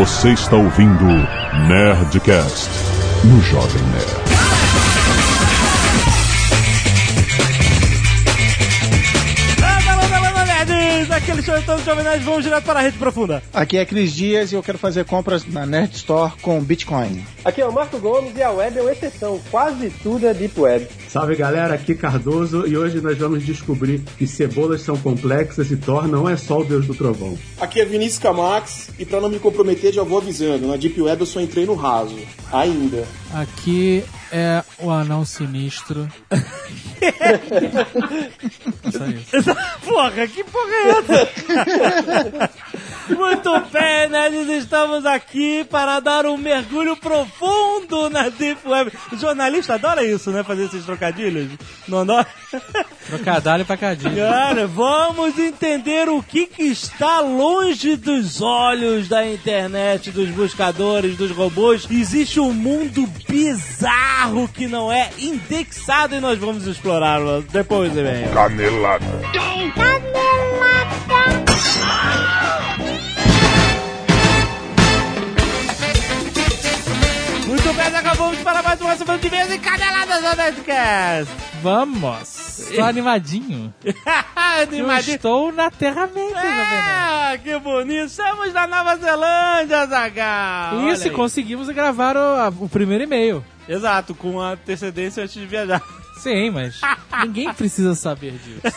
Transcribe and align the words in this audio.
Você 0.00 0.30
está 0.30 0.56
ouvindo 0.56 1.04
Nerdcast 1.68 2.70
no 3.22 3.38
Jovem 3.42 3.82
Nerd. 3.92 4.30
Aquele 11.14 11.42
show 11.42 11.62
todo 11.62 11.84
Jovem 11.84 12.02
Nerd, 12.02 12.24
vamos 12.24 12.44
direto 12.44 12.64
para 12.64 12.80
a 12.80 12.82
rede 12.82 12.96
profunda. 12.96 13.42
Aqui 13.52 13.76
é 13.76 13.84
Cris 13.84 14.14
Dias 14.14 14.52
e 14.52 14.54
eu 14.54 14.62
quero 14.62 14.78
fazer 14.78 15.04
compras 15.04 15.44
na 15.44 15.66
Nerd 15.66 15.94
Store 15.94 16.32
com 16.40 16.58
Bitcoin. 16.60 17.22
Aqui 17.44 17.60
é 17.60 17.66
o 17.66 17.72
Marco 17.72 17.98
Gomes 17.98 18.34
e 18.34 18.42
a 18.42 18.50
web 18.50 18.78
é 18.78 18.80
uma 18.80 18.92
exceção. 18.92 19.38
Quase 19.50 19.90
tudo 20.02 20.26
é 20.26 20.32
Deep 20.32 20.58
Web. 20.58 20.88
Salve 21.10 21.34
galera, 21.34 21.74
aqui 21.74 21.92
Cardoso 21.96 22.68
e 22.68 22.78
hoje 22.78 23.00
nós 23.00 23.18
vamos 23.18 23.44
descobrir 23.44 24.00
que 24.16 24.28
cebolas 24.28 24.82
são 24.82 24.96
complexas 24.96 25.68
e 25.68 25.76
Thor 25.76 26.06
não 26.06 26.28
é 26.28 26.36
só 26.36 26.60
o 26.60 26.64
deus 26.64 26.86
do 26.86 26.94
trovão. 26.94 27.36
Aqui 27.60 27.80
é 27.80 27.84
Vinícius 27.84 28.22
Camax 28.22 28.90
e 28.96 29.04
para 29.04 29.20
não 29.20 29.28
me 29.28 29.40
comprometer 29.40 29.92
já 29.92 30.04
vou 30.04 30.18
avisando, 30.18 30.68
na 30.68 30.76
Deep 30.76 31.02
Web 31.02 31.22
eu 31.22 31.26
só 31.26 31.40
entrei 31.40 31.66
no 31.66 31.74
raso. 31.74 32.16
Ainda. 32.52 33.04
Aqui 33.34 34.04
é 34.30 34.62
o 34.78 34.88
anão 34.88 35.24
sinistro. 35.24 36.08
Só 38.92 39.06
isso. 39.06 39.32
porra, 39.84 40.28
que 40.28 40.44
porra 40.44 40.70
é 40.70 40.90
essa? 40.90 42.50
Muito 43.16 43.60
bem, 43.72 44.08
nerds, 44.08 44.48
estamos 44.62 45.04
aqui 45.04 45.64
para 45.64 46.00
dar 46.00 46.26
um 46.26 46.36
mergulho 46.36 46.96
profundo 46.96 48.08
na 48.10 48.28
Deep 48.28 48.66
Web. 48.66 48.92
O 49.12 49.16
jornalista 49.16 49.74
adora 49.74 50.04
isso, 50.04 50.30
né? 50.30 50.42
Fazer 50.42 50.64
esses 50.64 50.84
trocadilhos. 50.84 51.50
Não 51.88 52.00
adora? 52.00 52.26
Trocadilho 53.06 53.64
pra 53.64 53.76
cadinho. 53.76 54.16
Cara, 54.16 54.66
vamos 54.66 55.38
entender 55.38 56.08
o 56.08 56.22
que, 56.22 56.46
que 56.46 56.64
está 56.64 57.20
longe 57.20 57.96
dos 57.96 58.40
olhos 58.40 59.08
da 59.08 59.26
internet, 59.26 60.10
dos 60.10 60.28
buscadores, 60.30 61.16
dos 61.16 61.30
robôs. 61.30 61.86
Existe 61.90 62.40
um 62.40 62.52
mundo 62.52 63.08
bizarro 63.28 64.48
que 64.48 64.66
não 64.66 64.90
é 64.90 65.10
indexado 65.18 66.14
e 66.14 66.20
nós 66.20 66.38
vamos 66.38 66.66
explorá-lo 66.66 67.42
depois, 67.50 67.92
vem. 67.92 68.28
Canelada. 68.32 69.06
Muito 77.50 77.72
bem, 77.74 77.86
acabamos 77.86 78.38
para 78.42 78.62
mais 78.62 78.80
uma 78.80 78.96
semana 78.96 79.18
de 79.18 79.28
vez 79.28 79.50
em 79.50 79.58
Caneladas 79.58 80.22
do 80.22 80.36
Nerdcast. 80.36 81.34
Vamos. 81.60 82.70
Tô 82.76 82.82
animadinho. 82.84 83.74
Eu 83.84 83.92
Animadinho. 84.62 85.16
estou 85.16 85.50
na 85.50 85.68
Terra-média, 85.68 86.28
Jovem 86.36 86.54
Nerd. 86.54 86.88
Ah, 86.88 87.38
que 87.42 87.58
bonito. 87.58 88.06
Estamos 88.06 88.52
na 88.52 88.68
Nova 88.68 88.96
Zelândia, 88.98 89.84
Zagal. 89.86 90.88
Isso, 90.92 91.08
e 91.08 91.10
conseguimos 91.10 91.68
gravar 91.70 92.16
o, 92.16 92.64
o 92.64 92.68
primeiro 92.68 93.02
e-mail. 93.02 93.44
Exato, 93.68 94.14
com 94.14 94.40
antecedência 94.40 95.24
antes 95.24 95.34
de 95.34 95.46
viajar. 95.46 95.82
Sim, 96.20 96.50
mas 96.50 96.80
ninguém 97.24 97.52
precisa 97.54 97.94
saber 97.94 98.32
disso. 98.32 98.74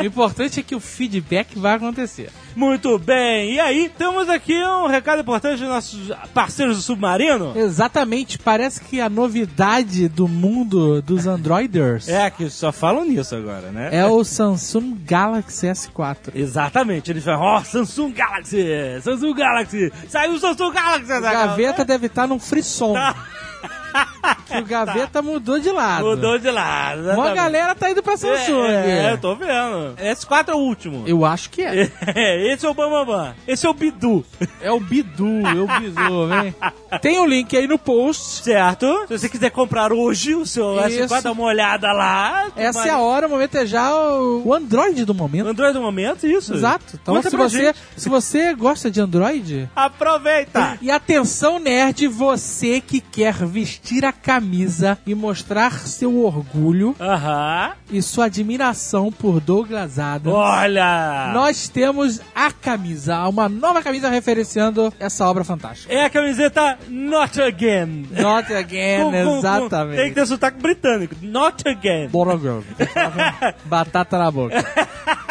O 0.00 0.04
importante 0.04 0.60
é 0.60 0.62
que 0.62 0.74
o 0.74 0.80
feedback 0.80 1.58
vai 1.58 1.74
acontecer. 1.74 2.30
Muito 2.56 2.98
bem. 2.98 3.54
E 3.54 3.60
aí, 3.60 3.90
temos 3.96 4.28
aqui 4.28 4.54
um 4.64 4.86
recado 4.86 5.20
importante 5.22 5.60
dos 5.60 5.68
nossos 5.68 6.10
parceiros 6.34 6.76
do 6.76 6.82
Submarino. 6.82 7.52
Exatamente, 7.56 8.38
parece 8.38 8.80
que 8.80 9.00
a 9.00 9.08
novidade 9.08 10.08
do 10.08 10.28
mundo 10.28 11.00
dos 11.02 11.26
Androiders 11.26 12.08
É, 12.08 12.30
que 12.30 12.48
só 12.50 12.70
falam 12.72 13.04
nisso 13.04 13.34
agora, 13.34 13.70
né? 13.70 13.88
é 13.92 14.06
o 14.06 14.22
Samsung 14.24 14.94
Galaxy 15.04 15.66
S4. 15.66 16.32
Exatamente, 16.34 17.10
eles 17.10 17.24
falam, 17.24 17.40
ó, 17.40 17.62
Samsung 17.62 18.12
Galaxy, 18.12 18.66
Samsung 19.02 19.34
Galaxy, 19.34 19.92
saiu 20.08 20.32
o 20.34 20.38
Samsung 20.38 20.72
Galaxy, 20.72 21.10
O 21.12 21.14
Azaghal. 21.16 21.48
Gaveta 21.48 21.84
deve 21.84 22.06
estar 22.06 22.26
num 22.26 22.38
frisson. 22.38 22.94
que 24.46 24.56
o 24.56 24.64
Gaveta 24.64 25.22
mudou 25.22 25.58
de 25.58 25.70
lado. 25.70 26.04
Mudou 26.04 26.38
de 26.38 26.50
lado. 26.50 27.00
Uma 27.00 27.10
exatamente. 27.10 27.36
galera 27.36 27.74
tá 27.74 27.90
indo 27.90 28.02
pra 28.02 28.16
Samsung. 28.16 28.66
É, 28.66 29.08
é, 29.08 29.12
eu 29.12 29.18
tô 29.18 29.34
vendo. 29.34 29.94
S4 29.96 30.48
é 30.48 30.54
o 30.54 30.58
último. 30.58 31.04
Eu 31.06 31.24
acho 31.24 31.50
que 31.50 31.62
é. 31.62 31.90
É, 32.14 32.52
esse 32.52 32.66
é 32.66 32.68
o 32.68 32.74
Bambambam. 32.74 33.34
Esse 33.46 33.66
é 33.66 33.70
o 33.70 33.74
Bidu. 33.74 34.24
É 34.60 34.70
o 34.70 34.78
Bidu, 34.78 35.46
é 35.46 35.60
o 35.60 35.80
Bidu, 35.80 36.28
vem. 36.28 36.54
Tem 37.00 37.18
o 37.18 37.26
link 37.26 37.56
aí 37.56 37.66
no 37.66 37.78
post. 37.78 38.42
Certo? 38.42 39.06
Se 39.08 39.18
você 39.18 39.28
quiser 39.28 39.50
comprar 39.50 39.92
hoje 39.92 40.34
o 40.34 40.44
seu 40.44 40.78
Isso. 40.86 41.04
S4, 41.04 41.22
dá 41.22 41.32
uma 41.32 41.44
olhada 41.44 41.92
lá. 41.92 42.48
Essa 42.54 42.88
é 42.88 42.90
a 42.90 42.98
hora, 42.98 43.26
o 43.26 43.30
momento 43.30 43.56
é 43.56 43.66
já 43.66 43.94
o, 43.94 44.42
o 44.46 44.54
Android 44.54 45.04
do 45.04 45.14
momento. 45.14 45.48
Android 45.48 45.72
do 45.72 45.80
momento, 45.80 46.26
isso. 46.26 46.54
Exato. 46.54 46.98
Então, 47.00 47.14
Conta 47.14 47.30
se 47.30 47.36
você, 47.36 47.64
gente. 47.66 47.78
se 47.96 48.08
você 48.08 48.54
gosta 48.54 48.90
de 48.90 49.00
Android, 49.00 49.68
Aproveita. 49.74 50.78
E 50.80 50.90
atenção, 50.90 51.58
nerd, 51.58 52.06
você 52.08 52.80
que 52.80 53.00
quer 53.00 53.34
vestir 53.34 54.04
a 54.04 54.11
camisa 54.12 54.98
e 55.06 55.14
mostrar 55.14 55.78
seu 55.80 56.24
orgulho 56.24 56.94
Aham. 57.00 57.72
e 57.90 58.00
sua 58.02 58.26
admiração 58.26 59.10
por 59.10 59.40
Douglas 59.40 59.98
Adams. 59.98 60.36
Olha. 60.36 61.30
Nós 61.34 61.68
temos 61.68 62.20
a 62.34 62.50
camisa, 62.52 63.26
uma 63.28 63.48
nova 63.48 63.82
camisa 63.82 64.08
referenciando 64.08 64.92
essa 65.00 65.26
obra 65.28 65.44
fantástica. 65.44 65.92
É 65.92 66.04
a 66.04 66.10
camiseta 66.10 66.78
Not 66.88 67.40
Again. 67.40 68.06
Not 68.10 68.52
again, 68.52 69.02
Com- 69.04 69.10
com- 69.12 69.24
com- 69.24 69.38
exatamente. 69.38 69.96
Tem 69.96 70.08
que 70.10 70.14
ter 70.14 70.26
sotaque 70.26 70.60
britânico. 70.60 71.14
Not 71.22 71.68
Again. 71.68 72.08
Bora, 72.08 72.36
girl. 72.38 72.60
Batata 73.64 74.18
na 74.18 74.30
boca. 74.30 74.54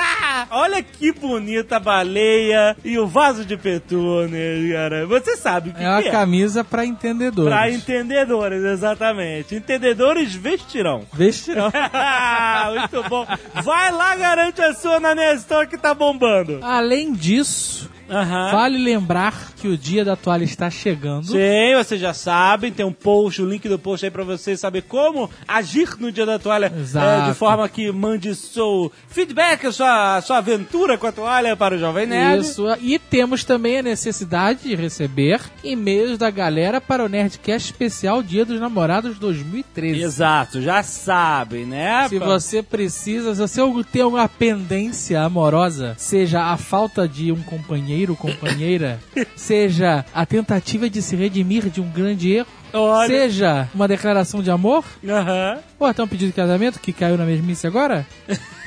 Olha 0.50 0.82
que 0.82 1.12
bonita 1.12 1.76
a 1.76 1.80
baleia 1.80 2.76
e 2.84 2.98
o 2.98 3.06
vaso 3.08 3.46
de 3.46 3.58
petúnia, 3.58 4.40
cara. 4.74 5.06
Você 5.06 5.36
sabe 5.38 5.70
o 5.70 5.74
que, 5.74 5.84
É 5.84 5.90
uma 5.90 6.02
que 6.02 6.08
é. 6.08 6.12
camisa 6.12 6.64
pra 6.64 6.86
entendedores. 6.86 7.50
Pra 7.54 7.70
entendedores, 7.70 8.64
exatamente. 8.64 9.54
Entendedores 9.56 10.34
vestirão. 10.34 11.04
Vestirão. 11.14 11.72
Muito 12.80 13.10
bom. 13.10 13.28
Vai 13.64 13.92
lá, 13.92 14.16
garante 14.16 14.62
a 14.62 14.74
sua 14.74 15.00
na 15.00 15.14
Nestor 15.14 15.68
que 15.68 15.78
tá 15.78 15.94
bombando. 15.94 16.60
Além 16.62 17.14
disso, 17.14 17.91
Aham. 18.12 18.52
vale 18.52 18.78
lembrar 18.78 19.54
que 19.56 19.68
o 19.68 19.78
dia 19.78 20.04
da 20.04 20.16
toalha 20.16 20.44
está 20.44 20.70
chegando. 20.70 21.28
Sim, 21.28 21.76
vocês 21.78 22.00
já 22.00 22.14
sabem, 22.14 22.72
tem 22.72 22.86
um 22.86 22.92
post, 22.92 23.42
o 23.42 23.50
link 23.50 23.68
do 23.70 23.80
post 23.80 24.06
aí 24.06 24.12
pra 24.12 24.24
vocês 24.24 24.60
saber 24.60 24.84
como 24.84 25.30
agir 25.48 25.96
no 26.00 26.12
dia 26.12 26.26
da 26.26 26.38
toalha. 26.38 26.72
Exato. 26.76 27.24
é, 27.24 27.30
de 27.30 27.38
forma 27.38 27.68
que 27.70 27.92
mande 27.92 28.36
seu 28.36 28.92
feedback, 29.08 29.66
a 29.68 29.72
sua, 29.72 30.18
a 30.18 30.22
sua 30.22 30.38
aventura 30.38 30.98
com 30.98 31.08
a 31.08 31.12
toalha 31.12 31.56
para 31.56 31.76
o 31.76 31.80
Jovem 31.80 32.06
Nerd. 32.06 32.42
Isso, 32.44 32.66
e 32.82 33.00
temos 33.00 33.44
também 33.44 33.80
a 33.80 33.84
necessidade 33.84 34.64
de 34.64 34.76
receber 34.76 35.40
e-mails 35.64 36.18
da 36.18 36.30
galera 36.30 36.82
para 36.82 37.06
o 37.06 37.10
Nerdcast 37.10 37.72
Especial 37.72 38.22
Dia 38.22 38.44
dos 38.46 38.60
Namorados 38.60 39.18
2013. 39.18 40.02
Exato, 40.02 40.62
já 40.62 40.84
sabem, 40.84 41.66
né? 41.66 42.08
Se 42.10 42.20
você 42.20 42.62
precisa, 42.64 43.34
se 43.34 43.42
você 43.42 43.62
tem 43.92 44.02
alguma 44.02 44.28
pendência 44.28 45.22
amorosa, 45.22 45.96
seja 45.98 46.44
a 46.52 46.58
falta 46.58 47.08
de 47.08 47.32
um 47.32 47.42
companheiro, 47.42 48.01
companheira, 48.16 49.00
seja 49.36 50.06
a 50.14 50.26
tentativa 50.26 50.90
de 50.90 51.02
se 51.02 51.16
redimir 51.16 51.70
de 51.70 51.80
um 51.82 51.90
grande 51.90 52.32
erro, 52.34 52.48
Olha. 52.74 53.08
seja 53.08 53.68
uma 53.74 53.88
declaração 53.88 54.42
de 54.42 54.50
amor, 54.52 54.84
Aham. 55.08 55.60
ou 55.80 55.88
até 55.88 56.02
um 56.04 56.08
pedido 56.08 56.28
de 56.30 56.34
casamento 56.34 56.80
que 56.80 56.94
caiu 56.94 57.18
na 57.18 57.26
mesmice 57.26 57.66
agora, 57.68 58.06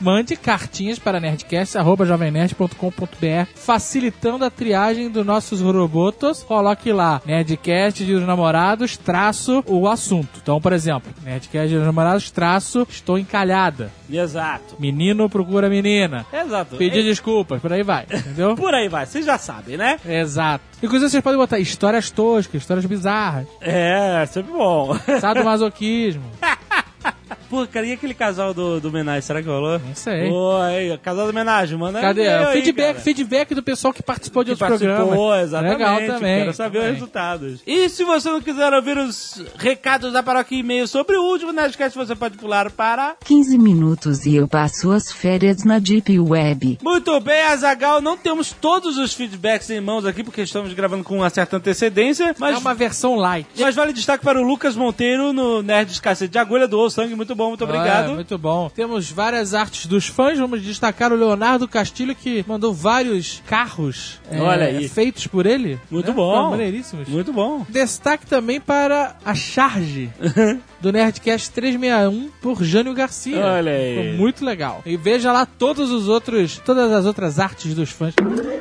mande 0.00 0.36
cartinhas 0.36 0.98
para 0.98 1.20
nerdcast.jovemnerd.com.br 1.20 3.46
facilitando 3.54 4.44
a 4.44 4.50
triagem 4.50 5.10
dos 5.10 5.24
nossos 5.24 5.60
robotos. 5.60 6.42
Coloque 6.42 6.92
lá, 6.92 7.20
Nerdcast 7.24 8.04
de 8.04 8.14
dos 8.14 8.26
namorados, 8.26 8.96
traço 8.96 9.62
o 9.66 9.88
assunto. 9.88 10.40
Então, 10.42 10.60
por 10.60 10.72
exemplo, 10.72 11.12
Nerdcast 11.24 11.68
de 11.68 11.76
dos 11.76 11.84
namorados, 11.86 12.30
traço, 12.30 12.86
estou 12.88 13.18
encalhada. 13.18 13.90
Exato. 14.10 14.76
Menino 14.78 15.28
procura 15.28 15.68
menina. 15.68 16.24
Exato. 16.32 16.76
Pedir 16.76 17.00
É- 17.00 17.02
desculpas, 17.02 17.60
por 17.60 17.72
aí 17.72 17.82
vai, 17.82 18.04
entendeu? 18.12 18.54
Por 18.66 18.74
aí 18.74 18.88
vai, 18.88 19.06
vocês 19.06 19.24
já 19.24 19.38
sabem, 19.38 19.76
né? 19.76 19.98
Exato. 20.06 20.64
Inclusive, 20.82 21.10
vocês 21.10 21.22
podem 21.22 21.38
botar 21.38 21.58
histórias 21.58 22.10
toscas, 22.10 22.60
histórias 22.60 22.84
bizarras, 22.86 23.46
É, 23.60 24.24
sempre 24.26 24.52
bom. 24.52 24.96
sadomasoquismo. 25.20 26.22
Pô, 27.48 27.66
cara, 27.66 27.86
e 27.86 27.92
aquele 27.92 28.14
casal 28.14 28.52
do, 28.52 28.80
do 28.80 28.88
homenagem, 28.88 29.22
será 29.22 29.42
que 29.42 29.48
rolou? 29.48 29.78
Não 29.78 29.94
sei. 29.94 30.28
Pô, 30.28 30.56
aí, 30.56 30.96
casal 30.98 31.24
do 31.26 31.30
homenagem, 31.30 31.78
manda 31.78 32.00
Cadê? 32.00 32.28
aí, 32.28 32.62
feedback, 32.62 33.00
feedback 33.00 33.54
do 33.54 33.62
pessoal 33.62 33.92
que 33.92 34.02
participou 34.02 34.42
de 34.42 34.54
que 34.54 34.62
outros 34.62 34.80
participou, 34.80 35.06
programas. 35.06 35.44
exatamente. 35.44 35.78
Legal 35.78 36.06
também. 36.06 36.38
Quero 36.40 36.54
saber 36.54 36.78
os 36.78 36.84
também. 36.84 36.94
resultados. 36.94 37.60
E 37.66 37.88
se 37.88 38.04
você 38.04 38.30
não 38.30 38.40
quiser 38.40 38.72
ouvir 38.72 38.98
os 38.98 39.42
recados 39.58 40.12
da 40.12 40.22
paróquia 40.22 40.56
e-mail 40.58 40.86
sobre 40.88 41.16
o 41.16 41.22
último 41.22 41.52
Nerdcast, 41.52 41.96
você 41.96 42.14
pode 42.14 42.36
pular 42.36 42.70
para... 42.70 43.16
15 43.24 43.58
minutos 43.58 44.26
e 44.26 44.36
eu 44.36 44.48
passo 44.48 44.90
as 44.90 45.12
férias 45.12 45.64
na 45.64 45.78
Deep 45.78 46.18
Web. 46.18 46.78
Muito 46.82 47.18
bem, 47.20 47.42
Azagal, 47.42 48.00
não 48.00 48.16
temos 48.16 48.52
todos 48.52 48.98
os 48.98 49.14
feedbacks 49.14 49.70
em 49.70 49.80
mãos 49.80 50.04
aqui, 50.04 50.22
porque 50.24 50.42
estamos 50.42 50.72
gravando 50.72 51.04
com 51.04 51.16
uma 51.18 51.30
certa 51.30 51.56
antecedência, 51.56 52.34
mas... 52.38 52.56
É 52.56 52.58
uma 52.58 52.74
versão 52.74 53.16
light. 53.16 53.46
Mas 53.58 53.74
vale 53.74 53.92
destaque 53.92 54.24
para 54.24 54.40
o 54.40 54.42
Lucas 54.42 54.74
Monteiro 54.76 55.32
no 55.32 55.62
Nerd 55.62 56.00
Cacete 56.00 56.32
de 56.32 56.38
Agulha, 56.38 56.66
doou 56.66 56.90
sangue, 56.90 57.14
muito 57.14 57.34
bom. 57.34 57.45
Bom, 57.46 57.50
muito 57.50 57.64
obrigado. 57.64 58.10
Ah, 58.10 58.14
muito 58.14 58.38
bom. 58.38 58.70
Temos 58.70 59.10
várias 59.10 59.54
artes 59.54 59.86
dos 59.86 60.06
fãs. 60.06 60.38
Vamos 60.38 60.62
destacar 60.62 61.12
o 61.12 61.16
Leonardo 61.16 61.68
Castilho, 61.68 62.14
que 62.14 62.44
mandou 62.46 62.72
vários 62.72 63.42
carros 63.46 64.20
é, 64.30 64.40
Olha 64.40 64.66
aí. 64.66 64.88
feitos 64.88 65.26
por 65.26 65.46
ele. 65.46 65.78
Muito 65.90 66.08
né? 66.08 66.14
bom. 66.14 66.50
Maneiríssimos. 66.50 67.08
Muito 67.08 67.32
bom. 67.32 67.64
Destaque 67.68 68.26
também 68.26 68.60
para 68.60 69.16
a 69.24 69.34
charge 69.34 70.10
do 70.80 70.92
Nerdcast 70.92 71.50
361 71.52 72.30
por 72.40 72.62
Jânio 72.62 72.94
Garcia. 72.94 73.44
Olha 73.44 73.72
aí. 73.72 73.96
Ficou 73.96 74.18
muito 74.18 74.44
legal. 74.44 74.82
E 74.84 74.96
veja 74.96 75.32
lá 75.32 75.46
todos 75.46 75.90
os 75.90 76.08
outros, 76.08 76.60
todas 76.64 76.92
as 76.92 77.06
outras 77.06 77.38
artes 77.38 77.74
dos 77.74 77.90
fãs. 77.90 78.14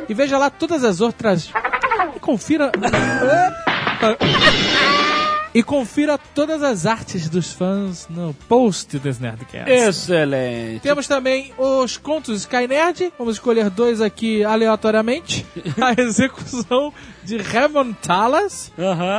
E 0.07 0.13
veja 0.13 0.37
lá 0.37 0.49
todas 0.49 0.83
as 0.83 1.01
outras. 1.01 1.49
E 2.15 2.19
confira. 2.19 2.71
E 5.56 5.63
confira 5.63 6.18
todas 6.18 6.62
as 6.62 6.86
artes 6.86 7.30
dos 7.30 7.54
fãs 7.54 8.10
no 8.10 8.34
post 8.34 9.00
desse 9.00 9.22
Nerdcast. 9.22 9.72
Excelente. 9.72 10.81
Temos 10.81 11.07
também 11.07 11.54
os 11.57 11.96
contos 11.96 12.42
Sky 12.42 12.68
Nerd. 12.68 13.13
Vamos 13.18 13.36
escolher 13.36 13.69
dois 13.69 14.02
aqui 14.02 14.44
aleatoriamente. 14.44 15.46
A 15.81 15.94
execução 16.02 16.94
de 17.25 17.38
Raymond 17.38 17.95
Talas 18.01 18.72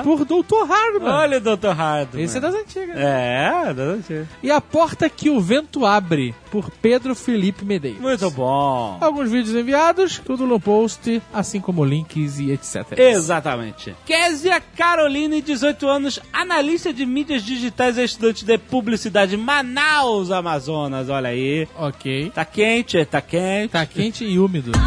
por 0.05 0.25
Dr. 0.25 0.64
Hardman. 0.69 1.12
Olha, 1.12 1.41
Dr. 1.41 1.69
Hardman. 1.69 2.23
Esse 2.23 2.38
é 2.38 2.41
das 2.41 2.55
antigas. 2.55 2.97
É, 2.97 3.75
das 3.75 3.99
antigas. 3.99 4.26
E 4.43 4.50
A 4.50 4.61
Porta 4.61 5.08
que 5.08 5.29
o 5.29 5.41
Vento 5.41 5.85
Abre, 5.85 6.35
por 6.50 6.70
Pedro 6.70 7.14
Felipe 7.14 7.64
Medeiros. 7.64 8.00
Muito 8.00 8.31
bom. 8.31 8.99
Alguns 9.00 9.31
vídeos 9.31 9.55
enviados, 9.55 10.19
tudo 10.25 10.47
no 10.47 10.58
post, 10.61 11.20
assim 11.32 11.61
como 11.61 11.85
links 11.85 12.38
e 12.38 12.50
etc. 12.53 12.99
Exatamente. 12.99 13.94
Késia 14.06 14.61
Caroline, 14.61 15.43
18 15.43 15.88
anos, 15.88 16.20
analista 16.32 16.93
de 16.93 17.05
mídias 17.05 17.43
digitais 17.43 17.99
e 17.99 18.05
estudante 18.05 18.44
de 18.44 18.56
publicidade, 18.59 19.37
Manaus, 19.37 20.31
Amazonas. 20.31 21.09
Olha 21.09 21.31
aí. 21.31 21.69
Ok. 21.76 22.31
Tá 22.35 22.44
quente, 22.44 23.05
tá 23.05 23.20
quente. 23.20 23.73
Tá 23.73 23.85
quente 23.85 24.25
e 24.25 24.38
úmido. 24.38 24.73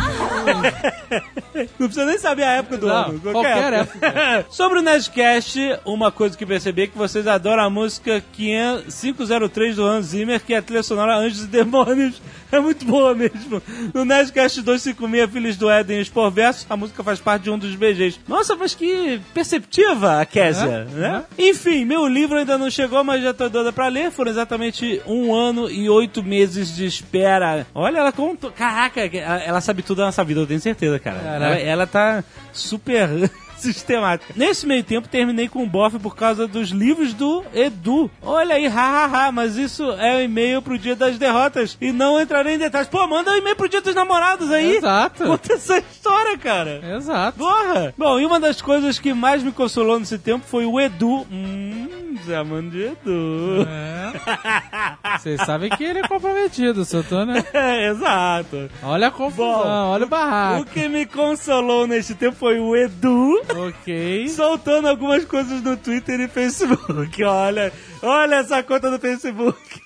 Não 1.77 1.88
precisa 1.88 2.06
nem 2.06 2.18
saber 2.18 2.44
a 2.44 2.51
época 2.54 2.77
do 2.77 2.88
Não, 3.11 3.31
qualquer 3.31 3.97
Sobre 4.50 4.79
o 4.79 4.81
Nerdcast, 4.81 5.59
uma 5.85 6.11
coisa 6.11 6.38
que 6.38 6.45
percebi 6.45 6.83
é 6.83 6.88
que 6.88 6.97
vocês 6.97 7.27
adoram 7.27 7.63
a 7.63 7.69
música 7.69 8.23
500 8.33 9.00
503 9.17 9.75
do 9.75 9.83
Hans 9.85 10.06
Zimmer, 10.07 10.39
que 10.41 10.53
é 10.53 10.57
a 10.57 10.61
trilha 10.61 10.83
sonora 10.83 11.15
Anjos 11.17 11.44
e 11.44 11.47
Demônios. 11.47 12.21
É 12.51 12.59
muito 12.59 12.83
boa 12.83 13.13
mesmo. 13.13 13.61
No 13.94 14.03
Nerdcast 14.03 14.63
256, 14.63 15.31
Filhos 15.31 15.56
do 15.56 15.69
Éden 15.69 16.00
e 16.00 16.01
os 16.01 16.09
Porversos, 16.09 16.65
a 16.67 16.75
música 16.75 17.03
faz 17.03 17.19
parte 17.19 17.44
de 17.44 17.51
um 17.51 17.59
dos 17.59 17.75
BGs. 17.75 18.19
Nossa, 18.27 18.56
mas 18.56 18.73
que 18.73 19.21
perceptiva 19.35 20.19
a 20.19 20.25
Késia, 20.25 20.88
É, 20.91 20.95
né? 20.95 21.23
Enfim, 21.38 21.85
meu 21.85 22.07
livro 22.07 22.39
ainda 22.39 22.57
não 22.57 22.71
chegou, 22.71 23.03
mas 23.03 23.21
já 23.21 23.35
tô 23.35 23.50
doida 23.50 23.71
pra 23.71 23.88
ler. 23.88 24.09
Foram 24.09 24.31
exatamente 24.31 25.00
um 25.05 25.31
ano 25.31 25.69
e 25.69 25.88
oito 25.89 26.23
meses 26.23 26.75
de 26.75 26.88
espera. 26.88 27.67
Olha, 27.71 28.00
ela 28.00 28.12
contou. 28.12 28.51
Caraca, 28.51 29.01
ela 29.01 29.62
sabe 29.62 29.83
tudo 29.83 30.00
da 30.00 30.05
nossa 30.05 30.23
vida, 30.23 30.39
eu 30.39 30.47
tenho 30.47 30.59
certeza, 30.59 30.97
cara. 30.97 31.19
Ela, 31.19 31.55
ela 31.55 31.85
tá 31.85 32.23
super 32.51 32.99
Terra 33.00 33.30
sistemática. 33.61 34.33
Nesse 34.35 34.65
meio 34.65 34.83
tempo, 34.83 35.07
terminei 35.07 35.47
com 35.47 35.63
o 35.63 35.67
bofe 35.67 36.00
por 36.00 36.15
causa 36.15 36.47
dos 36.47 36.69
livros 36.69 37.13
do 37.13 37.44
Edu. 37.53 38.09
Olha 38.21 38.56
aí, 38.56 38.67
hahaha, 38.67 39.31
mas 39.31 39.56
isso 39.57 39.83
é 39.94 40.17
o 40.17 40.21
e-mail 40.21 40.61
pro 40.61 40.77
dia 40.77 40.95
das 40.95 41.17
derrotas 41.17 41.77
e 41.81 41.91
não 41.91 42.19
entrarei 42.19 42.56
em 42.56 42.59
detalhes. 42.59 42.88
Pô, 42.89 43.06
manda 43.07 43.31
um 43.31 43.35
e-mail 43.35 43.56
pro 43.56 43.69
dia 43.69 43.81
dos 43.81 43.95
namorados 43.95 44.51
aí. 44.51 44.77
Exato. 44.77 45.23
Conta 45.25 45.53
essa 45.53 45.77
história, 45.77 46.38
cara. 46.38 46.81
Exato. 46.97 47.38
Porra! 47.38 47.94
Bom, 47.97 48.19
e 48.19 48.25
uma 48.25 48.39
das 48.39 48.61
coisas 48.61 48.97
que 49.00 49.13
mais 49.13 49.44
me 49.44 49.51
consolou 49.51 50.00
nesse 50.00 50.17
tempo 50.17 50.45
foi 50.47 50.65
o 50.65 50.79
Edu. 50.79 51.25
Hum, 51.31 52.17
chamando 52.25 52.71
de 52.71 52.83
Edu. 52.83 53.67
É. 53.67 55.17
Vocês 55.17 55.41
sabem 55.45 55.69
que 55.69 55.83
ele 55.83 56.00
é 56.00 56.07
comprometido, 56.07 56.85
seu 56.85 57.03
tô, 57.03 57.25
né? 57.25 57.44
É, 57.53 57.89
exato. 57.89 58.69
Olha 58.83 59.07
a 59.07 59.12
confusão, 59.12 59.63
Bom, 59.63 59.89
olha 59.91 60.03
o 60.03 60.07
O 60.07 60.09
barraco. 60.09 60.65
que 60.65 60.88
me 60.88 61.05
consolou 61.05 61.85
neste 61.88 62.15
tempo 62.15 62.35
foi 62.38 62.59
o 62.59 62.75
Edu 62.75 63.41
Ok. 63.56 64.30
soltando 64.30 64.88
algumas 64.88 65.25
coisas 65.25 65.62
no 65.62 65.75
Twitter 65.78 66.19
e 66.19 66.28
Facebook. 66.28 67.24
Olha, 67.24 67.72
olha 68.01 68.36
essa 68.36 68.62
conta 68.63 68.90
do 68.92 69.00
Facebook. 69.00 69.81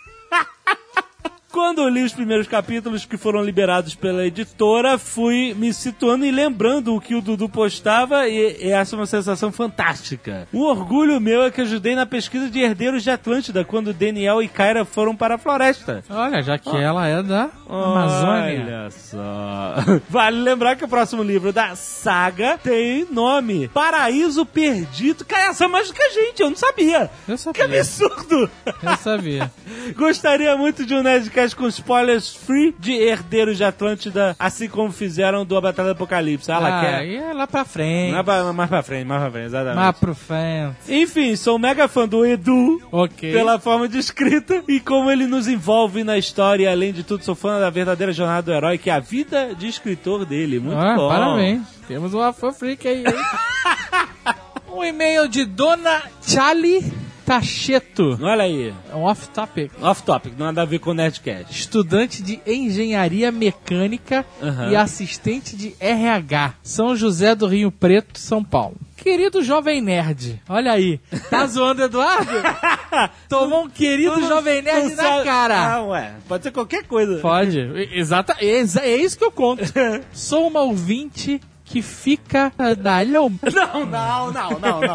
Quando 1.54 1.84
eu 1.84 1.88
li 1.88 2.02
os 2.02 2.12
primeiros 2.14 2.48
capítulos 2.48 3.06
que 3.06 3.16
foram 3.16 3.44
liberados 3.44 3.94
pela 3.94 4.26
editora, 4.26 4.98
fui 4.98 5.54
me 5.54 5.72
situando 5.72 6.26
e 6.26 6.32
lembrando 6.32 6.96
o 6.96 7.00
que 7.00 7.14
o 7.14 7.22
Dudu 7.22 7.48
postava, 7.48 8.28
e, 8.28 8.58
e 8.60 8.72
essa 8.72 8.96
é 8.96 8.98
uma 9.00 9.06
sensação 9.06 9.52
fantástica. 9.52 10.48
O 10.52 10.64
orgulho 10.64 11.22
meu 11.22 11.44
é 11.44 11.52
que 11.52 11.62
ajudei 11.62 11.94
na 11.94 12.08
pesquisa 12.08 12.50
de 12.50 12.60
herdeiros 12.60 13.04
de 13.04 13.12
Atlântida, 13.12 13.64
quando 13.64 13.94
Daniel 13.94 14.42
e 14.42 14.48
Kyra 14.48 14.84
foram 14.84 15.16
para 15.16 15.36
a 15.36 15.38
floresta. 15.38 16.04
Olha, 16.10 16.42
já 16.42 16.58
que 16.58 16.76
ela 16.76 17.08
é 17.08 17.22
da 17.22 17.52
Amazônia. 17.70 18.64
Olha 18.66 18.90
só. 18.90 19.76
Vale 20.10 20.42
lembrar 20.42 20.76
que 20.76 20.86
o 20.86 20.88
próximo 20.88 21.22
livro 21.22 21.54
da 21.54 21.76
saga 21.76 22.58
tem 22.58 23.06
nome: 23.12 23.68
Paraíso 23.68 24.44
Perdido. 24.44 25.24
Cara, 25.24 25.52
essa 25.52 25.66
é 25.66 25.68
mais 25.68 25.88
do 25.88 25.94
que 25.94 26.02
a 26.02 26.10
gente, 26.10 26.42
eu 26.42 26.50
não 26.50 26.58
sabia. 26.58 27.12
Eu 27.28 27.36
Que 27.36 27.38
sabia. 27.38 27.66
absurdo! 27.80 28.50
Eu 28.82 28.98
sabia. 28.98 29.52
Gostaria 29.96 30.58
muito 30.58 30.84
de 30.84 30.96
um 30.96 31.04
Nerdcast 31.04 31.43
com 31.52 31.68
spoilers 31.68 32.36
free 32.36 32.76
de 32.78 32.94
Herdeiros 32.94 33.58
de 33.58 33.64
Atlântida, 33.64 34.36
assim 34.38 34.70
como 34.70 34.92
fizeram 34.92 35.44
do 35.44 35.58
A 35.58 35.62
Batalha 35.62 35.88
do 35.90 35.94
Apocalipse. 35.94 36.52
Ah, 36.52 36.56
ela 36.58 36.78
Ah, 36.78 36.82
quer. 36.82 37.08
e 37.08 37.16
é 37.16 37.34
lá 37.34 37.48
pra 37.48 37.66
frente. 37.66 38.12
Mais 38.12 38.24
pra, 38.24 38.54
mais 38.54 38.70
pra 38.70 38.84
frente, 38.84 39.06
mais 39.08 39.22
pra 39.24 39.32
frente, 39.32 39.46
exatamente. 39.48 39.76
Mais 39.78 39.98
pro 39.98 40.14
frente. 40.14 40.76
Enfim, 40.88 41.36
sou 41.36 41.58
mega 41.58 41.88
fã 41.88 42.08
do 42.08 42.24
Edu. 42.24 42.80
Ok. 42.92 43.32
Pela 43.34 43.58
forma 43.58 43.88
de 43.90 43.98
escrita 43.98 44.64
e 44.68 44.80
como 44.80 45.10
ele 45.10 45.26
nos 45.26 45.48
envolve 45.48 46.04
na 46.04 46.20
história. 46.20 46.70
Além 46.70 46.94
de 46.94 47.02
tudo, 47.04 47.24
sou 47.24 47.34
fã 47.34 47.60
da 47.60 47.72
verdadeira 47.72 48.14
jornada 48.14 48.44
do 48.44 48.54
herói, 48.54 48.78
que 48.78 48.92
é 48.92 48.94
a 48.94 49.00
vida 49.00 49.56
de 49.56 49.68
escritor 49.68 50.24
dele. 50.26 50.60
Muito 50.60 50.78
Ah, 50.80 50.94
bom. 50.96 51.10
parabéns. 51.10 51.62
Temos 51.88 52.14
uma 52.14 52.32
fã 52.32 52.52
freak 52.52 52.88
aí, 52.88 53.00
hein? 53.06 53.14
um 54.72 54.84
e-mail 54.84 55.28
de 55.28 55.46
Dona 55.46 56.04
Chali 56.22 56.94
Tacheto. 57.26 58.18
Olha 58.22 58.44
aí. 58.44 58.74
É 58.92 58.96
um 58.96 59.04
off-topic. 59.04 59.72
Off 59.82 60.04
topic, 60.04 60.34
não 60.38 60.48
nada 60.48 60.62
a 60.62 60.66
ver 60.66 60.80
com 60.80 60.92
o 60.92 60.94
Nerdcast. 60.94 61.52
Estudante 61.52 62.22
de 62.22 62.40
engenharia 62.46 63.32
mecânica 63.32 64.26
Aham. 64.42 64.70
e 64.72 64.76
assistente 64.76 65.56
de 65.56 65.76
RH. 65.80 66.54
São 66.62 66.96
José 66.96 67.34
do 67.36 67.48
Rio 67.48 67.72
Preto, 67.72 68.20
São 68.20 68.44
Paulo. 68.44 68.76
Querido 68.98 69.44
jovem 69.44 69.82
nerd, 69.82 70.42
olha 70.48 70.72
aí. 70.72 70.98
Tá 71.30 71.46
zoando, 71.48 71.84
Eduardo? 71.84 72.32
Tomou 73.28 73.66
um 73.66 73.70
querido 73.70 74.22
jovem 74.28 74.62
nerd 74.62 74.96
Não 74.96 75.18
na 75.18 75.24
cara. 75.26 75.74
Ah, 75.76 75.84
ué. 75.84 76.14
Pode 76.26 76.44
ser 76.44 76.52
qualquer 76.52 76.86
coisa. 76.86 77.18
Pode. 77.20 77.60
Exata, 77.92 78.38
exa, 78.40 78.80
é 78.80 78.96
isso 78.96 79.18
que 79.18 79.26
eu 79.26 79.32
conto. 79.32 79.64
Sou 80.14 80.48
uma 80.48 80.62
ouvinte 80.62 81.42
que 81.74 81.82
fica 81.82 82.54
na. 82.56 83.40
Não, 83.52 83.84
não, 83.84 84.32
não, 84.32 84.50
não, 84.60 84.80
não. 84.80 84.94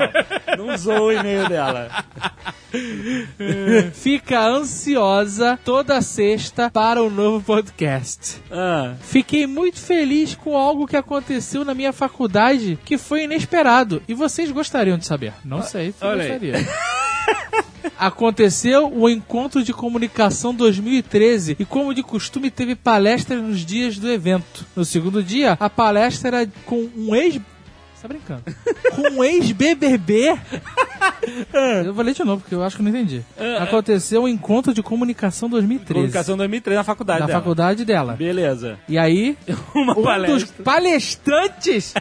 Não 0.56 0.74
usou 0.74 1.06
o 1.06 1.12
e-mail 1.12 1.48
dela. 1.48 1.90
Fica 3.94 4.40
ansiosa 4.46 5.58
toda 5.64 6.00
sexta 6.00 6.70
para 6.70 7.02
o 7.02 7.10
novo 7.10 7.44
podcast. 7.44 8.40
Ah, 8.48 8.94
Fiquei 9.00 9.44
muito 9.44 9.80
feliz 9.80 10.36
com 10.36 10.56
algo 10.56 10.86
que 10.86 10.96
aconteceu 10.96 11.64
na 11.64 11.74
minha 11.74 11.92
faculdade 11.92 12.78
que 12.84 12.96
foi 12.96 13.24
inesperado. 13.24 14.00
E 14.06 14.14
vocês 14.14 14.52
gostariam 14.52 14.96
de 14.96 15.04
saber? 15.04 15.32
Não 15.44 15.62
sei 15.62 15.90
se 15.90 16.04
olha 16.04 16.22
aí. 16.22 16.28
gostaria. 16.30 16.54
Aconteceu 17.98 18.92
o 18.92 19.08
Encontro 19.08 19.62
de 19.62 19.72
Comunicação 19.72 20.54
2013 20.54 21.56
e, 21.58 21.64
como 21.64 21.94
de 21.94 22.02
costume, 22.02 22.50
teve 22.50 22.74
palestras 22.74 23.42
nos 23.42 23.64
dias 23.64 23.98
do 23.98 24.10
evento. 24.10 24.64
No 24.74 24.84
segundo 24.84 25.22
dia, 25.22 25.56
a 25.60 25.70
palestra 25.70 26.28
era 26.38 26.50
com 26.64 26.88
um 26.96 27.14
ex. 27.14 27.34
Você 27.94 28.02
tá 28.02 28.08
brincando? 28.08 28.42
Com 28.94 29.10
um 29.18 29.24
ex-BBB. 29.24 30.38
Eu 31.84 31.92
vou 31.92 32.04
ler 32.04 32.14
de 32.14 32.22
novo, 32.22 32.40
porque 32.42 32.54
eu 32.54 32.62
acho 32.62 32.76
que 32.76 32.82
não 32.82 32.90
entendi. 32.90 33.22
Aconteceu 33.60 34.22
o 34.22 34.28
Encontro 34.28 34.72
de 34.72 34.82
Comunicação 34.84 35.48
2013. 35.48 35.94
comunicação 35.94 36.36
2003 36.36 36.76
na 36.76 36.84
faculdade 36.84 37.20
Na 37.20 37.26
dela. 37.26 37.38
faculdade 37.40 37.84
dela. 37.84 38.12
Beleza. 38.14 38.78
E 38.88 38.96
aí, 38.96 39.36
Uma 39.74 39.98
um 39.98 40.02
palestra. 40.02 40.34
dos 40.34 40.44
palestrantes, 40.64 41.92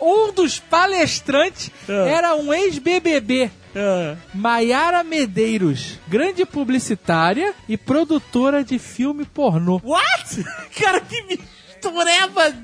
um 0.00 0.32
dos 0.32 0.58
palestrantes 0.58 1.70
era 1.88 2.34
um 2.34 2.52
ex-BBB. 2.52 3.48
Ah, 3.78 4.16
Maiara 4.32 5.04
Medeiros, 5.04 5.98
grande 6.08 6.46
publicitária 6.46 7.54
e 7.68 7.76
produtora 7.76 8.64
de 8.64 8.78
filme 8.78 9.26
pornô. 9.26 9.78
What? 9.84 10.44
Cara, 10.80 11.00
que 11.02 11.22
mistureba! 11.22 12.54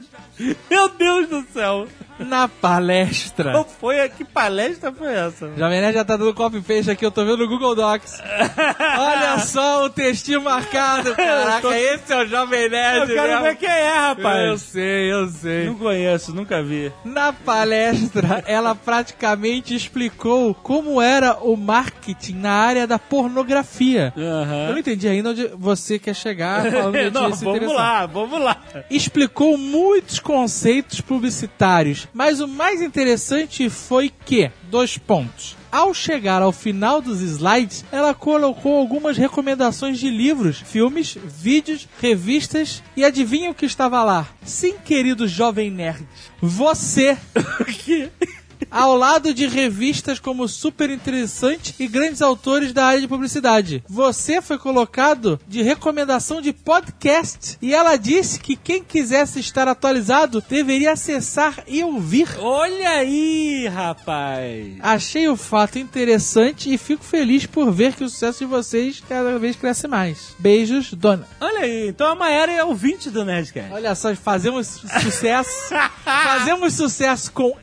Meu 0.71 0.89
Deus 0.89 1.29
do 1.29 1.43
céu! 1.53 1.87
Na 2.19 2.49
palestra. 2.49 3.53
Qual 3.53 3.65
foi? 3.65 4.09
Que 4.11 4.25
palestra 4.25 4.93
foi 4.93 5.13
essa? 5.13 5.51
Jovem 5.57 5.81
Nerd 5.81 5.95
já 5.95 6.05
tá 6.05 6.17
dando 6.17 6.35
copy 6.35 6.61
paste 6.61 6.91
aqui, 6.91 7.05
eu 7.05 7.11
tô 7.11 7.25
vendo 7.25 7.39
no 7.39 7.49
Google 7.49 7.75
Docs. 7.75 8.21
Olha 8.99 9.39
só 9.41 9.85
o 9.85 9.91
textinho 9.91 10.43
marcado. 10.43 11.15
Caraca, 11.15 11.77
esse 11.79 12.13
é 12.13 12.23
o 12.23 12.27
Jovem 12.27 12.69
Nerd. 12.69 13.01
Eu 13.11 13.17
quero 13.17 13.29
mesmo. 13.29 13.43
ver 13.45 13.57
quem 13.57 13.69
é, 13.69 13.89
Eu 13.89 13.95
rapaz. 13.95 14.63
sei, 14.63 15.13
eu 15.13 15.29
sei. 15.29 15.67
Não 15.67 15.75
conheço, 15.75 16.35
nunca 16.35 16.63
vi. 16.63 16.93
Na 17.05 17.33
palestra, 17.33 18.43
ela 18.47 18.75
praticamente 18.75 19.75
explicou 19.75 20.55
como 20.55 21.01
era 21.01 21.39
o 21.41 21.57
marketing 21.57 22.35
na 22.37 22.53
área 22.53 22.87
da 22.87 22.99
pornografia. 22.99 24.13
Eu 24.17 24.73
não 24.73 24.79
entendi 24.79 25.09
ainda 25.09 25.31
onde 25.31 25.49
você 25.57 25.99
quer 25.99 26.15
chegar 26.15 26.63
falando 26.71 26.93
de 26.99 27.11
Não, 27.11 27.31
vamos 27.33 27.75
lá, 27.75 28.07
vamos 28.07 28.41
lá. 28.41 28.57
Explicou 28.91 29.57
muitos 29.59 30.19
conceitos 30.21 31.01
publicitários, 31.01 32.02
mas 32.13 32.41
o 32.41 32.49
mais 32.49 32.81
interessante 32.81 33.69
foi 33.69 34.13
que, 34.25 34.51
dois 34.71 34.99
pontos. 34.99 35.57
Ao 35.71 35.95
chegar 35.95 36.43
ao 36.43 36.53
final 36.53 37.01
dos 37.01 37.21
slides, 37.23 37.83
ela 37.91 38.13
colocou 38.13 38.77
algumas 38.77 39.17
recomendações 39.17 39.99
de 39.99 40.11
livros, 40.11 40.59
filmes, 40.59 41.17
vídeos, 41.25 41.89
revistas 41.99 42.83
e 42.95 43.05
adivinha 43.05 43.51
o 43.51 43.55
que 43.55 43.65
estava 43.65 44.05
lá? 44.05 44.29
Sim, 44.45 44.75
querido 44.85 45.27
jovem 45.27 45.71
nerd, 45.71 46.07
você 46.41 47.17
ao 48.71 48.97
lado 48.97 49.35
de 49.35 49.47
revistas 49.47 50.19
como 50.19 50.49
Super 50.49 50.91
Interessante 50.91 51.75
e 51.79 51.87
grandes 51.87 52.23
autores 52.23 52.73
da 52.73 52.87
área 52.87 53.01
de 53.01 53.09
publicidade. 53.09 53.83
Você 53.89 54.41
foi 54.41 54.59
colocado 54.59 55.41
de 55.47 55.63
recomendação 55.63 56.41
de 56.41 56.53
podcast 56.53 57.57
e 57.61 57.75
ela 57.75 57.97
disse 57.97 58.41
que 58.41 58.57
quem 58.57 58.83
quisesse 58.83 59.41
estar 59.41 59.69
atualizado 59.69 60.43
deveria 60.49 60.93
acessar 60.93 61.63
e 61.67 61.83
ouvir. 61.83 62.29
Olha 62.39 62.91
aí, 62.91 63.67
rapaz. 63.69 64.77
Achei 64.81 65.29
o 65.29 65.37
fato 65.37 65.79
interessante 65.79 66.73
e 66.73 66.79
fico 66.79 67.05
feliz 67.05 67.47
por 67.47 67.71
ver 67.71 67.95
que 67.95 68.05
o 68.05 68.09
sucesso 68.09 68.41
de 68.41 68.47
vocês 68.47 69.03
cada 69.09 69.39
vez 69.39 69.57
cresce 69.57 69.89
mais. 69.89 70.35
Beijos, 70.39 70.93
dona. 70.93 71.27
Olha 71.41 71.61
aí, 71.61 71.89
então 71.89 72.07
a 72.07 72.15
Maera 72.15 72.53
é 72.53 72.65
ouvinte 72.65 73.11
do 73.11 73.25
Nerdcast. 73.25 73.73
Olha 73.73 73.95
só, 73.95 74.15
fazemos 74.15 74.83
sucesso. 75.03 75.75
fazemos 76.05 76.75
sucesso 76.75 77.33
com 77.33 77.57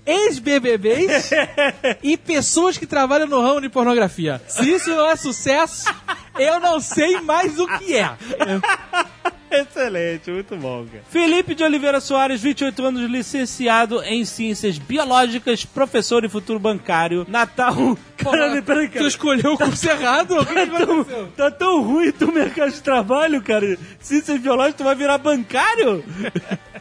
ex-BBBs 0.89 1.31
e 2.03 2.17
pessoas 2.17 2.77
que 2.77 2.85
trabalham 2.85 3.27
no 3.27 3.41
ramo 3.41 3.61
de 3.61 3.69
pornografia. 3.69 4.41
Se 4.47 4.69
isso 4.69 4.89
não 4.89 5.07
é 5.07 5.15
sucesso, 5.15 5.85
eu 6.37 6.59
não 6.59 6.79
sei 6.79 7.19
mais 7.21 7.59
o 7.59 7.67
que 7.77 7.95
é. 7.95 8.09
Excelente, 9.51 10.29
muito 10.29 10.55
bom, 10.57 10.85
cara. 10.85 11.03
Felipe 11.09 11.55
de 11.55 11.63
Oliveira 11.63 11.99
Soares, 11.99 12.39
28 12.39 12.85
anos, 12.85 13.09
licenciado 13.09 13.99
em 14.03 14.23
Ciências 14.23 14.77
Biológicas, 14.77 15.65
professor 15.65 16.23
e 16.23 16.29
futuro 16.29 16.59
bancário. 16.59 17.25
Natal. 17.27 17.97
Caralho, 18.15 18.61
peraí, 18.61 18.87
Tu 18.89 18.93
cara. 18.93 19.07
escolheu 19.07 19.53
o 19.53 19.57
curso 19.57 19.89
errado? 19.89 20.37
O 20.37 20.45
que 20.45 20.53
que 20.53 20.59
aconteceu? 20.59 21.27
Tá 21.35 21.49
tão 21.49 21.81
ruim 21.81 22.11
teu 22.11 22.31
mercado 22.31 22.71
de 22.71 22.81
trabalho, 22.81 23.41
cara. 23.41 23.75
Ciências 23.99 24.39
Biológicas, 24.39 24.75
tu 24.77 24.83
vai 24.83 24.93
virar 24.93 25.17
bancário? 25.17 26.03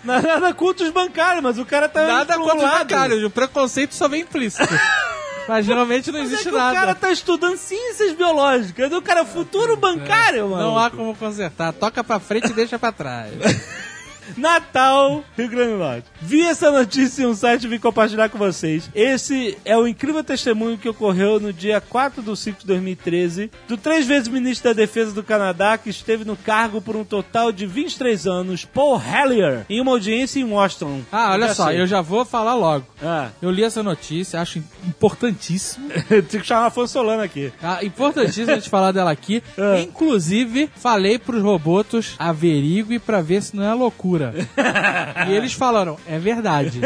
Nada, 0.04 0.26
nada 0.26 0.54
contra 0.54 0.84
os 0.86 0.92
bancários, 0.92 1.42
mas 1.42 1.58
o 1.58 1.64
cara 1.64 1.88
tá. 1.88 2.06
Nada 2.06 2.36
contra 2.36 2.56
os 2.56 2.78
bancários. 2.78 3.24
O 3.24 3.30
preconceito 3.30 3.94
só 3.94 4.08
vem 4.08 4.22
implícito. 4.22 4.68
Mas 5.48 5.64
geralmente 5.64 6.12
não 6.12 6.20
Mas 6.20 6.28
é 6.28 6.32
existe 6.34 6.50
que 6.50 6.54
nada. 6.54 6.72
O 6.72 6.74
cara 6.74 6.94
tá 6.94 7.10
estudando 7.10 7.56
ciências 7.56 8.14
biológicas. 8.14 8.92
O 8.92 9.00
cara 9.00 9.20
é 9.20 9.24
futuro 9.24 9.78
bancário, 9.78 10.46
mano. 10.46 10.62
Não 10.62 10.78
há 10.78 10.90
como 10.90 11.16
consertar. 11.16 11.72
Toca 11.72 12.04
pra 12.04 12.20
frente 12.20 12.50
e 12.50 12.52
deixa 12.52 12.78
pra 12.78 12.92
trás. 12.92 13.32
Natal, 14.36 15.24
Rio 15.36 15.48
Grande 15.48 15.72
do 15.72 15.78
Norte. 15.78 16.04
Vi 16.20 16.42
essa 16.42 16.70
notícia 16.70 17.22
em 17.22 17.26
um 17.26 17.34
site 17.34 17.64
e 17.64 17.68
vim 17.68 17.78
compartilhar 17.78 18.28
com 18.28 18.38
vocês. 18.38 18.90
Esse 18.94 19.56
é 19.64 19.76
o 19.76 19.86
incrível 19.86 20.22
testemunho 20.22 20.78
que 20.78 20.88
ocorreu 20.88 21.40
no 21.40 21.52
dia 21.52 21.80
4 21.80 22.22
de 22.22 22.36
5 22.36 22.60
de 22.60 22.66
2013 22.66 23.50
do 23.66 23.76
três 23.76 24.06
vezes 24.06 24.28
ministro 24.28 24.70
da 24.70 24.74
Defesa 24.74 25.12
do 25.12 25.22
Canadá 25.22 25.78
que 25.78 25.90
esteve 25.90 26.24
no 26.24 26.36
cargo 26.36 26.80
por 26.80 26.96
um 26.96 27.04
total 27.04 27.52
de 27.52 27.66
23 27.66 28.26
anos, 28.26 28.64
Paul 28.64 29.00
Hellier, 29.00 29.64
em 29.68 29.80
uma 29.80 29.92
audiência 29.92 30.40
em 30.40 30.44
Washington. 30.44 31.00
Ah, 31.10 31.32
olha 31.32 31.54
só, 31.54 31.66
sei. 31.68 31.80
eu 31.80 31.86
já 31.86 32.00
vou 32.00 32.24
falar 32.24 32.54
logo. 32.54 32.86
Ah, 33.02 33.28
Eu 33.40 33.50
li 33.50 33.62
essa 33.64 33.82
notícia, 33.82 34.40
acho 34.40 34.62
importantíssimo. 34.86 35.88
tem 36.08 36.40
que 36.40 36.46
chamar 36.46 36.64
a 36.64 36.66
Afonso 36.66 36.92
Solano 36.92 37.22
aqui. 37.22 37.52
Ah, 37.62 37.84
importantíssimo 37.84 38.50
a 38.50 38.54
gente 38.54 38.68
falar 38.70 38.92
dela 38.92 39.10
aqui. 39.10 39.42
Ah. 39.60 39.80
Inclusive, 39.80 40.70
falei 40.76 41.18
pros 41.18 41.42
robotos 41.42 42.14
averigue 42.18 42.98
pra 42.98 43.20
ver 43.20 43.42
se 43.42 43.56
não 43.56 43.64
é 43.64 43.74
loucura. 43.74 44.17
E 45.28 45.32
eles 45.32 45.52
falaram, 45.52 45.96
é 46.06 46.18
verdade. 46.18 46.80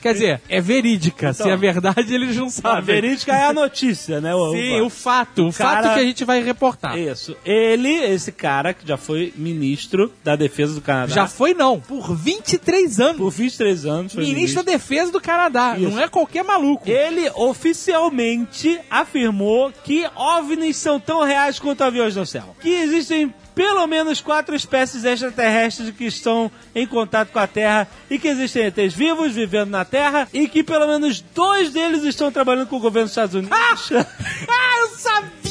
Quer 0.00 0.12
dizer, 0.14 0.40
é 0.48 0.60
verídica. 0.60 1.32
Se 1.32 1.48
é 1.48 1.56
verdade, 1.56 2.12
eles 2.14 2.36
não 2.36 2.46
A 2.46 2.50
sabem. 2.50 2.82
verídica 2.82 3.32
é 3.32 3.44
a 3.46 3.52
notícia, 3.52 4.20
né? 4.20 4.34
O, 4.34 4.52
Sim, 4.52 4.80
o 4.80 4.90
fato. 4.90 5.48
O 5.48 5.52
Cara- 5.52 5.82
fato 5.82 5.94
que 5.94 6.00
a 6.00 6.04
gente 6.04 6.24
vai 6.24 6.42
reportar. 6.42 6.98
Isso. 6.98 7.36
Ele, 7.44 7.88
esse 7.92 8.32
cara 8.32 8.74
que 8.74 8.86
já 8.86 8.96
foi 8.96 9.32
ministro 9.36 10.12
da 10.24 10.34
Defesa 10.36 10.74
do 10.74 10.80
Canadá. 10.80 11.14
Já 11.14 11.26
foi 11.26 11.54
não, 11.54 11.78
por 11.80 12.14
23 12.16 13.00
anos. 13.00 13.16
por 13.16 13.30
23 13.30 13.86
anos. 13.86 14.12
Foi 14.14 14.24
Ministro 14.24 14.62
da 14.62 14.72
Defesa 14.72 15.12
do 15.12 15.20
Canadá. 15.20 15.76
Isso. 15.78 15.90
Não 15.90 16.00
é 16.00 16.08
qualquer 16.08 16.42
maluco. 16.44 16.88
Ele 16.90 17.30
oficialmente 17.34 18.78
afirmou 18.90 19.72
que 19.84 20.06
OVNIs 20.16 20.76
são 20.76 20.98
tão 20.98 21.22
reais 21.24 21.58
quanto 21.58 21.82
aviões 21.84 22.16
no 22.16 22.26
céu. 22.26 22.56
Que 22.60 22.70
existem 22.70 23.32
pelo 23.54 23.86
menos 23.86 24.20
quatro 24.20 24.54
espécies 24.54 25.04
extraterrestres 25.04 25.90
que 25.90 26.04
estão 26.04 26.50
em 26.74 26.86
contato 26.86 27.30
com 27.30 27.38
a 27.38 27.46
Terra 27.46 27.88
e 28.10 28.18
que 28.18 28.28
existem 28.28 28.64
ETs 28.64 28.94
vivos 28.94 29.32
vivendo 29.32 29.70
na 29.70 29.84
Terra 29.84 30.28
e 30.32 30.48
que 30.48 30.62
pelo 30.62 30.86
menos 30.86 31.20
dois 31.34 31.70
deles 31.70 32.02
estão 32.04 32.30
trabalhando 32.30 32.68
com 32.68 32.76
o 32.76 32.80
governo 32.80 33.06
dos 33.06 33.12
Estados 33.12 33.34
Unidos. 33.34 33.56
Ah, 33.56 33.74
eu 34.80 34.88
sabia, 34.96 35.41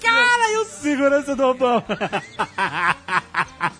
cara! 0.00 0.52
Eu... 0.52 0.64
Segurança 0.64 1.34
do 1.34 1.44
Obama. 1.44 1.84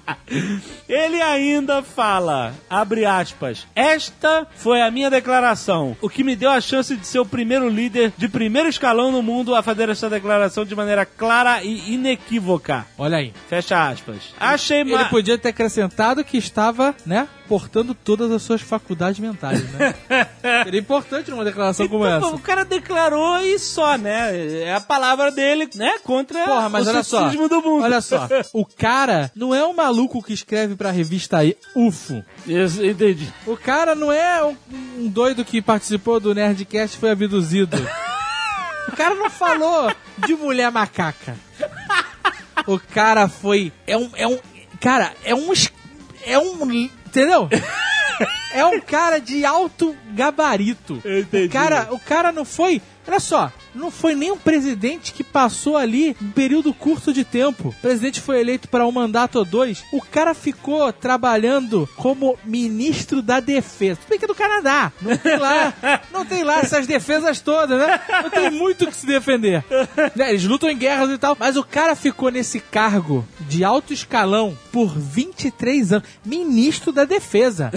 Ele 0.88 1.21
ainda 1.21 1.83
fala, 1.83 2.54
abre 2.68 3.04
aspas, 3.04 3.66
esta 3.75 4.47
foi 4.56 4.80
a 4.80 4.90
minha 4.90 5.11
declaração, 5.11 5.97
o 6.00 6.09
que 6.09 6.25
me 6.25 6.35
deu 6.35 6.50
a 6.50 6.61
chance 6.61 6.97
de 6.97 7.06
ser 7.06 7.18
o 7.18 7.26
primeiro 7.26 7.68
líder 7.68 8.12
de 8.16 8.28
primeiro 8.28 8.68
escalão 8.68 9.12
no 9.12 9.23
mundo 9.23 9.54
a 9.54 9.62
fazer 9.62 9.88
essa 9.88 10.09
declaração 10.09 10.64
de 10.64 10.75
maneira 10.75 11.04
clara 11.04 11.62
e 11.62 11.94
inequívoca. 11.94 12.87
Olha 12.97 13.18
aí. 13.18 13.33
Fecha 13.49 13.88
aspas. 13.88 14.35
Achei 14.40 14.80
Ele 14.80 14.92
ma... 14.92 15.04
podia 15.06 15.38
ter 15.38 15.50
acrescentado 15.50 16.25
que 16.25 16.38
estava, 16.38 16.94
né, 17.04 17.28
portando 17.49 17.95
todas 17.95 18.31
as 18.31 18.43
suas 18.43 18.61
faculdades 18.63 19.19
mentais, 19.21 19.63
né? 19.73 19.95
Seria 20.65 20.81
importante 20.81 21.31
numa 21.31 21.45
declaração 21.45 21.87
como 21.89 22.07
Então, 22.07 22.29
essa. 22.29 22.37
o 22.37 22.39
cara 22.39 22.65
declarou 22.65 23.39
e 23.41 23.59
só, 23.59 23.97
né? 23.99 24.63
É 24.63 24.75
a 24.75 24.81
palavra 24.81 25.31
dele, 25.31 25.69
né? 25.75 25.95
Contra 26.03 26.45
Porra, 26.45 26.69
mas 26.69 26.87
o 26.87 26.91
olha 26.91 27.03
só. 27.03 27.29
do 27.29 27.63
mundo. 27.63 27.83
Olha 27.85 28.01
só. 28.01 28.29
O 28.53 28.65
cara 28.65 29.31
não 29.35 29.55
é 29.55 29.67
um 29.67 29.75
maluco 29.75 30.23
que 30.23 30.33
escreve 30.33 30.75
pra 30.77 30.91
revista 30.91 31.39
UFO. 31.75 32.25
Isso, 32.47 32.85
entendi. 32.85 33.33
O 33.47 33.57
cara 33.57 33.95
não 33.95 34.11
é 34.13 34.45
um, 34.45 34.57
um 34.99 35.09
doido 35.09 35.45
que 35.45 35.61
participou 35.61 36.21
do 36.21 36.35
Nerdcast 36.35 36.97
e 36.97 37.01
foi 37.01 37.11
abduzido. 37.11 37.77
O 38.89 38.97
cara 38.97 39.15
não 39.15 39.29
falou 39.31 39.91
de 40.27 40.35
mulher 40.35 40.71
macaca. 40.71 41.37
O 42.67 42.79
cara 42.79 43.29
foi. 43.29 43.73
É 43.87 43.97
um. 43.97 44.11
É 44.15 44.27
um 44.27 44.39
cara, 44.81 45.13
é 45.25 45.35
um. 45.35 45.53
É 46.25 46.39
um. 46.39 46.91
Entendeu? 47.14 47.49
É 48.52 48.64
um 48.64 48.80
cara 48.80 49.18
de 49.18 49.44
alto 49.44 49.97
gabarito. 50.12 51.02
Eu 51.04 51.23
entendi. 51.23 51.49
O 51.49 51.50
cara, 51.50 51.88
o 51.90 51.99
cara 51.99 52.30
não 52.30 52.44
foi. 52.44 52.80
Olha 53.06 53.20
só, 53.20 53.52
não 53.75 53.90
foi 53.90 54.14
nem 54.14 54.32
um 54.32 54.38
presidente 54.38 55.12
que 55.12 55.23
passou 55.23 55.76
ali 55.76 56.16
um 56.23 56.30
período 56.30 56.73
curto 56.73 57.12
de 57.12 57.25
tempo. 57.25 57.68
O 57.68 57.82
presidente 57.82 58.20
foi 58.20 58.40
eleito 58.40 58.68
para 58.68 58.87
um 58.87 58.92
mandato 58.92 59.38
ou 59.38 59.44
dois. 59.44 59.84
O 59.92 60.00
cara 60.00 60.32
ficou 60.34 60.92
trabalhando 60.92 61.88
como 61.96 62.38
ministro 62.44 63.20
da 63.20 63.40
defesa. 63.40 64.00
Tudo 64.00 64.11
bem 64.11 64.18
que 64.18 64.25
é 64.25 64.28
do 64.28 64.34
Canadá. 64.34 64.92
Não 65.02 65.16
tem 65.16 65.37
lá, 65.37 65.75
não 66.12 66.25
tem 66.25 66.44
lá 66.44 66.61
essas 66.61 66.87
defesas 66.87 67.40
todas, 67.40 67.78
né? 67.78 68.00
Não 68.23 68.30
tem 68.30 68.50
muito 68.50 68.84
o 68.84 68.87
que 68.88 68.96
se 68.96 69.06
defender. 69.06 69.64
Né, 70.16 70.30
Eles 70.30 70.44
lutam 70.44 70.70
em 70.70 70.76
guerras 70.76 71.11
e 71.11 71.18
tal. 71.18 71.37
Mas 71.38 71.56
o 71.56 71.64
cara 71.64 71.94
ficou 71.94 72.30
nesse 72.30 72.58
cargo 72.61 73.26
de 73.40 73.64
alto 73.64 73.92
escalão 73.92 74.56
por 74.73 74.96
23 74.96 75.92
anos. 75.92 76.08
Ministro 76.25 76.90
da 76.90 77.04
defesa. 77.04 77.70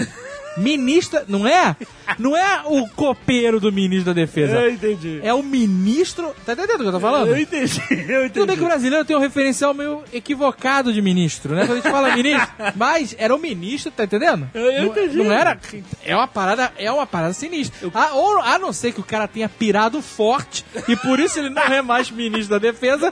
Ministro, 0.56 1.20
não 1.28 1.46
é? 1.46 1.76
Não 2.18 2.36
é 2.36 2.62
o 2.64 2.88
copeiro 2.90 3.58
do 3.60 3.72
ministro 3.72 4.06
da 4.06 4.12
defesa. 4.12 4.60
Eu 4.60 4.70
entendi. 4.70 5.20
É 5.22 5.32
o 5.34 5.42
ministro. 5.42 6.34
Tá 6.46 6.52
entendendo 6.52 6.76
o 6.80 6.82
que 6.82 6.88
eu 6.88 6.92
tô 6.92 7.00
falando? 7.00 7.28
Eu 7.28 7.38
entendi, 7.38 7.80
eu 7.90 8.24
entendi. 8.24 8.30
Tudo 8.30 8.46
bem 8.46 8.56
que 8.56 8.62
o 8.62 8.66
brasileiro 8.66 9.04
tem 9.04 9.16
um 9.16 9.20
referencial 9.20 9.74
meio 9.74 10.02
equivocado 10.12 10.92
de 10.92 11.02
ministro, 11.02 11.54
né? 11.54 11.62
Quando 11.66 11.72
a 11.78 11.80
gente 11.80 11.90
fala 11.90 12.14
ministro. 12.14 12.48
Mas 12.76 13.14
era 13.18 13.34
o 13.34 13.38
ministro, 13.38 13.90
tá 13.90 14.04
entendendo? 14.04 14.48
Eu- 14.54 14.70
eu 14.70 14.82
não, 14.82 14.88
entendi. 14.90 15.16
não 15.16 15.32
era. 15.32 15.58
É 16.04 16.14
uma 16.14 16.26
parada, 16.28 16.72
é 16.78 16.90
uma 16.90 17.06
parada 17.06 17.32
sinistra. 17.32 17.90
A, 17.94 18.12
ou, 18.14 18.40
a 18.40 18.58
não 18.58 18.72
ser 18.72 18.92
que 18.92 19.00
o 19.00 19.04
cara 19.04 19.26
tenha 19.28 19.48
pirado 19.48 20.00
forte 20.00 20.64
e 20.86 20.96
por 20.96 21.18
isso 21.20 21.38
ele 21.38 21.50
não 21.50 21.62
é 21.62 21.82
mais 21.82 22.10
ministro 22.10 22.50
da 22.50 22.58
defesa. 22.58 23.10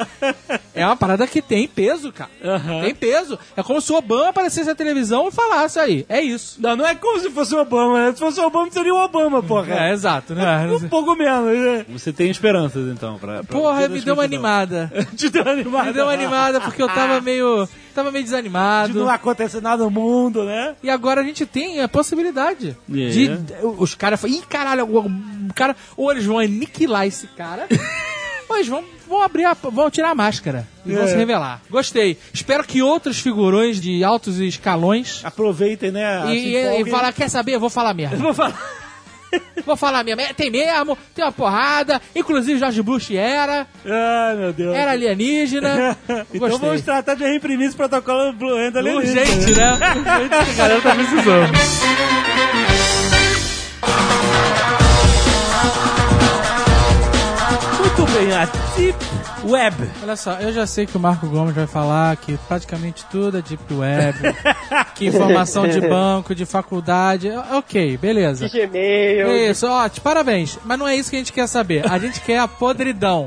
É 0.75 0.85
uma 0.87 0.97
parada 0.97 1.27
que 1.27 1.41
tem 1.43 1.67
peso, 1.67 2.13
cara. 2.13 2.31
Aham. 2.45 2.83
Tem 2.83 2.95
peso. 2.95 3.39
É 3.57 3.63
como 3.63 3.81
se 3.81 3.93
o 3.93 3.97
Obama 3.97 4.29
aparecesse 4.29 4.69
na 4.69 4.75
televisão 4.75 5.29
e 5.29 5.33
falasse 5.33 5.79
aí. 5.79 6.05
É 6.09 6.21
isso. 6.21 6.61
Não, 6.61 6.77
não 6.77 6.87
é 6.87 6.95
como 6.95 7.19
se 7.19 7.31
fosse 7.31 7.55
o 7.55 7.59
Obama, 7.61 8.07
né? 8.07 8.13
Se 8.13 8.19
fosse 8.21 8.39
o 8.41 8.45
Obama, 8.47 8.67
não 8.67 8.73
seria 8.87 8.95
o 8.95 9.05
Obama, 9.05 9.43
porra. 9.43 9.75
É, 9.75 9.93
exato, 9.93 10.35
né? 10.35 10.67
Um 10.77 10.89
pouco 10.89 11.15
menos, 11.17 11.59
né? 11.59 11.87
Você 11.89 12.13
tem 12.13 12.31
esperanças, 12.31 12.87
então, 12.89 13.19
pra... 13.19 13.43
pra 13.43 13.59
Porra, 13.59 13.89
me 13.89 14.01
deu 14.01 14.15
uma 14.15 14.23
animada. 14.23 14.91
Te 15.17 15.29
deu 15.29 15.43
animado. 15.49 15.87
Me 15.87 15.93
deu 15.93 16.05
uma 16.05 16.13
animada 16.13 16.61
porque 16.61 16.83
eu 16.83 16.89
tava 16.89 17.21
meio. 17.21 17.69
Tava 17.95 18.11
meio 18.13 18.25
De 18.25 18.31
desanimado. 18.31 18.99
não 18.99 19.09
acontecer 19.09 19.63
nada 19.63 19.83
no 19.83 19.91
mundo, 19.91 20.45
né? 20.45 20.75
E 20.83 20.91
agora 20.91 21.23
a 21.23 21.25
gente 21.25 21.47
tem 21.47 21.81
a 21.81 21.89
possibilidade 21.89 22.77
É. 22.91 23.09
de. 23.09 23.31
Os 23.79 23.95
caras 23.95 24.21
falam, 24.21 24.37
ih, 24.37 24.43
caralho, 24.43 24.85
o 24.85 25.55
cara. 25.55 25.75
Ou 25.97 26.11
eles 26.13 26.25
vão 26.27 26.39
aniquilar 26.39 27.07
esse 27.07 27.27
cara, 27.29 27.67
eles 28.55 28.69
vão, 28.69 28.85
vão 29.09 29.23
abrir 29.23 29.45
a, 29.45 29.55
vão 29.55 29.91
tirar 29.91 30.11
a 30.11 30.15
máscara 30.15 30.67
e 30.85 30.93
vão 30.93 31.05
É. 31.05 31.09
se 31.09 31.17
revelar. 31.17 31.61
Gostei. 31.69 32.17
Espero 32.33 32.63
que 32.65 32.81
outros 32.83 33.19
figurões 33.19 33.81
de 33.81 34.05
altos 34.05 34.39
escalões. 34.39 35.21
Aproveitem, 35.25 35.91
né? 35.91 36.23
E, 36.35 36.55
e, 36.55 36.83
e 36.83 36.91
falar, 36.91 37.13
quer 37.13 37.29
saber? 37.29 37.53
Eu 37.55 37.61
vou 37.61 37.71
falar 37.71 37.95
mesmo. 37.95 38.17
Vou 38.23 38.35
falar. 38.35 38.55
Vou 39.67 39.77
falar 39.77 40.05
mesmo. 40.05 40.21
É, 40.21 40.33
Tem 40.33 40.51
mesmo, 40.51 40.97
tem 41.15 41.23
uma 41.25 41.33
porrada. 41.33 42.01
Inclusive 42.15 42.59
George 42.59 42.81
Bush 42.81 43.11
era. 43.11 43.67
Ai, 43.85 44.37
meu 44.37 44.53
Deus. 44.53 44.75
Era 44.75 44.93
alienígena. 44.93 45.97
Então 46.33 46.49
Gostei. 46.49 46.59
vamos 46.69 46.83
tratar 46.83 47.15
de 47.17 47.25
reimprimir 47.25 47.67
esse 47.67 47.77
protocolo 47.77 48.33
Blue 48.33 48.55
Hand 48.57 48.77
alienígena. 48.77 49.21
Urgente, 49.23 49.55
né? 49.55 49.73
Urgente, 50.23 50.51
a 50.53 50.55
galera 50.55 50.81
tá 50.81 50.95
precisando. 50.95 51.53
A 58.19 58.47
Deep 58.75 58.96
Web. 59.51 59.77
Olha 60.03 60.17
só, 60.17 60.33
eu 60.35 60.53
já 60.53 60.67
sei 60.67 60.87
que 60.87 60.97
o 60.97 61.01
Marco 61.01 61.27
Gomes 61.27 61.55
vai 61.55 61.67
falar 61.67 62.17
que 62.17 62.37
praticamente 62.49 63.05
tudo 63.11 63.39
é 63.39 63.43
Deep 63.43 63.73
Web, 63.73 64.19
que 64.95 65.07
informação 65.07 65.67
de 65.69 65.81
banco, 65.81 66.35
de 66.35 66.45
faculdade. 66.47 67.31
Ok, 67.53 67.97
beleza. 67.97 68.49
De 68.49 68.67
Gmail. 68.67 69.51
Isso, 69.51 69.67
ótimo, 69.67 70.03
parabéns. 70.05 70.59
Mas 70.65 70.79
não 70.79 70.87
é 70.89 70.97
isso 70.97 71.11
que 71.11 71.17
a 71.17 71.19
gente 71.19 71.33
quer 71.33 71.47
saber. 71.47 71.91
A 71.91 71.99
gente 71.99 72.21
quer 72.21 72.39
a 72.39 72.49
podridão. 72.49 73.27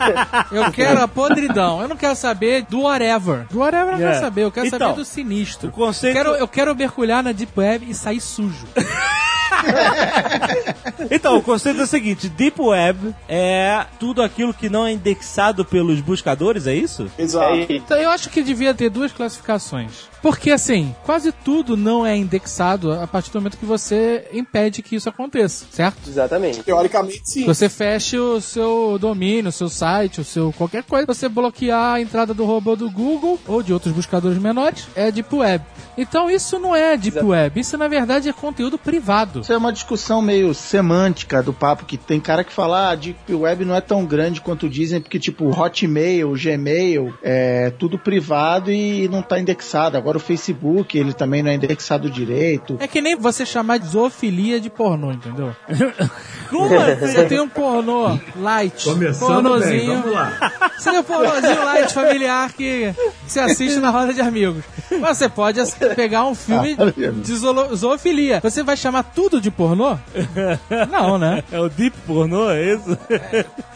Eu 0.50 0.70
quero 0.72 1.00
a 1.02 1.08
podridão. 1.08 1.80
Eu 1.82 1.88
não 1.88 1.96
quero 1.96 2.16
saber 2.16 2.62
do 2.68 2.82
whatever. 2.82 3.46
Do 3.50 3.60
whatever 3.60 3.94
eu 3.94 3.98
não 3.98 4.06
É. 4.06 4.10
quero 4.10 4.20
saber. 4.24 4.42
Eu 4.44 4.50
quero 4.50 4.66
Então, 4.66 4.78
saber 4.78 4.94
do 4.94 5.04
sinistro. 5.04 5.68
o 5.68 5.72
conceito- 5.72 6.16
Eu 6.18 6.24
quero, 6.24 6.36
eu 6.36 6.48
quero 6.48 6.74
mergulhar 6.74 7.22
na 7.22 7.32
Deep 7.32 7.52
Web 7.58 7.86
e 7.88 7.94
sair 7.94 8.20
sujo. 8.20 8.66
Então, 11.10 11.36
o 11.36 11.42
conceito 11.42 11.80
é 11.80 11.84
o 11.84 11.86
seguinte: 11.86 12.28
Deep 12.28 12.60
Web 12.60 13.14
é 13.28 13.84
tudo 13.98 14.22
aquilo 14.22 14.54
que 14.54 14.68
não 14.68 14.86
é 14.86 14.92
indexado 14.92 15.59
pelos 15.64 16.00
buscadores, 16.00 16.66
é 16.66 16.74
isso? 16.74 17.10
Exato. 17.18 17.54
É. 17.54 17.66
Então 17.70 17.98
eu 17.98 18.10
acho 18.10 18.30
que 18.30 18.42
devia 18.42 18.74
ter 18.74 18.90
duas 18.90 19.12
classificações. 19.12 20.08
Porque 20.22 20.50
assim, 20.50 20.94
quase 21.04 21.32
tudo 21.32 21.76
não 21.76 22.04
é 22.04 22.16
indexado 22.16 22.92
a 22.92 23.06
partir 23.06 23.30
do 23.30 23.40
momento 23.40 23.56
que 23.56 23.64
você 23.64 24.28
impede 24.32 24.82
que 24.82 24.94
isso 24.96 25.08
aconteça, 25.08 25.64
certo? 25.70 25.96
Exatamente. 26.06 26.62
Teoricamente, 26.62 27.22
sim. 27.24 27.46
Você 27.46 27.68
feche 27.68 28.18
o 28.18 28.40
seu 28.40 28.98
domínio, 29.00 29.48
o 29.48 29.52
seu 29.52 29.68
site, 29.68 30.20
o 30.20 30.24
seu 30.24 30.52
qualquer 30.52 30.82
coisa, 30.82 31.06
você 31.06 31.28
bloquear 31.28 31.94
a 31.94 32.00
entrada 32.00 32.34
do 32.34 32.44
robô 32.44 32.76
do 32.76 32.90
Google 32.90 33.38
ou 33.46 33.62
de 33.62 33.72
outros 33.72 33.94
buscadores 33.94 34.38
menores, 34.38 34.88
é 34.94 35.10
Deep 35.10 35.34
Web. 35.34 35.64
Então 35.96 36.30
isso 36.30 36.58
não 36.58 36.76
é 36.76 36.96
Deep 36.96 37.16
Exato. 37.16 37.26
Web, 37.26 37.60
isso 37.60 37.78
na 37.78 37.88
verdade 37.88 38.28
é 38.28 38.32
conteúdo 38.32 38.78
privado. 38.78 39.40
Isso 39.40 39.52
é 39.52 39.56
uma 39.56 39.72
discussão 39.72 40.20
meio 40.20 40.52
semântica 40.54 41.42
do 41.42 41.52
papo, 41.52 41.84
que 41.84 41.96
tem 41.96 42.20
cara 42.20 42.44
que 42.44 42.52
fala, 42.52 42.88
ah, 42.88 42.90
a 42.90 42.94
Deep 42.94 43.34
Web 43.34 43.64
não 43.64 43.74
é 43.74 43.80
tão 43.80 44.04
grande 44.04 44.40
quanto 44.40 44.68
dizem, 44.68 45.00
porque 45.00 45.18
tipo, 45.18 45.49
Hotmail, 45.50 46.32
Gmail, 46.36 47.14
é 47.22 47.70
tudo 47.78 47.98
privado 47.98 48.70
e 48.72 49.08
não 49.08 49.22
tá 49.22 49.38
indexado. 49.38 49.96
Agora 49.96 50.16
o 50.16 50.20
Facebook, 50.20 50.98
ele 50.98 51.12
também 51.12 51.42
não 51.42 51.50
é 51.50 51.54
indexado 51.54 52.10
direito. 52.10 52.76
É 52.80 52.86
que 52.86 53.00
nem 53.00 53.16
você 53.16 53.44
chamar 53.46 53.78
de 53.78 53.86
zoofilia 53.88 54.60
de 54.60 54.70
pornô, 54.70 55.12
entendeu? 55.12 55.54
Como? 56.48 56.68
Você 56.68 57.24
tem 57.26 57.40
um 57.40 57.48
pornô 57.48 58.18
light, 58.36 58.84
Começando 58.84 59.28
bem, 59.28 59.42
pornozinho. 59.42 59.94
vamos 60.00 60.12
lá. 60.12 60.52
Você 60.80 60.90
tem 60.90 60.98
um 61.00 61.02
pornozinho 61.04 61.64
light 61.64 61.92
familiar 61.92 62.50
que 62.54 62.94
você 63.26 63.38
assiste 63.38 63.78
na 63.80 63.90
roda 63.90 64.14
de 64.14 64.20
amigos. 64.22 64.64
Mas 64.98 65.18
você 65.18 65.28
pode 65.28 65.60
pegar 65.94 66.24
um 66.24 66.34
filme 66.34 66.74
de 67.22 67.34
zoolo- 67.36 67.76
zoofilia. 67.76 68.40
Você 68.42 68.62
vai 68.62 68.78
chamar 68.78 69.02
tudo 69.02 69.42
de 69.42 69.50
pornô? 69.50 69.98
Não, 70.90 71.18
né? 71.18 71.44
É 71.52 71.60
o 71.60 71.68
Deep 71.68 71.94
Pornô, 72.06 72.48
é 72.50 72.74
isso? 72.74 72.96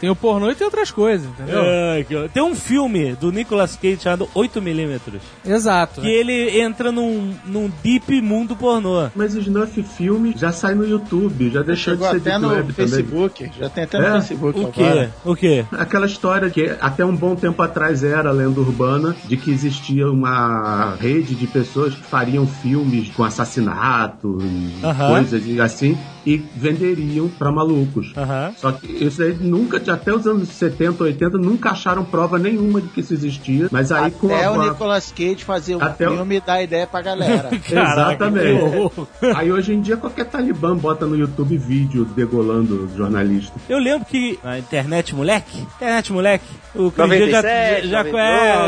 Tem 0.01 0.09
o 0.09 0.15
pornô 0.15 0.49
e 0.49 0.55
tem 0.55 0.65
outras 0.65 0.89
coisas, 0.89 1.27
entendeu? 1.29 1.54
Ai, 1.61 2.03
que- 2.03 2.29
Tem 2.29 2.43
um 2.43 2.55
filme 2.55 3.13
do 3.15 3.31
Nicolas 3.31 3.75
Cage 3.75 3.99
chamado 4.01 4.27
8mm. 4.35 4.99
Exato. 5.45 6.01
Que 6.01 6.07
ele 6.07 6.59
entra 6.59 6.91
num, 6.91 7.33
num 7.45 7.71
deep 7.83 8.21
mundo 8.21 8.55
pornô. 8.55 9.07
Mas 9.15 9.35
o 9.35 9.39
Snuff 9.39 9.81
Filme 9.83 10.33
já 10.37 10.51
sai 10.51 10.75
no 10.75 10.87
YouTube, 10.87 11.49
já 11.51 11.61
deixou 11.61 11.93
Chegou 11.95 12.07
de 12.07 12.13
ser 12.13 12.17
até 12.29 12.29
Deep 12.31 12.41
no 12.41 12.47
Web 12.49 12.73
também. 12.73 12.89
Facebook, 12.91 13.51
já 13.59 13.69
tem 13.69 13.83
até 13.83 13.97
no 13.99 14.05
É? 14.05 14.11
Facebook 14.21 14.59
O 14.59 14.71
quê? 14.71 15.09
O 15.23 15.35
quê? 15.35 15.65
Aquela 15.71 16.05
história 16.05 16.49
que 16.49 16.75
até 16.81 17.05
um 17.05 17.15
bom 17.15 17.35
tempo 17.35 17.61
atrás 17.61 18.03
era 18.03 18.31
lenda 18.31 18.59
urbana 18.59 19.15
de 19.25 19.37
que 19.37 19.51
existia 19.51 20.09
uma 20.09 20.95
rede 20.99 21.35
de 21.35 21.47
pessoas 21.47 21.93
que 21.93 22.01
fariam 22.03 22.47
filmes 22.47 23.09
com 23.09 23.23
assassinato 23.23 24.37
e 24.41 24.85
Aham. 24.85 25.07
coisas 25.09 25.59
assim 25.59 25.97
e 26.25 26.37
venderiam 26.55 27.27
pra 27.29 27.51
malucos. 27.51 28.11
Aham. 28.17 28.51
Só 28.57 28.71
que 28.71 28.87
isso 29.05 29.21
aí 29.21 29.33
nunca, 29.39 29.77
até 29.77 30.11
os 30.13 30.25
anos 30.25 30.49
70, 30.49 31.03
80, 31.03 31.37
nunca 31.45 31.71
acharam 31.71 32.03
prova 32.03 32.37
nenhuma 32.39 32.81
de 32.81 32.87
que 32.89 33.01
isso 33.01 33.13
existia. 33.13 33.67
Mas 33.71 33.91
aí 33.91 34.11
com 34.11 34.27
Até 34.27 34.45
a, 34.45 34.51
o 34.51 34.61
Nicolas 34.69 35.11
Cage 35.15 35.43
fazer 35.43 35.75
um 35.75 35.81
Até 35.83 36.07
o- 36.09 36.15
filme 36.15 36.35
e 36.37 36.41
dar 36.41 36.61
ideia 36.63 36.87
pra 36.87 37.01
galera. 37.01 37.49
Caraca, 37.69 38.25
Exatamente. 38.25 38.91
Aí 39.35 39.51
hoje 39.51 39.73
em 39.73 39.81
dia 39.81 39.97
qualquer 39.97 40.25
talibã 40.25 40.75
bota 40.75 41.05
no 41.05 41.15
YouTube 41.17 41.57
vídeo 41.57 42.05
degolando 42.05 42.89
jornalista. 42.95 43.53
Eu 43.69 43.79
lembro 43.79 44.05
que 44.05 44.39
na 44.43 44.57
internet 44.59 45.13
moleque, 45.15 45.61
internet 45.77 46.11
moleque, 46.11 46.45
o 46.73 46.91
Cris 46.91 46.97
já, 46.97 47.03
97, 47.41 47.87
já, 47.87 48.03
98. 48.03 48.15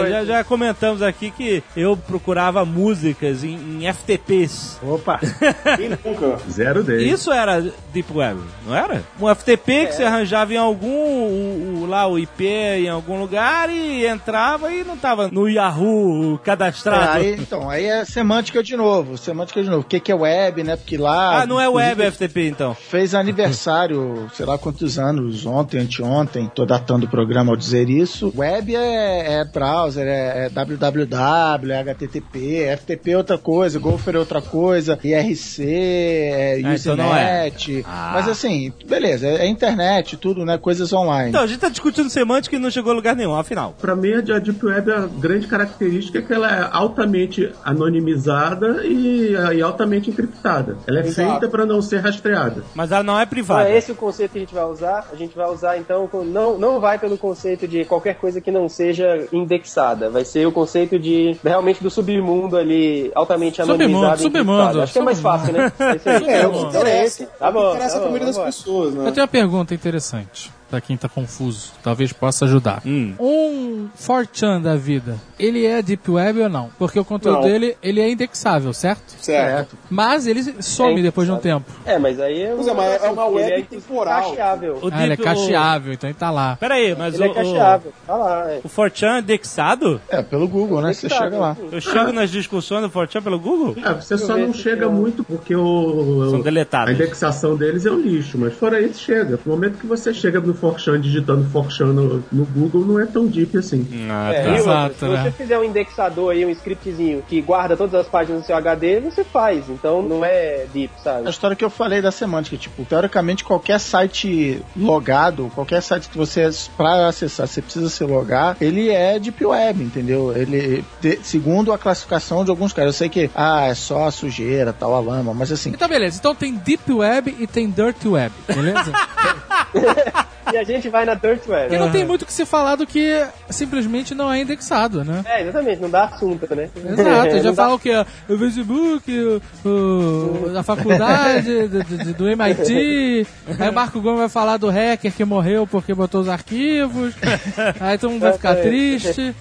é, 0.05 0.09
já, 0.09 0.25
já 0.25 0.43
comentamos 0.43 1.01
aqui 1.01 1.31
que 1.31 1.63
eu 1.75 1.95
procurava 1.97 2.63
músicas 2.65 3.43
em, 3.43 3.55
em 3.83 3.93
FTPs. 3.93 4.79
Opa! 4.83 5.19
Quem 5.77 5.89
nunca? 5.89 6.37
Zero 6.49 6.83
deles. 6.83 7.13
Isso 7.13 7.31
era 7.31 7.61
Deep 7.93 8.11
Web, 8.13 8.39
não 8.65 8.75
era? 8.75 9.03
Um 9.19 9.33
FTP 9.33 9.87
que 9.87 9.93
você 9.93 10.03
arranjava 10.03 10.53
em 10.53 10.57
algum, 10.57 10.87
o, 10.89 11.81
o- 11.83 11.85
lá 11.87 12.07
o 12.07 12.17
IP 12.19 12.45
em 12.75 12.89
algum 12.89 13.19
lugar 13.19 13.69
e 13.69 14.06
entrava 14.06 14.71
e 14.71 14.84
não 14.84 14.97
tava 14.97 15.30
no 15.30 15.47
Yahoo 15.47 16.38
cadastrado. 16.39 17.19
aí, 17.19 17.36
então, 17.39 17.69
aí 17.69 17.86
é 17.86 18.06
semântica 18.06 18.62
de 18.63 18.75
novo. 18.75 19.17
Semântica 19.17 19.63
de 19.63 19.69
novo. 19.69 19.82
O 19.82 19.86
que, 19.86 19.99
que 19.99 20.12
é 20.12 20.15
web, 20.15 20.63
né? 20.63 20.75
Porque 20.75 20.97
lá. 20.97 21.41
ah, 21.41 21.45
não 21.45 21.60
é 21.60 21.67
web 21.67 22.12
FTP 22.12 22.47
então. 22.47 22.73
Fez 22.75 23.13
aniversário, 23.15 24.30
sei 24.36 24.45
lá 24.45 24.58
quantos 24.58 24.99
anos, 24.99 25.45
ontem, 25.45 25.80
anteontem, 25.80 26.51
tô 26.53 26.65
datando 26.65 27.06
o 27.06 27.10
programa 27.10 27.51
ao 27.51 27.58
dizer 27.58 27.89
isso. 27.89 28.34
Web 28.36 28.75
é, 28.75 29.39
é 29.39 29.45
browser, 29.45 30.08
é, 30.08 30.45
é 30.45 30.49
www, 30.49 31.71
é 31.71 31.80
HTTP, 31.80 32.77
FTP 32.77 33.12
é 33.12 33.17
outra 33.17 33.38
coisa, 33.38 33.80
Gopher 33.80 34.15
é 34.15 34.19
outra 34.19 34.41
coisa, 34.41 34.99
IRC, 35.03 35.63
é 35.63 36.62
Ah, 36.63 36.75
então 36.75 36.95
não 36.95 37.15
é. 37.15 37.47
Usenet. 37.47 37.86
Mas 37.86 38.27
assim, 38.27 38.73
beleza, 38.86 39.27
é, 39.27 39.45
é 39.45 39.47
internet, 39.47 40.17
tudo, 40.17 40.45
né? 40.45 40.58
Coisas 40.58 40.91
online. 40.93 41.30
Então, 41.30 41.41
a 41.41 41.47
gente 41.47 41.60
tá 41.60 41.69
discutindo 41.69 42.10
semântica 42.10 42.57
e 42.58 42.62
não 42.62 42.70
chegou 42.72 42.91
a 42.91 42.96
lugar 42.96 43.15
nenhum, 43.15 43.36
afinal. 43.36 43.74
Pra 43.80 43.96
mim, 43.96 44.13
a 44.13 44.22
Deep 44.39 44.65
Web, 44.65 44.91
a 44.91 45.08
grande 45.20 45.48
característica 45.48 46.20
é 46.20 46.22
que 46.22 46.34
ela 46.34 46.50
é 46.52 46.67
altamente 46.72 47.52
anonimizada 47.63 48.86
e, 48.86 49.32
e 49.56 49.62
altamente 49.62 50.10
encriptada. 50.10 50.78
Ela 50.88 51.00
é 51.00 51.08
Exato. 51.08 51.30
feita 51.32 51.48
para 51.48 51.65
não 51.65 51.82
ser 51.82 51.98
rastreada. 52.00 52.63
Mas 52.76 52.91
ela 52.91 53.04
não 53.04 53.13
é 53.20 53.24
Então 53.24 53.30
privada. 53.30 53.70
é 53.70 53.78
esse 53.78 53.91
o 53.91 53.96
conceito 53.96 54.32
que 54.32 54.38
a 54.38 54.41
gente 54.41 54.54
vai 54.54 54.65
usar. 54.65 55.08
A 55.12 55.15
gente 55.15 55.36
vai 55.36 55.50
usar, 55.50 55.78
então, 55.78 56.10
não, 56.26 56.58
não 56.58 56.80
vai 56.80 56.98
pelo 57.00 57.17
conceito 57.17 57.67
de 57.67 57.86
qualquer 57.86 58.15
coisa 58.15 58.39
que 58.41 58.52
não 58.52 58.67
seja 58.70 59.28
indexada. 59.32 60.10
Vai 60.10 60.26
ser 60.26 60.46
o 60.48 60.52
conceito 60.52 60.98
de 61.00 61.38
realmente 61.43 61.82
do 61.84 61.89
submundo 61.89 62.58
ali, 62.58 63.12
altamente 63.15 63.58
Submundo, 63.58 63.84
anonimizado. 63.84 64.15
e 64.15 64.24
submundo, 64.24 64.52
encriptado. 64.52 64.82
Acho 64.82 64.93
que 64.93 65.00
é 65.00 65.02
mais 65.02 65.20
fácil, 65.20 65.54
né? 65.54 65.72
É 65.80 65.96
isso 65.96 66.10
aí. 66.10 66.30
É, 66.30 66.48
o 66.48 66.52
que 66.52 66.58
Então 66.58 66.67
é 66.67 66.70
interessa. 66.82 67.26
Tá 67.39 67.50
o 67.50 67.54
que 67.54 67.60
bom. 67.60 67.70
interessa 67.72 67.93
tá 67.93 67.98
a 67.98 68.00
bom, 68.00 68.06
maioria 68.06 68.26
das 68.28 68.36
vambora. 68.36 68.52
pessoas, 68.52 68.93
né? 68.93 69.08
Eu 69.08 69.12
tenho 69.12 69.22
uma 69.24 69.28
pergunta 69.28 69.74
interessante 69.74 70.52
pra 70.69 70.82
quem 70.82 70.95
tá 70.97 71.08
confuso. 71.10 71.71
Talvez 71.84 72.12
possa 72.13 72.45
ajudar. 72.45 72.82
Hum. 72.86 73.13
Um 73.19 73.88
4chan 73.99 74.62
da 74.62 74.75
vida, 74.75 75.15
ele 75.39 75.65
é 75.65 75.82
Deep 75.82 76.10
Web 76.10 76.41
ou 76.41 76.49
não? 76.49 76.69
Porque 76.77 76.99
o 76.99 77.06
conteúdo 77.06 77.41
Não. 77.41 77.47
dele, 77.47 77.77
ele 77.82 77.99
é 78.01 78.10
indexável, 78.10 78.73
certo? 78.73 79.15
Certo. 79.21 79.77
Mas 79.89 80.27
ele 80.27 80.62
some 80.62 80.99
É 80.99 81.03
depois 81.03 81.27
de 81.27 81.34
um 81.34 81.38
tempo. 81.38 81.65
É, 81.86 81.97
mas 81.97 82.19
aí 82.19 82.41
é, 82.41 82.53
Pois 82.56 82.67
é, 82.67 82.73
mas 82.73 83.03
é 83.03 83.10
uma 83.10 83.23
ele 83.25 83.36
web 83.36 83.51
é 83.53 83.62
temporal. 83.62 84.30
cacheável. 84.32 84.80
O 84.82 84.89
Ah, 84.91 85.03
ele 85.03 85.13
é 85.13 85.17
cacheável, 85.17 85.93
então 85.93 86.10
ele 86.10 86.17
tá 86.17 86.30
lá. 86.32 86.53
O... 86.53 86.58
Pera 86.58 86.75
aí, 86.75 86.95
mas 86.97 87.13
Ele 87.15 87.23
o, 87.23 87.32
é 87.32 87.34
cacheável. 87.34 87.93
Tá 88.06 88.15
lá, 88.15 88.51
é. 88.51 88.62
o, 88.63 88.67
o 88.67 88.69
4chan 88.69 89.15
é 89.15 89.19
indexado? 89.19 90.01
É, 90.10 90.21
pelo 90.21 90.47
Google, 90.47 90.82
né? 90.82 90.93
Você 90.93 91.10
chega 91.10 91.38
lá. 91.38 91.56
Eu 91.71 91.82
chego 91.82 92.12
nas 92.12 92.30
discussões 92.30 92.82
do 92.82 92.89
4chan 92.89 93.21
pelo 93.23 93.39
Google? 93.39 93.75
É, 93.84 93.93
você 93.93 94.17
só 94.17 94.36
não 94.38 94.53
chega 94.53 94.88
um- 94.88 94.93
muito 94.93 95.23
porque 95.23 95.56
o, 95.56 96.30
São 96.32 96.41
deletados. 96.41 96.89
a 96.89 96.93
indexação 96.93 97.56
deles 97.56 97.86
é 97.86 97.91
um 97.91 97.99
lixo, 97.99 98.38
mas 98.38 98.53
fora 98.53 98.82
isso 98.82 98.99
chega. 98.99 99.39
No 99.45 99.51
momento 99.51 99.77
que 99.77 99.86
você 99.86 100.13
chega 100.13 100.39
no 100.39 100.53
Forchan, 100.60 101.00
digitando 101.00 101.43
Forchan 101.50 101.88
no, 101.88 102.24
no 102.32 102.46
Google, 102.46 102.82
não 102.86 103.00
é 103.00 103.06
tão 103.06 103.26
deep 103.28 103.58
assim. 103.58 103.88
Ah, 104.10 104.32
É, 104.34 104.43
tá. 104.43 104.56
Exato, 104.56 104.96
se 105.00 105.06
né? 105.06 105.24
você 105.24 105.32
fizer 105.32 105.58
um 105.58 105.63
indexador 105.63 106.32
aí, 106.34 106.46
um 106.46 106.50
scriptzinho 106.50 107.24
que 107.28 107.41
guarda 107.41 107.76
todas 107.78 107.93
as 107.96 108.08
páginas 108.08 108.41
do 108.41 108.46
seu 108.46 108.56
HD, 108.56 109.00
você 109.00 109.24
faz. 109.24 109.70
Então 109.70 110.02
não 110.02 110.24
é 110.26 110.65
deep, 110.74 110.91
sabe? 111.04 111.28
A 111.28 111.30
história 111.30 111.56
que 111.56 111.63
eu 111.63 111.70
falei 111.70 112.02
da 112.02 112.12
semântica, 112.12 112.58
tipo, 112.58 112.84
teoricamente 112.86 113.43
qualquer 113.43 113.80
site 113.80 114.62
logado, 114.76 115.52
qualquer 115.56 115.82
site 115.82 116.10
que 116.10 116.17
você, 116.17 116.50
pra 116.76 117.08
acessar, 117.08 117.48
você 117.48 117.62
precisa 117.62 117.89
se 117.89 118.04
logar, 118.04 118.58
ele 118.60 118.89
é 118.89 119.20
Deep 119.20 119.46
Web, 119.46 119.84
entendeu? 119.84 120.36
Ele, 120.36 120.84
de- 121.02 121.20
segundo 121.24 121.72
a 121.72 121.78
classificação 121.78 122.43
de 122.43 122.50
alguns 122.50 122.74
caras, 122.74 122.93
eu 122.96 122.98
sei 122.98 123.10
que, 123.10 123.30
ah, 123.36 123.65
é 123.67 123.74
só 123.74 124.08
a 124.08 124.12
sujeira, 124.12 124.74
tal, 124.74 124.96
a 124.96 125.00
lama, 125.00 125.34
mas 125.34 125.52
assim, 125.52 125.70
Então, 125.70 125.88
beleza. 125.88 126.17
Então 126.20 126.34
tem 126.36 126.56
Deep 126.56 126.91
Web 126.91 127.36
e 127.39 127.48
tem 127.48 127.70
Dirt 127.70 128.04
Web, 128.06 128.34
beleza? 128.48 128.91
E 130.53 130.57
a 130.57 130.63
gente 130.63 130.89
vai 130.89 131.05
na 131.05 131.13
Dirt 131.13 131.47
Web. 131.47 131.73
e 131.73 131.77
não 131.77 131.91
tem 131.91 132.05
muito 132.05 132.21
o 132.21 132.25
que 132.25 132.33
se 132.33 132.45
falar 132.45 132.75
do 132.75 132.86
que 132.88 133.25
simplesmente 133.49 134.15
não 134.15 134.31
é 134.31 134.41
indexado, 134.41 135.03
né? 135.03 135.21
É, 135.25 135.41
exatamente, 135.41 135.81
não 135.81 135.89
dá 135.89 136.05
assunto, 136.05 136.47
né? 136.55 136.69
Exato, 136.75 137.38
já 137.38 137.43
Não 137.43 137.53
dá- 137.53 137.63
fala 137.63 137.75
o 137.75 137.79
que? 137.79 137.91
O 138.29 138.38
Facebook, 138.38 139.41
o, 139.65 139.67
o- 139.67 140.57
a 140.57 140.63
faculdade 140.63 141.67
do, 141.67 141.83
do- 141.83 142.13
do 142.13 142.29
MIT. 142.29 143.27
Aí 143.60 143.69
o 143.69 143.73
Marco 143.73 143.99
Gomes 144.01 144.19
vai 144.19 144.29
falar 144.29 144.57
do 144.57 144.69
hacker 144.69 145.12
que 145.12 145.25
morreu 145.25 145.67
porque 145.67 145.93
botou 145.93 146.21
os 146.21 146.29
arquivos. 146.29 147.13
Aí 147.79 147.97
todo 147.97 148.12
mundo 148.12 148.21
vai 148.21 148.33
ficar 148.33 148.55
triste. 148.55 149.36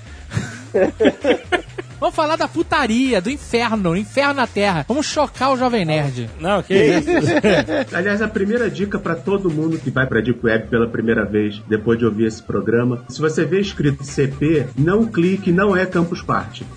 Vamos 1.98 2.14
falar 2.14 2.36
da 2.36 2.46
putaria, 2.46 3.20
do 3.20 3.30
inferno, 3.30 3.90
o 3.90 3.96
inferno 3.96 4.34
na 4.34 4.46
Terra. 4.46 4.84
Vamos 4.86 5.06
chocar 5.06 5.52
o 5.52 5.56
Jovem 5.56 5.84
Nerd. 5.84 6.28
Não, 6.38 6.62
que 6.62 6.74
isso. 6.74 7.08
Aliás, 7.92 8.20
a 8.20 8.28
primeira 8.28 8.70
dica 8.70 8.98
para 8.98 9.14
todo 9.14 9.50
mundo 9.50 9.78
que 9.78 9.90
vai 9.90 10.06
para 10.06 10.20
Deep 10.20 10.44
Web 10.44 10.68
pela 10.68 10.86
primeira 10.86 11.24
vez, 11.24 11.62
depois 11.66 11.98
de 11.98 12.04
ouvir 12.04 12.26
esse 12.26 12.42
programa, 12.42 13.02
se 13.08 13.20
você 13.20 13.44
vê 13.44 13.60
escrito 13.60 14.04
CP, 14.04 14.66
não 14.76 15.06
clique, 15.06 15.50
não 15.50 15.74
é 15.74 15.86
Campus 15.86 16.20
Party. 16.20 16.66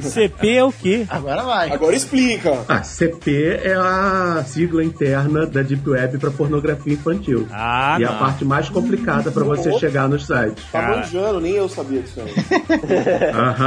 CP 0.00 0.50
é 0.50 0.64
o 0.64 0.72
quê? 0.72 1.06
agora 1.08 1.42
vai. 1.42 1.70
Agora 1.70 1.96
explica. 1.96 2.64
Ah, 2.68 2.82
CP 2.82 3.60
é 3.62 3.74
a 3.74 4.44
sigla 4.46 4.84
interna 4.84 5.46
da 5.46 5.62
Deep 5.62 5.88
Web 5.88 6.18
para 6.18 6.30
pornografia 6.30 6.92
infantil. 6.92 7.46
Ah, 7.50 7.96
e 7.98 8.04
é 8.04 8.06
não. 8.06 8.14
a 8.14 8.18
parte 8.18 8.44
mais 8.44 8.68
complicada 8.68 9.30
para 9.30 9.44
você 9.44 9.72
chegar 9.78 10.08
nos 10.08 10.26
sites. 10.26 10.64
Tá 10.70 10.82
manjando, 10.82 11.40
nem 11.40 11.52
eu 11.54 11.68
sabia 11.68 12.02
disso 12.02 12.20
aí. 12.20 12.34
Aham. 13.34 13.63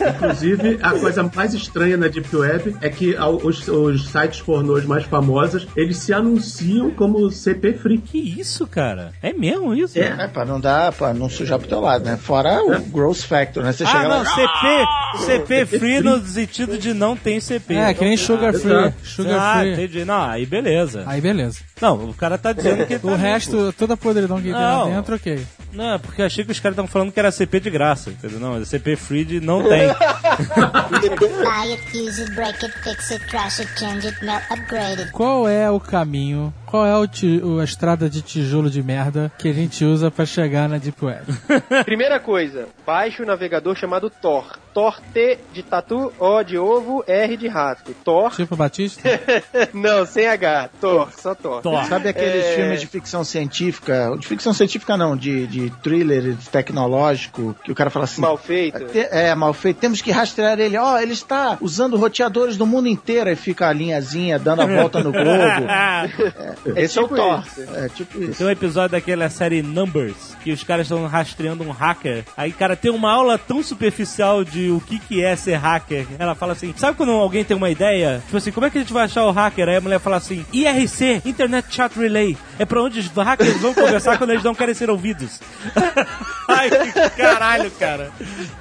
Inclusive, 0.00 0.78
a 0.82 0.90
coisa 0.98 1.30
mais 1.34 1.54
estranha 1.54 1.96
na 1.96 2.08
Deep 2.08 2.34
Web 2.34 2.76
é 2.80 2.88
que 2.88 3.14
os, 3.42 3.66
os 3.68 4.08
sites 4.08 4.42
pornôs 4.42 4.84
mais 4.84 5.04
famosos, 5.04 5.66
eles 5.76 5.98
se 5.98 6.12
anunciam 6.12 6.90
como 6.90 7.30
CP 7.30 7.74
Free. 7.74 7.98
Que 7.98 8.18
isso, 8.40 8.66
cara? 8.66 9.12
É 9.22 9.32
mesmo 9.32 9.72
isso? 9.74 9.98
É. 9.98 10.24
É, 10.24 10.28
pra 10.28 10.44
não 10.44 10.60
dar, 10.60 10.92
pra 10.92 11.14
não 11.14 11.28
sujar 11.28 11.58
pro 11.58 11.68
teu 11.68 11.80
lado, 11.80 12.04
né? 12.04 12.16
Fora 12.16 12.62
o 12.62 12.80
Gross 12.90 13.22
Factor, 13.24 13.62
né? 13.62 13.72
Você 13.72 13.84
Ah, 13.84 13.86
chega 13.86 14.08
não, 14.08 14.18
lá, 14.18 14.24
CP, 14.24 15.24
CP 15.24 15.66
free 15.78 16.00
no 16.00 16.18
sentido 16.26 16.76
de 16.76 16.92
não 16.92 17.16
tem 17.16 17.38
CP. 17.40 17.74
É, 17.74 17.94
que 17.94 18.04
nem 18.04 18.16
Sugar 18.16 18.52
Free. 18.52 18.72
Exato. 18.72 18.94
Sugar 19.04 19.38
ah, 19.40 19.60
Free. 19.60 19.72
entendi. 19.72 20.04
Não, 20.04 20.22
aí 20.22 20.44
beleza. 20.46 21.04
Aí 21.06 21.20
beleza. 21.20 21.60
Não, 21.80 22.10
o 22.10 22.14
cara 22.14 22.36
tá 22.36 22.52
dizendo 22.52 22.86
que 22.86 22.98
tá 22.98 23.08
O 23.08 23.14
resto, 23.14 23.72
toda 23.78 23.94
a 23.94 23.96
podridão 23.96 24.38
que 24.38 24.44
tem 24.44 24.52
lá 24.52 24.84
dentro, 24.86 25.14
ok. 25.14 25.40
Não, 25.74 25.94
é 25.94 25.98
porque 25.98 26.22
eu 26.22 26.26
achei 26.26 26.44
que 26.44 26.52
os 26.52 26.60
caras 26.60 26.74
estavam 26.74 26.90
falando 26.90 27.12
que 27.12 27.18
era 27.18 27.32
CP 27.32 27.60
de 27.60 27.70
graça, 27.70 28.10
entendeu? 28.10 28.38
Não, 28.38 28.56
é 28.56 28.64
CP 28.64 28.96
free 28.96 29.24
de 29.24 29.40
não 29.40 29.62
tem. 29.62 29.88
Buy 29.88 31.72
it, 31.72 31.98
use 31.98 32.22
it, 32.22 32.32
break 32.32 32.64
it, 32.64 32.78
fix 32.82 33.10
it, 33.10 33.26
trash 33.26 33.60
it, 33.60 33.70
change 33.78 34.06
it, 34.06 34.24
melt, 34.24 34.44
upgrade 34.50 35.00
it. 35.00 35.10
Qual 35.10 35.48
é 35.48 35.70
o 35.70 35.80
caminho, 35.80 36.54
qual 36.74 36.84
é 36.86 36.96
o 36.96 37.06
ti- 37.06 37.40
o- 37.40 37.60
a 37.60 37.64
estrada 37.64 38.10
de 38.10 38.20
tijolo 38.20 38.68
de 38.68 38.82
merda 38.82 39.30
que 39.38 39.48
a 39.48 39.52
gente 39.52 39.84
usa 39.84 40.10
pra 40.10 40.26
chegar 40.26 40.68
na 40.68 40.76
Deep 40.76 41.04
Web? 41.04 41.24
Primeira 41.84 42.18
coisa, 42.18 42.66
baixe 42.84 43.22
o 43.22 43.26
navegador 43.26 43.76
chamado 43.76 44.10
Tor. 44.10 44.58
Tor 44.74 44.98
T 45.12 45.38
de 45.52 45.62
tatu, 45.62 46.12
O 46.18 46.42
de 46.42 46.58
ovo, 46.58 47.04
R 47.06 47.36
de 47.36 47.46
rato. 47.46 47.94
Tor. 48.04 48.32
tipo 48.34 48.56
Batista? 48.56 49.08
Não, 49.72 50.04
sem 50.04 50.26
H. 50.26 50.68
Tor, 50.80 51.12
só 51.16 51.32
Tor. 51.32 51.62
Sabe 51.88 52.08
aqueles 52.08 52.44
É. 52.44 52.56
filmes 52.56 52.80
de 52.80 52.88
ficção 52.88 53.22
científica? 53.22 54.12
De 54.18 54.26
ficção 54.26 54.52
científica 54.52 54.96
não, 54.96 55.16
de, 55.16 55.46
de 55.46 55.70
thriller 55.80 56.34
tecnológico, 56.50 57.54
que 57.62 57.70
o 57.70 57.74
cara 57.74 57.88
fala 57.88 58.04
assim. 58.06 58.20
Mal 58.20 58.36
feito. 58.36 58.84
"Te- 58.86 59.06
É, 59.12 59.32
mal 59.36 59.52
feito. 59.54 59.76
Temos 59.78 60.02
que 60.02 60.10
rastrear 60.10 60.58
ele. 60.58 60.76
Ó, 60.76 60.98
ele 60.98 61.12
está 61.12 61.56
usando 61.60 61.96
roteadores 61.96 62.56
do 62.56 62.66
mundo 62.66 62.88
inteiro. 62.88 63.30
E 63.30 63.36
fica 63.36 63.68
a 63.68 63.72
linhazinha 63.72 64.40
dando 64.40 64.62
a 64.62 64.66
volta 64.66 65.00
no 65.04 65.12
globo. 65.12 65.24
Esse 66.70 66.98
é, 66.98 67.02
tipo 67.02 67.14
o 67.14 67.16
Thor. 67.16 67.44
isso. 67.46 67.74
É 67.74 67.88
tipo 67.88 68.22
isso. 68.22 68.38
Tem 68.38 68.46
um 68.46 68.50
episódio 68.50 68.90
daquela 68.90 69.28
série 69.28 69.62
Numbers, 69.62 70.36
que 70.42 70.52
os 70.52 70.62
caras 70.62 70.86
estão 70.86 71.06
rastreando 71.06 71.64
um 71.64 71.70
hacker. 71.70 72.24
Aí, 72.36 72.52
cara, 72.52 72.76
tem 72.76 72.90
uma 72.90 73.10
aula 73.10 73.38
tão 73.38 73.62
superficial 73.62 74.44
de 74.44 74.70
o 74.70 74.80
que, 74.80 74.98
que 74.98 75.22
é 75.22 75.36
ser 75.36 75.56
hacker. 75.56 76.06
Ela 76.18 76.34
fala 76.34 76.52
assim: 76.52 76.72
sabe 76.76 76.96
quando 76.96 77.12
alguém 77.12 77.44
tem 77.44 77.56
uma 77.56 77.70
ideia? 77.70 78.22
Tipo 78.24 78.36
assim, 78.36 78.52
como 78.52 78.66
é 78.66 78.70
que 78.70 78.78
a 78.78 78.80
gente 78.80 78.92
vai 78.92 79.04
achar 79.04 79.24
o 79.24 79.30
hacker? 79.30 79.68
Aí 79.68 79.76
a 79.76 79.80
mulher 79.80 80.00
fala 80.00 80.16
assim: 80.16 80.44
IRC, 80.52 81.22
Internet 81.24 81.74
Chat 81.74 81.98
Relay. 81.98 82.36
É 82.58 82.64
pra 82.64 82.82
onde 82.82 83.00
os 83.00 83.08
hackers 83.08 83.60
vão 83.60 83.74
conversar 83.74 84.18
quando 84.18 84.30
eles 84.30 84.44
não 84.44 84.54
querem 84.54 84.74
ser 84.74 84.90
ouvidos. 84.90 85.40
Ai, 86.64 87.10
que 87.10 87.16
caralho, 87.16 87.70
cara. 87.72 88.10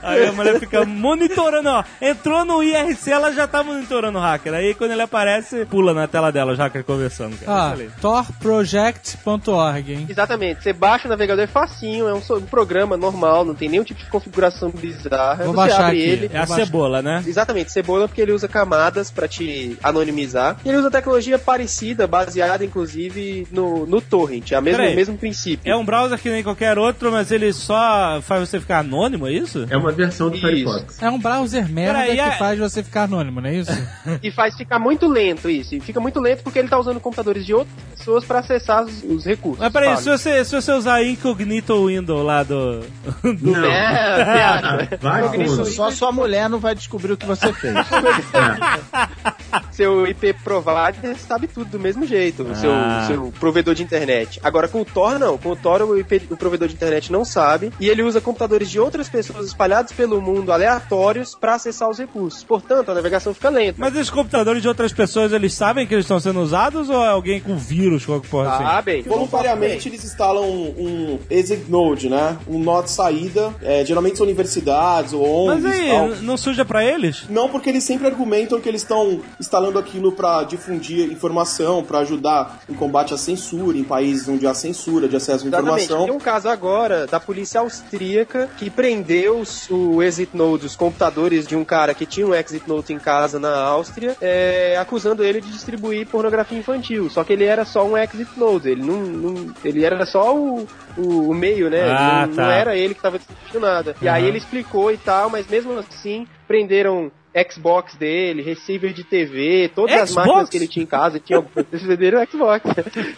Aí 0.01 0.25
a 0.27 0.31
mulher 0.31 0.59
fica 0.59 0.85
monitorando, 0.85 1.69
ó. 1.69 1.83
Entrou 2.01 2.45
no 2.45 2.63
IRC, 2.63 3.11
ela 3.11 3.31
já 3.31 3.47
tá 3.47 3.63
monitorando 3.63 4.17
o 4.17 4.21
hacker. 4.21 4.53
Aí 4.53 4.73
quando 4.73 4.91
ele 4.91 5.01
aparece, 5.01 5.65
pula 5.65 5.93
na 5.93 6.07
tela 6.07 6.31
dela 6.31 6.53
os 6.53 6.59
hackers 6.59 6.85
conversando, 6.85 7.37
cara. 7.37 7.77
Ah, 7.87 7.91
torproject.org, 8.01 9.93
hein? 9.93 10.05
Exatamente, 10.09 10.63
você 10.63 10.73
baixa 10.73 11.07
o 11.07 11.09
navegador, 11.09 11.43
é 11.43 11.47
facinho, 11.47 12.07
é 12.07 12.13
um, 12.13 12.21
um 12.37 12.45
programa 12.45 12.97
normal, 12.97 13.45
não 13.45 13.55
tem 13.55 13.69
nenhum 13.69 13.83
tipo 13.83 13.99
de 13.99 14.09
configuração 14.09 14.69
bizarra. 14.69 15.43
Vou 15.45 15.53
você 15.53 15.57
baixar 15.57 15.85
abre 15.85 15.99
aqui. 16.01 16.09
ele. 16.09 16.29
É 16.33 16.39
a 16.39 16.47
cebola, 16.47 17.01
né? 17.01 17.23
Exatamente, 17.25 17.71
cebola 17.71 18.07
porque 18.07 18.21
ele 18.21 18.31
usa 18.31 18.47
camadas 18.47 19.11
pra 19.11 19.27
te 19.27 19.77
anonimizar. 19.83 20.57
E 20.63 20.69
ele 20.69 20.77
usa 20.77 20.91
tecnologia 20.91 21.37
parecida, 21.39 22.07
baseada 22.07 22.63
inclusive 22.65 23.47
no, 23.51 23.85
no 23.85 24.01
torrent, 24.01 24.51
é 24.51 24.59
o 24.59 24.61
mesmo 24.61 25.17
princípio. 25.17 25.71
É 25.71 25.75
um 25.75 25.85
browser 25.85 26.19
que 26.19 26.29
nem 26.29 26.43
qualquer 26.43 26.77
outro, 26.77 27.11
mas 27.11 27.31
ele 27.31 27.51
só 27.53 27.75
faz 28.23 28.49
você 28.49 28.59
ficar 28.59 28.79
anônimo, 28.79 29.27
é 29.27 29.31
isso? 29.33 29.65
É 29.69 29.77
uma 29.77 29.91
versão 29.91 30.29
do. 30.29 30.37
Firefox. 30.37 31.01
É 31.01 31.09
um 31.09 31.19
browser 31.19 31.69
merda 31.69 31.99
Peraí, 31.99 32.15
que 32.15 32.19
é- 32.21 32.31
faz 32.37 32.59
você 32.59 32.83
ficar 32.83 33.03
anônimo, 33.03 33.39
não 33.41 33.49
é 33.49 33.55
isso? 33.55 33.71
E 34.21 34.31
faz 34.31 34.55
ficar 34.55 34.79
muito 34.79 35.07
lento 35.07 35.49
isso. 35.49 35.75
E 35.75 35.79
fica 35.79 35.99
muito 35.99 36.19
lento 36.19 36.43
porque 36.43 36.59
ele 36.59 36.67
tá 36.67 36.77
usando 36.79 36.99
computadores 36.99 37.45
de 37.45 37.53
outras 37.53 37.73
pessoas 37.97 38.25
pra 38.25 38.39
acessar 38.39 38.83
os, 38.83 39.03
os 39.03 39.25
recursos. 39.25 39.59
Mas 39.59 39.71
peraí, 39.73 39.97
se 39.97 40.09
você, 40.09 40.43
se 40.45 40.55
você 40.55 40.71
usar 40.71 41.03
incognito 41.03 41.85
window 41.87 42.21
lá 42.23 42.43
do. 42.43 42.81
do 43.23 43.51
Não. 43.51 43.65
É? 43.65 44.89
Vai 45.01 45.23
fundo. 45.47 45.65
Só 45.65 45.89
sua 45.91 46.11
mulher 46.11 46.49
não 46.49 46.59
vai 46.59 46.75
descobrir 46.75 47.13
o 47.13 47.17
que 47.17 47.25
você 47.25 47.51
fez. 47.53 47.73
Seu 49.71 50.05
IP 50.07 50.33
provider 50.43 51.15
sabe 51.17 51.47
tudo 51.47 51.69
do 51.71 51.79
mesmo 51.79 52.05
jeito, 52.05 52.43
o 52.43 52.55
seu, 52.55 52.71
Ah. 52.71 53.03
seu 53.07 53.33
provedor 53.39 53.73
de 53.75 53.83
internet. 53.83 54.39
Agora 54.43 54.67
com 54.67 54.81
o 54.81 54.85
Tor 54.85 55.17
não, 55.19 55.37
com 55.37 55.49
o 55.49 55.55
Tor 55.55 55.81
o, 55.81 55.97
IP, 55.97 56.23
o 56.29 56.37
provedor 56.37 56.67
de 56.67 56.73
internet 56.75 57.11
não 57.11 57.23
sabe 57.25 57.71
e 57.83 57.89
ele 57.89 58.01
usa 58.01 58.21
computadores 58.21 58.69
de 58.69 58.79
outras 58.79 59.09
pessoas 59.09 59.47
espalhados 59.47 59.91
pelo 59.91 60.21
mundo 60.21 60.53
aleatórios 60.53 61.35
pra 61.35 61.55
acessar 61.55 61.89
os 61.89 61.97
recursos. 61.97 62.41
Portanto, 62.41 62.89
a 62.89 62.93
navegação 62.93 63.33
fica 63.33 63.49
lenta. 63.49 63.75
Mas 63.77 63.93
esses 63.93 64.09
computadores 64.09 64.61
de 64.61 64.69
outras 64.69 64.93
pessoas, 64.93 65.33
eles 65.33 65.53
sabem 65.53 65.85
que 65.85 65.93
eles 65.93 66.05
estão 66.05 66.17
sendo 66.17 66.39
usados 66.39 66.89
ou 66.89 67.03
é 67.03 67.09
alguém 67.09 67.41
com 67.41 67.57
vírus, 67.57 68.05
qualquer 68.05 68.29
porra 68.29 68.53
assim? 68.53 68.63
Sabem. 68.63 69.01
Voluntariamente 69.01 69.89
eles 69.89 70.01
instalam 70.05 70.45
um, 70.45 70.73
um 70.79 71.19
exit 71.29 71.69
node, 71.69 72.07
né? 72.07 72.37
Um 72.47 72.57
nó 72.57 72.81
de 72.81 72.89
saída. 72.89 73.53
É, 73.61 73.83
geralmente 73.83 74.17
são 74.17 74.25
universidades 74.25 75.11
ou 75.11 75.47
Mas 75.47 75.65
ONGs 75.65 75.77
e 75.77 75.81
aí, 75.81 75.89
tal. 75.89 76.07
não 76.21 76.37
suja 76.37 76.63
pra 76.63 76.85
eles? 76.85 77.25
Não, 77.29 77.49
porque 77.49 77.69
eles 77.69 77.83
sempre 77.83 78.07
argumentam 78.07 78.61
que 78.61 78.69
eles 78.69 78.81
estão 78.81 79.19
instalando 79.37 79.77
aquilo 79.77 80.13
para 80.13 80.43
difundir 80.43 81.11
informação, 81.11 81.83
para 81.83 81.99
ajudar 81.99 82.61
em 82.69 82.73
combate 82.73 83.13
à 83.13 83.17
censura, 83.17 83.77
em 83.77 83.83
países 83.83 84.25
onde 84.29 84.47
há 84.47 84.53
censura 84.53 85.09
de 85.09 85.17
acesso 85.17 85.43
à 85.43 85.47
Exatamente. 85.47 85.83
informação. 85.83 86.05
Tem 86.05 86.15
um 86.15 86.19
caso 86.19 86.47
agora 86.47 87.07
da 87.07 87.19
polícia 87.19 87.59
austríaca 87.73 88.47
que 88.55 88.69
prendeu 88.69 89.41
o 89.71 90.01
exit 90.03 90.35
node, 90.35 90.65
os 90.65 90.75
computadores 90.75 91.47
de 91.47 91.55
um 91.55 91.65
cara 91.65 91.93
que 91.93 92.05
tinha 92.05 92.27
um 92.27 92.33
exit 92.33 92.67
node 92.67 92.93
em 92.93 92.99
casa 92.99 93.39
na 93.39 93.55
Áustria, 93.63 94.15
é, 94.21 94.77
acusando 94.77 95.23
ele 95.23 95.41
de 95.41 95.51
distribuir 95.51 96.05
pornografia 96.07 96.57
infantil. 96.57 97.09
Só 97.09 97.23
que 97.23 97.33
ele 97.33 97.45
era 97.45 97.65
só 97.65 97.85
um 97.85 97.97
exit 97.97 98.29
node, 98.37 98.69
ele 98.69 98.83
não, 98.83 99.01
não- 99.01 99.53
ele 99.63 99.83
era 99.83 100.05
só 100.05 100.35
o, 100.35 100.67
o, 100.97 101.29
o 101.29 101.33
meio, 101.33 101.69
né? 101.69 101.89
Ah, 101.89 102.27
não, 102.27 102.35
tá. 102.35 102.41
não 102.43 102.51
era 102.51 102.75
ele 102.75 102.93
que 102.93 102.99
estava 102.99 103.17
distribuindo 103.17 103.59
nada. 103.59 103.95
E 104.01 104.07
aí 104.07 104.23
Uhum. 104.23 104.27
ele 104.29 104.37
explicou 104.37 104.91
e 104.91 104.97
tal, 104.97 105.29
mas 105.29 105.47
mesmo 105.47 105.77
assim 105.77 106.27
prenderam 106.47 107.11
Xbox 107.51 107.95
dele, 107.95 108.41
receiver 108.41 108.93
de 108.93 109.03
TV, 109.03 109.71
todas 109.75 109.95
as 109.99 110.09
Xbox? 110.09 110.27
máquinas 110.27 110.49
que 110.49 110.57
ele 110.57 110.67
tinha 110.67 110.83
em 110.83 110.87
casa. 110.87 111.19
Tinha, 111.19 111.43
eles 111.71 111.81
venderam 111.85 112.21
o 112.21 112.27
Xbox. 112.29 112.63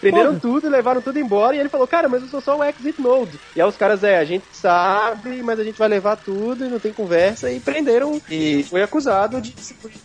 Venderam 0.02 0.40
tudo, 0.40 0.70
levaram 0.70 1.02
tudo 1.02 1.20
embora 1.20 1.56
e 1.56 1.60
ele 1.60 1.70
falou, 1.70 1.86
cara, 1.88 2.08
mas 2.08 2.22
eu 2.22 2.28
sou 2.30 2.40
só 2.42 2.58
o 2.58 2.64
Exit 2.64 3.02
Node. 3.02 3.38
E 3.56 3.62
aí 3.62 3.68
os 3.68 3.76
caras, 3.78 4.04
é, 4.04 4.18
a 4.18 4.24
gente 4.26 4.46
sabe, 4.54 5.42
mas 5.44 5.60
a 5.60 5.64
gente 5.64 5.78
vai 5.78 5.88
levar 5.90 6.16
tudo 6.16 6.66
e 6.66 6.70
não 6.70 6.80
tem 6.80 6.94
conversa. 6.94 7.52
E 7.52 7.60
prenderam 7.60 8.22
e 8.30 8.64
foi 8.70 8.82
acusado 8.84 9.42
de 9.42 9.54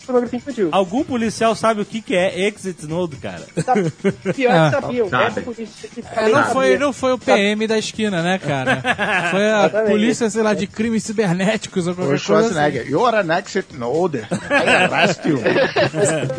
pornografia 0.05 0.37
infantil. 0.37 0.69
Algum 0.71 1.03
policial 1.03 1.55
sabe 1.55 1.81
o 1.81 1.85
que, 1.85 2.01
que 2.01 2.15
é 2.15 2.47
Exit 2.47 2.85
Node, 2.87 3.15
cara? 3.17 3.45
Sabe? 3.63 3.89
Pior 4.35 4.51
Ah, 4.61 4.69
que 4.69 4.81
sabiam. 4.81 5.09
sabe. 5.09 5.45
É 6.15 6.29
não, 6.29 6.31
sabia. 6.39 6.53
foi, 6.53 6.77
não 6.77 6.93
foi 6.93 7.13
o 7.13 7.17
PM 7.17 7.65
da 7.67 7.77
esquina, 7.77 8.21
né, 8.21 8.37
cara? 8.37 8.81
Foi 9.31 9.45
a 9.45 9.59
Exatamente. 9.61 9.91
polícia, 9.91 10.29
sei 10.29 10.43
lá, 10.43 10.53
de 10.53 10.67
crimes 10.67 11.03
cibernéticos 11.03 11.87
ou 11.87 11.93
O 11.93 11.95
qualquer 11.95 12.07
coisa. 12.09 12.39
assim. 12.39 12.49
Schwarzenegger, 12.53 12.89
you're 12.89 13.15
an 13.17 13.37
exit 13.39 13.73
node. 13.77 14.00
You. 15.25 15.39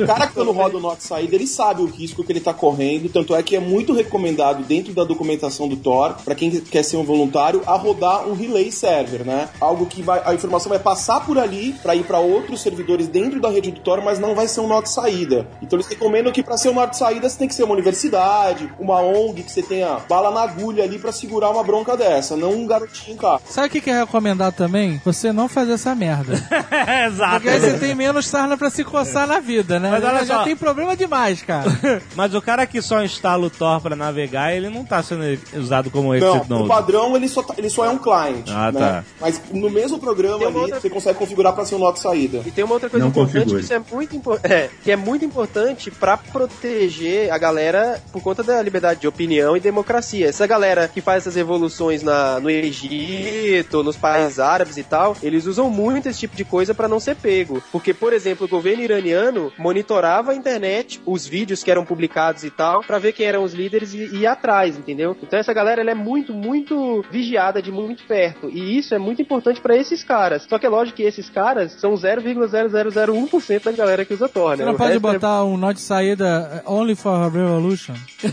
O 0.03 0.07
cara 0.07 0.27
que 0.27 0.35
quando 0.35 0.53
roda 0.53 0.77
o 0.77 0.81
Note 0.81 1.05
saída, 1.05 1.35
ele 1.35 1.46
sabe 1.46 1.83
o 1.83 1.87
risco 1.87 2.25
que 2.25 2.33
ele 2.33 2.40
tá 2.40 2.53
correndo, 2.53 3.09
tanto 3.09 3.35
é 3.35 3.42
que 3.42 3.57
é 3.57 3.61
muito 3.61 3.92
recomendado 3.92 4.62
dentro 4.64 4.92
da 4.92 5.05
documentação 5.05 5.68
do 5.68 5.77
Tor, 5.77 6.16
pra 6.25 6.35
quem 6.35 6.51
quer 6.51 6.83
ser 6.83 6.96
um 6.96 7.05
voluntário, 7.05 7.62
a 7.66 7.75
rodar 7.75 8.29
um 8.29 8.35
relay 8.35 8.70
server, 8.70 9.25
né? 9.25 9.48
Algo 9.61 9.87
que 9.87 10.03
vai 10.03 10.22
a 10.25 10.35
informação 10.35 10.70
vai 10.70 10.79
passar 10.79 11.25
por 11.25 11.38
ali 11.38 11.75
pra 11.83 11.94
ir 11.94 12.05
pra 12.05 12.18
outros 12.18 12.62
servidores 12.62 13.09
dentro 13.09 13.40
da 13.40 13.51
rede 13.51 13.70
do 13.70 13.81
Tor, 13.81 14.03
mas 14.03 14.18
não 14.18 14.35
vai 14.35 14.48
ser 14.48 14.61
um 14.61 14.68
Note 14.68 14.90
saída. 14.90 15.46
Então 15.61 15.77
eles 15.79 15.87
recomendam 15.87 16.33
que 16.33 16.42
pra 16.42 16.57
ser 16.57 16.70
um 16.70 16.75
Note 16.75 16.96
saída 16.96 17.29
você 17.29 17.38
tem 17.38 17.48
que 17.48 17.55
ser 17.55 17.64
uma 17.64 17.75
universidade, 17.75 18.72
uma 18.79 19.01
ONG 19.01 19.42
que 19.42 19.53
você 19.53 19.62
tenha 19.62 19.98
bala 20.09 20.31
na 20.31 20.42
agulha 20.42 20.85
ali 20.85 20.98
pra 20.98 21.12
segurar 21.12 21.51
uma 21.51 21.62
bronca 21.62 21.96
dessa, 21.96 22.37
não 22.37 22.53
um 22.53 22.66
garotinho 22.66 23.14
em 23.14 23.18
casa. 23.18 23.42
Sabe 23.48 23.68
o 23.68 23.70
que 23.70 23.81
que 23.81 23.90
é 23.90 24.01
recomendado 24.01 24.55
também? 24.55 25.01
Você 25.05 25.33
não 25.33 25.48
fazer 25.48 25.72
essa 25.72 25.94
merda. 25.94 26.35
Exato. 27.07 27.42
Porque 27.42 27.48
aí 27.53 27.61
você 27.61 27.79
tem 27.79 27.95
menos 27.95 28.27
sarna 28.27 28.57
pra 28.57 28.71
se 28.71 28.85
coçar 28.85 29.27
na 29.27 29.38
vida, 29.41 29.79
né? 29.79 29.91
Mas 29.91 30.05
olha 30.05 30.25
já 30.25 30.38
só. 30.38 30.45
tem 30.45 30.57
problema 30.57 30.97
demais, 30.97 31.43
cara. 31.43 31.71
Mas 32.17 32.35
o 32.35 32.41
cara 32.43 32.67
que 32.67 32.81
só 32.83 33.03
instala 33.03 33.47
o 33.47 33.51
Tor 33.51 33.81
pra 33.81 33.95
navegar, 33.97 34.55
ele 34.55 34.69
não 34.69 34.85
tá 34.85 35.03
sendo 35.03 35.23
usado 35.57 35.91
como 35.91 36.09
Não, 36.17 36.35
Exit 36.37 36.47
o 36.47 36.49
Node. 36.59 36.69
padrão 36.69 37.17
ele 37.17 37.29
só, 37.29 37.43
tá- 37.43 37.55
ele 37.59 37.69
só 37.71 37.85
é 37.85 37.88
um 37.91 37.99
client. 37.99 38.49
Ah, 38.51 38.71
né? 38.73 38.81
tá. 38.81 39.05
Mas 39.21 39.41
no 39.53 39.71
mesmo 39.71 39.99
programa 39.99 40.47
ali, 40.47 40.57
outra- 40.57 40.81
você 40.81 40.91
consegue 40.91 41.19
configurar 41.19 41.53
pra 41.53 41.65
ser 41.65 41.75
um 41.75 41.79
Note 41.79 42.01
saída. 42.01 42.43
E 42.47 42.51
tem 42.51 42.65
uma 42.65 42.75
outra 42.75 42.88
coisa 42.88 43.05
Não 43.05 43.11
importante 43.11 43.33
configure. 43.45 43.59
que 43.59 43.65
isso 43.65 43.75
é 43.75 43.83
muito 43.97 44.17
importante, 44.17 44.53
é, 44.53 44.71
que 44.83 44.91
é 44.91 44.97
muito 44.97 45.25
importante 45.25 45.91
pra 45.91 46.17
proteger 46.17 47.31
a 47.33 47.38
galera 47.38 48.01
por 48.12 48.23
conta 48.23 48.43
da 48.43 48.61
liberdade 48.62 49.01
de 49.01 49.09
opinião 49.09 49.57
e 49.57 49.61
democracia. 49.61 50.29
Essa 50.29 50.47
galera 50.47 50.88
que 50.88 51.01
faz 51.01 51.23
essas 51.23 51.35
revoluções 51.35 52.03
na, 52.03 52.38
no 52.41 52.49
Egito, 52.51 53.83
nos 53.83 53.97
países 53.97 54.38
árabes 54.38 54.77
e 54.77 54.83
tal, 54.83 55.17
eles 55.23 55.47
usam 55.47 55.69
muito 55.71 56.09
esse 56.09 56.21
tipo 56.21 56.37
de 56.37 56.45
coisa 56.45 56.75
pra 56.75 56.88
não 56.88 57.01
ser 57.01 57.17
pego. 57.17 57.42
Porque, 57.71 57.93
por 57.95 58.13
exemplo, 58.13 58.47
o 58.47 58.49
governo 58.49 58.83
iraniano 58.83 59.53
monitorava 59.59 60.33
a 60.33 60.35
internet, 60.35 61.01
os 61.07 61.27
vídeos 61.27 61.63
que 61.63 61.71
eram 61.71 61.85
publicados 61.85 62.45
e 62.45 62.51
tal, 62.51 62.83
pra 62.83 62.99
ver 62.99 63.13
quem 63.13 63.27
eram 63.27 63.43
os 63.45 63.53
líderes 63.55 63.93
e, 63.95 63.99
e 63.99 64.17
ir 64.21 64.27
atrás, 64.27 64.77
entendeu? 64.77 65.17
Então 65.23 65.39
essa 65.39 65.53
galera 65.53 65.81
ela 65.81 65.91
é 65.91 65.95
muito, 65.95 66.33
muito 66.35 67.05
vigiada 67.11 67.61
de 67.63 67.71
muito 67.73 68.05
perto. 68.05 68.49
E 68.51 68.79
isso 68.79 68.95
é 68.95 68.99
muito 68.99 69.21
importante 69.23 69.61
pra 69.61 69.77
esses 69.77 70.03
caras. 70.05 70.45
Só 70.49 70.59
que 70.59 70.67
é 70.67 70.69
lógico 70.69 70.97
que 70.97 71.03
esses 71.03 71.29
caras 71.31 71.73
são 71.73 71.95
0,0001% 71.95 73.63
da 73.65 73.73
galera 73.73 74.05
que 74.05 74.15
usa 74.15 74.29
Tor, 74.29 74.57
Você 74.57 74.63
né? 74.63 74.67
não 74.67 74.75
O 74.75 74.79
pode 74.79 74.97
é- 74.97 74.99
botar 74.99 75.45
um 75.45 75.57
nó 75.57 75.73
de 75.73 75.81
saída 75.81 76.63
only 76.67 76.95
for 76.95 77.11
a 77.11 77.29
revolution? 77.29 77.95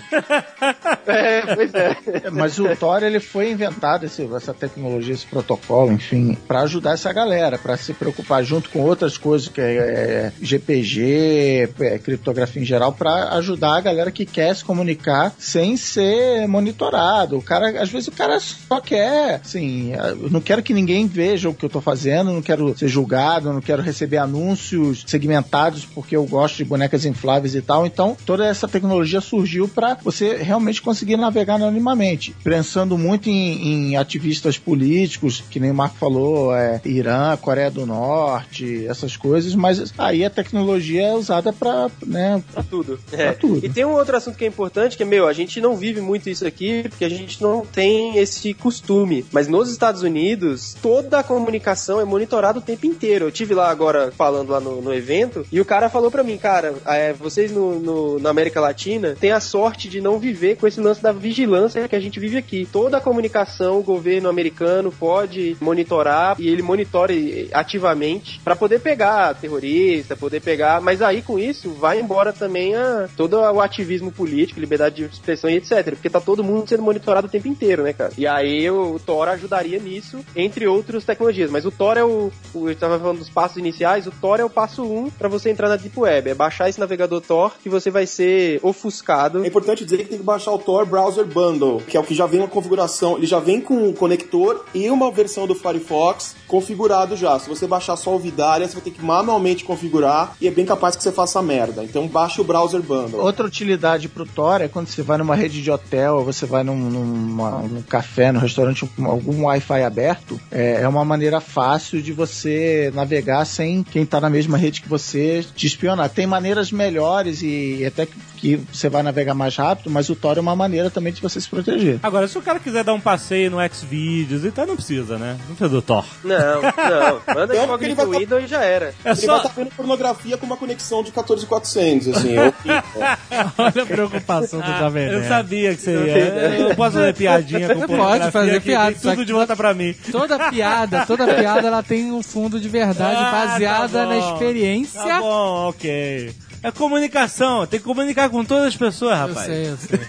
É, 1.08 1.56
pois 1.56 1.74
é. 1.74 1.96
Mas 2.32 2.60
o 2.60 2.76
Tor 2.76 3.02
ele 3.04 3.20
foi 3.20 3.50
inventado 3.52 4.06
esse- 4.06 4.28
essa 4.36 4.54
tecnologia, 4.54 5.14
esse 5.14 5.26
protocolo, 5.26 5.92
enfim, 5.92 6.38
para 6.48 6.62
ajudar 6.62 6.94
essa 6.94 7.12
galera, 7.12 7.58
para 7.58 7.76
se 7.78 7.94
preocupar 7.94 8.44
junto 8.44 8.70
com 8.70 8.82
outras 9.00 9.18
coisas 9.18 9.48
que 9.48 9.62
é, 9.62 9.78
é, 9.78 10.32
GPG, 10.42 11.70
é, 11.80 12.00
criptografia 12.00 12.62
em 12.62 12.66
geral, 12.66 12.92
para 12.92 13.30
ajudar 13.36 13.78
a 13.78 13.82
galera 13.82 14.12
que 14.12 14.26
quer 14.26 14.54
se 14.54 14.66
comunicar 14.66 15.34
sem 15.40 15.78
ser 15.78 16.46
monitorado. 16.48 17.38
O 17.38 17.42
cara, 17.42 17.82
às 17.82 17.90
vezes 17.90 18.10
o 18.10 18.12
cara 18.12 18.38
só 18.40 18.82
quer, 18.82 19.40
assim, 19.44 19.94
não 20.30 20.42
quero 20.42 20.62
que 20.62 20.74
ninguém 20.74 21.08
veja 21.08 21.48
o 21.48 21.54
que 21.54 21.66
eu 21.66 21.70
tô 21.70 21.80
fazendo, 21.80 22.34
não 22.34 22.42
quero 22.42 22.78
ser 22.78 22.90
julgado, 22.90 23.54
não 23.54 23.62
quero 23.62 23.82
receber 23.82 24.18
anúncios 24.18 25.06
segmentados 25.08 25.86
porque 25.86 26.16
eu 26.16 26.26
gosto 26.26 26.58
de 26.58 26.66
bonecas 26.66 27.06
infláveis 27.06 27.56
e 27.56 27.62
tal. 27.62 27.86
Então, 27.86 28.18
toda 28.26 28.46
essa 28.46 28.68
tecnologia 28.68 29.22
surgiu 29.22 29.68
para 29.68 29.98
você 30.04 30.36
realmente 30.36 30.82
conseguir 30.82 31.16
navegar 31.16 31.56
anonimamente. 31.56 32.36
Pensando 32.44 32.98
muito 32.98 33.30
em, 33.30 33.92
em 33.92 33.96
ativistas 33.96 34.58
políticos, 34.58 35.42
que 35.50 35.60
nem 35.60 35.72
o 35.72 35.76
Marco 35.76 35.96
falou, 35.96 36.54
é, 36.54 36.82
Irã, 36.84 37.38
Coreia 37.38 37.72
do 37.72 37.86
Norte, 37.86 38.79
essas 38.88 39.16
coisas, 39.18 39.54
mas 39.56 39.94
aí 39.98 40.24
a 40.24 40.30
tecnologia 40.30 41.04
é 41.08 41.14
usada 41.14 41.52
para, 41.54 41.90
né, 42.06 42.42
Pra 42.54 42.64
tudo. 42.64 43.00
Pra 43.10 43.22
É. 43.22 43.32
tudo. 43.34 43.66
E 43.66 43.70
tem 43.70 43.86
um 43.86 43.94
outro 43.94 44.16
assunto 44.18 44.38
que 44.38 44.46
é 44.46 44.48
importante, 44.48 44.96
que 44.98 45.04
é, 45.04 45.06
meu, 45.06 45.28
a 45.28 45.34
gente 45.34 45.60
não 45.62 45.76
vive 45.76 46.02
muito 46.02 46.30
isso 46.30 46.46
aqui, 46.46 46.84
porque 46.90 47.06
a 47.06 47.10
gente 47.10 47.42
não 47.42 47.66
tem 47.66 48.18
esse 48.18 48.54
costume. 48.54 49.26
Mas 49.32 49.48
nos 49.48 49.70
Estados 49.72 50.02
Unidos, 50.02 50.76
toda 50.82 51.20
a 51.20 51.24
comunicação 51.24 52.00
é 52.00 52.06
monitorada 52.06 52.60
o 52.60 52.62
tempo 52.62 52.86
inteiro. 52.86 53.26
Eu 53.26 53.32
tive 53.32 53.54
lá 53.54 53.70
agora, 53.70 54.12
falando 54.12 54.50
lá 54.50 54.60
no, 54.60 54.82
no 54.82 54.94
evento, 54.94 55.46
e 55.52 55.60
o 55.60 55.66
cara 55.66 55.90
falou 55.90 56.10
pra 56.12 56.24
mim, 56.24 56.38
cara, 56.38 56.76
é, 56.86 57.14
vocês 57.14 57.52
no, 57.52 57.80
no- 57.80 58.20
na 58.20 58.30
América 58.30 58.60
Latina 58.62 59.16
têm 59.20 59.32
a 59.32 59.40
sorte 59.40 59.88
de 59.90 60.00
não 60.02 60.20
viver 60.20 60.58
com 60.58 60.68
esse 60.68 60.80
lance 60.80 61.02
da 61.02 61.12
vigilância 61.12 61.88
que 61.88 61.96
a 61.96 62.00
gente 62.00 62.20
vive 62.20 62.38
aqui. 62.38 62.68
Toda 62.72 62.98
a 62.98 63.02
comunicação, 63.02 63.80
o 63.80 63.84
governo 63.84 64.30
americano 64.30 64.92
pode 64.92 65.56
monitorar, 65.60 66.36
e 66.40 66.48
ele 66.48 66.62
monitora 66.62 67.14
ativamente, 67.54 68.40
pra 68.44 68.56
poder 68.56 68.69
pegar 68.78 69.34
terrorista, 69.36 70.16
poder 70.16 70.42
pegar, 70.42 70.82
mas 70.82 71.02
aí 71.02 71.22
com 71.22 71.40
isso 71.40 71.72
vai 71.72 72.00
embora 72.00 72.34
também 72.34 72.76
a, 72.76 73.08
todo 73.16 73.38
o 73.38 73.62
ativismo 73.62 74.12
político, 74.12 74.60
liberdade 74.60 75.08
de 75.08 75.14
expressão 75.14 75.50
e 75.50 75.56
etc. 75.56 75.92
Porque 75.92 76.10
tá 76.10 76.20
todo 76.20 76.44
mundo 76.44 76.68
sendo 76.68 76.84
monitorado 76.84 77.28
o 77.28 77.30
tempo 77.30 77.48
inteiro, 77.48 77.84
né, 77.84 77.94
cara? 77.94 78.12
E 78.18 78.28
aí 78.28 78.70
o, 78.70 79.00
Tor 79.00 79.30
ajudaria 79.30 79.80
nisso, 79.80 80.20
entre 80.36 80.68
outras 80.68 81.06
tecnologias. 81.06 81.50
Mas 81.50 81.66
o 81.66 81.72
Tor 81.72 81.98
é 81.98 82.04
o, 82.04 82.32
o. 82.54 82.70
Eu 82.70 82.76
tava 82.76 83.00
falando 83.00 83.20
dos 83.20 83.30
passos 83.30 83.58
iniciais, 83.58 84.06
o 84.06 84.12
Tor 84.12 84.40
é 84.40 84.44
o 84.44 84.50
passo 84.50 84.84
1 84.84 84.98
um 85.00 85.10
pra 85.10 85.30
você 85.30 85.50
entrar 85.50 85.70
na 85.70 85.78
Deep 85.78 85.98
Web. 85.98 86.30
É 86.30 86.34
baixar 86.36 86.68
esse 86.68 86.80
navegador 86.80 87.22
Tor 87.22 87.54
que 87.64 87.70
você 87.70 87.90
vai 87.90 88.06
ser 88.06 88.60
ofuscado. 88.62 89.44
É 89.44 89.48
importante 89.48 89.86
dizer 89.86 89.98
que 90.00 90.06
tem 90.06 90.18
que 90.18 90.24
baixar 90.24 90.52
o 90.52 90.60
Tor 90.60 90.86
Browser 90.86 91.26
Bundle, 91.26 91.82
que 91.88 91.96
é 91.96 92.00
o 92.00 92.04
que 92.04 92.14
já 92.14 92.26
vem 92.26 92.42
uma 92.42 92.48
configuração, 92.48 93.18
ele 93.18 93.26
já 93.26 93.40
vem 93.40 93.62
com 93.62 93.76
um 93.88 93.94
conector 93.94 94.66
e 94.74 94.90
uma 94.90 95.12
versão 95.12 95.48
do 95.48 95.56
Firefox 95.56 96.36
configurado 96.48 97.16
já. 97.16 97.38
Se 97.40 97.48
você 97.48 97.68
baixar 97.68 97.96
só 97.96 98.16
o 98.16 98.20
Vidaria, 98.60 98.68
você 98.68 98.74
vai 98.76 98.84
ter 98.84 98.92
que 98.92 99.04
manualmente 99.04 99.64
configurar 99.64 100.36
e 100.42 100.48
é 100.48 100.52
bem 100.52 100.66
capaz 100.66 100.96
que 100.96 101.04
você 101.04 101.12
faça 101.12 101.42
merda. 101.42 101.84
Então 101.84 102.08
baixe 102.08 102.42
o 102.42 102.44
Browser 102.44 102.82
Bundle. 102.82 103.22
Outra 103.22 103.46
utilidade 103.46 104.08
pro 104.10 104.26
Tor 104.26 104.62
é 104.62 104.68
quando 104.68 104.88
você 104.88 105.02
vai 105.02 105.18
numa 105.18 105.36
rede 105.36 105.62
de 105.62 105.72
hotel, 105.72 106.18
ou 106.18 106.26
você 106.26 106.46
vai 106.46 106.64
num, 106.64 106.76
numa- 106.76 107.60
num 107.62 107.82
café, 107.82 108.32
num 108.32 108.40
restaurante, 108.40 108.88
algum 109.00 109.46
Wi-Fi 109.46 109.84
aberto, 109.84 110.40
é, 110.52 110.82
é 110.82 110.88
uma 110.88 111.06
maneira 111.06 111.40
fácil 111.40 112.02
de 112.02 112.12
você 112.14 112.92
navegar 112.94 113.46
sem 113.46 113.84
quem 113.84 114.06
tá 114.06 114.20
na 114.20 114.30
mesma 114.30 114.58
rede 114.58 114.82
que 114.82 114.90
você 114.90 115.46
te 115.56 115.66
espionar. 115.68 116.10
Tem 116.10 116.28
maneiras 116.28 116.72
melhores 116.72 117.42
e 117.42 117.84
até 117.86 118.06
que, 118.06 118.16
que 118.40 118.56
você 118.72 118.88
vai 118.90 119.04
navegar 119.04 119.34
mais 119.34 119.56
rápido, 119.56 119.90
mas 119.90 120.10
o 120.10 120.16
Tor 120.16 120.38
é 120.38 120.40
uma 120.42 120.56
maneira 120.56 120.90
também 120.90 121.12
de 121.12 121.22
você 121.22 121.42
se 121.42 121.50
proteger. 121.50 122.00
Agora, 122.02 122.28
se 122.28 122.38
o 122.38 122.42
cara 122.42 122.60
quiser 122.60 122.84
dar 122.84 122.94
um 122.94 123.00
passeio 123.00 123.52
no 123.52 123.58
Xvideos, 123.70 124.46
então 124.46 124.66
não 124.66 124.76
precisa, 124.76 125.18
né? 125.18 125.34
Não 125.48 125.56
precisa 125.56 125.70
do 125.70 125.82
Thor. 125.82 126.06
Não, 126.24 126.62
não. 126.62 127.36
Manda 127.36 127.54
de 127.54 127.68
porque 127.68 127.86
ele 127.86 127.96
vai 127.96 128.06
tá- 128.06 128.18
Windows 128.20 128.44
e 128.44 128.48
já 128.48 128.64
era. 128.64 128.94
É 129.04 129.12
Ele 129.12 129.16
vai 129.16 129.16
só. 129.16 129.38
estar 129.38 129.50
vendo 129.50 129.70
pornografia 129.76 130.38
com 130.38 130.46
uma 130.46 130.56
conexão 130.58 131.04
de 131.04 131.12
14400, 131.12 132.08
assim. 132.08 132.36
é 132.38 132.42
horrível. 132.42 132.84
Olha 133.58 133.84
a 133.84 133.86
preocupação 133.86 134.62
do 134.62 134.78
Jovem 134.78 135.06
Eu 135.08 135.14
Nerd. 135.20 135.28
sabia 135.28 135.76
que 135.76 135.82
você 135.82 135.92
ia. 135.92 136.18
Eu 136.60 136.70
não 136.70 136.76
posso 136.76 136.94
fazer 136.98 137.14
piadinha 137.16 137.68
com 137.68 137.80
Você 137.80 137.88
pornografia 137.88 138.20
pode 138.20 138.32
fazer 138.32 138.60
que 138.62 138.70
piada, 138.70 138.96
tudo 139.02 139.16
que- 139.18 139.26
de 139.26 139.34
volta 139.34 139.56
pra 139.56 139.74
mim. 139.74 139.94
Toda 140.12 140.50
piada, 140.50 141.06
toda 141.06 141.28
piada, 141.28 141.68
ela 141.68 141.84
tem 141.84 142.12
um 142.12 142.24
fundo 142.24 142.60
de 142.60 142.70
verdade 142.70 143.22
Ah, 143.22 143.32
baseada 143.32 144.00
tá 144.00 144.06
na 144.06 144.18
experiência. 144.18 145.02
Tá 145.04 145.20
bom, 145.20 145.70
ok. 145.70 146.34
É 146.62 146.72
comunicação, 146.72 147.66
tem 147.66 147.80
que 147.80 147.86
comunicar 147.86 148.30
com 148.30 148.44
todas 148.44 148.66
as 148.66 148.76
pessoas, 148.76 149.18
Eu 149.20 149.28
rapaz. 149.28 149.46
sei, 149.46 149.70
eu 149.70 149.78
sei. 149.78 150.00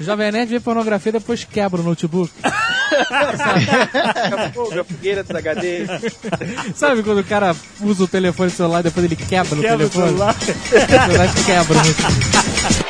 O 0.00 0.02
Jovem 0.04 0.32
Nerd 0.32 0.48
vê 0.50 0.58
pornografia 0.60 1.10
e 1.10 1.12
depois 1.12 1.44
quebra 1.44 1.80
o 1.80 1.84
notebook. 1.84 2.32
Fogo, 4.54 4.80
a 4.80 4.84
fogueira 4.84 5.22
dos 5.22 5.36
HD. 5.36 5.86
Sabe 6.74 7.02
quando 7.02 7.18
o 7.18 7.24
cara 7.24 7.54
usa 7.80 8.04
o 8.04 8.08
telefone 8.08 8.50
celular 8.50 8.80
e 8.80 8.84
depois 8.84 9.04
ele 9.04 9.16
quebra, 9.16 9.56
Quebra 9.56 9.56
o 9.56 9.60
o 9.60 9.62
telefone? 9.90 10.06
celular. 10.06 10.34
O 10.34 11.02
celular 11.04 11.34
quebra 11.44 11.78
o 11.78 11.84
notebook. 11.84 12.84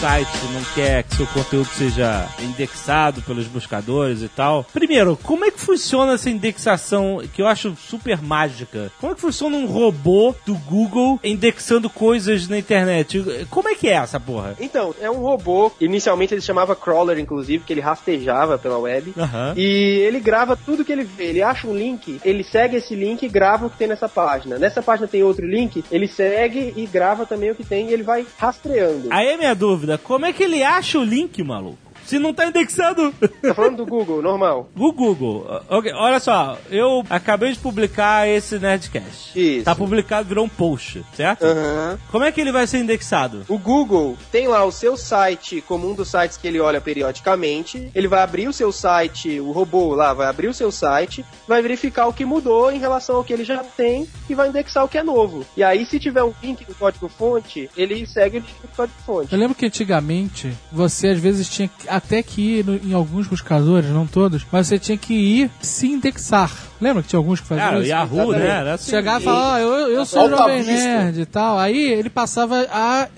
Site 0.00 0.30
não 0.52 0.62
quer 0.76 1.02
que 1.02 1.16
seu 1.16 1.26
conteúdo 1.26 1.68
seja 1.70 2.28
indexado 2.40 3.20
pelos 3.22 3.46
buscadores 3.48 4.22
e 4.22 4.28
tal. 4.28 4.64
Primeiro, 4.72 5.18
como 5.24 5.44
é 5.44 5.50
que 5.50 5.60
funciona 5.60 6.12
essa 6.12 6.30
indexação 6.30 7.20
que 7.34 7.42
eu 7.42 7.48
acho 7.48 7.74
super 7.76 8.22
mágica? 8.22 8.92
Como 9.00 9.12
é 9.12 9.14
que 9.16 9.20
funciona 9.20 9.56
um 9.56 9.66
robô 9.66 10.34
do 10.46 10.54
Google 10.54 11.18
indexando 11.24 11.90
coisas 11.90 12.46
na 12.46 12.58
internet? 12.58 13.46
Como 13.50 13.68
é 13.68 13.74
que 13.74 13.88
é 13.88 13.94
essa 13.94 14.20
porra? 14.20 14.54
Então, 14.60 14.94
é 15.00 15.10
um 15.10 15.20
robô. 15.20 15.72
Inicialmente 15.80 16.32
ele 16.32 16.40
chamava 16.40 16.76
Crawler, 16.76 17.18
inclusive, 17.18 17.64
que 17.64 17.72
ele 17.72 17.80
rastejava 17.80 18.56
pela 18.56 18.78
web. 18.78 19.12
Aham. 19.18 19.54
E 19.56 19.98
ele 20.06 20.20
grava 20.20 20.56
tudo 20.56 20.84
que 20.84 20.92
ele 20.92 21.04
vê. 21.04 21.24
Ele 21.24 21.42
acha 21.42 21.66
um 21.66 21.76
link, 21.76 22.20
ele 22.24 22.44
segue 22.44 22.76
esse 22.76 22.94
link 22.94 23.24
e 23.24 23.28
grava 23.28 23.66
o 23.66 23.70
que 23.70 23.76
tem 23.76 23.88
nessa 23.88 24.08
página. 24.08 24.58
Nessa 24.58 24.80
página 24.80 25.08
tem 25.08 25.22
outro 25.22 25.46
link, 25.46 25.84
ele 25.90 26.06
segue 26.06 26.72
e 26.76 26.86
grava 26.86 27.26
também 27.26 27.50
o 27.50 27.54
que 27.54 27.64
tem 27.64 27.88
e 27.88 27.92
ele 27.92 28.04
vai 28.04 28.24
rastreando. 28.36 29.08
Aí 29.10 29.28
é 29.28 29.36
minha 29.36 29.54
dúvida, 29.54 29.87
como 29.96 30.26
é 30.26 30.32
que 30.32 30.42
ele 30.42 30.62
acha 30.62 30.98
o 30.98 31.04
link, 31.04 31.42
maluco? 31.42 31.87
Se 32.08 32.18
não 32.18 32.32
tá 32.32 32.46
indexado. 32.46 33.12
Tá 33.42 33.54
falando 33.54 33.76
do 33.76 33.86
Google, 33.86 34.22
normal. 34.22 34.68
O 34.78 34.92
Google. 34.92 35.46
Ok, 35.68 35.92
olha 35.92 36.18
só, 36.18 36.56
eu 36.70 37.04
acabei 37.10 37.52
de 37.52 37.58
publicar 37.58 38.26
esse 38.26 38.58
Nerdcast. 38.58 39.38
Isso. 39.38 39.64
Tá 39.64 39.74
publicado, 39.74 40.26
virou 40.28 40.44
um 40.46 40.48
post, 40.48 41.04
certo? 41.14 41.44
Aham. 41.44 41.98
Como 42.10 42.24
é 42.24 42.32
que 42.32 42.40
ele 42.40 42.50
vai 42.50 42.66
ser 42.66 42.78
indexado? 42.78 43.44
O 43.48 43.58
Google 43.58 44.16
tem 44.32 44.48
lá 44.48 44.64
o 44.64 44.72
seu 44.72 44.96
site 44.96 45.60
como 45.66 45.88
um 45.90 45.94
dos 45.94 46.08
sites 46.10 46.36
que 46.38 46.48
ele 46.48 46.58
olha 46.60 46.80
periodicamente. 46.80 47.90
Ele 47.94 48.08
vai 48.08 48.22
abrir 48.22 48.48
o 48.48 48.52
seu 48.52 48.72
site, 48.72 49.38
o 49.40 49.52
robô 49.52 49.94
lá 49.94 50.14
vai 50.14 50.26
abrir 50.28 50.48
o 50.48 50.54
seu 50.54 50.70
site, 50.72 51.24
vai 51.46 51.60
verificar 51.60 52.06
o 52.06 52.12
que 52.12 52.24
mudou 52.24 52.72
em 52.72 52.78
relação 52.78 53.16
ao 53.16 53.24
que 53.24 53.32
ele 53.32 53.44
já 53.44 53.58
tem 53.58 54.08
e 54.30 54.34
vai 54.34 54.48
indexar 54.48 54.84
o 54.84 54.88
que 54.88 54.96
é 54.98 55.02
novo. 55.02 55.44
E 55.56 55.62
aí, 55.62 55.84
se 55.84 55.98
tiver 56.00 56.22
um 56.24 56.32
link 56.42 56.64
no 56.68 56.74
código-fonte, 56.74 57.68
ele 57.76 58.06
segue 58.06 58.38
o 58.38 58.40
link 58.40 58.54
do 58.62 58.68
código-fonte. 58.76 59.32
Eu 59.32 59.38
lembro 59.38 59.54
que 59.54 59.66
antigamente 59.66 60.52
você 60.72 61.08
às 61.08 61.18
vezes 61.18 61.48
tinha 61.48 61.68
que- 61.68 61.88
até 61.98 62.22
que 62.22 62.64
em 62.84 62.92
alguns 62.92 63.26
buscadores, 63.26 63.90
não 63.90 64.06
todos, 64.06 64.46
mas 64.50 64.66
você 64.68 64.78
tinha 64.78 64.96
que 64.96 65.14
ir 65.14 65.50
se 65.60 65.86
indexar. 65.88 66.67
Lembra 66.80 67.02
que 67.02 67.08
tinha 67.08 67.18
alguns 67.18 67.40
que 67.40 67.46
faziam 67.46 67.66
Cara, 67.66 67.78
o 67.78 67.80
isso? 67.82 67.90
Yahoo, 67.90 68.32
né? 68.32 68.46
Era 68.46 68.74
assim. 68.74 68.90
Chegava 68.90 69.20
e 69.20 69.24
falava, 69.24 69.54
ah, 69.54 69.60
eu, 69.60 69.70
eu 69.88 70.06
sou 70.06 70.20
Alta 70.22 70.36
jovem 70.36 70.62
nerd 70.64 71.20
e 71.20 71.26
tal. 71.26 71.58
Aí 71.58 71.92
ele 71.92 72.08
passava 72.10 72.66
a. 72.70 73.08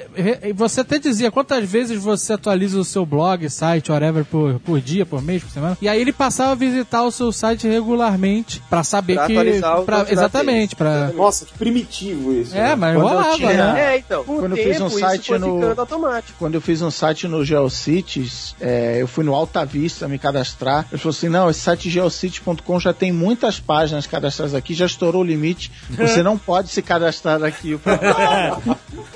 Você 0.54 0.80
até 0.80 0.98
dizia 0.98 1.30
quantas 1.30 1.68
vezes 1.68 2.02
você 2.02 2.32
atualiza 2.32 2.78
o 2.78 2.84
seu 2.84 3.04
blog, 3.04 3.48
site, 3.50 3.90
whatever, 3.92 4.24
por, 4.24 4.58
por 4.60 4.80
dia, 4.80 5.04
por 5.04 5.20
mês, 5.22 5.42
por 5.42 5.50
semana. 5.50 5.76
E 5.80 5.88
aí 5.88 6.00
ele 6.00 6.12
passava 6.12 6.52
a 6.52 6.54
visitar 6.54 7.02
o 7.02 7.10
seu 7.10 7.30
site 7.32 7.66
regularmente 7.68 8.62
pra 8.70 8.82
saber 8.82 9.14
Pra 9.14 9.26
que. 9.26 9.32
atualizar 9.32 9.82
pra- 9.82 10.06
exatamente, 10.08 10.74
pra. 10.76 11.08
Nossa, 11.12 11.44
que 11.44 11.52
primitivo 11.54 12.32
isso. 12.32 12.54
É, 12.56 12.68
né? 12.70 12.74
mas 12.76 12.94
Quando 12.96 13.08
rolava, 13.08 13.36
tinha- 13.36 13.72
né? 13.72 13.94
É, 13.94 13.98
então. 13.98 14.24
Quando 14.24 14.52
o 14.52 14.56
eu 14.56 14.64
fiz 14.64 14.76
tempo, 14.78 14.84
um 14.86 14.90
site 14.90 15.32
no- 15.38 15.60
ficando 15.60 15.80
automático. 15.80 16.38
Quando 16.38 16.54
eu 16.54 16.60
fiz 16.60 16.82
um 16.82 16.90
site 16.90 17.28
no 17.28 17.44
GeoCities, 17.44 18.54
é, 18.60 18.98
eu 19.00 19.06
fui 19.06 19.24
no 19.24 19.34
Alta 19.34 19.64
Vista 19.64 20.08
me 20.08 20.18
cadastrar. 20.18 20.86
Eu 20.90 20.98
falei 20.98 21.16
assim: 21.16 21.28
não, 21.28 21.50
esse 21.50 21.60
site 21.60 21.90
geocities.com 21.90 22.80
já 22.80 22.92
tem 22.92 23.12
muitas 23.50 23.58
páginas 23.58 24.06
cadastradas 24.06 24.54
aqui, 24.54 24.74
já 24.74 24.86
estourou 24.86 25.22
o 25.22 25.24
limite. 25.24 25.72
Você 25.90 26.22
não 26.22 26.38
pode 26.38 26.68
se 26.68 26.80
cadastrar 26.80 27.42
aqui. 27.42 27.72
Eu 27.72 27.78
falei, 27.78 27.98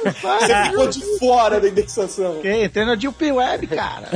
Você 0.04 0.64
ficou 0.70 0.88
de 0.88 1.18
fora 1.18 1.60
da 1.60 1.68
indexação. 1.68 2.38
ok, 2.38 2.64
entrei 2.64 2.84
na 2.84 2.94
Deep 2.96 3.32
Web, 3.32 3.66
cara. 3.68 4.08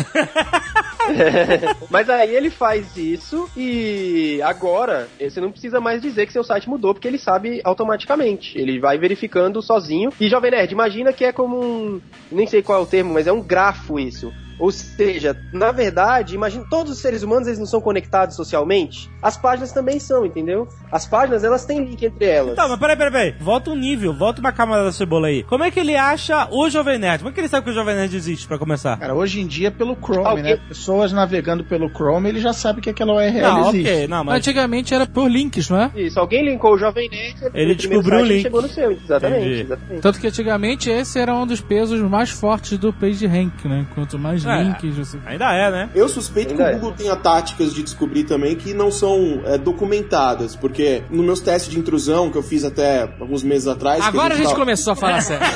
Mas 1.89 2.11
aí 2.11 2.35
ele 2.35 2.51
faz 2.51 2.97
isso 2.97 3.49
e 3.57 4.41
agora 4.43 5.09
você 5.19 5.41
não 5.41 5.51
precisa 5.51 5.81
mais 5.81 6.03
dizer 6.03 6.27
que 6.27 6.33
seu 6.33 6.45
site 6.45 6.69
mudou, 6.69 6.93
porque 6.93 7.09
ele 7.09 7.19
sabe 7.19 7.61
automaticamente. 7.65 8.59
Ele 8.59 8.81
vai 8.81 8.99
verificando 8.99 9.63
sozinho. 9.63 10.13
E 10.21 10.29
Jovem 10.29 10.51
Nerd, 10.51 10.73
imagina 10.73 11.13
que 11.13 11.25
é 11.25 11.33
como 11.33 11.59
um. 11.59 12.01
Nem 12.31 12.47
sei 12.47 12.63
qual 12.63 12.81
é 12.81 12.83
o 12.83 12.87
termo, 12.87 13.15
mas 13.15 13.27
é 13.27 13.33
um 13.33 13.41
grafo 13.43 13.99
isso. 13.99 14.33
Ou 14.59 14.71
seja, 14.73 15.37
na 15.53 15.71
verdade, 15.73 16.35
imagina, 16.35 16.65
todos 16.69 16.93
os 16.93 16.99
seres 16.99 17.23
humanos 17.23 17.47
eles 17.47 17.59
não 17.59 17.67
são 17.67 17.81
conectados 17.81 18.37
socialmente. 18.37 19.11
As 19.23 19.37
páginas 19.37 19.73
também 19.73 19.99
são, 20.01 20.25
entendeu? 20.27 20.67
As 20.91 21.07
páginas 21.07 21.45
elas 21.45 21.65
têm 21.65 21.85
link 21.85 22.03
entre 22.05 22.25
elas. 22.27 22.57
Tá, 22.57 22.67
mas 22.69 22.79
peraí, 22.79 22.97
peraí, 22.97 23.13
peraí. 23.13 23.35
Volta 23.41 23.71
um 23.71 23.77
nível, 23.77 24.13
volta 24.13 24.41
uma 24.41 24.53
camada 24.53 24.85
da 24.85 24.93
cebola 24.93 25.29
aí. 25.29 25.43
Como 25.45 25.63
é 25.65 25.71
que 25.71 25.79
ele 25.81 25.97
acha 25.97 26.49
o 26.51 26.69
Jovem 26.71 26.99
Nerd? 26.99 27.19
Como 27.19 27.31
é 27.31 27.33
que 27.33 27.41
ele 27.41 27.49
sabe 27.49 27.65
que 27.65 27.71
o 27.71 27.75
Jovem 27.75 27.95
Nerd 27.95 28.15
existe, 28.17 28.47
pra 28.47 28.59
começar? 28.59 28.99
Cara, 28.99 29.15
hoje 29.15 29.41
em 29.41 29.47
dia 29.47 29.71
pelo 29.71 29.95
Chrome, 29.97 30.27
Alguém- 30.27 30.45
né? 30.45 30.61
Pessoas 30.69 31.13
navegando 31.13 31.63
pelo 31.65 31.89
Chrome, 31.89 32.29
ele 32.29 32.41
já 32.41 32.53
sabe 32.53 32.81
que 32.81 32.91
aquela 32.91 33.15
URL 33.15 33.41
Não, 33.43 33.69
existe. 33.71 33.89
ok, 33.91 34.09
não, 34.09 34.25
mas... 34.25 34.37
Antigamente 34.37 34.95
era 34.95 35.07
por 35.07 35.31
links, 35.31 35.69
não 35.71 35.81
é? 35.83 35.91
Isso, 35.95 36.19
alguém 36.19 36.45
linkou 36.45 36.75
o 36.75 36.79
Jovem 36.79 37.09
Nerd, 37.09 37.51
Ele 37.55 37.75
descobriu 37.75 38.21
o 38.21 38.25
link. 38.25 38.43
chegou 38.43 38.63
no 38.63 38.69
seu, 38.69 38.91
exatamente, 38.93 39.61
exatamente. 39.63 40.01
Tanto 40.03 40.19
que 40.21 40.27
antigamente 40.27 40.91
esse 40.91 41.19
era 41.19 41.35
um 41.35 41.47
dos 41.47 41.61
pesos 41.61 42.01
mais 42.01 42.31
fortes 42.31 42.77
do 42.79 42.93
PageRank, 42.93 43.67
né? 43.69 43.87
Quanto 43.95 44.19
mais 44.19 44.45
É. 44.53 44.63
links 44.65 44.97
você. 44.97 45.19
Ainda 45.27 45.53
é, 45.55 45.71
né? 45.71 45.91
Eu 45.95 46.09
suspeito 46.09 46.55
que 46.55 46.63
Ainda 46.63 46.75
o 46.75 46.77
é. 46.77 46.79
Google 46.81 46.93
tenha 46.97 47.17
táticas 47.17 47.73
de 47.75 47.83
descobrir 47.83 48.25
também 48.25 48.57
que 48.57 48.73
não 48.75 48.91
são 48.91 49.41
é, 49.45 49.59
documentadas, 49.59 50.55
porque 50.57 51.03
nos 51.11 51.25
meus 51.25 51.41
testes 51.41 51.71
de 51.73 51.79
intrusão 51.79 52.31
que 52.31 52.39
eu 52.39 52.43
fiz 52.43 52.65
até 52.65 53.03
alguns 53.21 53.43
meses 53.43 53.67
atrás. 53.69 54.01
que 54.03 54.09
Agora 54.09 54.35
a 54.35 54.37
gente 54.37 54.47
tava- 54.47 54.59
começou 54.59 54.93
a 54.93 54.97
falar 54.97 55.21
sério. 55.23 55.47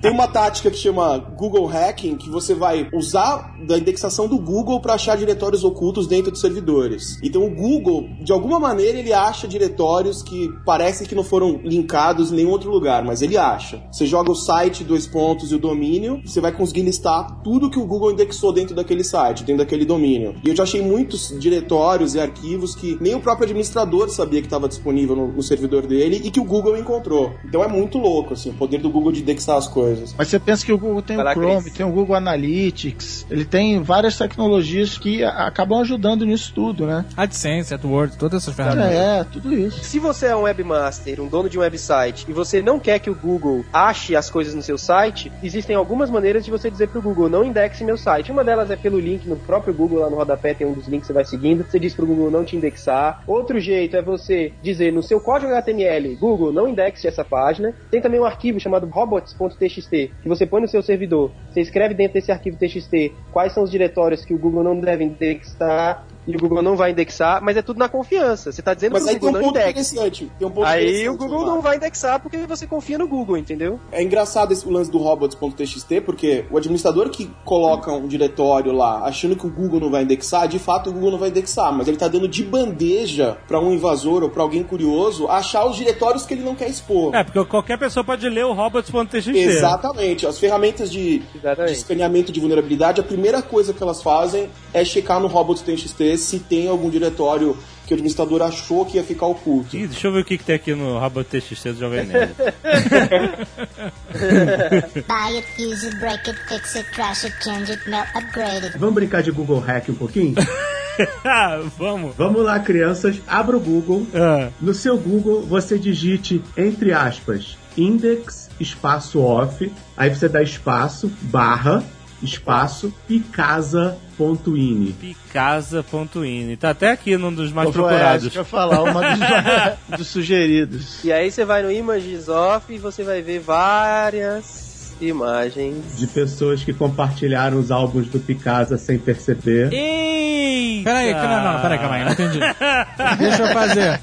Tem 0.00 0.10
uma 0.10 0.26
tática 0.28 0.70
que 0.70 0.76
chama 0.76 1.18
Google 1.18 1.66
Hacking, 1.66 2.16
que 2.16 2.28
você 2.28 2.54
vai 2.54 2.88
usar 2.92 3.54
da 3.66 3.78
indexação 3.78 4.26
do 4.26 4.38
Google 4.38 4.80
para 4.80 4.94
achar 4.94 5.16
diretórios 5.16 5.64
ocultos 5.64 6.06
dentro 6.06 6.30
dos 6.30 6.40
servidores. 6.40 7.18
Então 7.22 7.44
o 7.44 7.54
Google, 7.54 8.08
de 8.22 8.32
alguma 8.32 8.58
maneira, 8.58 8.98
ele 8.98 9.12
acha 9.12 9.46
diretórios 9.46 10.22
que 10.22 10.48
parecem 10.64 11.06
que 11.06 11.14
não 11.14 11.22
foram 11.24 11.60
linkados 11.64 12.32
em 12.32 12.36
nenhum 12.36 12.50
outro 12.50 12.70
lugar, 12.70 13.04
mas 13.04 13.22
ele 13.22 13.36
acha. 13.36 13.82
Você 13.90 14.06
joga 14.06 14.30
o 14.30 14.34
site, 14.34 14.82
dois 14.84 15.06
pontos 15.06 15.52
e 15.52 15.54
o 15.54 15.58
domínio, 15.58 16.20
você 16.24 16.40
vai 16.40 16.52
conseguir 16.52 16.81
listar 16.82 17.40
tudo 17.42 17.70
que 17.70 17.78
o 17.78 17.84
Google 17.84 18.12
indexou 18.12 18.52
dentro 18.52 18.74
daquele 18.74 19.04
site, 19.04 19.44
dentro 19.44 19.64
daquele 19.64 19.84
domínio. 19.84 20.34
E 20.44 20.48
eu 20.48 20.56
já 20.56 20.62
achei 20.62 20.82
muitos 20.82 21.34
diretórios 21.38 22.14
e 22.14 22.20
arquivos 22.20 22.74
que 22.74 22.96
nem 23.00 23.14
o 23.14 23.20
próprio 23.20 23.44
administrador 23.44 24.08
sabia 24.10 24.40
que 24.40 24.46
estava 24.46 24.68
disponível 24.68 25.16
no, 25.16 25.28
no 25.28 25.42
servidor 25.42 25.86
dele 25.86 26.20
e 26.24 26.30
que 26.30 26.40
o 26.40 26.44
Google 26.44 26.76
encontrou. 26.76 27.34
Então 27.44 27.62
é 27.62 27.68
muito 27.68 27.98
louco, 27.98 28.34
assim, 28.34 28.50
o 28.50 28.54
poder 28.54 28.78
do 28.78 28.90
Google 28.90 29.12
de 29.12 29.20
indexar 29.20 29.56
as 29.56 29.68
coisas. 29.68 30.14
Mas 30.16 30.28
você 30.28 30.38
pensa 30.38 30.64
que 30.64 30.72
o 30.72 30.78
Google 30.78 31.02
tem 31.02 31.16
Vai 31.16 31.24
lá, 31.24 31.30
o 31.32 31.34
Chrome, 31.34 31.62
Cris. 31.62 31.74
tem 31.74 31.86
o 31.86 31.92
Google 31.92 32.16
Analytics, 32.16 33.26
ele 33.30 33.44
tem 33.44 33.82
várias 33.82 34.16
tecnologias 34.16 34.98
que 34.98 35.22
acabam 35.24 35.80
ajudando 35.80 36.24
nisso 36.24 36.52
tudo, 36.54 36.86
né? 36.86 37.04
AdSense, 37.16 37.72
AdWords, 37.74 38.16
todas 38.16 38.42
essas 38.42 38.54
ferramentas. 38.54 38.92
É, 38.92 39.24
tudo 39.24 39.52
isso. 39.52 39.82
Se 39.84 39.98
você 39.98 40.26
é 40.26 40.36
um 40.36 40.42
webmaster, 40.42 41.20
um 41.20 41.28
dono 41.28 41.48
de 41.48 41.58
um 41.58 41.60
website, 41.60 42.26
e 42.28 42.32
você 42.32 42.60
não 42.62 42.78
quer 42.78 42.98
que 42.98 43.10
o 43.10 43.14
Google 43.14 43.64
ache 43.72 44.14
as 44.16 44.30
coisas 44.30 44.54
no 44.54 44.62
seu 44.62 44.76
site, 44.78 45.30
existem 45.42 45.76
algumas 45.76 46.10
maneiras 46.10 46.44
de 46.44 46.50
você 46.50 46.70
dizer 46.72 46.88
pro 46.88 47.00
Google, 47.00 47.28
não 47.28 47.44
indexe 47.44 47.84
meu 47.84 47.96
site. 47.96 48.32
Uma 48.32 48.42
delas 48.42 48.70
é 48.70 48.76
pelo 48.76 48.98
link 48.98 49.28
no 49.28 49.36
próprio 49.36 49.72
Google, 49.72 50.00
lá 50.00 50.10
no 50.10 50.16
rodapé 50.16 50.54
tem 50.54 50.66
um 50.66 50.72
dos 50.72 50.88
links 50.88 51.02
que 51.02 51.06
você 51.08 51.12
vai 51.12 51.24
seguindo. 51.24 51.64
Você 51.64 51.78
diz 51.78 51.94
pro 51.94 52.06
Google 52.06 52.30
não 52.30 52.44
te 52.44 52.56
indexar. 52.56 53.22
Outro 53.26 53.60
jeito 53.60 53.96
é 53.96 54.02
você 54.02 54.52
dizer 54.62 54.92
no 54.92 55.02
seu 55.02 55.20
código 55.20 55.52
HTML, 55.52 56.16
Google, 56.16 56.52
não 56.52 56.66
indexe 56.66 57.06
essa 57.06 57.24
página. 57.24 57.74
Tem 57.90 58.00
também 58.00 58.20
um 58.20 58.24
arquivo 58.24 58.58
chamado 58.58 58.86
robots.txt, 58.86 60.10
que 60.22 60.28
você 60.28 60.46
põe 60.46 60.60
no 60.60 60.68
seu 60.68 60.82
servidor. 60.82 61.30
Você 61.50 61.60
escreve 61.60 61.94
dentro 61.94 62.14
desse 62.14 62.32
arquivo 62.32 62.56
TXT 62.56 63.12
quais 63.30 63.52
são 63.52 63.62
os 63.62 63.70
diretórios 63.70 64.24
que 64.24 64.34
o 64.34 64.38
Google 64.38 64.64
não 64.64 64.78
deve 64.78 65.04
indexar 65.04 66.04
e 66.26 66.36
o 66.36 66.38
Google 66.38 66.62
não 66.62 66.76
vai 66.76 66.92
indexar, 66.92 67.42
mas 67.42 67.56
é 67.56 67.62
tudo 67.62 67.78
na 67.78 67.88
confiança. 67.88 68.52
Você 68.52 68.62
tá 68.62 68.74
dizendo 68.74 68.92
Mas 68.92 69.06
aí 69.06 69.18
tem 69.18 69.20
Google 69.20 69.40
um 69.40 69.46
não. 69.46 69.52
Tem 69.52 70.46
um 70.46 70.50
ponto 70.50 70.66
Aí 70.66 71.08
o 71.08 71.16
Google 71.16 71.44
não 71.44 71.60
vai 71.60 71.76
indexar 71.76 72.20
porque 72.20 72.38
você 72.38 72.66
confia 72.66 72.98
no 72.98 73.08
Google, 73.08 73.36
entendeu? 73.36 73.80
É 73.90 74.02
engraçado 74.02 74.52
esse 74.52 74.68
lance 74.68 74.90
do 74.90 74.98
robots.txt, 74.98 76.00
porque 76.02 76.44
o 76.50 76.56
administrador 76.56 77.10
que 77.10 77.30
coloca 77.44 77.92
um 77.92 78.06
diretório 78.06 78.72
lá 78.72 79.04
achando 79.04 79.36
que 79.36 79.46
o 79.46 79.50
Google 79.50 79.80
não 79.80 79.90
vai 79.90 80.02
indexar, 80.02 80.46
de 80.46 80.58
fato 80.58 80.90
o 80.90 80.92
Google 80.92 81.12
não 81.12 81.18
vai 81.18 81.30
indexar, 81.30 81.72
mas 81.72 81.88
ele 81.88 81.96
tá 81.96 82.08
dando 82.08 82.28
de 82.28 82.44
bandeja 82.44 83.36
pra 83.48 83.60
um 83.60 83.72
invasor 83.72 84.22
ou 84.22 84.30
pra 84.30 84.42
alguém 84.42 84.62
curioso 84.62 85.26
achar 85.26 85.64
os 85.66 85.76
diretórios 85.76 86.24
que 86.24 86.34
ele 86.34 86.42
não 86.42 86.54
quer 86.54 86.68
expor. 86.68 87.14
É, 87.14 87.24
porque 87.24 87.44
qualquer 87.46 87.78
pessoa 87.78 88.04
pode 88.04 88.28
ler 88.28 88.44
o 88.44 88.52
robots.txt. 88.52 89.30
Exatamente. 89.30 90.26
As 90.26 90.38
ferramentas 90.38 90.90
de, 90.90 91.18
de 91.18 91.38
Exatamente. 91.38 91.72
escaneamento 91.72 92.32
de 92.32 92.40
vulnerabilidade, 92.40 93.00
a 93.00 93.04
primeira 93.04 93.42
coisa 93.42 93.72
que 93.72 93.82
elas 93.82 94.02
fazem 94.02 94.48
é 94.72 94.84
checar 94.84 95.20
no 95.20 95.26
robots.txt 95.26 96.11
se 96.16 96.38
tem 96.38 96.68
algum 96.68 96.90
diretório 96.90 97.56
que 97.86 97.92
o 97.92 97.94
administrador 97.94 98.42
achou 98.42 98.86
que 98.86 98.96
ia 98.96 99.04
ficar 99.04 99.26
oculto. 99.26 99.76
Ih, 99.76 99.86
deixa 99.88 100.06
eu 100.06 100.12
ver 100.12 100.20
o 100.20 100.24
que, 100.24 100.38
que 100.38 100.44
tem 100.44 100.54
aqui 100.54 100.74
no 100.74 100.98
robots.txt 100.98 101.72
do 101.72 101.78
Jovem 101.80 102.06
Nerd. 102.06 102.32
Buy 105.08 105.36
it, 105.36 105.46
use 105.58 105.84
it, 105.86 105.98
break 105.98 106.28
it, 106.28 106.38
fix 106.48 106.76
it, 106.76 106.86
trash 106.92 107.24
it, 107.24 107.34
change 107.42 107.70
it, 107.70 107.88
melt, 107.88 108.06
upgrade 108.14 108.64
it. 108.66 108.78
Vamos 108.78 108.94
brincar 108.94 109.22
de 109.22 109.30
Google 109.30 109.58
Hack 109.60 109.88
um 109.88 109.94
pouquinho? 109.94 110.34
vamos. 111.78 112.14
Vamos 112.16 112.42
lá, 112.44 112.58
crianças. 112.60 113.20
Abra 113.26 113.56
o 113.56 113.60
Google. 113.60 114.06
Ah, 114.14 114.50
No 114.60 114.74
seu 114.74 114.96
Google, 114.98 115.42
você 115.42 115.78
digite, 115.78 116.42
entre 116.56 116.92
aspas, 116.92 117.56
index, 117.76 118.50
espaço 118.60 119.20
off, 119.20 119.72
aí 119.96 120.10
você 120.10 120.28
dá 120.28 120.42
espaço, 120.42 121.10
barra, 121.22 121.82
espaço, 122.22 122.92
picasa.ini. 123.06 124.92
picasa.ini. 124.92 126.56
Tá 126.56 126.70
até 126.70 126.90
aqui 126.90 127.16
num 127.16 127.32
dos 127.32 127.52
mais 127.52 127.68
Ô, 127.68 127.72
Voyage, 127.72 127.90
procurados. 127.90 128.22
Deixa 128.24 128.38
eu 128.40 128.44
falar, 128.44 128.82
uma 128.82 129.00
dos, 129.00 129.98
dos 129.98 130.06
sugeridos. 130.08 131.04
E 131.04 131.12
aí 131.12 131.30
você 131.30 131.44
vai 131.44 131.62
no 131.62 131.70
Images 131.70 132.28
Off 132.28 132.72
e 132.72 132.78
você 132.78 133.02
vai 133.02 133.22
ver 133.22 133.40
várias 133.40 134.94
imagens. 135.00 135.98
De 135.98 136.06
pessoas 136.06 136.62
que 136.62 136.72
compartilharam 136.72 137.58
os 137.58 137.70
álbuns 137.70 138.06
do 138.08 138.20
Picasa 138.20 138.78
sem 138.78 138.98
perceber. 138.98 139.72
Eita! 139.72 140.84
Peraí, 140.84 141.12
não, 141.12 141.52
não, 141.52 141.60
peraí, 141.60 141.78
calma 141.78 141.94
aí, 141.96 142.04
não 142.04 142.12
entendi. 142.12 142.38
Deixa 143.18 143.42
eu 143.42 143.52
fazer. 143.52 144.00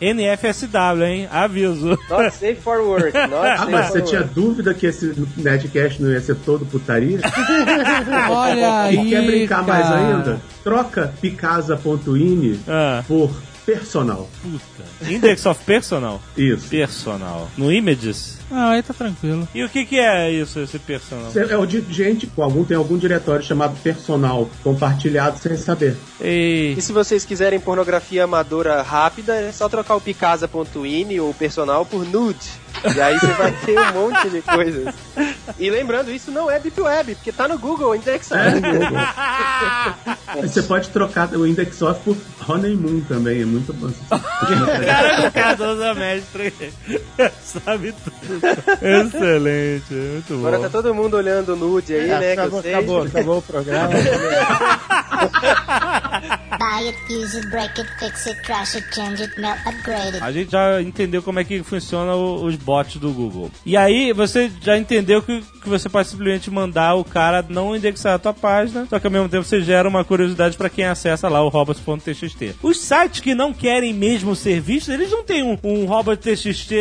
NFSW, 0.00 1.02
hein? 1.04 1.28
Aviso. 1.30 1.98
Not 2.10 2.30
safe 2.32 2.60
for 2.60 2.82
work. 2.82 3.14
Not 3.14 3.32
Ah, 3.46 3.58
safe 3.58 3.70
mas 3.70 3.86
for 3.86 3.92
você 3.92 3.98
work. 3.98 4.08
tinha 4.10 4.22
dúvida 4.22 4.74
que 4.74 4.86
esse 4.86 5.14
Nerdcast 5.36 6.02
não 6.02 6.10
ia 6.10 6.20
ser 6.20 6.36
todo 6.36 6.66
putaria? 6.66 7.18
Olha 8.30 8.82
aí, 8.82 8.96
e 9.06 9.10
quer 9.10 9.24
brincar 9.24 9.62
mais 9.66 9.86
cara. 9.86 9.96
ainda? 10.16 10.40
Troca 10.62 11.12
picasa.ini 11.20 12.60
Ah, 12.68 13.02
por 13.06 13.30
personal. 13.66 14.30
puta. 14.40 15.10
Index 15.10 15.44
of 15.44 15.62
Personal. 15.64 16.22
Isso. 16.36 16.68
Personal. 16.68 17.50
No 17.58 17.72
Images. 17.72 18.38
Não, 18.48 18.68
aí 18.70 18.82
tá 18.82 18.94
tranquilo. 18.94 19.46
E 19.52 19.64
o 19.64 19.68
que 19.68 19.84
que 19.84 19.98
é 19.98 20.30
isso, 20.30 20.60
esse 20.60 20.78
personal? 20.78 21.32
É 21.34 21.56
o 21.56 21.66
de 21.66 21.84
gente 21.92 22.28
com 22.28 22.44
algum 22.44 22.64
tem 22.64 22.76
algum 22.76 22.96
diretório 22.96 23.44
chamado 23.44 23.76
personal 23.82 24.48
compartilhado 24.62 25.38
sem 25.38 25.56
saber. 25.56 25.96
Ei. 26.20 26.74
E 26.74 26.80
se 26.80 26.92
vocês 26.92 27.24
quiserem 27.24 27.58
pornografia 27.58 28.22
amadora 28.22 28.80
rápida, 28.82 29.34
é 29.34 29.50
só 29.50 29.68
trocar 29.68 29.96
o 29.96 30.00
picasa.ini 30.00 31.18
ou 31.18 31.34
personal 31.34 31.84
por 31.84 32.06
nude. 32.06 32.48
E 32.94 33.00
aí 33.00 33.18
você 33.18 33.32
vai 33.32 33.52
ter 33.64 33.78
um 33.78 33.92
monte 33.92 34.30
de 34.30 34.42
coisas. 34.42 34.94
E 35.58 35.70
lembrando, 35.70 36.10
isso 36.10 36.30
não 36.30 36.50
é 36.50 36.58
Deep 36.58 36.80
Web, 36.80 37.14
porque 37.16 37.32
tá 37.32 37.48
no 37.48 37.58
Google 37.58 37.94
indexado. 37.94 38.60
Aí 40.26 40.42
Você 40.42 40.62
pode 40.62 40.88
trocar 40.90 41.32
o 41.34 41.46
index 41.46 41.80
off 41.82 42.00
por 42.04 42.16
honeymoon 42.48 43.00
também, 43.02 43.42
é 43.42 43.44
muito 43.44 43.72
bom. 43.72 43.90
Caraca, 44.08 45.28
o 45.28 45.32
Cardoso 45.32 45.94
mestre 45.94 46.52
sabe 47.42 47.94
tudo. 48.04 48.40
Excelente, 48.82 49.94
muito 49.94 50.34
bom. 50.34 50.46
Agora 50.46 50.58
tá 50.60 50.68
todo 50.68 50.94
mundo 50.94 51.16
olhando 51.16 51.54
o 51.54 51.56
nude 51.56 51.94
aí, 51.94 52.08
né? 52.08 52.34
Que 52.34 52.40
eu 52.40 52.44
acabou, 52.44 52.60
acabou, 52.60 53.02
acabou 53.02 53.38
o 53.38 53.42
programa. 53.42 53.94
Buy 56.58 56.88
it, 56.88 56.96
use 57.08 57.36
it, 57.36 57.50
break 57.50 57.78
it, 57.78 57.88
fix 57.98 58.26
it, 58.26 58.42
trash 58.42 58.76
it, 58.76 58.86
change 58.92 59.22
it, 59.22 59.38
melt, 59.40 59.58
upgrade 59.66 60.14
it. 60.14 60.22
A 60.22 60.32
gente 60.32 60.50
já 60.50 60.80
entendeu 60.82 61.22
como 61.22 61.38
é 61.38 61.44
que 61.44 61.62
funciona 61.62 62.14
os 62.14 62.56
bots 62.56 62.96
do 62.96 63.12
Google. 63.12 63.50
E 63.64 63.76
aí 63.76 64.12
você 64.12 64.50
já 64.60 64.76
entendeu 64.78 65.22
que, 65.22 65.35
que 65.40 65.68
você 65.68 65.88
pode 65.88 66.08
simplesmente 66.08 66.50
mandar 66.50 66.94
o 66.94 67.04
cara 67.04 67.44
não 67.48 67.76
indexar 67.76 68.14
a 68.14 68.18
tua 68.18 68.32
página, 68.32 68.86
só 68.88 68.98
que 68.98 69.06
ao 69.06 69.12
mesmo 69.12 69.28
tempo 69.28 69.44
você 69.44 69.60
gera 69.60 69.88
uma 69.88 70.04
curiosidade 70.04 70.56
para 70.56 70.68
quem 70.68 70.84
acessa 70.84 71.28
lá 71.28 71.42
o 71.42 71.48
robots.txt. 71.48 72.56
Os 72.62 72.80
sites 72.80 73.20
que 73.20 73.34
não 73.34 73.52
querem 73.52 73.92
mesmo 73.92 74.34
ser 74.34 74.60
vistos, 74.60 74.92
eles 74.92 75.10
não 75.10 75.24
têm 75.24 75.42
um, 75.42 75.58
um 75.62 75.84
robot.txt 75.86 76.74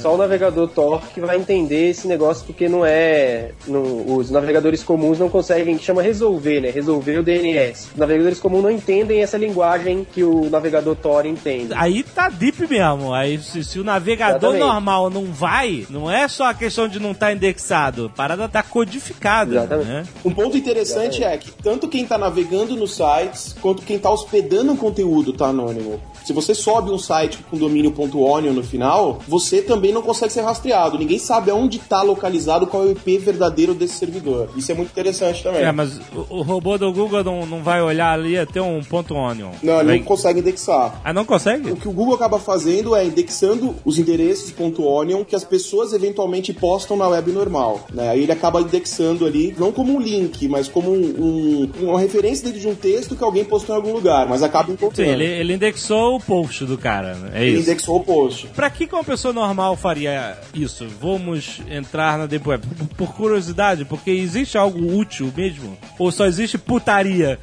Só 0.00 0.14
o 0.14 0.18
navegador 0.18 0.68
Tor 0.68 1.02
que 1.12 1.20
vai 1.20 1.36
entender 1.36 1.90
esse 1.90 2.06
negócio, 2.06 2.44
porque 2.46 2.68
não 2.68 2.84
é. 2.84 3.50
não- 3.66 4.16
os 4.16 4.30
navegadores 4.30 4.82
comuns 4.82 5.18
não 5.18 5.28
conseguem, 5.28 5.76
que 5.76 5.84
chama 5.84 6.02
resolver, 6.02 6.60
né? 6.60 6.70
Resolver 6.70 7.18
o 7.18 7.22
DNS. 7.22 7.88
Os 7.92 7.96
navegadores 7.98 8.38
comuns 8.40 8.62
não 8.62 8.70
entendem 8.70 9.22
essa 9.22 9.36
linguagem 9.36 10.06
que 10.12 10.22
o 10.22 10.48
navegador 10.50 10.94
Tor 10.96 11.26
entende. 11.26 11.72
Aí 11.74 12.02
tá 12.02 12.28
deep 12.28 12.66
mesmo. 12.68 13.12
Aí 13.12 13.38
se, 13.38 13.62
se 13.64 13.78
o 13.80 13.84
navegador 13.84 14.36
Exatamente. 14.54 14.60
normal 14.72 15.10
não 15.10 15.24
vai, 15.26 15.86
não 15.90 16.10
é 16.10 16.26
só 16.28 16.46
a 16.46 16.54
questão 16.54 16.88
de 16.88 17.00
não 17.00 17.12
estar 17.12 17.32
indexado. 17.32 18.06
A 18.06 18.08
parada 18.16 18.48
tá 18.48 18.62
codificada, 18.62 19.56
Exatamente. 19.56 19.88
né? 19.88 20.04
Um 20.24 20.32
ponto 20.32 20.56
interessante 20.56 21.22
é 21.24 21.36
que 21.36 21.50
tanto 21.50 21.88
quem 21.88 22.06
tá 22.06 22.16
navegando 22.18 22.76
nos 22.76 22.94
sites 22.94 23.54
quanto 23.60 23.82
quem 23.82 23.98
tá 23.98 24.10
hospedando 24.10 24.72
o 24.72 24.76
conteúdo 24.76 25.32
tá 25.32 25.46
anônimo. 25.46 26.00
Se 26.28 26.34
você 26.34 26.54
sobe 26.54 26.90
um 26.90 26.98
site 26.98 27.38
com 27.50 27.56
domínio.onion 27.56 28.52
no 28.52 28.62
final, 28.62 29.18
você 29.26 29.62
também 29.62 29.94
não 29.94 30.02
consegue 30.02 30.30
ser 30.30 30.42
rastreado. 30.42 30.98
Ninguém 30.98 31.18
sabe 31.18 31.50
aonde 31.50 31.78
tá 31.78 32.02
localizado 32.02 32.66
qual 32.66 32.82
é 32.82 32.86
o 32.88 32.90
IP 32.92 33.16
verdadeiro 33.16 33.72
desse 33.72 33.94
servidor. 33.94 34.50
Isso 34.54 34.70
é 34.70 34.74
muito 34.74 34.90
interessante 34.90 35.42
também. 35.42 35.62
É, 35.62 35.72
mas 35.72 35.98
o, 36.14 36.36
o 36.36 36.42
robô 36.42 36.76
do 36.76 36.92
Google 36.92 37.24
não, 37.24 37.46
não 37.46 37.62
vai 37.62 37.80
olhar 37.80 38.12
ali 38.12 38.36
até 38.38 38.60
um 38.60 38.84
ponto 38.84 39.14
onion. 39.14 39.52
Não, 39.62 39.80
ele 39.80 40.00
não 40.00 40.04
consegue 40.04 40.40
indexar. 40.40 41.00
Ah, 41.02 41.14
não 41.14 41.24
consegue? 41.24 41.70
O 41.70 41.76
que 41.76 41.88
o 41.88 41.92
Google 41.92 42.16
acaba 42.16 42.38
fazendo 42.38 42.94
é 42.94 43.06
indexando 43.06 43.74
os 43.82 43.98
endereços 43.98 44.52
.onion 44.78 45.24
que 45.24 45.34
as 45.34 45.44
pessoas 45.44 45.94
eventualmente 45.94 46.52
postam 46.52 46.94
na 46.94 47.08
web 47.08 47.32
normal. 47.32 47.86
Né? 47.90 48.10
Aí 48.10 48.24
ele 48.24 48.32
acaba 48.32 48.60
indexando 48.60 49.24
ali, 49.24 49.54
não 49.58 49.72
como 49.72 49.94
um 49.94 49.98
link, 49.98 50.46
mas 50.46 50.68
como 50.68 50.90
um- 50.92 51.70
um- 51.80 51.88
uma 51.88 51.98
referência 51.98 52.44
dentro 52.44 52.60
de 52.60 52.68
um 52.68 52.74
texto 52.74 53.16
que 53.16 53.24
alguém 53.24 53.46
postou 53.46 53.74
em 53.74 53.78
algum 53.78 53.94
lugar, 53.94 54.28
mas 54.28 54.42
acaba 54.42 54.66
Sim, 54.66 54.72
encontrando. 54.74 55.10
ele, 55.10 55.24
ele 55.24 55.54
indexou 55.54 56.17
o 56.18 56.20
post 56.20 56.64
do 56.64 56.76
cara, 56.78 57.14
né? 57.14 57.30
é 57.34 57.42
Ele 57.44 57.52
isso. 57.58 57.62
indexou 57.70 57.96
o 57.96 58.04
post. 58.04 58.46
Pra 58.48 58.68
que 58.70 58.86
que 58.86 58.94
uma 58.94 59.04
pessoa 59.04 59.32
normal 59.32 59.76
faria 59.76 60.36
isso? 60.54 60.86
Vamos 61.00 61.60
entrar 61.70 62.18
na 62.18 62.26
Deep 62.26 62.48
Web. 62.48 62.66
Por, 62.96 63.14
curiosidade, 63.14 63.84
porque 63.84 64.10
existe 64.10 64.56
algo 64.58 64.96
útil 64.96 65.32
mesmo? 65.36 65.76
Ou 65.98 66.10
só 66.12 66.26
existe 66.26 66.56
putaria? 66.58 67.38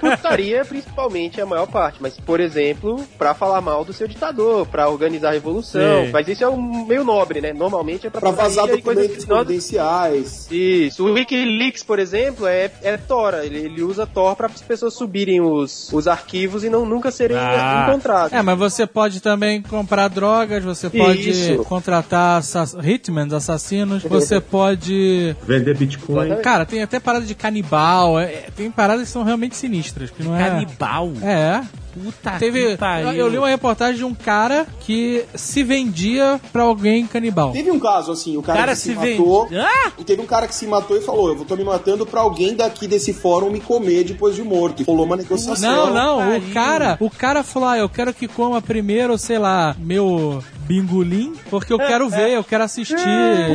Putaria, 0.00 0.64
principalmente, 0.64 1.40
é 1.40 1.42
a 1.42 1.46
maior 1.46 1.66
parte. 1.66 1.98
Mas, 2.00 2.18
por 2.18 2.40
exemplo, 2.40 3.04
pra 3.18 3.34
falar 3.34 3.60
mal 3.60 3.84
do 3.84 3.92
seu 3.92 4.06
ditador, 4.06 4.66
pra 4.66 4.88
organizar 4.88 5.30
a 5.30 5.32
revolução. 5.32 6.04
Sim. 6.06 6.10
Mas 6.12 6.28
isso 6.28 6.44
é 6.44 6.48
um 6.48 6.84
meio 6.86 7.04
nobre, 7.04 7.40
né? 7.40 7.52
Normalmente 7.52 8.06
é 8.06 8.10
pra, 8.10 8.20
Pra 8.20 8.30
vazar 8.30 8.66
documentos 8.66 9.24
confidenciais. 9.24 10.48
Isso. 10.50 11.04
O 11.06 11.12
Wikileaks, 11.12 11.82
por 11.82 11.98
exemplo, 11.98 12.46
é, 12.46 12.70
é 12.82 12.96
Tor. 12.96 13.34
Ele, 13.42 13.58
ele 13.58 13.82
usa 13.82 14.06
Tor 14.06 14.34
para 14.36 14.46
as 14.46 14.62
pessoas 14.62 14.94
subirem 14.94 15.40
os, 15.40 15.92
os 15.92 16.06
arquivos 16.08 16.64
e 16.64 16.70
não 16.70 16.84
nunca 16.86 17.10
serem 17.10 17.36
Ah. 17.36 17.73
Encontrados. 17.88 18.32
É, 18.32 18.42
mas 18.42 18.58
você 18.58 18.86
pode 18.86 19.20
também 19.20 19.62
comprar 19.62 20.08
drogas, 20.08 20.62
você 20.64 20.88
pode 20.90 21.30
Isso. 21.30 21.64
contratar 21.64 22.38
assa- 22.38 22.78
hitmans, 22.82 23.32
assassinos, 23.32 24.02
você 24.02 24.40
pode. 24.40 25.36
Vender 25.46 25.76
Bitcoin. 25.76 26.36
Cara, 26.42 26.64
tem 26.64 26.82
até 26.82 26.98
parada 27.00 27.24
de 27.24 27.34
canibal, 27.34 28.18
é- 28.18 28.24
é- 28.24 28.48
tem 28.54 28.70
paradas 28.70 29.04
que 29.06 29.10
são 29.12 29.22
realmente 29.22 29.56
sinistras, 29.56 30.10
que 30.10 30.22
não 30.22 30.36
é. 30.36 30.48
Canibal? 30.48 31.12
É. 31.22 31.62
Puta 31.94 32.32
Teve, 32.38 32.70
que 32.72 32.76
pariu. 32.76 33.12
eu 33.12 33.28
li 33.28 33.38
uma 33.38 33.48
reportagem 33.48 33.96
de 33.96 34.04
um 34.04 34.14
cara 34.14 34.66
que 34.80 35.24
se 35.34 35.62
vendia 35.62 36.40
pra 36.52 36.62
alguém 36.64 37.06
canibal. 37.06 37.52
Teve 37.52 37.70
um 37.70 37.78
caso 37.78 38.12
assim, 38.12 38.36
o 38.36 38.42
cara, 38.42 38.58
cara 38.58 38.72
que 38.72 38.78
se, 38.78 38.88
se 38.88 38.94
vende. 38.94 39.18
matou. 39.18 39.48
Ah! 39.52 39.92
E 39.98 40.04
teve 40.04 40.20
um 40.22 40.26
cara 40.26 40.46
que 40.48 40.54
se 40.54 40.66
matou 40.66 40.96
e 40.96 41.00
falou: 41.00 41.28
Eu 41.34 41.44
tô 41.44 41.56
me 41.56 41.64
matando 41.64 42.04
pra 42.06 42.20
alguém 42.20 42.54
daqui 42.54 42.86
desse 42.86 43.12
fórum 43.12 43.50
me 43.50 43.60
comer 43.60 44.04
depois 44.04 44.34
de 44.34 44.42
morto. 44.42 44.82
E 44.82 44.84
rolou 44.84 45.06
uma 45.06 45.16
negociação. 45.16 45.70
Não, 45.92 45.94
não, 45.94 46.36
o 46.36 46.40
cara, 46.52 46.96
o 47.00 47.10
cara 47.10 47.42
falou, 47.42 47.68
ah, 47.68 47.78
eu 47.78 47.88
quero 47.88 48.12
que 48.12 48.26
coma 48.28 48.60
primeiro, 48.60 49.16
sei 49.18 49.38
lá, 49.38 49.74
meu 49.78 50.42
Bingolim, 50.66 51.34
porque 51.50 51.72
eu 51.72 51.78
quero 51.78 52.08
ver, 52.08 52.30
eu 52.30 52.42
quero 52.42 52.64
assistir. 52.64 52.96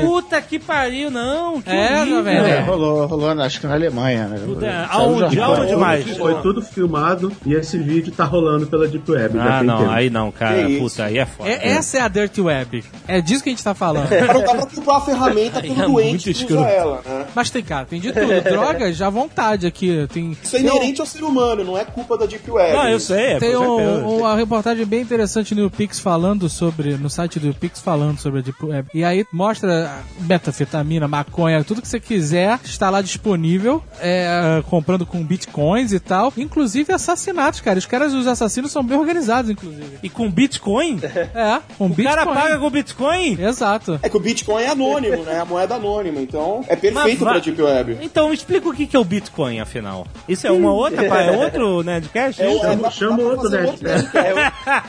Puta 0.02 0.40
que 0.42 0.60
pariu, 0.60 1.10
não. 1.10 1.62
Que 1.62 1.70
É, 1.70 1.98
horrível. 2.02 2.18
jovem, 2.18 2.38
É, 2.38 2.50
é. 2.50 2.60
rolou, 2.62 3.06
rolou, 3.08 3.30
acho 3.42 3.60
que 3.60 3.68
na 3.68 3.74
Alemanha, 3.74 4.28
né? 4.28 4.40
Puta, 4.46 4.88
aonde? 4.92 5.40
Aonde 5.40 5.76
mais? 5.76 6.18
Foi 6.18 6.36
tudo 6.42 6.62
filmado 6.62 7.32
e 7.46 7.54
esse 7.54 7.78
vídeo 7.78 8.14
tá 8.16 8.24
rolando 8.30 8.68
pela 8.68 8.88
Deep 8.88 9.10
Web. 9.12 9.36
já 9.38 9.44
Ah, 9.56 9.58
tem 9.60 9.68
não, 9.68 9.78
tempo. 9.80 9.90
aí 9.92 10.10
não, 10.10 10.32
cara. 10.32 10.64
Que 10.66 10.72
isso. 10.72 10.80
Puta, 10.82 11.04
aí 11.06 11.18
é 11.18 11.26
foda. 11.26 11.50
É- 11.50 11.70
essa 11.70 11.98
é 11.98 12.02
a 12.02 12.08
Dirty 12.08 12.42
Web. 12.42 12.84
É 13.08 13.22
disso 13.22 13.44
que 13.44 13.50
a 13.50 13.52
gente 13.52 13.64
tá 13.64 13.74
falando. 13.74 14.08
Mas 14.10 14.28
não 14.34 14.42
dá 14.44 14.56
pra 14.56 14.66
culpar 14.66 14.96
a 14.98 15.02
ferramenta 15.02 15.62
pelo 15.62 15.74
é 15.74 15.86
doente 15.86 16.26
muito 16.30 16.46
que 16.48 16.54
usa 16.54 16.66
ela, 16.68 17.02
né? 17.06 17.26
Mas 17.36 17.50
tem, 17.50 17.64
cara, 17.64 17.86
tem 17.86 18.00
de 18.00 18.12
tudo. 18.12 18.28
Drogas, 18.42 19.02
à 19.02 19.10
vontade 19.10 19.68
aqui. 19.68 20.08
Tem, 20.14 20.38
Isso 20.42 20.56
é 20.56 20.60
inerente 20.62 21.02
ao 21.02 21.08
ser 21.08 21.24
humano, 21.24 21.64
não 21.64 21.78
é 21.78 21.84
culpa 21.86 22.18
da 22.18 22.26
Deep 22.26 22.50
Web. 22.50 22.74
Não, 22.74 22.88
eu 22.90 23.00
sei, 23.00 23.34
é, 23.34 23.40
Tem 23.40 23.56
um- 23.56 24.20
uma 24.20 24.36
reportagem 24.36 24.86
bem 24.86 25.02
interessante 25.02 25.54
no 25.56 25.70
Pix 25.70 26.00
falando 26.00 26.48
sobre, 26.50 26.96
no 26.98 27.10
site 27.10 27.40
do 27.40 27.54
Pix 27.54 27.80
falando 27.82 28.20
sobre 28.20 28.40
a 28.40 28.44
Deep 28.44 28.64
Web. 28.66 28.90
E 28.94 29.04
aí 29.04 29.26
mostra 29.32 29.92
metafetamina, 30.22 31.08
maconha, 31.08 31.64
tudo 31.64 31.82
que 31.82 31.88
você 31.88 32.00
quiser 32.00 32.60
está 32.64 32.90
lá 32.90 33.02
disponível, 33.02 33.84
é, 34.00 34.62
comprando 34.70 35.06
com 35.06 35.24
bitcoins 35.24 35.92
e 35.92 36.00
tal. 36.00 36.32
Inclusive 36.38 36.94
assassinatos, 36.94 37.62
cara. 37.62 37.80
Os 37.80 37.86
caras, 37.86 38.14
os 38.20 38.28
assassinos 38.28 38.72
são 38.72 38.84
bem 38.84 38.98
organizados, 38.98 39.50
inclusive. 39.52 39.98
E 40.04 40.10
com 40.10 40.30
Bitcoin? 40.30 41.00
É, 41.34 41.60
com 41.78 41.86
O 41.86 41.90
bitcoin. 41.90 42.06
cara 42.16 42.26
paga 42.26 42.58
com 42.60 42.70
Bitcoin? 42.70 43.38
Exato. 43.42 44.00
É 44.02 44.10
que 44.10 44.18
o 44.18 44.20
Bitcoin 44.20 44.64
é 44.64 44.70
anônimo, 44.70 45.24
né? 45.24 45.40
A 45.40 45.46
moeda 45.46 45.76
anônima, 45.76 46.20
então 46.22 46.64
é 46.68 46.76
perfeito 46.76 47.24
va- 47.24 47.32
pra 47.32 47.40
Deep 47.40 47.62
Web. 47.62 47.98
Então, 48.02 48.30
me 48.30 48.36
explica 48.36 48.68
o 48.68 48.74
que 48.74 48.88
que 48.88 48.96
é 48.96 49.00
o 49.00 49.04
Bitcoin, 49.04 49.60
afinal. 49.60 50.08
Isso 50.28 50.46
é 50.48 50.52
uma 50.52 50.72
outra, 50.72 51.06
é 51.06 51.32
outro 51.32 51.84
Nerdcast? 51.84 52.42
É, 52.42 52.52
é, 52.58 52.76
dá- 52.76 52.92
chama 52.92 53.22
outro 53.24 53.50
Nerdcast. 53.50 54.10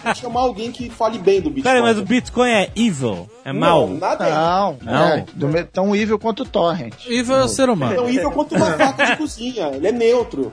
Que 0.02 0.14
chamar 0.20 0.40
alguém 0.40 0.70
que 0.72 0.88
fale 0.90 1.18
bem 1.18 1.40
do 1.40 1.50
Bitcoin. 1.50 1.62
Pera, 1.74 1.82
mas 1.82 1.98
o 1.98 2.04
Bitcoin 2.04 2.50
é 2.50 2.70
evil, 2.74 3.28
é 3.44 3.52
mal. 3.52 3.86
Não, 3.88 3.96
nada 3.98 4.26
é 4.26 4.30
Não, 4.32 4.76
Não. 4.82 5.04
É, 5.08 5.24
do 5.34 5.64
tão 5.72 5.94
evil 5.94 6.18
quanto 6.18 6.42
o 6.42 6.46
Torrent. 6.46 6.94
Evil 7.06 7.36
é 7.36 7.44
o 7.44 7.48
ser 7.48 7.68
humano. 7.68 7.94
tão 7.94 8.06
nível 8.08 8.30
quanto 8.30 8.54
uma 8.54 8.66
faca 8.72 9.06
de 9.06 9.16
cozinha. 9.16 9.68
Ele 9.74 9.86
é 9.86 9.92
neutro. 9.92 10.52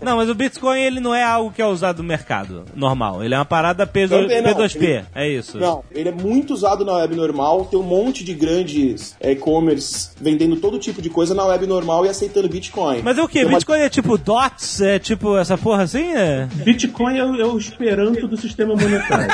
Não, 0.00 0.16
mas 0.16 0.28
o 0.28 0.34
Bitcoin 0.34 0.80
ele 0.80 1.00
não 1.00 1.14
é 1.14 1.22
algo 1.22 1.50
que 1.52 1.60
é 1.62 1.66
usado 1.66 1.98
no 2.02 2.08
mercado 2.16 2.64
normal. 2.74 3.22
Ele 3.22 3.34
é 3.34 3.38
uma 3.38 3.44
parada 3.44 3.86
P2, 3.86 4.08
Também 4.08 4.42
não. 4.42 4.50
P2P, 4.54 4.82
Ele- 4.82 5.04
é 5.14 5.28
isso. 5.28 5.58
Não, 5.58 5.84
ele 5.92 6.08
é 6.08 6.12
muito 6.12 6.52
usado 6.54 6.84
na 6.84 6.94
web 6.94 7.14
normal. 7.14 7.66
Tem 7.66 7.78
um 7.78 7.82
monte 7.82 8.24
de 8.24 8.34
grandes 8.34 9.14
é, 9.20 9.32
e-commerce 9.32 10.10
vendendo 10.20 10.56
todo 10.56 10.78
tipo 10.78 11.00
de 11.02 11.10
coisa 11.10 11.34
na 11.34 11.44
web 11.44 11.66
normal 11.66 12.06
e 12.06 12.08
aceitando 12.08 12.48
Bitcoin. 12.48 13.02
Mas 13.02 13.18
é 13.18 13.22
o 13.22 13.28
que? 13.28 13.44
Uma- 13.44 13.54
Bitcoin 13.58 13.78
é 13.80 13.88
tipo 13.88 14.16
dots? 14.18 14.80
É 14.80 14.98
tipo 14.98 15.36
essa 15.36 15.56
porra 15.58 15.82
assim? 15.82 16.12
É? 16.12 16.46
Bitcoin 16.52 17.18
é, 17.18 17.24
o- 17.24 17.40
é 17.40 17.44
o 17.44 17.58
esperanto 17.58 18.26
do 18.26 18.36
sistema 18.36 18.74
monetário. 18.74 19.28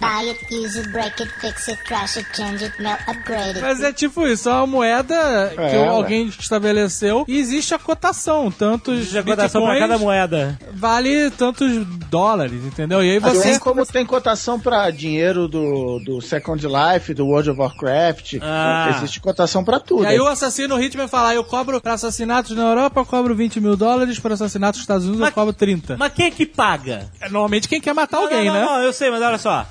Buy 0.00 0.28
it, 0.30 0.54
use 0.54 0.78
it, 0.78 0.88
break 0.92 1.20
it, 1.22 1.30
fix 1.40 1.68
it, 1.68 1.78
trash 1.84 2.16
it, 2.16 2.26
change 2.34 2.64
it, 2.64 2.80
melt, 2.80 3.00
upgrade 3.08 3.56
it. 3.56 3.60
Mas 3.60 3.80
é 3.82 3.92
tipo 3.92 4.26
isso, 4.26 4.48
é 4.48 4.52
uma 4.52 4.66
moeda 4.66 5.52
que 5.54 5.60
É, 5.60 5.86
alguém 5.86 6.26
estabeleceu 6.28 7.24
e 7.28 7.38
existe 7.38 7.74
a 7.74 7.78
cotação. 7.78 8.50
Tantos 8.50 9.05
Já 9.10 9.22
cotação 9.22 9.62
pra 9.62 9.72
bitcoins 9.72 9.90
cada 9.90 10.02
moeda. 10.02 10.58
vale 10.74 11.30
tantos 11.30 11.84
dólares, 12.10 12.64
entendeu? 12.64 13.02
E 13.02 13.10
aí 13.10 13.16
Assim 13.18 13.52
você... 13.54 13.58
como 13.58 13.84
tem 13.86 14.04
cotação 14.06 14.58
pra 14.60 14.90
dinheiro 14.90 15.48
do, 15.48 15.98
do 16.00 16.20
Second 16.20 16.64
Life, 16.66 17.12
do 17.14 17.26
World 17.26 17.50
of 17.50 17.60
Warcraft, 17.60 18.34
Ah. 18.42 18.94
existe 18.96 19.20
cotação 19.20 19.64
pra 19.64 19.78
tudo. 19.80 20.04
E 20.04 20.06
aí 20.06 20.20
o 20.20 20.26
assassino 20.26 20.80
Hitman 20.80 21.08
fala, 21.08 21.34
eu 21.34 21.44
cobro 21.44 21.80
pra 21.80 21.94
assassinatos 21.94 22.56
na 22.56 22.62
Europa, 22.62 23.00
eu 23.00 23.06
cobro 23.06 23.34
20 23.34 23.60
mil 23.60 23.76
dólares, 23.76 24.18
para 24.18 24.34
assassinatos 24.34 24.78
nos 24.78 24.84
Estados 24.84 25.04
Unidos 25.04 25.20
Mas- 25.20 25.30
eu 25.30 25.34
cobro 25.34 25.52
30. 25.52 25.96
Mas 25.96 26.12
quem 26.12 26.26
é 26.26 26.30
que 26.30 26.46
paga? 26.46 27.08
É 27.20 27.28
normalmente 27.28 27.68
quem 27.68 27.80
quer 27.80 27.94
matar 27.94 28.18
alguém, 28.18 28.46
não, 28.46 28.54
não, 28.54 28.60
né? 28.60 28.66
Não, 28.66 28.82
eu 28.82 28.92
sei, 28.92 29.10
mas 29.10 29.22
olha 29.22 29.38
só. 29.38 29.66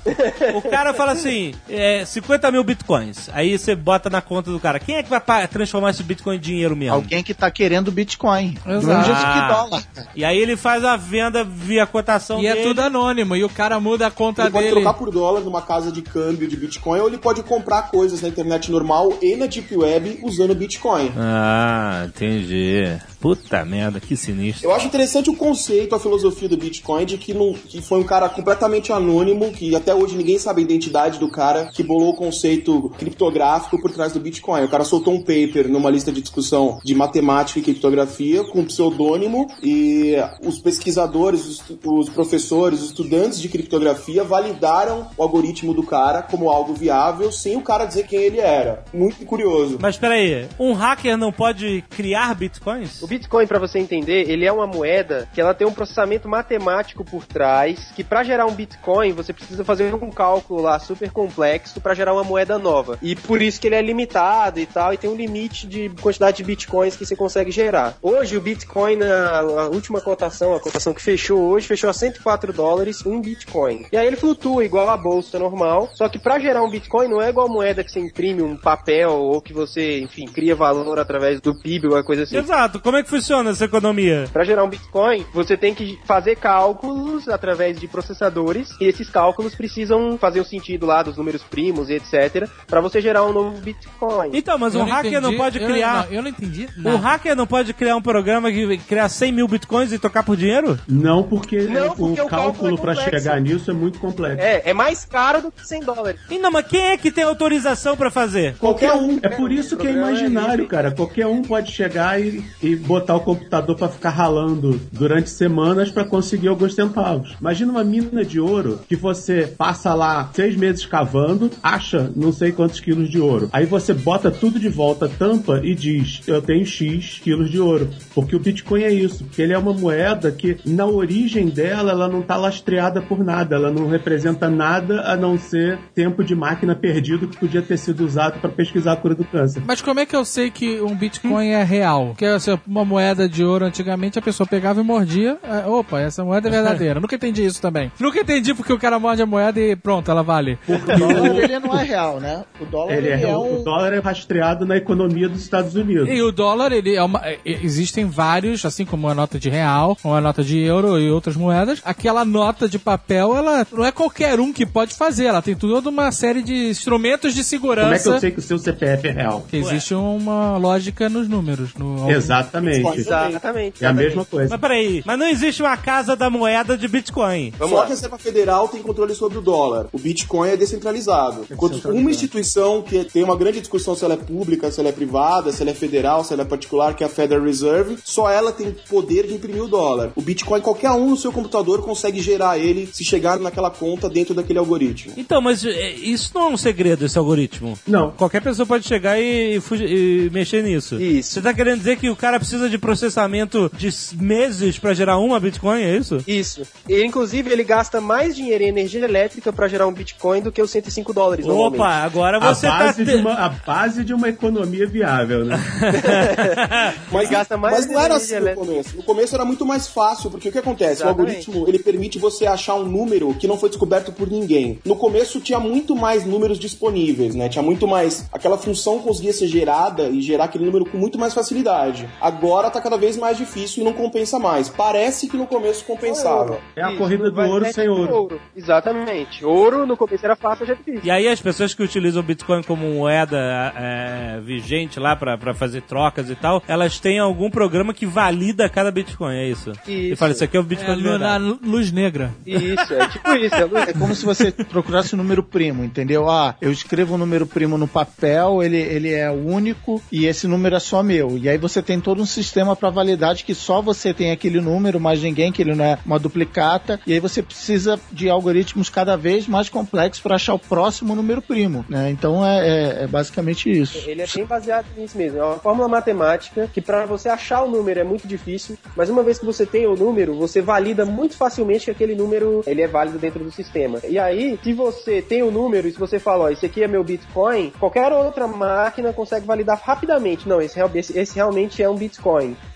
O 0.54 0.62
cara 0.62 0.92
fala 0.94 1.12
assim, 1.12 1.54
é, 1.68 2.04
50 2.04 2.50
mil 2.50 2.62
bitcoins. 2.64 3.28
Aí 3.32 3.58
você 3.58 3.74
bota 3.74 4.08
na 4.10 4.20
conta 4.20 4.50
do 4.50 4.60
cara. 4.60 4.78
Quem 4.78 4.96
é 4.96 5.02
que 5.02 5.10
vai 5.10 5.20
transformar 5.48 5.90
esse 5.90 6.02
bitcoin 6.02 6.36
em 6.36 6.40
dinheiro 6.40 6.76
mesmo? 6.76 6.94
Alguém 6.94 7.22
que 7.22 7.34
tá 7.34 7.50
querendo 7.50 7.90
Bitcoin. 7.90 8.56
Do 8.64 8.72
Exato. 8.72 8.86
mesmo 8.86 9.04
jeito 9.04 9.20
Ah. 9.26 9.48
dólar. 9.52 9.82
E 10.14 10.24
aí 10.24 10.38
ele 10.38 10.56
faz 10.56 10.84
a 10.84 10.96
venda 10.96 11.44
via 11.44 11.86
cotação 11.86 12.40
E 12.40 12.46
é 12.46 12.52
dele. 12.54 12.66
tudo 12.68 12.80
anônimo, 12.80 13.34
e 13.36 13.44
o 13.44 13.48
cara 13.48 13.78
muda 13.80 14.06
a 14.06 14.10
conta 14.10 14.42
Ele 14.42 14.50
pode 14.50 14.64
dele. 14.68 14.80
trocar 14.80 14.94
por 14.98 15.10
dólar 15.10 15.40
numa 15.40 15.62
casa 15.62 15.90
de 15.92 16.02
câmbio 16.02 16.48
de 16.48 16.56
Bitcoin 16.56 17.00
ou 17.00 17.08
ele 17.08 17.18
pode 17.18 17.42
comprar 17.42 17.90
coisas 17.90 18.20
na 18.22 18.28
internet 18.28 18.70
normal 18.70 19.12
e 19.22 19.36
na 19.36 19.46
Deep 19.46 19.76
Web 19.76 20.20
usando 20.22 20.54
Bitcoin. 20.54 21.12
Ah, 21.16 22.04
entendi. 22.06 22.96
Puta 23.26 23.64
merda, 23.64 23.98
que 23.98 24.16
sinistro. 24.16 24.68
Eu 24.68 24.72
acho 24.72 24.86
interessante 24.86 25.28
o 25.28 25.34
conceito, 25.34 25.96
a 25.96 25.98
filosofia 25.98 26.48
do 26.48 26.56
Bitcoin 26.56 27.04
de 27.04 27.18
que, 27.18 27.34
não, 27.34 27.54
que 27.54 27.82
foi 27.82 27.98
um 27.98 28.04
cara 28.04 28.28
completamente 28.28 28.92
anônimo, 28.92 29.50
que 29.50 29.74
até 29.74 29.92
hoje 29.92 30.16
ninguém 30.16 30.38
sabe 30.38 30.60
a 30.60 30.64
identidade 30.64 31.18
do 31.18 31.28
cara 31.28 31.66
que 31.66 31.82
bolou 31.82 32.10
o 32.10 32.16
conceito 32.16 32.88
criptográfico 32.90 33.82
por 33.82 33.90
trás 33.90 34.12
do 34.12 34.20
Bitcoin. 34.20 34.62
O 34.62 34.68
cara 34.68 34.84
soltou 34.84 35.12
um 35.12 35.18
paper 35.18 35.68
numa 35.68 35.90
lista 35.90 36.12
de 36.12 36.22
discussão 36.22 36.78
de 36.84 36.94
matemática 36.94 37.58
e 37.58 37.62
criptografia 37.64 38.44
com 38.44 38.60
um 38.60 38.64
pseudônimo 38.64 39.48
e 39.60 40.14
os 40.44 40.60
pesquisadores, 40.60 41.46
os, 41.46 41.64
os 41.84 42.08
professores, 42.08 42.80
os 42.80 42.90
estudantes 42.90 43.40
de 43.40 43.48
criptografia 43.48 44.22
validaram 44.22 45.08
o 45.16 45.22
algoritmo 45.24 45.74
do 45.74 45.82
cara 45.82 46.22
como 46.22 46.48
algo 46.48 46.74
viável 46.74 47.32
sem 47.32 47.56
o 47.56 47.60
cara 47.60 47.86
dizer 47.86 48.06
quem 48.06 48.20
ele 48.20 48.38
era. 48.38 48.84
Muito 48.94 49.26
curioso. 49.26 49.78
Mas 49.82 49.96
peraí, 49.96 50.46
um 50.60 50.74
hacker 50.74 51.16
não 51.16 51.32
pode 51.32 51.82
criar 51.90 52.32
bitcoins? 52.36 53.02
O 53.02 53.15
Bitcoin, 53.16 53.46
pra 53.46 53.58
você 53.58 53.78
entender, 53.78 54.30
ele 54.30 54.44
é 54.44 54.52
uma 54.52 54.66
moeda 54.66 55.28
que 55.32 55.40
ela 55.40 55.54
tem 55.54 55.66
um 55.66 55.72
processamento 55.72 56.28
matemático 56.28 57.04
por 57.04 57.24
trás, 57.24 57.92
que 57.94 58.04
pra 58.04 58.22
gerar 58.22 58.46
um 58.46 58.52
Bitcoin 58.52 59.12
você 59.12 59.32
precisa 59.32 59.64
fazer 59.64 59.94
um 59.94 60.10
cálculo 60.10 60.60
lá 60.60 60.78
super 60.78 61.10
complexo 61.10 61.80
pra 61.80 61.94
gerar 61.94 62.12
uma 62.12 62.24
moeda 62.24 62.58
nova. 62.58 62.98
E 63.02 63.16
por 63.16 63.40
isso 63.40 63.60
que 63.60 63.66
ele 63.66 63.76
é 63.76 63.82
limitado 63.82 64.60
e 64.60 64.66
tal, 64.66 64.92
e 64.92 64.98
tem 64.98 65.08
um 65.08 65.16
limite 65.16 65.66
de 65.66 65.88
quantidade 66.00 66.36
de 66.36 66.44
Bitcoins 66.44 66.96
que 66.96 67.06
você 67.06 67.16
consegue 67.16 67.50
gerar. 67.50 67.94
Hoje 68.02 68.36
o 68.36 68.40
Bitcoin 68.40 68.96
na 68.96 69.38
a 69.38 69.68
última 69.68 70.00
cotação, 70.00 70.54
a 70.54 70.60
cotação 70.60 70.92
que 70.92 71.02
fechou 71.02 71.40
hoje, 71.40 71.66
fechou 71.66 71.88
a 71.88 71.92
104 71.92 72.52
dólares 72.52 73.04
um 73.04 73.20
Bitcoin. 73.20 73.86
E 73.90 73.96
aí 73.96 74.06
ele 74.06 74.16
flutua 74.16 74.64
igual 74.64 74.90
a 74.90 74.96
bolsa 74.96 75.38
normal, 75.38 75.88
só 75.94 76.08
que 76.08 76.18
pra 76.18 76.38
gerar 76.38 76.62
um 76.62 76.70
Bitcoin 76.70 77.08
não 77.08 77.22
é 77.22 77.30
igual 77.30 77.46
a 77.46 77.50
moeda 77.50 77.82
que 77.82 77.90
você 77.90 78.00
imprime 78.00 78.42
um 78.42 78.56
papel 78.56 79.10
ou 79.10 79.40
que 79.40 79.52
você, 79.52 80.00
enfim, 80.00 80.26
cria 80.26 80.54
valor 80.54 80.98
através 80.98 81.40
do 81.40 81.54
PIB 81.54 81.88
ou 81.88 81.96
coisa 82.04 82.22
assim. 82.22 82.36
Exato, 82.36 82.80
como 82.80 82.96
é 82.96 83.02
que 83.02 83.05
funciona 83.06 83.50
essa 83.50 83.64
economia? 83.64 84.24
Para 84.32 84.44
gerar 84.44 84.64
um 84.64 84.68
Bitcoin, 84.68 85.24
você 85.32 85.56
tem 85.56 85.74
que 85.74 85.98
fazer 86.04 86.36
cálculos 86.36 87.28
através 87.28 87.78
de 87.78 87.86
processadores 87.88 88.70
e 88.80 88.84
esses 88.86 89.08
cálculos 89.08 89.54
precisam 89.54 90.18
fazer 90.18 90.40
o 90.40 90.44
sentido 90.44 90.86
lá 90.86 91.02
dos 91.02 91.16
números 91.16 91.42
primos 91.42 91.88
e 91.90 91.94
etc. 91.94 92.48
para 92.66 92.80
você 92.80 93.00
gerar 93.00 93.24
um 93.24 93.32
novo 93.32 93.58
Bitcoin. 93.60 94.30
Então, 94.32 94.58
mas 94.58 94.74
Eu 94.74 94.80
um 94.80 94.84
hacker 94.84 95.20
não 95.20 95.28
entendi, 95.30 95.36
pode 95.36 95.58
eu 95.60 95.66
criar. 95.66 96.06
não- 96.06 96.12
eu 96.12 96.22
não 96.22 96.28
entendi 96.30 96.68
Um 96.78 96.82
nada. 96.82 96.98
hacker 96.98 97.36
não 97.36 97.46
pode 97.46 97.72
criar 97.72 97.96
um 97.96 98.02
programa 98.02 98.50
que 98.50 98.78
criar 98.78 99.08
100 99.08 99.32
mil 99.32 99.48
bitcoins 99.48 99.92
e 99.92 99.98
tocar 99.98 100.22
por 100.22 100.36
dinheiro? 100.36 100.78
Não, 100.88 101.22
porque, 101.22 101.62
Não, 101.62 101.88
o, 101.92 101.96
porque 101.96 102.20
o 102.20 102.26
cálculo 102.26 102.28
cálculo 102.28 102.74
é 102.74 102.80
pra 102.80 102.94
complexo. 102.94 103.10
chegar 103.22 103.40
nisso 103.40 103.70
é 103.70 103.74
muito 103.74 103.98
complexo. 103.98 104.40
É, 104.40 104.62
é 104.66 104.72
mais 104.74 105.04
caro 105.04 105.42
do 105.42 105.52
que 105.52 105.66
100 105.66 105.80
dólares. 105.80 106.20
E 106.30 106.38
não, 106.38 106.50
mas 106.50 106.66
quem 106.66 106.80
é 106.88 106.96
que 106.96 107.10
tem 107.10 107.24
autorização 107.24 107.96
pra 107.96 108.10
fazer? 108.10 108.56
Qualquer 108.58 108.92
um. 108.92 109.18
É 109.22 109.28
por 109.28 109.50
isso 109.52 109.76
que 109.76 109.86
é 109.86 109.90
é 109.90 109.92
imaginário, 109.94 110.66
cara. 110.66 110.90
Qualquer 110.90 111.26
um 111.26 111.42
pode 111.42 111.70
chegar 111.72 112.20
e, 112.20 112.44
e 112.62 112.74
botar 112.86 113.16
o 113.16 113.20
computador 113.20 113.76
pra 113.76 113.88
ficar 113.88 114.10
ralando 114.10 114.80
durante 114.92 115.30
semanas 115.30 115.90
pra 115.90 116.04
conseguir 116.04 116.48
alguns 116.48 116.74
centavos. 116.74 117.34
Imagina 117.40 117.72
uma 117.72 117.84
mina 117.84 118.24
de 118.24 118.40
ouro 118.40 118.80
que 118.88 118.96
você 118.96 119.46
passa 119.46 119.94
lá 119.94 120.30
seis 120.32 120.56
meses 120.56 120.86
cavando, 120.86 121.50
acha 121.62 122.10
não 122.14 122.32
sei 122.32 122.52
quantos 122.52 122.80
quilos 122.80 123.10
de 123.10 123.20
ouro. 123.20 123.48
Aí 123.52 123.66
você 123.66 123.92
bota 123.92 124.30
tudo 124.30 124.58
de 124.58 124.68
volta, 124.68 125.08
tampa 125.08 125.60
e 125.62 125.74
diz: 125.74 126.22
Eu 126.26 126.40
tenho 126.40 126.64
X 126.64 127.18
quilos 127.22 127.50
de 127.50 127.60
ouro. 127.60 127.90
Porque 128.14 128.36
o 128.36 128.40
Bitcoin 128.40 128.82
é 128.82 128.92
isso. 128.92 129.24
Porque 129.24 129.42
ele 129.42 129.52
é 129.52 129.58
uma 129.58 129.72
moeda 129.72 130.30
que, 130.30 130.58
na 130.64 130.86
origem 130.86 131.48
dela, 131.48 131.92
ela 131.92 132.08
não 132.08 132.22
tá 132.22 132.36
lastreada 132.36 133.00
por 133.02 133.24
nada. 133.24 133.56
Ela 133.56 133.70
não 133.70 133.88
representa 133.88 134.48
nada 134.48 135.02
a 135.02 135.16
não 135.16 135.38
ser 135.38 135.78
tempo 135.94 136.22
de 136.24 136.34
máquina 136.34 136.74
perdido 136.74 137.28
que 137.28 137.36
podia 137.36 137.62
ter 137.62 137.76
sido 137.76 138.04
usado 138.04 138.40
pra 138.40 138.50
pesquisar 138.50 138.92
a 138.92 138.96
cura 138.96 139.14
do 139.14 139.24
câncer. 139.24 139.62
Mas 139.66 139.80
como 139.80 140.00
é 140.00 140.06
que 140.06 140.14
eu 140.16 140.24
sei 140.24 140.50
que 140.50 140.80
um 140.80 140.94
Bitcoin 140.94 141.48
é 141.48 141.62
real? 141.62 142.08
Porque 142.08 142.24
assim, 142.24 142.58
uma 142.76 142.84
moeda 142.84 143.28
de 143.28 143.42
ouro 143.44 143.64
antigamente 143.64 144.18
a 144.18 144.22
pessoa 144.22 144.46
pegava 144.46 144.80
e 144.80 144.84
mordia. 144.84 145.38
é, 145.42 145.66
opa, 145.66 146.00
essa 146.00 146.24
moeda 146.24 146.48
é 146.48 146.50
verdadeira. 146.50 147.00
Nunca 147.00 147.14
entendi 147.16 147.44
isso 147.44 147.60
também. 147.60 147.90
Nunca 147.98 148.20
entendi 148.20 148.54
porque 148.54 148.72
o 148.72 148.78
cara 148.78 148.98
morde 148.98 149.22
a 149.22 149.26
moeda 149.26 149.58
e 149.60 149.74
pronto, 149.74 150.10
ela 150.10 150.22
vale. 150.22 150.58
O 150.68 150.78
dólar 150.98 151.36
ele 151.42 151.58
não 151.58 151.78
é 151.78 151.82
real, 151.82 152.20
né? 152.20 152.44
O 152.60 152.64
dólar 152.66 152.92
Ele 152.94 153.06
ele, 153.08 153.24
é, 153.24 153.30
é, 153.30 153.36
o 153.36 153.60
um. 153.60 153.64
dólar 153.64 153.92
é 153.92 153.98
rastreado 153.98 154.66
na 154.66 154.76
economia 154.76 155.28
dos 155.28 155.40
Estados 155.42 155.74
Unidos. 155.74 156.08
E 156.08 156.20
o 156.22 156.30
dólar, 156.32 156.72
ele 156.72 156.94
é 156.94 157.02
uma. 157.02 157.20
é- 157.24 157.38
Existem 157.44 158.04
vários, 158.06 158.64
assim 158.64 158.84
como 158.84 159.08
a 159.08 159.14
nota 159.14 159.38
de 159.38 159.48
real, 159.48 159.96
como 160.02 160.14
a 160.14 160.20
nota 160.20 160.42
de 160.44 160.58
euro 160.58 160.98
e 160.98 161.10
outras 161.10 161.36
moedas. 161.36 161.80
Aquela 161.84 162.24
nota 162.24 162.68
de 162.68 162.78
papel, 162.78 163.34
ela 163.36 163.66
não 163.72 163.84
é 163.84 163.92
qualquer 163.92 164.38
um 164.40 164.52
que 164.52 164.66
pode 164.66 164.94
fazer. 164.94 165.26
Ela 165.26 165.42
tem 165.42 165.54
toda 165.54 165.88
uma 165.88 166.10
série 166.12 166.42
de 166.42 166.68
instrumentos 166.68 167.34
de 167.34 167.42
segurança. 167.44 167.86
Como 167.86 167.94
é 167.94 167.98
que 167.98 168.08
eu 168.08 168.20
sei 168.20 168.30
que 168.32 168.38
o 168.38 168.42
seu 168.42 168.58
CPF 168.58 169.08
é 169.08 169.10
real? 169.12 169.46
Existe 169.52 169.94
uma 169.94 170.56
lógica 170.56 171.08
nos 171.08 171.28
números. 171.28 171.74
No, 171.74 172.10
Exatamente. 172.10 172.65
Exatamente. 172.70 173.30
Exatamente. 173.30 173.84
É 173.84 173.88
a 173.88 173.92
mesma 173.92 174.24
coisa. 174.24 174.50
Mas 174.50 174.60
peraí, 174.60 175.02
mas 175.04 175.18
não 175.18 175.26
existe 175.28 175.62
uma 175.62 175.76
casa 175.76 176.14
da 176.16 176.28
moeda 176.30 176.76
de 176.76 176.88
Bitcoin. 176.88 177.52
Vamos 177.58 177.70
Só 177.70 177.76
lá. 177.80 177.86
que 177.86 177.92
a 177.92 177.94
Reserva 177.94 178.18
Federal 178.18 178.68
tem 178.68 178.82
controle 178.82 179.14
sobre 179.14 179.38
o 179.38 179.40
dólar. 179.40 179.86
O 179.92 179.98
Bitcoin 179.98 180.50
é 180.50 180.56
descentralizado. 180.56 181.46
Enquanto 181.50 181.88
uma 181.90 182.10
instituição 182.10 182.82
que 182.82 183.04
tem 183.04 183.22
uma 183.22 183.36
grande 183.36 183.60
discussão 183.60 183.94
se 183.94 184.04
ela 184.04 184.14
é 184.14 184.16
pública, 184.16 184.70
se 184.70 184.80
ela 184.80 184.88
é 184.88 184.92
privada, 184.92 185.52
se 185.52 185.62
ela 185.62 185.70
é 185.70 185.74
federal, 185.74 186.24
se 186.24 186.32
ela 186.32 186.42
é 186.42 186.44
particular, 186.44 186.94
que 186.94 187.02
é 187.02 187.06
a 187.06 187.10
Federal 187.10 187.44
Reserve, 187.44 187.96
só 188.04 188.30
ela 188.30 188.52
tem 188.52 188.74
poder 188.88 189.26
de 189.26 189.34
imprimir 189.34 189.62
o 189.62 189.68
dólar. 189.68 190.12
O 190.14 190.22
Bitcoin, 190.22 190.60
qualquer 190.60 190.90
um 190.90 191.10
no 191.10 191.16
seu 191.16 191.32
computador 191.32 191.82
consegue 191.82 192.20
gerar 192.20 192.58
ele 192.58 192.88
se 192.92 193.04
chegar 193.04 193.38
naquela 193.38 193.70
conta 193.70 194.08
dentro 194.08 194.34
daquele 194.34 194.58
algoritmo. 194.58 195.12
Então, 195.16 195.40
mas 195.40 195.64
é, 195.64 195.90
isso 195.90 196.30
não 196.34 196.42
é 196.42 196.48
um 196.54 196.56
segredo, 196.56 197.04
esse 197.06 197.18
algoritmo. 197.18 197.78
Não. 197.86 198.10
Qualquer 198.12 198.40
pessoa 198.42 198.66
pode 198.66 198.86
chegar 198.86 199.20
e, 199.20 199.60
fugi- 199.60 199.84
e 199.86 200.30
mexer 200.32 200.62
nisso. 200.62 201.00
Isso. 201.00 201.32
Você 201.32 201.42
tá 201.42 201.52
querendo 201.54 201.78
dizer 201.78 201.96
que 201.98 202.08
o 202.08 202.16
cara 202.16 202.38
precisa 202.38 202.55
de 202.68 202.78
processamento 202.78 203.70
de 203.76 203.88
meses 204.20 204.78
pra 204.78 204.94
gerar 204.94 205.18
uma 205.18 205.38
Bitcoin, 205.38 205.80
é 205.82 205.96
isso? 205.96 206.18
Isso. 206.26 206.62
E, 206.88 207.02
inclusive, 207.04 207.50
ele 207.50 207.62
gasta 207.64 208.00
mais 208.00 208.34
dinheiro 208.34 208.64
em 208.64 208.68
energia 208.68 209.04
elétrica 209.04 209.52
pra 209.52 209.68
gerar 209.68 209.86
um 209.86 209.92
Bitcoin 209.92 210.40
do 210.40 210.50
que 210.52 210.60
os 210.62 210.70
105 210.70 211.12
dólares. 211.12 211.46
Opa, 211.46 211.86
agora 211.88 212.38
A 212.38 212.54
você 212.54 212.66
tá... 212.66 212.78
base, 212.78 213.04
te- 213.04 213.10
de 213.10 213.16
uma, 213.16 213.34
a 213.34 213.48
base 213.48 214.04
de 214.04 214.12
uma 214.14 214.28
economia 214.28 214.86
viável, 214.86 215.44
né? 215.44 215.56
Mas, 217.12 217.28
gasta 217.28 217.56
mais 217.56 217.74
mas 217.76 217.86
não 217.86 218.00
era 218.00 218.16
assim 218.16 218.34
energia 218.34 218.40
no 218.40 218.46
elétrica. 218.46 218.66
começo. 218.66 218.96
No 218.96 219.02
começo 219.02 219.34
era 219.34 219.44
muito 219.44 219.64
mais 219.66 219.88
fácil, 219.88 220.30
porque 220.30 220.48
o 220.48 220.52
que 220.52 220.58
acontece? 220.58 221.02
O 221.02 221.06
Exatamente. 221.06 221.46
algoritmo 221.48 221.68
ele 221.68 221.78
permite 221.78 222.18
você 222.18 222.46
achar 222.46 222.74
um 222.74 222.84
número 222.84 223.34
que 223.34 223.46
não 223.46 223.58
foi 223.58 223.68
descoberto 223.68 224.12
por 224.12 224.28
ninguém. 224.30 224.78
No 224.84 224.96
começo 224.96 225.40
tinha 225.40 225.58
muito 225.58 225.94
mais 225.94 226.24
números 226.24 226.58
disponíveis, 226.58 227.34
né? 227.34 227.48
Tinha 227.48 227.62
muito 227.62 227.86
mais. 227.86 228.26
Aquela 228.32 228.58
função 228.58 228.98
conseguia 228.98 229.32
ser 229.32 229.46
gerada 229.48 230.08
e 230.08 230.20
gerar 230.20 230.44
aquele 230.44 230.64
número 230.64 230.84
com 230.86 230.96
muito 230.98 231.18
mais 231.18 231.34
facilidade. 231.34 232.08
Agora 232.20 232.45
tá 232.70 232.80
cada 232.80 232.96
vez 232.96 233.16
mais 233.16 233.36
difícil 233.36 233.82
e 233.82 233.84
não 233.84 233.92
compensa 233.92 234.38
mais. 234.38 234.68
Parece 234.68 235.28
que 235.28 235.36
no 235.36 235.46
começo 235.46 235.84
compensava. 235.84 236.58
É 236.74 236.82
a 236.82 236.96
corrida 236.96 237.30
do 237.30 237.40
ouro 237.40 237.64
é 237.64 237.72
sem 237.72 237.88
ouro. 237.88 238.40
Exatamente. 238.56 239.44
Ouro 239.44 239.86
no 239.86 239.96
começo 239.96 240.24
era 240.24 240.36
fácil, 240.36 240.62
hoje 240.64 240.72
é 240.72 240.74
difícil. 240.74 241.00
E 241.04 241.10
aí 241.10 241.28
as 241.28 241.40
pessoas 241.40 241.74
que 241.74 241.82
utilizam 241.82 242.22
o 242.22 242.24
Bitcoin 242.26 242.62
como 242.62 242.86
moeda 242.86 243.36
é, 243.76 244.40
vigente 244.42 244.98
lá 245.00 245.14
pra, 245.16 245.36
pra 245.36 245.54
fazer 245.54 245.82
trocas 245.82 246.30
e 246.30 246.34
tal, 246.34 246.62
elas 246.68 246.98
têm 247.00 247.18
algum 247.18 247.50
programa 247.50 247.92
que 247.94 248.06
valida 248.06 248.68
cada 248.68 248.90
Bitcoin, 248.90 249.34
é 249.36 249.48
isso? 249.48 249.72
E 249.86 250.08
Isso. 250.10 250.16
fala, 250.16 250.32
isso 250.32 250.44
aqui 250.44 250.56
é 250.56 250.60
o 250.60 250.62
É, 250.62 250.66
Bitcoin 250.66 250.96
de 250.96 251.02
na 251.02 251.10
verdade. 251.10 251.44
lu- 251.44 251.58
luz 251.64 251.92
negra. 251.92 252.32
Isso, 252.46 252.94
é 252.94 253.08
tipo 253.08 253.30
isso. 253.34 253.54
É 253.54 253.64
luz- 253.64 253.88
É 253.88 253.92
como 253.92 254.14
se 254.14 254.24
você 254.24 254.50
procurasse 254.52 255.14
o 255.14 255.16
número 255.16 255.42
primo, 255.42 255.84
entendeu? 255.84 256.28
Ah, 256.28 256.54
eu 256.60 256.70
escrevo 256.72 257.14
o 257.14 257.18
número 257.18 257.46
primo 257.46 257.76
no 257.78 257.86
papel, 257.88 258.62
ele, 258.62 258.76
ele 258.78 259.12
é 259.12 259.30
único 259.30 260.02
e 260.10 260.26
esse 260.26 260.46
número 260.46 260.76
é 260.76 260.80
só 260.80 261.02
meu. 261.02 261.36
E 261.38 261.48
aí 261.48 261.58
você 261.58 261.82
tem 261.82 262.00
todo 262.00 262.20
um 262.22 262.26
sistema 262.36 262.76
para 262.76 262.90
validade 262.90 263.44
que 263.44 263.54
só 263.54 263.80
você 263.82 264.12
tem 264.14 264.30
aquele 264.30 264.60
número, 264.60 265.00
mais 265.00 265.22
ninguém, 265.22 265.50
que 265.50 265.62
ele 265.62 265.74
não 265.74 265.84
é 265.84 265.98
uma 266.04 266.18
duplicata. 266.18 267.00
E 267.06 267.12
aí 267.12 267.20
você 267.20 267.42
precisa 267.42 267.98
de 268.12 268.28
algoritmos 268.30 268.88
cada 268.90 269.16
vez 269.16 269.46
mais 269.48 269.68
complexos 269.68 270.22
para 270.22 270.36
achar 270.36 270.54
o 270.54 270.58
próximo 270.58 271.14
número 271.14 271.40
primo, 271.42 271.84
né? 271.88 272.10
Então 272.10 272.44
é, 272.46 272.58
é- 272.68 273.04
é 273.04 273.06
basicamente 273.06 273.70
isso. 273.70 273.98
Ele 274.08 274.22
é 274.22 274.26
bem 274.26 274.44
baseado 274.44 274.86
nisso 274.96 275.16
mesmo. 275.18 275.38
É 275.38 275.44
uma 275.44 275.58
fórmula 275.58 275.88
matemática 275.88 276.68
que 276.72 276.80
para 276.80 277.06
você 277.06 277.28
achar 277.28 277.62
o 277.62 277.70
número 277.70 277.98
é 278.00 278.04
muito 278.04 278.26
difícil, 278.28 278.76
mas 278.96 279.08
uma 279.10 279.22
vez 279.22 279.38
que 279.38 279.46
você 279.46 279.64
tem 279.66 279.86
o 279.86 279.94
número, 279.96 280.34
você 280.36 280.60
valida 280.60 281.04
muito 281.04 281.36
facilmente 281.36 281.86
que 281.86 281.90
aquele 281.90 282.14
número 282.14 282.62
ele 282.66 282.82
é 282.82 282.86
válido 282.88 283.18
dentro 283.18 283.42
do 283.42 283.50
sistema. 283.50 283.98
E 284.08 284.18
aí, 284.18 284.58
se 284.62 284.72
você 284.72 285.22
tem 285.22 285.42
o 285.42 285.50
número 285.50 285.88
e 285.88 285.92
se 285.92 285.98
você 285.98 286.18
fala, 286.18 286.44
ó, 286.44 286.48
esse 286.50 286.66
aqui 286.66 286.82
é 286.82 286.88
meu 286.88 287.02
Bitcoin, 287.04 287.72
qualquer 287.78 288.12
outra 288.12 288.46
máquina 288.46 289.12
consegue 289.12 289.46
validar 289.46 289.80
rapidamente. 289.82 290.48
Não, 290.48 290.60
esse, 290.60 290.78
esse 291.18 291.34
realmente 291.34 291.82
é 291.82 291.88
um 291.88 291.94
Bitcoin. 291.96 292.25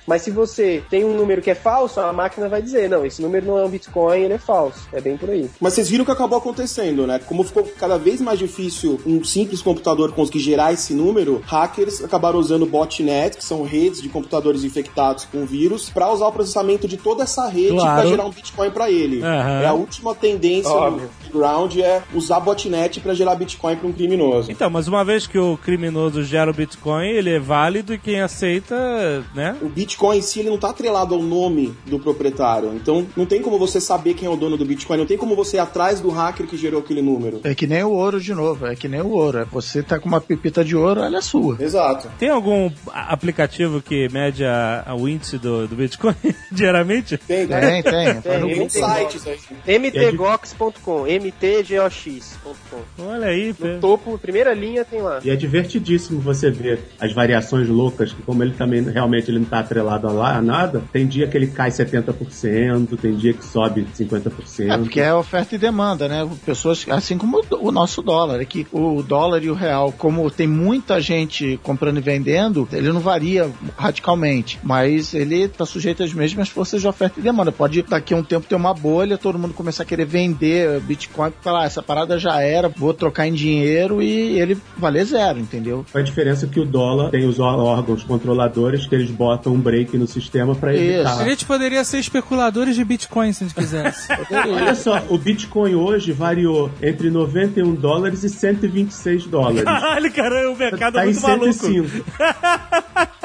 Mas 0.07 0.22
se 0.22 0.30
você 0.30 0.82
tem 0.90 1.05
um 1.05 1.14
número 1.14 1.40
que 1.40 1.51
é 1.51 1.55
falso, 1.55 2.01
a 2.01 2.12
máquina 2.12 2.48
vai 2.48 2.61
dizer, 2.61 2.88
não, 2.88 3.05
esse 3.07 3.22
número 3.22 3.46
não 3.46 3.59
é 3.59 3.64
um 3.64 3.68
Bitcoin, 3.68 4.20
ele 4.22 4.34
é 4.34 4.38
falso. 4.38 4.88
É 4.92 5.01
bem 5.01 5.16
por 5.16 5.30
aí. 5.30 5.48
Mas 5.61 5.74
vocês 5.74 5.88
viram 5.88 6.03
o 6.03 6.07
que 6.07 6.11
acabou 6.12 6.38
acontecendo, 6.38 7.07
né? 7.07 7.20
Como 7.26 7.44
ficou 7.44 7.62
cada 7.78 7.96
vez 7.98 8.20
mais 8.20 8.38
difícil 8.38 9.01
um 9.07 9.22
simples 9.22 9.62
computador 9.62 10.12
conseguir 10.12 10.40
gerar 10.40 10.72
esse 10.72 10.94
número, 10.94 11.42
hackers 11.46 12.03
acabaram 12.03 12.38
usando 12.38 12.66
botnets, 12.66 13.36
que 13.38 13.44
são 13.44 13.62
redes 13.62 14.03
de 14.03 14.09
computadores 14.09 14.64
infectados 14.64 15.26
com 15.30 15.44
vírus, 15.46 15.90
para 15.90 16.11
usar 16.11 16.26
o 16.26 16.32
processamento 16.32 16.88
de 16.88 16.96
toda 16.96 17.22
essa 17.22 17.46
rede 17.48 17.76
Claro. 17.76 18.01
para 18.01 18.09
gerar 18.11 18.24
um 18.24 18.30
Bitcoin 18.30 18.70
para 18.70 18.90
ele. 18.90 19.22
Aham. 19.22 19.61
É 19.62 19.66
a 19.66 19.72
última 19.74 20.14
tendência 20.14 20.70
Óbvio. 20.72 21.03
no 21.05 21.19
ground 21.30 21.76
é 21.76 22.02
usar 22.14 22.40
botnet 22.40 23.00
para 23.00 23.14
gerar 23.14 23.34
Bitcoin 23.34 23.76
para 23.76 23.88
um 23.88 23.92
criminoso. 23.92 24.50
Então, 24.50 24.68
mas 24.68 24.88
uma 24.88 25.04
vez 25.04 25.26
que 25.26 25.38
o 25.38 25.56
criminoso 25.56 26.22
gera 26.22 26.50
o 26.50 26.54
Bitcoin, 26.54 27.08
ele 27.08 27.30
é 27.30 27.38
válido 27.38 27.94
e 27.94 27.98
quem 27.98 28.20
aceita, 28.20 29.24
né? 29.34 29.56
O 29.62 29.68
Bitcoin 29.68 30.18
em 30.18 30.22
si 30.22 30.40
ele 30.40 30.48
não 30.48 30.56
está 30.56 30.70
atrelado 30.70 31.14
ao 31.14 31.22
nome 31.22 31.74
do 31.86 31.98
proprietário. 31.98 32.72
Então 32.74 33.06
não 33.16 33.26
tem 33.26 33.40
como 33.42 33.58
você 33.58 33.80
saber 33.80 34.14
quem 34.14 34.26
é 34.26 34.30
o 34.30 34.36
dono 34.36 34.56
do 34.56 34.64
Bitcoin, 34.64 34.98
não 34.98 35.06
tem 35.06 35.16
como 35.18 35.34
você 35.36 35.56
ir 35.56 35.60
atrás 35.60 36.00
do 36.00 36.10
hacker 36.10 36.46
que 36.46 36.56
gerou 36.56 36.80
aquele 36.80 37.02
número. 37.02 37.40
É 37.44 37.54
que 37.54 37.66
nem 37.66 37.82
o 37.82 37.90
ouro 37.90 38.20
de 38.20 38.34
novo, 38.34 38.66
é 38.66 38.74
que 38.74 38.88
nem 38.88 39.00
o 39.00 39.10
ouro. 39.10 39.38
É 39.38 39.44
você 39.44 39.82
tá 39.82 39.98
com 39.98 40.08
uma 40.08 40.20
pepita 40.20 40.64
de 40.64 40.76
ouro, 40.76 41.00
ela 41.00 41.18
é 41.18 41.20
sua. 41.20 41.56
Exato. 41.60 42.08
Tem 42.18 42.28
algum 42.28 42.70
aplicativo 42.92 43.80
que 43.82 44.08
mede 44.10 44.44
a, 44.44 44.84
a- 44.86 44.94
o 44.94 45.08
índice 45.08 45.38
do, 45.38 45.66
do 45.68 45.76
Bitcoin 45.76 46.14
diariamente? 46.50 47.16
Tem, 47.18 47.46
né? 47.46 47.82
Tem, 47.82 47.82
tem. 47.82 48.20
Tá 48.20 48.38
no 48.38 48.46
Tem, 48.46 48.48
Tem 48.48 48.54
Google. 48.54 48.70
sites 48.70 49.26
aí. 49.26 49.78
mtgox.com, 49.78 51.06
mtgox.com. 51.20 53.02
Olha 53.02 53.28
aí. 53.28 53.54
No 53.58 53.80
topo, 53.80 54.18
primeira 54.18 54.52
linha 54.52 54.84
tem 54.84 55.00
lá. 55.00 55.20
E 55.24 55.30
é 55.30 55.36
divertidíssimo 55.36 56.20
você 56.20 56.50
ver 56.50 56.80
as 57.00 57.12
variações 57.12 57.68
loucas, 57.68 58.12
que 58.12 58.22
como 58.22 58.42
ele 58.42 58.52
também 58.52 58.82
realmente 58.82 59.30
ele 59.30 59.38
não 59.38 59.44
está 59.44 59.60
atrelado 59.60 60.08
a, 60.08 60.12
lá, 60.12 60.36
a 60.36 60.42
nada, 60.42 60.82
tem 60.92 61.06
dia 61.06 61.26
que 61.26 61.36
ele 61.36 61.48
cai 61.48 61.70
70%, 61.70 62.98
tem 62.98 63.14
dia 63.14 63.32
que 63.32 63.44
sobe 63.44 63.86
50%. 63.96 64.70
É 64.70 64.78
porque 64.78 65.00
é 65.00 65.14
oferta 65.14 65.54
e 65.54 65.58
demanda, 65.58 66.08
né? 66.08 66.28
Pessoas, 66.44 66.84
assim 66.88 67.16
como 67.16 67.38
o 67.50 67.70
o 67.70 67.72
nosso 67.72 68.02
dólar, 68.02 68.40
é 68.40 68.44
que 68.44 68.66
o 68.72 69.02
dólar 69.02 69.42
e 69.44 69.50
o 69.50 69.54
real, 69.54 69.92
como 69.92 70.30
tem 70.30 70.46
muita 70.46 71.00
gente 71.00 71.58
comprando 71.62 71.98
e 71.98 72.00
vendendo, 72.00 72.68
ele 72.72 72.92
não 72.92 73.00
varia 73.00 73.50
radicalmente, 73.76 74.58
mas 74.62 75.14
ele 75.14 75.42
está 75.42 75.64
sujeito 75.64 76.02
às 76.02 76.12
mesmas 76.12 76.48
forças 76.48 76.80
de 76.80 76.88
oferta 76.88 77.20
e 77.20 77.22
demanda. 77.22 77.52
Pode 77.52 77.82
daqui 77.82 78.12
a 78.12 78.16
um 78.16 78.22
tempo 78.22 78.46
ter 78.46 78.56
uma 78.56 78.74
bolha, 78.74 79.16
todo 79.16 79.38
mundo 79.38 79.54
começar 79.54 79.84
a 79.84 79.86
querer 79.86 80.04
vender 80.04 80.80
Bitcoin, 80.80 81.09
falar, 81.42 81.62
ah, 81.62 81.64
essa 81.64 81.82
parada 81.82 82.18
já 82.18 82.40
era, 82.40 82.68
vou 82.68 82.94
trocar 82.94 83.26
em 83.26 83.32
dinheiro 83.32 84.02
e 84.02 84.40
ele 84.40 84.56
valer 84.76 85.04
zero, 85.04 85.38
entendeu? 85.38 85.84
A 85.94 86.00
diferença 86.00 86.46
é 86.46 86.48
que 86.48 86.61
o 86.61 86.64
dólar 86.64 87.11
tem 87.11 87.26
os 87.26 87.38
órgãos 87.38 88.02
controladores 88.02 88.86
que 88.86 88.94
eles 88.94 89.11
botam 89.11 89.52
um 89.52 89.61
break 89.61 89.96
no 89.98 90.06
sistema 90.06 90.54
para 90.54 90.74
evitar. 90.74 91.20
A 91.20 91.28
gente 91.28 91.44
poderia 91.44 91.84
ser 91.84 91.98
especuladores 91.98 92.74
de 92.74 92.84
Bitcoin 92.84 93.32
se 93.32 93.44
a 93.44 93.46
gente 93.46 93.56
quisesse. 93.56 94.08
Olha 94.32 94.74
só, 94.74 95.02
o 95.08 95.18
Bitcoin 95.18 95.74
hoje 95.74 96.12
variou 96.12 96.70
entre 96.82 97.11
91 97.11 97.74
dólares 97.74 98.24
e 98.24 98.28
126 98.28 99.26
dólares. 99.26 99.62
Caralho, 99.64 100.12
cara, 100.12 100.50
o 100.50 100.56
mercado 100.56 100.94
Tá 100.94 101.04
é 101.04 101.11
em 101.11 101.12
muito 101.12 101.22
maluco. 101.22 101.61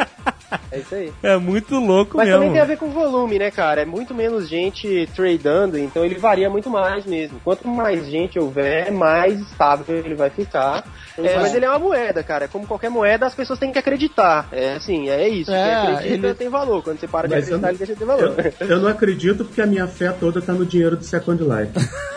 105. 0.49 0.59
É 0.71 0.79
isso 0.79 0.95
aí. 0.95 1.13
É 1.23 1.37
muito 1.37 1.75
louco 1.79 2.17
Mas 2.17 2.27
mesmo. 2.27 2.39
também 2.39 2.53
tem 2.53 2.61
a 2.61 2.65
ver 2.65 2.77
com 2.77 2.89
volume, 2.89 3.39
né, 3.39 3.51
cara? 3.51 3.81
É 3.81 3.85
muito 3.85 4.13
menos 4.13 4.47
gente 4.47 5.07
tradando, 5.15 5.77
então 5.77 6.03
ele 6.03 6.15
varia 6.15 6.49
muito 6.49 6.69
mais 6.69 7.05
mesmo. 7.05 7.39
Quanto 7.43 7.67
mais 7.67 8.05
gente 8.05 8.39
houver, 8.39 8.91
mais 8.91 9.39
estável 9.39 9.97
ele 9.97 10.15
vai 10.15 10.29
ficar. 10.29 10.83
É, 11.17 11.39
mas 11.39 11.53
ele 11.53 11.65
é 11.65 11.69
uma 11.69 11.79
moeda, 11.79 12.23
cara. 12.23 12.47
Como 12.47 12.67
qualquer 12.67 12.89
moeda, 12.89 13.25
as 13.25 13.33
pessoas 13.35 13.57
têm 13.59 13.71
que 13.71 13.79
acreditar. 13.79 14.47
É 14.51 14.73
assim, 14.75 15.09
é 15.09 15.27
isso. 15.27 15.51
É, 15.51 15.63
Quem 15.85 15.93
acredita 15.95 16.27
ele- 16.27 16.33
tem 16.35 16.49
valor. 16.49 16.83
Quando 16.83 16.99
você 16.99 17.07
para 17.07 17.27
de 17.27 17.35
Mas 17.35 17.43
acreditar, 17.45 17.61
não- 17.61 17.69
ele 17.69 17.77
deixa 17.77 17.93
de 17.93 17.99
ter 17.99 18.05
valor. 18.05 18.53
Eu, 18.59 18.67
eu 18.67 18.79
não 18.79 18.89
acredito 18.89 19.45
porque 19.45 19.61
a 19.61 19.65
minha 19.65 19.87
fé 19.87 20.11
toda 20.11 20.41
tá 20.41 20.53
no 20.53 20.65
dinheiro 20.65 20.95
do 20.97 21.03
Second 21.03 21.41
Life. 21.43 21.71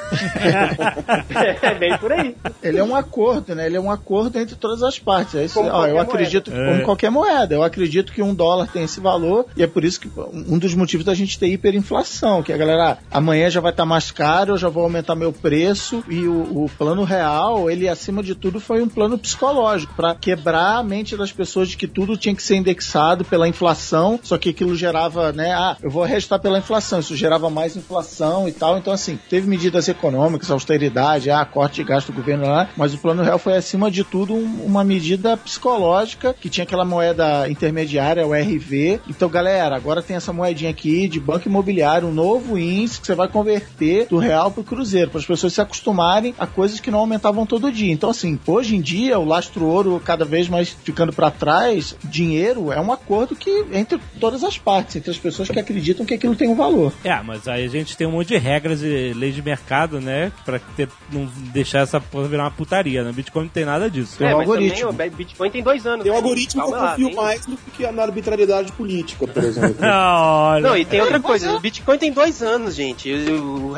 é 1.62 1.74
bem 1.74 1.96
por 1.98 2.12
aí. 2.12 2.34
Ele 2.62 2.78
é 2.78 2.84
um 2.84 2.94
acordo, 2.96 3.54
né? 3.54 3.66
Ele 3.66 3.76
é 3.76 3.80
um 3.80 3.90
acordo 3.90 4.38
entre 4.38 4.54
todas 4.56 4.82
as 4.82 4.98
partes. 4.98 5.34
É 5.34 5.44
isso, 5.44 5.54
Como 5.54 5.68
ó, 5.70 5.86
eu 5.86 5.94
qualquer 5.96 6.12
acredito, 6.12 6.50
como 6.50 6.82
qualquer 6.82 7.10
moeda, 7.10 7.54
eu 7.54 7.62
acredito 7.62 8.12
que 8.12 8.22
um 8.22 8.34
dólar 8.34 8.68
tem 8.72 8.84
esse 8.84 9.00
valor 9.00 9.46
e 9.56 9.62
é 9.62 9.66
por 9.66 9.84
isso 9.84 10.00
que 10.00 10.10
um 10.32 10.58
dos 10.58 10.74
motivos 10.74 11.04
da 11.04 11.14
gente 11.14 11.38
ter 11.38 11.48
hiperinflação, 11.48 12.42
que 12.42 12.52
a 12.52 12.56
galera, 12.56 12.98
ah, 13.10 13.18
amanhã 13.18 13.50
já 13.50 13.60
vai 13.60 13.70
estar 13.70 13.84
mais 13.84 14.10
caro, 14.10 14.54
eu 14.54 14.58
já 14.58 14.68
vou 14.68 14.82
aumentar 14.82 15.14
meu 15.14 15.32
preço 15.32 16.02
e 16.08 16.26
o, 16.26 16.64
o 16.64 16.70
plano 16.78 17.04
real, 17.04 17.70
ele 17.70 17.88
acima 17.88 18.22
de 18.22 18.34
tudo 18.34 18.60
foi 18.60 18.82
um 18.82 18.87
plano 18.90 19.18
psicológico 19.18 19.94
para 19.94 20.14
quebrar 20.14 20.76
a 20.78 20.82
mente 20.82 21.16
das 21.16 21.32
pessoas 21.32 21.68
de 21.68 21.76
que 21.76 21.86
tudo 21.86 22.16
tinha 22.16 22.34
que 22.34 22.42
ser 22.42 22.56
indexado 22.56 23.24
pela 23.24 23.48
inflação, 23.48 24.18
só 24.22 24.36
que 24.38 24.50
aquilo 24.50 24.74
gerava, 24.76 25.32
né? 25.32 25.52
Ah, 25.52 25.76
eu 25.82 25.90
vou 25.90 26.04
restar 26.04 26.38
pela 26.40 26.58
inflação, 26.58 27.00
isso 27.00 27.16
gerava 27.16 27.48
mais 27.50 27.76
inflação 27.76 28.48
e 28.48 28.52
tal. 28.52 28.78
Então 28.78 28.92
assim, 28.92 29.18
teve 29.28 29.48
medidas 29.48 29.88
econômicas, 29.88 30.50
austeridade, 30.50 31.30
ah, 31.30 31.44
corte 31.44 31.76
de 31.76 31.84
gasto 31.84 32.08
do 32.12 32.16
governo 32.16 32.46
lá, 32.46 32.68
mas 32.76 32.94
o 32.94 32.98
plano 32.98 33.22
real 33.22 33.38
foi 33.38 33.56
acima 33.56 33.90
de 33.90 34.04
tudo 34.04 34.34
um- 34.34 34.64
uma 34.64 34.82
medida 34.84 35.36
psicológica 35.36 36.34
que 36.38 36.48
tinha 36.48 36.64
aquela 36.64 36.84
moeda 36.84 37.48
intermediária, 37.48 38.26
o 38.26 38.34
RV. 38.34 39.00
Então, 39.08 39.28
galera, 39.28 39.76
agora 39.76 40.02
tem 40.02 40.16
essa 40.16 40.32
moedinha 40.32 40.70
aqui 40.70 41.08
de 41.08 41.20
banco 41.20 41.48
imobiliário, 41.48 42.08
um 42.08 42.12
novo 42.12 42.56
índice 42.58 43.00
que 43.00 43.06
você 43.06 43.14
vai 43.14 43.28
converter 43.28 44.06
do 44.08 44.18
real 44.18 44.50
pro 44.50 44.62
cruzeiro, 44.64 45.10
para 45.10 45.20
as 45.20 45.26
pessoas 45.26 45.52
se 45.52 45.60
acostumarem 45.60 46.34
a 46.38 46.46
coisas 46.46 46.80
que 46.80 46.90
não 46.90 47.00
aumentavam 47.00 47.44
todo 47.46 47.70
dia. 47.72 47.92
Então, 47.92 48.10
assim, 48.10 48.38
hoje 48.46 48.76
em 48.78 48.80
dia, 48.80 49.18
o 49.18 49.24
lastro 49.24 49.66
ouro 49.66 50.00
cada 50.04 50.24
vez 50.24 50.48
mais 50.48 50.68
ficando 50.70 51.12
para 51.12 51.30
trás, 51.30 51.96
dinheiro 52.04 52.72
é 52.72 52.80
um 52.80 52.92
acordo 52.92 53.34
que 53.34 53.66
entre 53.72 53.98
todas 54.20 54.44
as 54.44 54.56
partes, 54.56 54.96
entre 54.96 55.10
as 55.10 55.18
pessoas 55.18 55.48
que 55.48 55.58
acreditam 55.58 56.06
que 56.06 56.14
aquilo 56.14 56.36
tem 56.36 56.48
um 56.48 56.54
valor. 56.54 56.92
É, 57.04 57.20
mas 57.22 57.48
aí 57.48 57.64
a 57.64 57.68
gente 57.68 57.96
tem 57.96 58.06
um 58.06 58.12
monte 58.12 58.28
de 58.28 58.38
regras 58.38 58.82
e 58.82 59.12
leis 59.14 59.34
de 59.34 59.42
mercado, 59.42 60.00
né? 60.00 60.32
Pra 60.44 60.58
ter, 60.76 60.88
não 61.12 61.26
deixar 61.52 61.80
essa 61.80 62.00
porra 62.00 62.28
virar 62.28 62.44
uma 62.44 62.50
putaria. 62.50 63.02
No 63.02 63.12
Bitcoin 63.12 63.44
não 63.44 63.50
tem 63.50 63.64
nada 63.64 63.90
disso. 63.90 64.16
Tem 64.18 64.28
é, 64.28 64.34
um 64.34 64.38
mas 64.38 64.48
algoritmo. 64.48 64.90
também 64.90 65.08
o 65.08 65.12
Bitcoin 65.12 65.50
tem 65.50 65.62
dois 65.62 65.86
anos. 65.86 66.02
Tem 66.02 66.12
um 66.12 66.14
né? 66.14 66.20
algoritmo 66.20 66.62
que 66.62 66.68
eu 66.68 66.72
Calma 66.72 66.84
lá, 66.86 66.90
confio 66.92 67.06
tem- 67.08 67.16
mais 67.16 67.46
do 67.46 67.56
que 67.56 67.86
na 67.90 68.02
arbitrariedade 68.02 68.72
política, 68.72 69.26
por 69.26 69.42
exemplo. 69.44 69.76
Olha. 69.82 70.68
Não, 70.68 70.76
e 70.76 70.84
tem 70.84 71.00
outra 71.00 71.20
coisa, 71.20 71.52
o 71.52 71.60
Bitcoin 71.60 71.98
tem 71.98 72.12
dois 72.12 72.42
anos, 72.42 72.74
gente. 72.74 73.12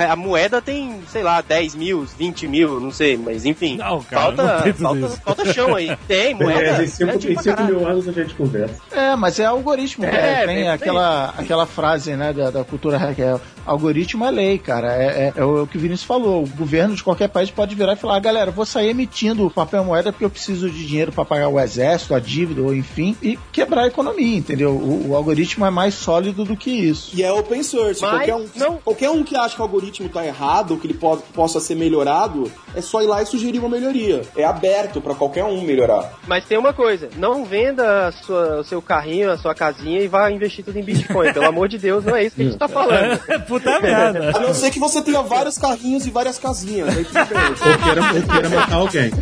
A 0.09 0.16
moeda 0.16 0.61
tem, 0.61 1.01
sei 1.09 1.22
lá, 1.22 1.40
10 1.40 1.74
mil, 1.74 2.05
20 2.05 2.48
mil, 2.48 2.80
não 2.80 2.90
sei, 2.90 3.16
mas 3.16 3.44
enfim. 3.46 3.76
Não, 3.76 4.03
cara, 4.03 4.22
falta, 4.22 4.42
não 4.57 4.62
tem 4.62 4.72
falta, 4.91 5.07
isso. 5.07 5.22
falta 5.24 5.53
chão 5.53 5.74
aí. 5.74 5.97
Tem, 6.09 6.34
moeda. 6.34 6.61
É, 6.61 6.84
em 6.84 6.86
5 6.86 7.07
grande 7.07 7.34
pra 7.34 7.43
caralho. 7.43 7.76
mil 7.78 7.88
anos 7.88 8.09
a 8.09 8.12
gente 8.12 8.34
conversa. 8.34 8.74
É, 8.93 9.16
mas 9.16 9.38
é 9.38 9.45
algoritmo. 9.47 10.05
É, 10.05 10.11
cara. 10.11 10.47
tem 10.47 10.62
é, 10.68 10.70
aquela, 10.70 11.34
aquela 11.36 11.66
frase 11.66 12.12
né, 12.16 12.32
da, 12.32 12.51
da 12.51 12.64
cultura 12.64 12.97
hack, 12.99 13.18
é, 13.18 13.38
algoritmo 13.66 14.24
é 14.24 14.30
lei, 14.30 14.59
cara. 14.59 14.93
É, 14.95 15.32
é- 15.36 15.41
é 15.41 15.45
o 15.45 15.66
que 15.66 15.76
o 15.76 15.80
Vinícius 15.80 16.05
falou. 16.07 16.43
O 16.45 16.47
governo 16.49 16.95
de 16.95 17.03
qualquer 17.03 17.28
país 17.28 17.51
pode 17.51 17.74
virar 17.74 17.93
e 17.93 17.97
falar, 17.97 18.16
"Ah, 18.16 18.20
galera, 18.20 18.51
vou 18.51 18.66
sair 18.66 18.88
emitindo 18.91 19.51
papel 19.51 19.84
moeda 19.84 20.12
porque 20.12 20.24
eu 20.24 20.30
preciso 20.30 20.68
de 20.70 20.86
dinheiro 20.86 21.12
para 21.12 21.24
pagar 21.24 21.49
o 21.49 21.59
exército, 21.61 22.14
a 22.14 22.20
dívida, 22.20 22.61
ou 22.62 22.74
enfim, 22.74 23.16
e 23.22 23.38
quebrar 23.53 23.82
a 23.82 23.86
economia, 23.86 24.36
entendeu? 24.38 24.70
O, 24.72 25.11
o 25.11 25.16
algoritmo 25.16 25.64
é 25.66 25.70
mais 25.70 25.95
sólido 25.95 26.45
do 26.45 26.57
que 26.57 26.70
isso. 26.70 27.11
E 27.14 27.22
é 27.22 27.32
open 27.32 27.62
source. 27.62 28.01
Mas 28.01 28.11
qualquer, 28.11 28.34
um, 28.34 28.47
não- 28.57 28.76
qualquer 28.78 29.11
um 29.11 29.22
que 29.22 29.36
acha 29.36 29.55
que 29.55 29.61
o 29.61 29.64
algoritmo 29.64 30.09
tá 30.09 30.24
errado, 30.26 30.76
que 30.76 30.86
ele 30.86 30.95
po- 30.95 31.18
possa 31.34 31.61
ser 31.61 31.74
melhorado, 31.74 32.51
é 32.74 32.80
só 32.80 33.03
ir 33.03 33.07
lá 33.07 33.22
e 33.22 33.26
sugerir 33.26 33.59
uma 33.59 33.68
melhoria. 33.68 34.22
É 34.36 34.45
aberto 34.45 34.80
pra 34.89 35.14
qualquer 35.14 35.45
um 35.45 35.61
melhorar. 35.62 36.12
Mas 36.26 36.45
tem 36.45 36.57
uma 36.59 36.72
coisa, 36.72 37.09
não 37.16 37.45
venda 37.45 38.09
a 38.09 38.12
sua- 38.12 38.61
o 38.61 38.64
seu 38.64 38.81
carrinho, 38.81 39.31
a 39.31 39.37
sua 39.39 39.55
casinha 39.55 40.01
e 40.01 40.09
vá 40.09 40.31
investir 40.31 40.64
tudo 40.64 40.78
em 40.78 40.83
Bitcoin. 40.83 41.33
Pelo 41.33 41.47
amor 41.47 41.68
de 41.68 41.78
Deus, 41.78 42.05
não 42.05 42.16
é 42.16 42.24
isso 42.24 42.37
que 42.37 42.43
a 42.43 42.45
gente 42.47 42.57
tá 42.59 42.68
falando. 42.68 43.18
Puta 43.47 43.81
merda. 43.81 44.33
A 44.35 44.41
não 44.41 44.55
ser 44.55 44.70
que 44.70 44.78
você 44.78 45.03
tenha 45.03 45.22
vários 45.22 45.59
carrinhos 45.59 46.07
e 46.07 46.11
várias 46.11 46.39
casinhas. 46.39 46.89
Aí 46.97 47.05
tudo 47.05 47.26
bem. 47.26 47.39
Ou 47.72 47.78
queira, 47.78 48.03
ou 48.03 48.22
queira 48.33 48.49
matar 48.49 48.74
alguém. 48.76 49.11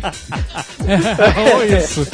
Ou 1.53 1.65
isso. 1.65 2.07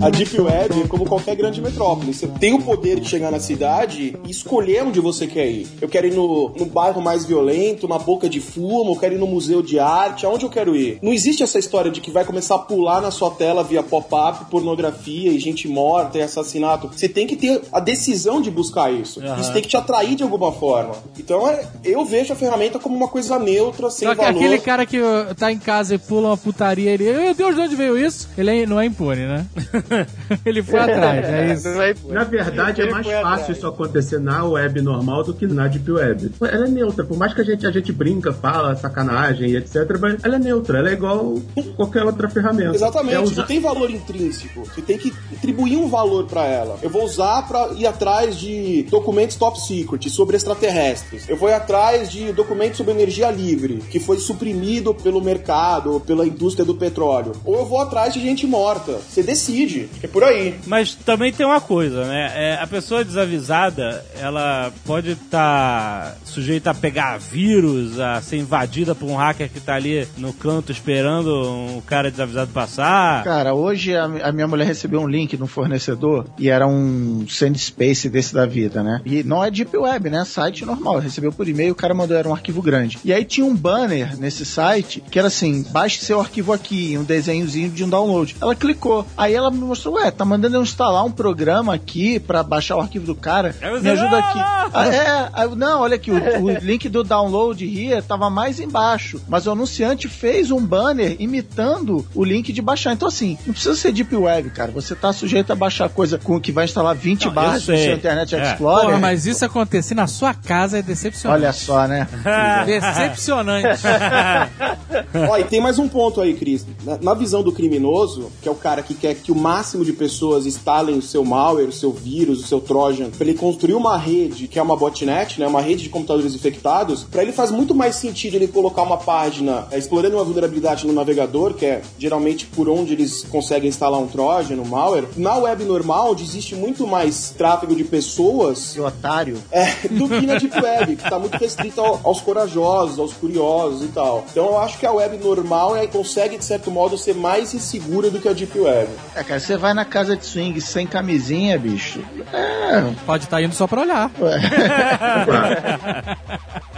A 0.00 0.10
Deep 0.10 0.40
Web 0.40 0.82
é 0.82 0.86
como 0.86 1.04
qualquer 1.04 1.34
grande 1.36 1.60
metrópole. 1.60 2.12
Você 2.14 2.26
tem 2.26 2.52
o 2.54 2.62
poder 2.62 3.00
de 3.00 3.08
chegar 3.08 3.30
na 3.30 3.40
cidade 3.40 4.16
e 4.26 4.30
escolher 4.30 4.84
onde 4.84 5.00
você 5.00 5.26
quer 5.26 5.46
ir. 5.48 5.66
Eu 5.80 5.88
quero 5.88 6.06
ir 6.06 6.14
no, 6.14 6.50
no 6.50 6.66
bairro 6.66 7.00
mais 7.02 7.24
violento, 7.24 7.88
na 7.88 7.98
boca 7.98 8.28
de 8.28 8.40
fumo, 8.40 8.92
eu 8.92 8.96
quero 8.98 9.14
ir 9.14 9.18
no 9.18 9.26
museu 9.26 9.62
de 9.62 9.78
arte, 9.78 10.24
aonde 10.24 10.44
eu 10.44 10.50
quero 10.50 10.76
ir. 10.76 10.98
Não 11.02 11.12
existe 11.12 11.42
essa 11.42 11.58
história 11.58 11.90
de 11.90 12.00
que 12.00 12.10
vai 12.10 12.24
começar 12.24 12.54
a 12.54 12.58
pular 12.58 13.00
na 13.00 13.10
sua 13.10 13.30
tela 13.30 13.64
via 13.64 13.82
pop-up, 13.82 14.44
pornografia 14.50 15.30
e 15.32 15.38
gente 15.38 15.66
morta 15.66 16.18
e 16.18 16.22
assassinato. 16.22 16.88
Você 16.94 17.08
tem 17.08 17.26
que 17.26 17.36
ter 17.36 17.60
a 17.72 17.80
decisão 17.80 18.40
de 18.40 18.50
buscar 18.50 18.92
isso. 18.92 19.20
Isso 19.40 19.52
tem 19.52 19.62
que 19.62 19.68
te 19.68 19.76
atrair 19.76 20.14
de 20.14 20.22
alguma 20.22 20.52
forma. 20.52 20.94
Então 21.18 21.48
é- 21.48 21.66
eu 21.84 22.04
vejo 22.04 22.32
a 22.32 22.36
ferramenta 22.36 22.78
como 22.78 22.94
uma 22.96 23.08
coisa 23.08 23.38
neutra, 23.38 23.90
sem 23.90 24.06
Só 24.06 24.14
que 24.14 24.20
valor. 24.22 24.36
aquele 24.38 24.58
cara 24.58 24.86
que 24.86 25.00
uh, 25.00 25.34
tá 25.36 25.50
em 25.50 25.58
casa 25.58 25.94
e 25.94 25.98
pula 25.98 26.28
uma 26.28 26.36
putaria, 26.36 26.90
ele, 26.90 27.12
meu 27.12 27.34
Deus, 27.34 27.54
de 27.54 27.60
onde 27.60 27.74
veio 27.76 27.98
isso? 27.98 28.28
Ele 28.36 28.62
é- 28.62 28.66
não 28.66 28.80
é 28.80 28.86
impune, 28.86 29.26
né? 29.26 29.46
ele 30.44 30.62
foi 30.62 30.78
atrás, 30.78 31.24
é 31.26 31.52
isso. 31.54 31.68
É- 31.68 31.94
Na 32.12 32.24
verdade, 32.24 32.82
é 32.82 32.90
mais 32.90 33.06
fácil 33.06 33.52
isso 33.52 33.66
acontecer 33.66 34.20
na 34.20 34.44
web 34.44 34.80
normal 34.82 35.24
do 35.24 35.34
que 35.34 35.46
na 35.46 35.66
Deep 35.68 35.90
Web. 35.90 36.30
Ela 36.40 36.66
é 36.66 36.68
neutra, 36.68 37.04
por 37.04 37.16
mais 37.16 37.32
que 37.34 37.40
a 37.40 37.44
gente, 37.44 37.66
a 37.66 37.70
gente 37.70 37.92
brinca, 37.92 38.32
fala, 38.32 38.74
sacanagem 38.76 39.50
e 39.50 39.56
etc, 39.56 39.98
mas 40.00 40.22
ela 40.24 40.36
é 40.36 40.38
neutra, 40.38 40.78
ela 40.78 40.90
é 40.90 40.92
igual 40.92 41.36
qualquer 41.76 42.04
outra 42.04 42.28
ferramenta. 42.28 42.74
Exatamente, 42.74 43.14
É 43.14 43.20
usar- 43.20 43.36
não 43.42 43.46
tem 43.46 43.60
valor 43.60 43.90
intrínseco. 43.90 44.64
Você 44.64 44.82
tem 44.82 44.98
que 44.98 45.12
atribuir 45.36 45.76
um 45.76 45.88
valor 45.88 46.26
pra 46.26 46.44
ela. 46.44 46.78
Eu 46.82 46.90
vou 46.90 47.04
usar 47.04 47.46
pra 47.46 47.68
ir 47.76 47.86
atrás 47.86 48.36
de 48.36 48.84
documentos 48.90 49.36
top 49.36 49.60
secret 49.60 50.08
sobre 50.10 50.36
extraterrestres. 50.36 51.28
Eu 51.28 51.36
vou 51.36 51.48
ir 51.48 51.54
atrás 51.54 52.10
de 52.10 52.32
documentos 52.32 52.76
sobre 52.76 52.92
energia 52.92 53.30
livre, 53.30 53.76
que 53.90 53.98
foi 54.00 54.18
suprimido 54.18 54.94
pelo 54.94 55.20
mercado, 55.22 55.92
ou 55.92 56.00
pela 56.00 56.26
indústria 56.26 56.64
do 56.64 56.74
petróleo. 56.74 57.32
Ou 57.44 57.56
eu 57.58 57.64
vou 57.66 57.80
atrás 57.80 58.12
de 58.14 58.20
gente 58.20 58.46
morta. 58.46 58.98
Você 59.08 59.22
decide. 59.22 59.77
É 60.02 60.06
por 60.06 60.24
aí. 60.24 60.54
Mas 60.66 60.94
também 60.94 61.32
tem 61.32 61.44
uma 61.44 61.60
coisa, 61.60 62.04
né? 62.04 62.32
É, 62.34 62.58
a 62.60 62.66
pessoa 62.66 63.04
desavisada, 63.04 64.04
ela 64.18 64.72
pode 64.84 65.12
estar 65.12 66.16
sujeita 66.24 66.70
a 66.70 66.74
pegar 66.74 67.18
vírus, 67.18 67.98
a 68.00 68.20
ser 68.20 68.36
invadida 68.36 68.94
por 68.94 69.06
um 69.06 69.16
hacker 69.16 69.50
que 69.50 69.60
tá 69.60 69.74
ali 69.74 70.06
no 70.16 70.32
canto 70.32 70.72
esperando 70.72 71.28
um 71.76 71.80
cara 71.80 72.10
desavisado 72.10 72.50
passar. 72.52 73.24
Cara, 73.24 73.54
hoje 73.54 73.94
a, 73.94 74.04
a 74.04 74.32
minha 74.32 74.48
mulher 74.48 74.66
recebeu 74.66 75.00
um 75.00 75.08
link 75.08 75.36
no 75.36 75.46
fornecedor 75.46 76.26
e 76.38 76.48
era 76.48 76.66
um 76.66 77.26
Sandspace 77.28 78.08
desse 78.08 78.34
da 78.34 78.46
vida, 78.46 78.82
né? 78.82 79.00
E 79.04 79.22
não 79.22 79.44
é 79.44 79.50
Deep 79.50 79.76
Web, 79.76 80.10
né? 80.10 80.24
Site 80.24 80.64
normal. 80.64 80.98
Recebeu 80.98 81.32
por 81.32 81.48
e-mail, 81.48 81.72
o 81.72 81.76
cara 81.76 81.94
mandou, 81.94 82.16
era 82.16 82.28
um 82.28 82.32
arquivo 82.32 82.62
grande. 82.62 82.98
E 83.04 83.12
aí 83.12 83.24
tinha 83.24 83.46
um 83.46 83.54
banner 83.54 84.18
nesse 84.18 84.44
site 84.44 85.02
que 85.10 85.18
era 85.18 85.28
assim: 85.28 85.62
baixe 85.70 86.04
seu 86.04 86.20
arquivo 86.20 86.52
aqui, 86.52 86.96
um 86.98 87.04
desenhozinho 87.04 87.70
de 87.70 87.84
um 87.84 87.88
download. 87.88 88.36
Ela 88.40 88.54
clicou. 88.54 89.06
Aí 89.16 89.34
ela 89.34 89.50
me 89.50 89.58
mostrou: 89.68 89.94
ué, 89.94 90.10
tá 90.10 90.24
mandando 90.24 90.56
eu 90.56 90.62
instalar 90.62 91.04
um 91.04 91.10
programa 91.12 91.74
aqui 91.74 92.18
pra 92.18 92.42
baixar 92.42 92.76
o 92.76 92.80
arquivo 92.80 93.06
do 93.06 93.14
cara. 93.14 93.54
Aí 93.60 93.70
você, 93.70 93.82
Me 93.82 93.90
ajuda 93.90 94.18
aqui. 94.18 94.38
"Ah!" 94.38 94.86
É, 94.88 95.28
aí 95.32 95.44
eu, 95.44 95.54
não, 95.56 95.80
olha 95.80 95.96
aqui, 95.96 96.10
o, 96.10 96.16
o 96.44 96.50
link 96.58 96.88
do 96.88 97.02
download 97.04 97.64
here 97.64 98.02
tava 98.02 98.28
mais 98.30 98.58
embaixo, 98.60 99.20
mas 99.28 99.46
o 99.46 99.50
anunciante 99.52 100.08
fez 100.08 100.50
um 100.50 100.60
banner 100.64 101.16
imitando 101.18 102.06
o 102.14 102.24
link 102.24 102.52
de 102.52 102.60
baixar. 102.62 102.92
Então, 102.92 103.08
assim, 103.08 103.38
não 103.46 103.52
precisa 103.52 103.76
ser 103.76 103.92
Deep 103.92 104.14
Web, 104.14 104.50
cara. 104.50 104.72
Você 104.72 104.94
tá 104.94 105.12
sujeito 105.12 105.52
a 105.52 105.56
baixar 105.56 105.88
coisa 105.88 106.18
com 106.18 106.40
que 106.40 106.50
vai 106.52 106.64
instalar 106.64 106.94
20 106.94 107.22
Não, 107.24 107.30
eu 107.30 107.34
barras 107.34 107.54
no 107.68 107.74
sei. 107.74 107.84
seu 107.84 107.94
Internet 107.94 108.34
É. 108.34 108.42
Explorer. 108.52 108.86
Porra, 108.86 108.98
mas 108.98 109.26
isso 109.26 109.44
acontecer 109.44 109.94
na 109.94 110.06
sua 110.06 110.32
casa 110.34 110.78
é 110.78 110.82
decepcionante. 110.82 111.42
Olha 111.42 111.52
só, 111.52 111.86
né? 111.86 112.06
Decepcionante. 112.66 113.82
Ó, 115.30 115.36
e 115.38 115.44
tem 115.44 115.60
mais 115.60 115.78
um 115.78 115.88
ponto 115.88 116.20
aí, 116.20 116.34
Cris. 116.34 116.66
Na, 116.84 116.98
na 116.98 117.14
visão 117.14 117.42
do 117.42 117.52
criminoso, 117.52 118.30
que 118.42 118.48
é 118.48 118.50
o 118.52 118.54
cara 118.54 118.82
que 118.82 118.94
quer 118.94 119.14
que 119.14 119.32
o 119.32 119.34
máximo 119.58 119.84
de 119.84 119.92
pessoas 119.92 120.46
instalem 120.46 120.96
o 120.98 121.02
seu 121.02 121.24
malware, 121.24 121.68
o 121.68 121.72
seu 121.72 121.90
vírus, 121.90 122.44
o 122.44 122.46
seu 122.46 122.60
trojan, 122.60 123.10
pra 123.10 123.26
ele 123.26 123.36
construir 123.36 123.74
uma 123.74 123.96
rede, 123.98 124.46
que 124.46 124.56
é 124.56 124.62
uma 124.62 124.76
botnet, 124.76 125.40
né, 125.40 125.48
uma 125.48 125.60
rede 125.60 125.82
de 125.82 125.88
computadores 125.88 126.32
infectados, 126.32 127.02
pra 127.02 127.22
ele 127.22 127.32
faz 127.32 127.50
muito 127.50 127.74
mais 127.74 127.96
sentido 127.96 128.34
ele 128.36 128.46
colocar 128.46 128.82
uma 128.82 128.96
página 128.96 129.66
é, 129.72 129.76
explorando 129.78 130.14
uma 130.16 130.22
vulnerabilidade 130.22 130.86
no 130.86 130.92
navegador, 130.92 131.54
que 131.54 131.66
é 131.66 131.82
geralmente 131.98 132.46
por 132.46 132.68
onde 132.68 132.92
eles 132.92 133.24
conseguem 133.24 133.68
instalar 133.68 133.98
um 134.00 134.06
trojan, 134.06 134.54
um 134.60 134.64
malware. 134.64 135.06
Na 135.16 135.36
web 135.36 135.64
normal, 135.64 136.12
onde 136.12 136.22
existe 136.22 136.54
muito 136.54 136.86
mais 136.86 137.34
tráfego 137.36 137.74
de 137.74 137.82
pessoas, 137.82 138.58
Seu 138.58 138.86
otário. 138.86 139.38
é, 139.50 139.88
do 139.90 140.08
que 140.08 140.24
na 140.24 140.36
Deep 140.36 140.54
Web, 140.56 140.96
que 140.96 141.02
tá 141.10 141.18
muito 141.18 141.36
restrita 141.36 141.80
ao- 141.80 142.00
aos 142.04 142.20
corajosos, 142.20 142.98
aos 143.00 143.12
curiosos 143.12 143.82
e 143.84 143.88
tal. 143.88 144.24
Então 144.30 144.46
eu 144.46 144.58
acho 144.58 144.78
que 144.78 144.86
a 144.86 144.92
web 144.92 145.16
normal 145.18 145.76
é, 145.76 145.86
consegue, 145.88 146.38
de 146.38 146.44
certo 146.44 146.70
modo, 146.70 146.96
ser 146.96 147.14
mais 147.16 147.52
insegura 147.54 148.08
do 148.08 148.20
que 148.20 148.28
a 148.28 148.32
Deep 148.32 148.56
Web. 148.56 148.88
É, 149.16 149.24
cara, 149.24 149.40
você 149.48 149.56
vai 149.56 149.72
na 149.72 149.84
casa 149.86 150.14
de 150.14 150.26
swing 150.26 150.60
sem 150.60 150.86
camisinha, 150.86 151.58
bicho. 151.58 152.04
É, 152.34 152.92
Pode 153.06 153.24
estar 153.24 153.40
indo 153.40 153.54
só 153.54 153.66
pra 153.66 153.80
olhar. 153.80 154.10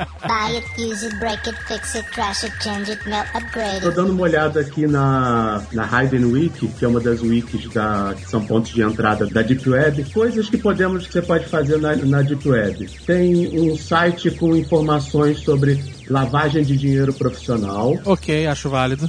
Buy 0.27 0.57
it, 0.57 0.79
use 0.79 1.03
it, 1.07 1.18
break 1.18 1.47
it, 1.49 1.57
fix 1.66 1.95
it, 1.95 2.05
trash 2.12 2.45
it, 2.45 2.53
change 2.61 2.91
it, 2.91 3.09
melt, 3.09 3.27
upgrade 3.35 3.81
Tô 3.81 3.89
it. 3.89 3.97
dando 3.97 4.12
uma 4.12 4.23
olhada 4.23 4.61
aqui 4.61 4.87
na, 4.87 5.62
na 5.73 5.85
Hidden 5.85 6.27
Wiki, 6.27 6.68
que 6.68 6.85
é 6.85 6.89
uma 6.89 7.01
das 7.01 7.23
wikis 7.23 7.68
da, 7.73 8.14
que 8.16 8.29
são 8.29 8.45
pontos 8.45 8.73
de 8.73 8.83
entrada 8.83 9.27
da 9.27 9.43
Deep 9.43 9.68
Web, 9.68 10.05
coisas 10.12 10.49
que 10.49 10.59
podemos 10.59 11.07
que 11.07 11.12
você 11.12 11.23
pode 11.23 11.47
fazer 11.47 11.79
na, 11.79 11.97
na 11.97 12.23
Deep 12.23 12.49
Web. 12.49 12.87
Tem 13.07 13.59
um 13.61 13.77
site 13.77 14.31
com 14.33 14.55
informações 14.55 15.41
sobre 15.41 15.83
lavagem 16.11 16.64
de 16.64 16.77
dinheiro 16.77 17.12
profissional. 17.14 17.97
Ok, 18.05 18.47
acho 18.47 18.68
válido. 18.68 19.09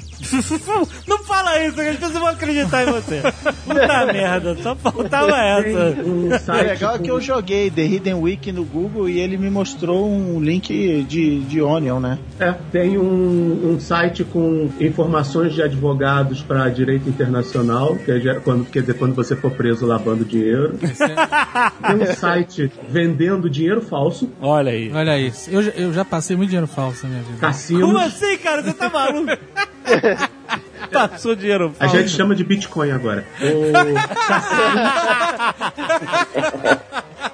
Não 1.07 1.23
fala 1.23 1.59
isso, 1.65 1.75
que 1.75 1.81
as 1.81 1.95
pessoas 1.97 2.19
vão 2.19 2.27
acreditar 2.27 2.87
em 2.87 2.91
você. 2.91 3.21
Puta 3.65 4.05
merda, 4.13 4.55
só 4.61 4.75
faltava 4.75 5.35
essa. 5.35 6.01
Um 6.01 6.27
O 6.27 6.63
legal 6.63 6.95
é 6.95 6.99
que 6.99 7.09
eu 7.09 7.19
joguei 7.19 7.71
The 7.71 7.83
Hidden 7.83 8.13
Week 8.13 8.51
no 8.51 8.63
Google 8.63 9.09
e 9.09 9.19
ele 9.19 9.37
me 9.37 9.49
mostrou 9.49 10.07
um 10.09 10.39
link 10.39 11.00
de, 11.03 11.39
de 11.41 11.61
Onion, 11.61 11.99
né? 11.99 12.17
É, 12.39 12.51
tem 12.71 12.97
um, 12.97 13.71
um 13.73 13.79
site 13.79 14.23
com 14.23 14.69
informações 14.79 15.53
de 15.53 15.61
advogados 15.61 16.41
para 16.41 16.67
direito 16.69 17.07
internacional, 17.09 17.95
que 17.95 18.11
é 18.11 18.35
quando, 18.35 18.65
quer 18.65 18.81
dizer, 18.81 18.95
quando 18.95 19.13
você 19.15 19.35
for 19.35 19.51
preso 19.51 19.85
lavando 19.85 20.23
dinheiro. 20.25 20.77
Tem 21.87 21.95
um 21.95 22.13
site 22.13 22.71
vendendo 22.89 23.49
dinheiro 23.49 23.81
falso, 23.81 24.29
Olha 24.41 24.71
aí. 24.71 24.91
Olha 24.93 25.19
isso. 25.19 25.49
Eu, 25.49 25.61
já- 25.63 25.71
eu 25.71 25.93
já 25.93 26.03
passei 26.05 26.35
muito 26.35 26.49
dinheiro 26.49 26.67
falso 26.67 27.03
na 27.03 27.09
minha 27.09 27.23
vida. 27.23 27.37
cassinos. 27.39 27.83
Como 27.83 27.97
assim, 27.97 28.37
cara? 28.37 28.61
Você 28.63 28.73
tá 28.73 28.89
maluco? 28.89 29.31
Passou 30.91 31.35
dinheiro. 31.35 31.73
A 31.79 31.87
gente 31.87 32.09
chama 32.09 32.35
de 32.35 32.43
Bitcoin 32.43 32.91
agora. 32.91 33.25
O 33.39 33.71
cassino. 34.27 34.81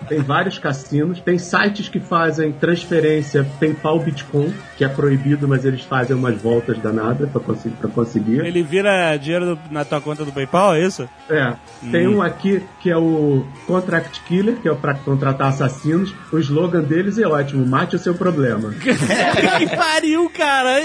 Tem 0.08 0.20
vários 0.22 0.58
cassinos. 0.58 1.20
Tem 1.20 1.38
sites 1.38 1.90
que 1.90 2.00
fazem 2.00 2.52
transferência 2.52 3.46
PayPal 3.60 4.00
Bitcoin, 4.00 4.54
que 4.78 4.84
é 4.84 4.88
proibido, 4.88 5.48
mas 5.48 5.66
eles 5.66 5.82
fazem 5.82 6.16
umas 6.16 6.42
voltas 6.42 6.78
danadas 6.80 7.30
para 7.30 7.42
conseguir, 7.42 7.76
pra 7.76 7.90
conseguir. 7.90 8.40
Ele 8.46 8.62
vira 8.64 9.16
dinheiro 9.18 9.56
do- 9.56 9.60
na 9.72 9.84
tua 9.86 10.00
conta 10.02 10.24
do 10.24 10.32
PayPal, 10.32 10.76
é 10.76 10.86
isso? 10.86 11.08
É. 11.30 11.54
Tem 11.92 12.08
um 12.08 12.22
aqui 12.22 12.62
que 12.82 12.90
é 12.90 12.98
o 12.98 13.46
Contract 13.66 14.22
Killer, 14.22 14.56
que 14.58 14.68
é 14.70 14.74
para 14.74 14.94
contratar 14.96 15.50
assassinos. 15.50 16.14
O 16.32 16.38
slogan 16.40 16.82
deles 16.82 17.18
é 17.18 17.28
ótimo: 17.28 17.66
mate 17.66 17.96
o 17.96 18.00
seu 18.00 18.14
problema. 18.16 18.74
que 18.80 19.76
pariu, 19.76 20.30
cara. 20.30 20.78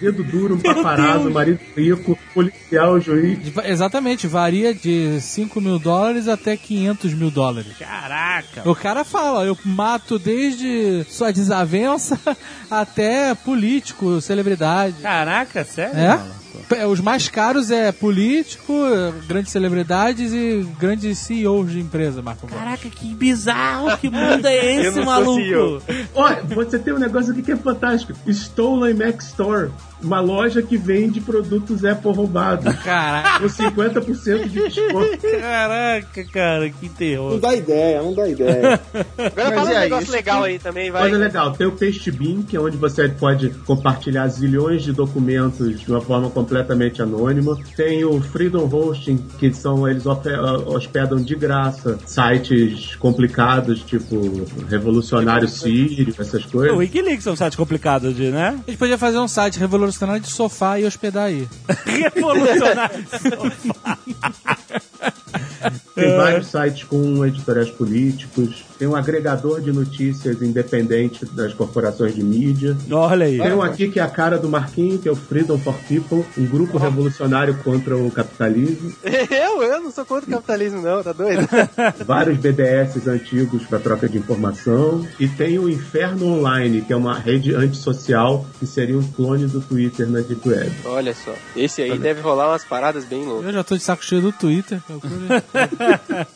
Dedo 0.00 0.22
duro, 0.24 0.54
um 0.54 0.58
paparazzo, 0.60 1.30
marido 1.30 1.60
rico, 1.76 2.18
policial, 2.34 3.00
juiz. 3.00 3.38
Exatamente, 3.64 4.26
varia 4.26 4.74
de 4.74 5.20
5 5.20 5.60
mil 5.60 5.78
dólares 5.78 6.28
até 6.28 6.56
500 6.56 7.14
mil 7.14 7.30
dólares. 7.30 7.72
Caraca. 7.78 8.61
O 8.64 8.74
cara 8.74 9.04
fala, 9.04 9.44
eu 9.44 9.56
mato 9.64 10.18
desde 10.18 11.04
sua 11.08 11.32
desavença 11.32 12.18
até 12.70 13.34
político, 13.34 14.20
celebridade. 14.20 14.96
Caraca, 15.02 15.64
sério? 15.64 15.98
É? 15.98 16.16
maluco? 16.16 16.41
É, 16.76 16.86
Os 16.86 17.00
mais 17.00 17.28
caros 17.28 17.70
é 17.70 17.90
político, 17.92 18.72
grandes 19.26 19.52
celebridades 19.52 20.32
e 20.32 20.66
grandes 20.78 21.18
CEOs 21.18 21.70
de 21.72 21.80
empresa, 21.80 22.22
Marco. 22.22 22.46
Caraca, 22.46 22.88
que 22.88 23.14
bizarro. 23.14 23.96
Que 23.98 24.08
mundo 24.10 24.46
é 24.46 24.74
esse, 24.86 24.96
não 24.98 25.04
maluco? 25.06 25.82
Olha, 26.14 26.42
você 26.54 26.78
tem 26.78 26.92
um 26.94 26.98
negócio 26.98 27.32
aqui 27.32 27.42
que 27.42 27.52
é 27.52 27.56
fantástico. 27.56 28.12
Stolen 28.26 28.94
Mac 28.94 29.20
Store. 29.20 29.70
Uma 30.02 30.18
loja 30.18 30.60
que 30.62 30.76
vende 30.76 31.20
produtos 31.20 31.84
Apple 31.84 32.12
roubados. 32.12 32.74
Caraca. 32.82 33.38
Com 33.38 33.46
50% 33.46 34.48
de 34.48 34.68
desconto. 34.68 35.40
Caraca, 35.40 36.24
cara, 36.24 36.70
que 36.70 36.86
Não 36.86 36.94
terror. 36.94 37.38
dá 37.38 37.54
ideia, 37.54 38.02
não 38.02 38.12
dá 38.12 38.28
ideia. 38.28 38.80
Agora 39.16 39.32
Mas 39.36 39.54
fala 39.54 39.72
e 39.72 39.76
um 39.76 39.80
negócio 39.80 40.02
isso 40.02 40.12
legal 40.12 40.42
aí 40.42 40.58
também, 40.58 40.90
vai. 40.90 41.02
Coisa 41.02 41.18
legal, 41.18 41.52
tem 41.52 41.68
o 41.68 41.72
Pastebin, 41.72 42.42
que 42.42 42.56
é 42.56 42.60
onde 42.60 42.76
você 42.76 43.08
pode 43.10 43.50
compartilhar 43.64 44.26
zilhões 44.26 44.82
de 44.82 44.92
documentos 44.92 45.80
de 45.80 45.88
uma 45.88 46.00
forma 46.00 46.28
completamente 46.42 47.00
anônima. 47.00 47.56
Tem 47.76 48.04
o 48.04 48.20
Freedom 48.20 48.68
Hosting, 48.70 49.16
que 49.38 49.52
são 49.54 49.88
eles 49.88 50.04
ope- 50.06 50.34
hospedam 50.66 51.22
de 51.22 51.34
graça 51.36 51.98
sites 52.04 52.96
complicados, 52.96 53.80
tipo 53.82 54.44
Revolucionário 54.68 55.48
Sírio, 55.48 56.14
essas 56.18 56.44
O 56.46 56.50
coisas. 56.50 56.76
Wikileaks 56.76 57.26
é 57.26 57.30
um 57.30 57.36
site 57.36 57.56
complicado 57.56 58.12
de, 58.12 58.30
né? 58.30 58.58
A 58.66 58.70
gente 58.70 58.78
podia 58.78 58.98
fazer 58.98 59.18
um 59.18 59.28
site 59.28 59.58
revolucionário 59.58 60.20
de 60.22 60.28
sofá 60.30 60.78
e 60.80 60.84
hospedar 60.84 61.26
aí. 61.26 61.46
Revolucionário. 61.86 63.02
Tem 65.94 66.16
vários 66.16 66.46
sites 66.46 66.84
com 66.84 67.24
editoriais 67.24 67.70
políticos. 67.70 68.64
Tem 68.78 68.88
um 68.88 68.96
agregador 68.96 69.60
de 69.60 69.70
notícias 69.72 70.42
independente 70.42 71.24
das 71.26 71.54
corporações 71.54 72.14
de 72.14 72.22
mídia. 72.22 72.76
Olha 72.90 73.26
aí. 73.26 73.38
Tem 73.38 73.52
um 73.52 73.62
aqui 73.62 73.88
que 73.88 74.00
é 74.00 74.02
a 74.02 74.08
cara 74.08 74.38
do 74.38 74.48
Marquinho, 74.48 74.98
que 74.98 75.08
é 75.08 75.12
o 75.12 75.16
Freedom 75.16 75.58
for 75.58 75.74
People, 75.88 76.24
um 76.36 76.46
grupo 76.46 76.78
revolucionário 76.78 77.54
contra 77.62 77.96
o 77.96 78.10
capitalismo. 78.10 78.92
Eu, 79.30 79.62
eu 79.62 79.80
não 79.80 79.90
sou 79.90 80.04
contra 80.04 80.28
o 80.28 80.32
capitalismo, 80.32 80.80
não, 80.82 81.02
tá 81.02 81.12
doido? 81.12 81.48
Vários 82.06 82.38
BBS 82.38 83.06
antigos 83.06 83.64
para 83.64 83.78
troca 83.78 84.08
de 84.08 84.18
informação. 84.18 85.06
E 85.18 85.28
tem 85.28 85.58
o 85.58 85.68
Inferno 85.68 86.26
Online, 86.38 86.80
que 86.82 86.92
é 86.92 86.96
uma 86.96 87.18
rede 87.18 87.54
antissocial 87.54 88.44
que 88.58 88.66
seria 88.66 88.98
um 88.98 89.02
clone 89.02 89.46
do 89.46 89.60
Twitter 89.60 90.08
na 90.08 90.20
Deep 90.20 90.48
Web. 90.48 90.72
Olha 90.84 91.14
só, 91.14 91.34
esse 91.56 91.82
aí 91.82 91.98
deve 91.98 92.20
rolar 92.20 92.48
umas 92.48 92.64
paradas 92.64 93.04
bem 93.04 93.24
loucas. 93.24 93.46
Eu 93.46 93.52
já 93.52 93.64
tô 93.64 93.76
de 93.76 93.82
saco 93.82 94.04
cheio 94.04 94.22
do 94.22 94.32
Twitter. 94.32 94.80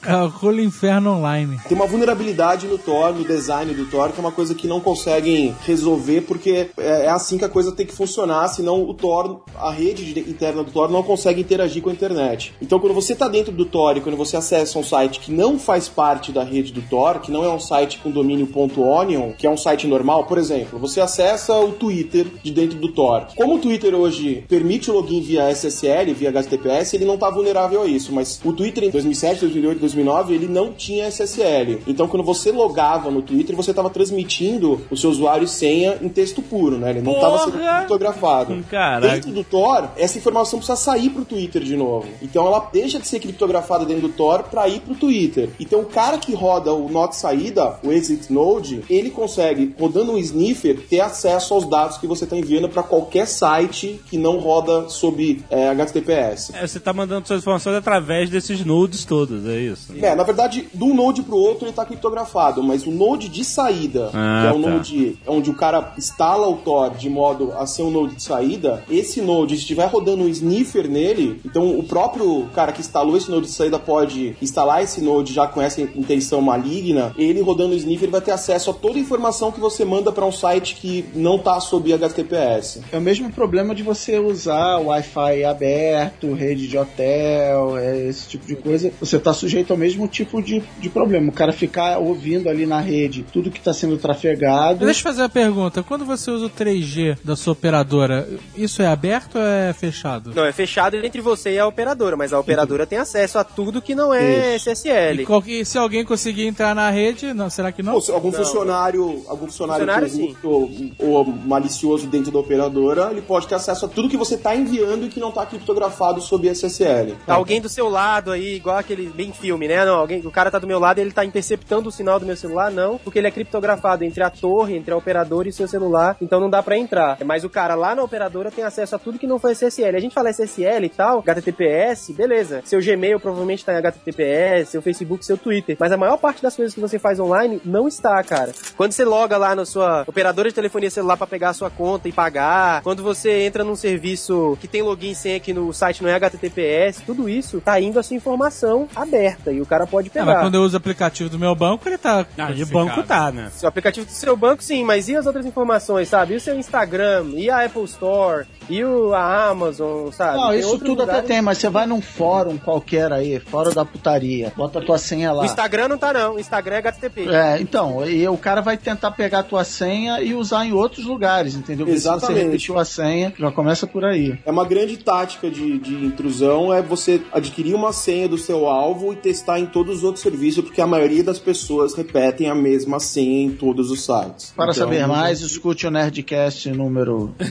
Calcule 0.00 0.62
inferno 0.64 1.12
online. 1.12 1.58
Tem 1.68 1.76
uma 1.76 1.86
vulnerabilidade 1.86 2.66
no 2.66 2.78
Thor, 2.78 3.12
no 3.12 3.24
design 3.24 3.72
do 3.74 3.86
Thor, 3.86 4.10
que 4.10 4.18
é 4.18 4.20
uma 4.20 4.32
coisa 4.32 4.54
que 4.54 4.66
não 4.66 4.80
conseguem 4.80 5.54
resolver, 5.64 6.22
porque 6.22 6.68
é 6.78 7.06
é 7.06 7.08
assim 7.08 7.38
que 7.38 7.44
a 7.44 7.48
coisa 7.48 7.70
tem 7.72 7.86
que 7.86 7.92
funcionar, 7.94 8.48
senão 8.48 8.82
o 8.82 8.92
Thor, 8.94 9.40
a 9.56 9.70
rede 9.70 10.12
de- 10.12 10.20
interna 10.20 10.64
do 10.64 10.70
Thor 10.70 10.88
não 10.90 11.02
consegue 11.02 11.40
interagir 11.40 11.82
com 11.82 11.90
a 11.90 11.92
internet. 11.92 12.52
Então, 12.60 12.78
quando 12.80 12.94
você 12.94 13.12
está 13.12 13.28
dentro 13.28 13.52
do 13.52 13.64
Thor 13.64 13.96
e 13.96 14.00
quando 14.00 14.16
você 14.16 14.36
acessa 14.36 14.78
um 14.78 14.82
site 14.84 15.20
que 15.20 15.30
não 15.30 15.58
faz 15.58 15.88
parte 15.88 16.32
da 16.32 16.42
rede 16.42 16.72
do 16.72 16.80
Thor, 16.82 17.20
que 17.20 17.30
não 17.30 17.44
é 17.44 17.48
um 17.48 17.60
site 17.60 17.98
com 17.98 18.10
domínio 18.10 18.48
.onion, 18.76 19.32
que 19.32 19.46
é 19.46 19.50
um 19.50 19.56
site 19.56 19.86
normal, 19.86 20.24
por 20.24 20.38
exemplo, 20.38 20.78
você 20.78 21.00
acessa 21.00 21.54
o 21.58 21.72
Twitter 21.72 22.26
de 22.42 22.50
dentro 22.50 22.78
do 22.78 22.88
Tor. 22.92 23.26
Como 23.36 23.54
o 23.56 23.58
Twitter 23.58 23.94
hoje 23.94 24.44
permite 24.48 24.90
o 24.90 24.94
login 24.94 25.20
via 25.20 25.50
SSL, 25.50 26.12
via 26.14 26.30
HTTPS, 26.30 26.94
ele 26.96 27.04
não 27.04 27.14
está 27.14 27.30
vulnerável 27.30 27.82
a 27.82 27.86
isso, 27.86 28.12
mas 28.12 28.40
o 28.44 28.52
Twitter 28.52 28.84
em 28.84 28.90
2007, 29.06 29.40
2008, 29.40 29.80
2009, 29.80 30.34
ele 30.34 30.48
não 30.48 30.72
tinha 30.72 31.06
SSL. 31.08 31.82
Então, 31.86 32.08
quando 32.08 32.22
você 32.22 32.50
logava 32.50 33.10
no 33.10 33.22
Twitter, 33.22 33.54
você 33.54 33.70
estava 33.70 33.90
transmitindo 33.90 34.80
o 34.90 34.96
seu 34.96 35.10
usuário 35.10 35.44
e 35.44 35.48
senha 35.48 35.98
em 36.00 36.08
texto 36.08 36.42
puro, 36.42 36.78
né? 36.78 36.90
Ele 36.90 37.02
não 37.02 37.12
estava 37.12 37.38
sendo 37.38 37.58
criptografado. 37.58 38.64
Caraca. 38.70 39.14
Dentro 39.14 39.32
do 39.32 39.44
Tor, 39.44 39.90
essa 39.96 40.18
informação 40.18 40.58
precisa 40.58 40.76
sair 40.76 41.10
pro 41.10 41.24
Twitter 41.24 41.62
de 41.62 41.76
novo. 41.76 42.08
Então 42.22 42.46
ela 42.46 42.68
deixa 42.72 42.98
de 42.98 43.06
ser 43.06 43.20
criptografada 43.20 43.84
dentro 43.84 44.08
do 44.08 44.14
Tor 44.14 44.44
para 44.44 44.68
ir 44.68 44.80
pro 44.80 44.94
Twitter. 44.94 45.50
Então 45.58 45.80
o 45.80 45.86
cara 45.86 46.18
que 46.18 46.34
roda 46.34 46.72
o 46.72 46.88
not 46.88 47.14
saída, 47.16 47.78
o 47.82 47.92
exit 47.92 48.32
node, 48.32 48.82
ele 48.88 49.10
consegue, 49.10 49.74
rodando 49.78 50.12
um 50.12 50.18
sniffer, 50.18 50.80
ter 50.88 51.00
acesso 51.00 51.54
aos 51.54 51.68
dados 51.68 51.98
que 51.98 52.06
você 52.06 52.24
está 52.24 52.36
enviando 52.36 52.68
para 52.68 52.82
qualquer 52.82 53.26
site 53.26 54.00
que 54.08 54.18
não 54.18 54.38
roda 54.38 54.88
sob 54.88 55.44
é, 55.50 55.68
HTTPS. 55.68 56.54
É, 56.54 56.66
você 56.66 56.80
tá 56.80 56.92
mandando 56.92 57.26
suas 57.26 57.40
informações 57.40 57.76
através 57.76 58.30
desses 58.30 58.64
nodes 58.64 58.95
todos, 59.04 59.46
é 59.46 59.58
isso? 59.60 59.92
É, 60.00 60.14
na 60.14 60.22
verdade, 60.22 60.68
de 60.72 60.84
um 60.84 60.94
node 60.94 61.22
pro 61.22 61.36
outro 61.36 61.66
ele 61.66 61.72
tá 61.72 61.84
criptografado, 61.84 62.62
mas 62.62 62.86
o 62.86 62.90
node 62.90 63.28
de 63.28 63.44
saída, 63.44 64.10
Ah, 64.12 64.42
que 64.42 64.56
é 64.56 64.58
o 64.58 64.62
tá. 64.62 64.70
node 64.70 65.18
onde 65.26 65.50
o 65.50 65.54
cara 65.54 65.92
instala 65.98 66.48
o 66.48 66.56
Tor 66.56 66.90
de 66.90 67.08
modo 67.10 67.52
a 67.56 67.66
ser 67.66 67.82
um 67.82 67.90
node 67.90 68.16
de 68.16 68.22
saída, 68.22 68.82
esse 68.90 69.20
node, 69.20 69.54
se 69.54 69.60
estiver 69.62 69.86
rodando 69.86 70.24
um 70.24 70.28
sniffer 70.28 70.88
nele, 70.88 71.40
então 71.44 71.78
o 71.78 71.82
próprio 71.82 72.46
cara 72.54 72.72
que 72.72 72.80
instalou 72.80 73.16
esse 73.16 73.30
node 73.30 73.46
de 73.46 73.52
saída 73.52 73.78
pode 73.78 74.36
instalar 74.40 74.82
esse 74.82 75.00
node 75.00 75.32
já 75.32 75.46
com 75.46 75.60
essa 75.60 75.80
intenção 75.80 76.40
maligna, 76.40 77.12
ele 77.18 77.40
rodando 77.40 77.72
o 77.74 77.76
sniffer 77.76 78.10
vai 78.10 78.20
ter 78.20 78.32
acesso 78.32 78.70
a 78.70 78.74
toda 78.74 78.96
a 78.98 79.00
informação 79.00 79.50
que 79.52 79.60
você 79.60 79.84
manda 79.84 80.10
para 80.12 80.24
um 80.24 80.32
site 80.32 80.76
que 80.76 81.04
não 81.14 81.38
tá 81.38 81.58
sob 81.60 81.92
HTTPS. 81.92 82.80
É 82.92 82.98
o 82.98 83.00
mesmo 83.00 83.30
problema 83.30 83.74
de 83.74 83.82
você 83.82 84.18
usar 84.18 84.78
Wi-Fi 84.78 85.44
aberto, 85.44 86.32
rede 86.34 86.68
de 86.68 86.76
hotel, 86.78 87.76
é, 87.78 88.06
esse 88.08 88.28
tipo 88.28 88.46
de 88.46 88.56
coisa. 88.56 88.85
Você 89.00 89.16
está 89.16 89.32
sujeito 89.32 89.72
ao 89.72 89.76
mesmo 89.78 90.06
tipo 90.08 90.42
de, 90.42 90.62
de 90.78 90.88
problema. 90.88 91.28
O 91.28 91.32
cara 91.32 91.52
ficar 91.52 91.98
ouvindo 91.98 92.48
ali 92.48 92.66
na 92.66 92.80
rede 92.80 93.24
tudo 93.32 93.50
que 93.50 93.58
está 93.58 93.72
sendo 93.72 93.96
trafegado. 93.96 94.84
Deixa 94.84 95.00
eu 95.00 95.04
fazer 95.04 95.22
a 95.22 95.28
pergunta. 95.28 95.82
Quando 95.82 96.04
você 96.04 96.30
usa 96.30 96.46
o 96.46 96.50
3G 96.50 97.18
da 97.24 97.36
sua 97.36 97.52
operadora, 97.52 98.28
isso 98.56 98.82
é 98.82 98.86
aberto 98.86 99.36
ou 99.36 99.42
é 99.44 99.72
fechado? 99.72 100.32
Não, 100.34 100.44
é 100.44 100.52
fechado 100.52 100.96
entre 100.96 101.20
você 101.20 101.52
e 101.52 101.58
a 101.58 101.66
operadora, 101.66 102.16
mas 102.16 102.32
a 102.32 102.38
operadora 102.40 102.86
tem 102.86 102.98
acesso 102.98 103.38
a 103.38 103.44
tudo 103.44 103.80
que 103.82 103.94
não 103.94 104.12
é 104.12 104.56
Isso. 104.56 104.70
SSL. 104.70 105.22
E, 105.22 105.26
qual 105.26 105.42
que- 105.42 105.64
se 105.64 105.78
alguém 105.78 106.04
conseguir 106.04 106.46
entrar 106.46 106.74
na 106.74 106.90
rede, 106.90 107.32
não, 107.32 107.48
será 107.50 107.72
que 107.72 107.82
não? 107.82 107.94
Ou 107.94 108.02
algum 108.12 108.30
Não. 108.30 108.38
funcionário, 108.38 109.24
algum 109.28 109.46
funcionário, 109.46 109.86
Funcionário, 109.86 110.36
corrupto 110.40 110.96
ou, 110.98 111.14
ou 111.16 111.24
malicioso 111.24 112.06
dentro 112.06 112.30
da 112.30 112.38
operadora, 112.38 113.08
ele 113.10 113.22
pode 113.22 113.46
ter 113.46 113.54
acesso 113.54 113.84
a 113.86 113.88
tudo 113.88 114.08
que 114.08 114.16
você 114.16 114.34
está 114.34 114.54
enviando 114.54 115.06
e 115.06 115.08
que 115.08 115.20
não 115.20 115.30
está 115.30 115.44
criptografado 115.46 116.20
sob 116.20 116.48
SSL. 116.48 117.14
Tá 117.26 117.34
alguém 117.34 117.60
do 117.60 117.68
seu 117.68 117.88
lado 117.88 118.30
aí, 118.30 118.58
igual 118.66 118.78
aquele 118.78 119.08
bem, 119.08 119.32
filme, 119.32 119.68
né? 119.68 119.84
Não, 119.84 119.94
alguém, 119.94 120.20
o 120.26 120.30
cara 120.30 120.50
tá 120.50 120.58
do 120.58 120.66
meu 120.66 120.80
lado 120.80 120.98
e 120.98 121.00
ele 121.00 121.12
tá 121.12 121.24
interceptando 121.24 121.88
o 121.88 121.92
sinal 121.92 122.18
do 122.18 122.26
meu 122.26 122.36
celular, 122.36 122.70
não, 122.70 122.98
porque 122.98 123.18
ele 123.18 123.28
é 123.28 123.30
criptografado 123.30 124.02
entre 124.02 124.22
a 124.22 124.30
torre, 124.30 124.76
entre 124.76 124.92
a 124.92 124.96
operadora 124.96 125.46
e 125.46 125.50
o 125.50 125.54
seu 125.54 125.68
celular, 125.68 126.16
então 126.20 126.40
não 126.40 126.50
dá 126.50 126.62
pra 126.62 126.76
entrar. 126.76 127.18
Mas 127.24 127.44
o 127.44 127.50
cara 127.50 127.76
lá 127.76 127.94
na 127.94 128.02
operadora 128.02 128.50
tem 128.50 128.64
acesso 128.64 128.96
a 128.96 128.98
tudo 128.98 129.18
que 129.18 129.26
não 129.26 129.38
foi 129.38 129.52
SSL. 129.52 129.96
A 129.96 130.00
gente 130.00 130.14
fala 130.14 130.30
SSL 130.30 130.84
e 130.84 130.88
tal, 130.88 131.20
HTTPS, 131.20 132.12
beleza. 132.12 132.62
Seu 132.64 132.80
Gmail 132.80 133.20
provavelmente 133.20 133.64
tá 133.64 133.72
em 133.72 133.76
HTTPS, 133.76 134.70
seu 134.70 134.82
Facebook, 134.82 135.24
seu 135.24 135.38
Twitter. 135.38 135.76
Mas 135.78 135.92
a 135.92 135.96
maior 135.96 136.16
parte 136.16 136.42
das 136.42 136.56
coisas 136.56 136.74
que 136.74 136.80
você 136.80 136.98
faz 136.98 137.20
online 137.20 137.60
não 137.64 137.86
está, 137.86 138.20
cara. 138.24 138.52
Quando 138.76 138.92
você 138.92 139.04
loga 139.04 139.36
lá 139.36 139.54
na 139.54 139.64
sua 139.64 140.04
operadora 140.06 140.48
de 140.48 140.54
telefonia 140.54 140.90
celular 140.90 141.16
pra 141.16 141.26
pegar 141.26 141.50
a 141.50 141.54
sua 141.54 141.70
conta 141.70 142.08
e 142.08 142.12
pagar, 142.12 142.82
quando 142.82 143.02
você 143.02 143.42
entra 143.42 143.62
num 143.62 143.76
serviço 143.76 144.58
que 144.60 144.66
tem 144.66 144.82
login 144.82 145.14
senha 145.14 145.36
aqui 145.36 145.52
no 145.52 145.72
site 145.72 146.02
não 146.02 146.10
é 146.10 146.14
HTTPS, 146.14 147.02
tudo 147.04 147.28
isso 147.28 147.60
tá 147.60 147.80
indo 147.80 147.98
a 147.98 148.02
sua 148.02 148.16
informação 148.16 148.55
aberta 148.94 149.52
e 149.52 149.60
o 149.60 149.66
cara 149.66 149.86
pode 149.86 150.08
É, 150.08 150.10
pegar. 150.10 150.26
mas 150.26 150.40
quando 150.40 150.54
eu 150.54 150.62
uso 150.62 150.74
o 150.74 150.78
aplicativo 150.78 151.28
do 151.30 151.38
meu 151.38 151.54
banco, 151.54 151.88
ele 151.88 151.98
tá. 151.98 152.24
Ah, 152.38 152.52
de 152.52 152.64
banco 152.64 153.02
tá, 153.02 153.30
né? 153.32 153.50
O 153.62 153.66
aplicativo 153.66 154.06
do 154.06 154.12
seu 154.12 154.36
banco, 154.36 154.62
sim, 154.62 154.84
mas 154.84 155.08
e 155.08 155.16
as 155.16 155.26
outras 155.26 155.44
informações, 155.46 156.08
sabe? 156.08 156.34
E 156.34 156.36
o 156.36 156.40
seu 156.40 156.56
Instagram, 156.58 157.26
e 157.34 157.50
a 157.50 157.64
Apple 157.64 157.84
Store, 157.84 158.46
e 158.68 158.82
o, 158.84 159.14
a 159.14 159.48
Amazon, 159.48 160.10
sabe? 160.10 160.36
Não, 160.38 160.50
Tem 160.50 160.60
isso 160.60 160.78
tudo 160.78 161.02
até 161.02 161.22
tem, 161.22 161.42
mas 161.42 161.58
você 161.58 161.68
vai 161.68 161.86
num 161.86 162.00
fórum 162.00 162.56
qualquer 162.58 163.12
aí, 163.12 163.38
fora 163.40 163.70
da 163.72 163.84
putaria, 163.84 164.52
bota 164.56 164.78
a 164.78 164.82
tua 164.82 164.98
senha 164.98 165.32
O 165.32 165.36
lá. 165.36 165.44
Instagram 165.44 165.88
não 165.88 165.98
tá, 165.98 166.12
não. 166.12 166.34
O 166.34 166.40
Instagram 166.40 166.76
é 166.76 166.78
HTTP. 166.78 167.28
É, 167.28 167.60
então, 167.60 168.04
e 168.06 168.26
o 168.28 168.36
cara 168.36 168.60
vai 168.60 168.76
tentar 168.76 169.10
pegar 169.12 169.40
a 169.40 169.42
tua 169.42 169.64
senha 169.64 170.20
e 170.20 170.34
usar 170.34 170.64
em 170.66 170.72
outros 170.72 171.04
lugares, 171.06 171.54
entendeu? 171.54 171.86
Porque 171.86 171.98
se 172.00 172.04
você 172.06 172.16
Exatamente. 172.16 172.44
repetiu 172.44 172.78
a 172.78 172.84
senha, 172.84 173.32
já 173.38 173.50
começa 173.52 173.86
por 173.86 174.04
aí. 174.04 174.38
É 174.44 174.50
uma 174.50 174.64
grande 174.66 174.96
tática 174.96 175.50
de, 175.50 175.78
de 175.78 175.94
intrusão 176.04 176.72
é 176.72 176.82
você 176.82 177.20
adquirir 177.32 177.74
uma 177.74 177.92
senha 177.92 178.28
do 178.28 178.36
seu 178.46 178.66
alvo 178.66 179.12
e 179.12 179.16
testar 179.16 179.58
em 179.58 179.66
todos 179.66 179.98
os 179.98 180.04
outros 180.04 180.22
serviços, 180.22 180.64
porque 180.64 180.80
a 180.80 180.86
maioria 180.86 181.22
das 181.22 181.38
pessoas 181.38 181.94
repetem 181.94 182.48
a 182.48 182.54
mesma 182.54 183.00
senha 183.00 183.42
em 183.44 183.50
todos 183.50 183.90
os 183.90 184.04
sites. 184.04 184.52
Para 184.56 184.70
Então, 184.72 184.84
saber 184.84 185.06
mais, 185.06 185.40
escute 185.40 185.86
o 185.86 185.90
Nerdcast 185.90 186.70
número. 186.70 187.34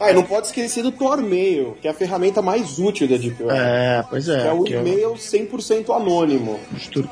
Ah, 0.00 0.10
e 0.10 0.14
não 0.14 0.22
pode 0.22 0.46
esquecer 0.48 0.82
do 0.82 0.90
Tormail, 0.92 1.76
que 1.80 1.88
é 1.88 1.90
a 1.90 1.94
ferramenta 1.94 2.40
mais 2.42 2.78
útil 2.78 3.08
da 3.08 3.16
Deep 3.16 3.42
Web. 3.42 3.58
é, 3.58 4.04
pois 4.08 4.28
é. 4.28 4.48
É 4.48 4.52
o 4.52 4.58
porque 4.58 4.74
e-mail 4.74 5.12
100% 5.14 5.94
anônimo. 5.94 6.58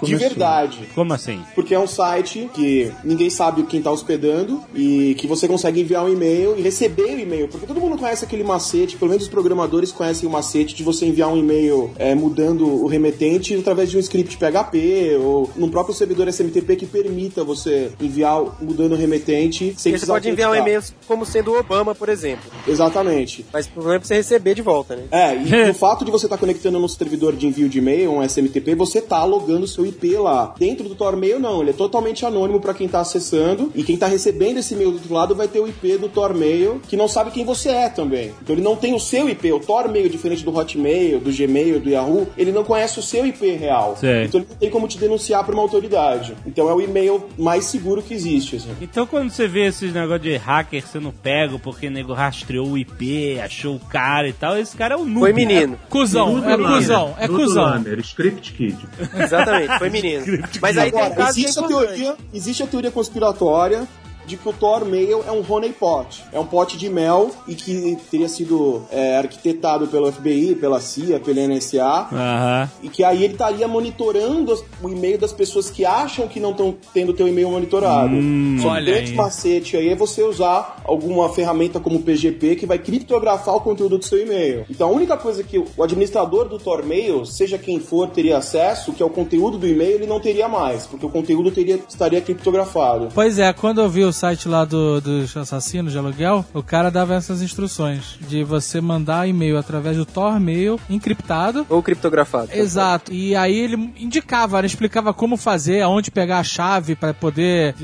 De 0.02 0.16
verdade. 0.16 0.88
Como 0.94 1.12
assim? 1.12 1.40
Porque 1.54 1.74
é 1.74 1.78
um 1.78 1.86
site 1.86 2.48
que 2.54 2.90
ninguém 3.04 3.30
sabe 3.30 3.62
quem 3.64 3.82
tá 3.82 3.90
hospedando 3.90 4.60
e 4.74 5.14
que 5.18 5.26
você 5.26 5.46
consegue 5.46 5.80
enviar 5.80 6.04
um 6.04 6.08
e-mail 6.12 6.54
e 6.58 6.62
receber 6.62 7.14
o 7.14 7.18
e-mail. 7.20 7.48
Porque 7.48 7.66
todo 7.66 7.80
mundo 7.80 7.96
conhece 7.98 8.24
aquele 8.24 8.44
macete, 8.44 8.96
pelo 8.96 9.10
menos 9.10 9.24
os 9.24 9.30
programadores 9.30 9.92
conhecem 9.92 10.28
o 10.28 10.32
macete 10.32 10.74
de 10.74 10.82
você 10.82 11.06
enviar 11.06 11.28
um 11.28 11.36
e-mail 11.36 11.71
é, 11.96 12.14
mudando 12.14 12.66
o 12.66 12.86
remetente 12.86 13.54
através 13.54 13.90
de 13.90 13.96
um 13.96 14.00
script 14.00 14.36
PHP 14.36 15.16
ou 15.20 15.50
num 15.56 15.70
próprio 15.70 15.94
servidor 15.94 16.28
SMTP 16.28 16.76
que 16.76 16.86
permita 16.86 17.44
você 17.44 17.90
enviar 18.00 18.40
mudando 18.60 18.92
o 18.92 18.96
remetente 18.96 19.74
sem 19.76 19.76
Você 19.76 19.90
precisar 19.90 20.12
pode 20.14 20.28
enviar 20.28 20.50
um 20.50 20.54
e-mail 20.54 20.82
como 21.06 21.24
sendo 21.24 21.52
o 21.52 21.58
Obama, 21.58 21.94
por 21.94 22.08
exemplo. 22.08 22.50
Exatamente. 22.66 23.44
Mas 23.52 23.66
o 23.66 23.70
problema 23.70 23.96
é 23.96 23.98
pra 23.98 24.08
você 24.08 24.14
receber 24.14 24.54
de 24.54 24.62
volta, 24.62 24.96
né? 24.96 25.04
É, 25.10 25.36
e 25.36 25.66
no 25.68 25.74
fato 25.74 26.04
de 26.04 26.10
você 26.10 26.26
estar 26.26 26.38
conectando 26.38 26.78
no 26.78 26.88
servidor 26.88 27.34
de 27.34 27.46
envio 27.46 27.68
de 27.68 27.78
e-mail, 27.78 28.12
um 28.12 28.22
SMTP, 28.22 28.74
você 28.74 29.00
tá 29.00 29.24
logando 29.24 29.64
o 29.64 29.68
seu 29.68 29.86
IP 29.86 30.16
lá. 30.16 30.54
Dentro 30.58 30.88
do 30.88 30.94
Tormail, 30.94 31.38
não. 31.38 31.60
Ele 31.60 31.70
é 31.70 31.74
totalmente 31.74 32.24
anônimo 32.24 32.60
para 32.60 32.74
quem 32.74 32.88
tá 32.88 33.00
acessando. 33.00 33.70
E 33.74 33.82
quem 33.82 33.96
tá 33.96 34.06
recebendo 34.06 34.58
esse 34.58 34.74
e-mail 34.74 34.90
do 34.90 34.96
outro 34.96 35.14
lado 35.14 35.34
vai 35.34 35.48
ter 35.48 35.60
o 35.60 35.68
IP 35.68 35.98
do 35.98 36.08
Tormail, 36.08 36.80
que 36.88 36.96
não 36.96 37.08
sabe 37.08 37.30
quem 37.30 37.44
você 37.44 37.68
é 37.70 37.88
também. 37.88 38.32
Então 38.42 38.54
ele 38.54 38.62
não 38.62 38.76
tem 38.76 38.94
o 38.94 39.00
seu 39.00 39.28
IP. 39.28 39.52
O 39.52 39.60
Tormail, 39.60 40.08
diferente 40.08 40.44
do 40.44 40.56
Hotmail, 40.56 41.20
do 41.20 41.32
Gmail, 41.32 41.61
do 41.80 41.88
Yahoo, 41.88 42.28
ele 42.36 42.52
não 42.52 42.64
conhece 42.64 42.98
o 42.98 43.02
seu 43.02 43.26
IP 43.26 43.52
real. 43.52 43.96
Sei. 43.96 44.24
Então 44.24 44.40
ele 44.40 44.48
não 44.50 44.56
tem 44.56 44.70
como 44.70 44.88
te 44.88 44.98
denunciar 44.98 45.44
pra 45.44 45.54
uma 45.54 45.62
autoridade. 45.62 46.34
Então 46.46 46.68
é 46.68 46.74
o 46.74 46.80
e-mail 46.80 47.24
mais 47.38 47.64
seguro 47.64 48.02
que 48.02 48.14
existe. 48.14 48.56
Assim. 48.56 48.74
Então 48.80 49.06
quando 49.06 49.30
você 49.30 49.46
vê 49.46 49.66
esses 49.66 49.92
negócios 49.92 50.22
de 50.22 50.36
hacker 50.36 50.86
sendo 50.86 51.12
pego 51.12 51.58
porque 51.58 51.86
o 51.86 51.90
nego 51.90 52.12
rastreou 52.12 52.68
o 52.68 52.78
IP, 52.78 53.40
achou 53.40 53.76
o 53.76 53.80
cara 53.80 54.28
e 54.28 54.32
tal, 54.32 54.56
esse 54.56 54.76
cara 54.76 54.94
é 54.94 54.96
o 54.96 55.04
noob. 55.04 55.20
Foi 55.20 55.32
menino. 55.32 55.78
Cuzão, 55.88 56.34
Dudu 56.34 56.48
é 56.48 56.56
Lamer, 56.56 56.76
cuzão, 56.78 57.14
é 57.18 57.28
cuzão. 57.28 57.84
Script 58.00 58.52
Kid. 58.52 58.78
Exatamente, 59.18 59.78
foi 59.78 59.90
menino. 59.90 60.24
Mas 60.60 60.76
aí 60.76 60.90
tem 60.90 61.00
um 61.00 61.04
Agora, 61.04 61.16
caso 61.16 61.34
que 61.34 61.40
é 61.40 61.44
existe, 61.44 61.64
a 61.64 61.68
teoria, 61.68 62.16
existe 62.32 62.62
a 62.62 62.66
teoria 62.66 62.90
conspiratória 62.90 63.86
de 64.26 64.36
que 64.36 64.48
o 64.48 64.52
Tormail 64.52 65.24
é 65.26 65.32
um 65.32 65.42
honeypot. 65.48 66.22
É 66.32 66.38
um 66.38 66.46
pote 66.46 66.76
de 66.78 66.88
mel 66.88 67.30
e 67.48 67.54
que 67.54 67.96
teria 68.10 68.28
sido 68.28 68.82
é, 68.90 69.16
arquitetado 69.18 69.86
pelo 69.88 70.10
FBI, 70.12 70.54
pela 70.54 70.80
CIA, 70.80 71.18
pela 71.20 71.40
NSA. 71.46 72.08
Aham. 72.12 72.70
E 72.82 72.88
que 72.88 73.02
aí 73.04 73.24
ele 73.24 73.32
estaria 73.34 73.66
monitorando 73.68 74.52
as- 74.52 74.64
o 74.82 74.88
e-mail 74.88 75.18
das 75.18 75.32
pessoas 75.32 75.70
que 75.70 75.84
acham 75.84 76.26
que 76.28 76.38
não 76.40 76.50
estão 76.52 76.74
tendo 76.94 77.12
teu 77.12 77.26
e-mail 77.28 77.50
monitorado. 77.50 78.14
Só 78.60 78.68
que 78.68 78.74
olha 78.74 78.82
o 78.82 78.84
grande 78.94 79.10
aí. 79.10 79.16
macete 79.16 79.76
aí 79.76 79.88
é 79.88 79.94
você 79.96 80.22
usar 80.22 80.80
alguma 80.84 81.28
ferramenta 81.28 81.80
como 81.80 81.96
o 81.98 82.02
PGP 82.02 82.56
que 82.56 82.66
vai 82.66 82.78
criptografar 82.78 83.56
o 83.56 83.60
conteúdo 83.60 83.98
do 83.98 84.04
seu 84.04 84.20
e-mail. 84.20 84.64
Então 84.70 84.88
a 84.88 84.92
única 84.92 85.16
coisa 85.16 85.42
que 85.42 85.58
o 85.58 85.82
administrador 85.82 86.48
do 86.48 86.58
Tormail, 86.58 87.24
seja 87.26 87.58
quem 87.58 87.80
for, 87.80 88.08
teria 88.08 88.38
acesso, 88.38 88.92
que 88.92 89.02
é 89.02 89.06
o 89.06 89.10
conteúdo 89.10 89.58
do 89.58 89.66
e-mail, 89.66 89.96
ele 89.96 90.06
não 90.06 90.20
teria 90.20 90.48
mais, 90.48 90.86
porque 90.86 91.04
o 91.06 91.10
conteúdo 91.10 91.50
teria, 91.50 91.80
estaria 91.88 92.20
criptografado. 92.20 93.08
Pois 93.14 93.38
é, 93.38 93.52
quando 93.52 93.80
eu 93.80 93.88
vi 93.88 94.04
o 94.04 94.11
site 94.12 94.48
lá 94.48 94.64
do, 94.64 95.00
dos 95.00 95.36
assassinos 95.36 95.92
de 95.92 95.98
aluguel, 95.98 96.44
o 96.52 96.62
cara 96.62 96.90
dava 96.90 97.14
essas 97.14 97.42
instruções 97.42 98.18
de 98.28 98.44
você 98.44 98.80
mandar 98.80 99.28
e-mail 99.28 99.58
através 99.58 99.96
do 99.96 100.06
Tormail 100.06 100.78
encriptado. 100.88 101.66
Ou 101.68 101.82
criptografado. 101.82 102.50
Exato. 102.52 103.12
E 103.12 103.34
aí 103.34 103.56
ele 103.56 103.92
indicava, 103.96 104.58
ele 104.58 104.66
explicava 104.66 105.12
como 105.12 105.36
fazer, 105.36 105.80
aonde 105.82 106.10
pegar 106.10 106.38
a 106.38 106.44
chave 106.44 106.94
para 106.94 107.14
poder 107.14 107.74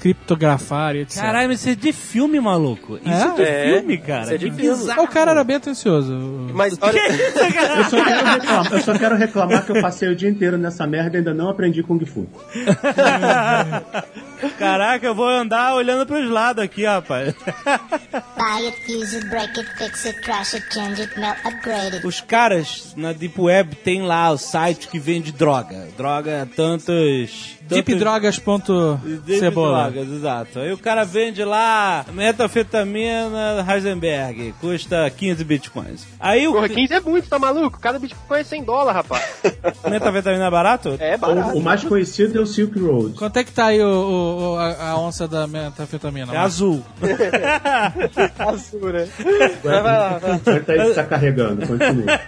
criptografar 0.00 0.94
e 0.96 1.00
etc. 1.00 1.20
Caralho, 1.20 1.48
mas 1.48 1.60
isso 1.60 1.68
é 1.70 1.74
de 1.74 1.92
filme, 1.92 2.40
maluco. 2.40 2.98
Isso 3.04 3.10
é, 3.10 3.34
de 3.34 3.42
É, 3.42 3.72
filme, 3.78 3.98
cara. 3.98 4.22
isso 4.24 4.32
é 4.32 4.38
de 4.38 4.50
Que 4.50 4.56
filme. 4.56 4.76
bizarro. 4.78 5.02
O 5.02 5.08
cara 5.08 5.30
era 5.32 5.44
bem 5.44 5.56
atencioso. 5.56 6.12
Mas 6.54 6.76
olha, 6.80 6.98
Eu 6.98 7.84
só, 7.84 8.04
quero 8.04 8.24
reclamar, 8.24 8.72
eu 8.72 8.80
só 8.80 8.98
quero 8.98 9.16
reclamar 9.16 9.64
que 9.66 9.72
eu 9.72 9.82
passei 9.82 10.08
o 10.08 10.16
dia 10.16 10.28
inteiro 10.28 10.56
nessa 10.58 10.86
merda 10.86 11.16
e 11.16 11.18
ainda 11.18 11.34
não 11.34 11.48
aprendi 11.50 11.82
Kung 11.82 12.04
Fu. 12.06 12.26
Caraca, 14.58 15.06
eu 15.06 15.14
vou 15.14 15.28
andar 15.28 15.74
olhando 15.74 16.06
pros 16.06 16.28
lados 16.30 16.62
aqui, 16.62 16.84
rapaz. 16.84 17.34
Buy 18.36 18.66
it, 18.66 18.92
use 18.92 19.16
it, 19.16 19.26
break 19.28 19.58
it, 19.58 19.68
fix 19.76 20.04
it, 20.06 20.20
trash 20.22 20.54
it, 20.54 20.64
change 20.72 21.00
it, 21.02 21.18
melt, 21.18 21.36
upgrade 21.44 21.96
it. 21.96 22.06
Os 22.06 22.20
caras 22.20 22.92
na 22.96 23.12
Deep 23.12 23.40
Web 23.40 23.74
tem 23.76 24.02
lá 24.02 24.30
o 24.30 24.38
site 24.38 24.88
que 24.88 24.98
vende 24.98 25.32
droga. 25.32 25.88
Droga, 25.96 26.48
tantos. 26.54 27.57
Deepdrogas.cebola. 27.68 29.90
Drogas, 29.90 30.12
exato. 30.12 30.58
Aí 30.60 30.72
o 30.72 30.78
cara 30.78 31.04
vende 31.04 31.44
lá 31.44 32.04
metanfetamina 32.12 33.64
Heisenberg, 33.68 34.54
custa 34.60 35.08
15 35.10 35.44
bitcoins. 35.44 36.06
Aí 36.18 36.46
o 36.48 36.52
porra, 36.52 36.68
15 36.68 36.94
é 36.94 37.00
muito, 37.00 37.28
tá 37.28 37.38
maluco? 37.38 37.78
Cada 37.80 37.98
bitcoin 37.98 38.40
é 38.40 38.44
100 38.44 38.64
dólares, 38.64 38.94
rapaz. 38.96 39.24
metanfetamina 39.88 40.46
é 40.46 40.50
barato? 40.50 40.96
É 40.98 41.14
O, 41.16 41.18
barato. 41.18 41.58
o 41.58 41.62
mais 41.62 41.84
conhecido 41.84 42.38
é 42.38 42.42
o 42.42 42.46
Silk 42.46 42.78
Road. 42.78 43.14
Quanto 43.16 43.36
é 43.38 43.44
que 43.44 43.52
tá 43.52 43.66
aí 43.66 43.82
o, 43.82 43.86
o- 43.88 44.54
o- 44.54 44.58
a, 44.58 44.90
a 44.90 44.98
onça 44.98 45.28
da 45.28 45.46
metanfetamina? 45.46 46.32
É 46.34 46.38
azul. 46.38 46.82
Azul, 48.38 48.92
né? 48.92 49.08
Vai, 49.62 49.82
vai 49.82 49.98
lá, 49.98 50.18
vai 50.18 50.30
lá. 50.30 50.40
Aí 50.84 50.94
tá 50.94 51.04
carregando, 51.04 51.66
continua. 51.66 52.06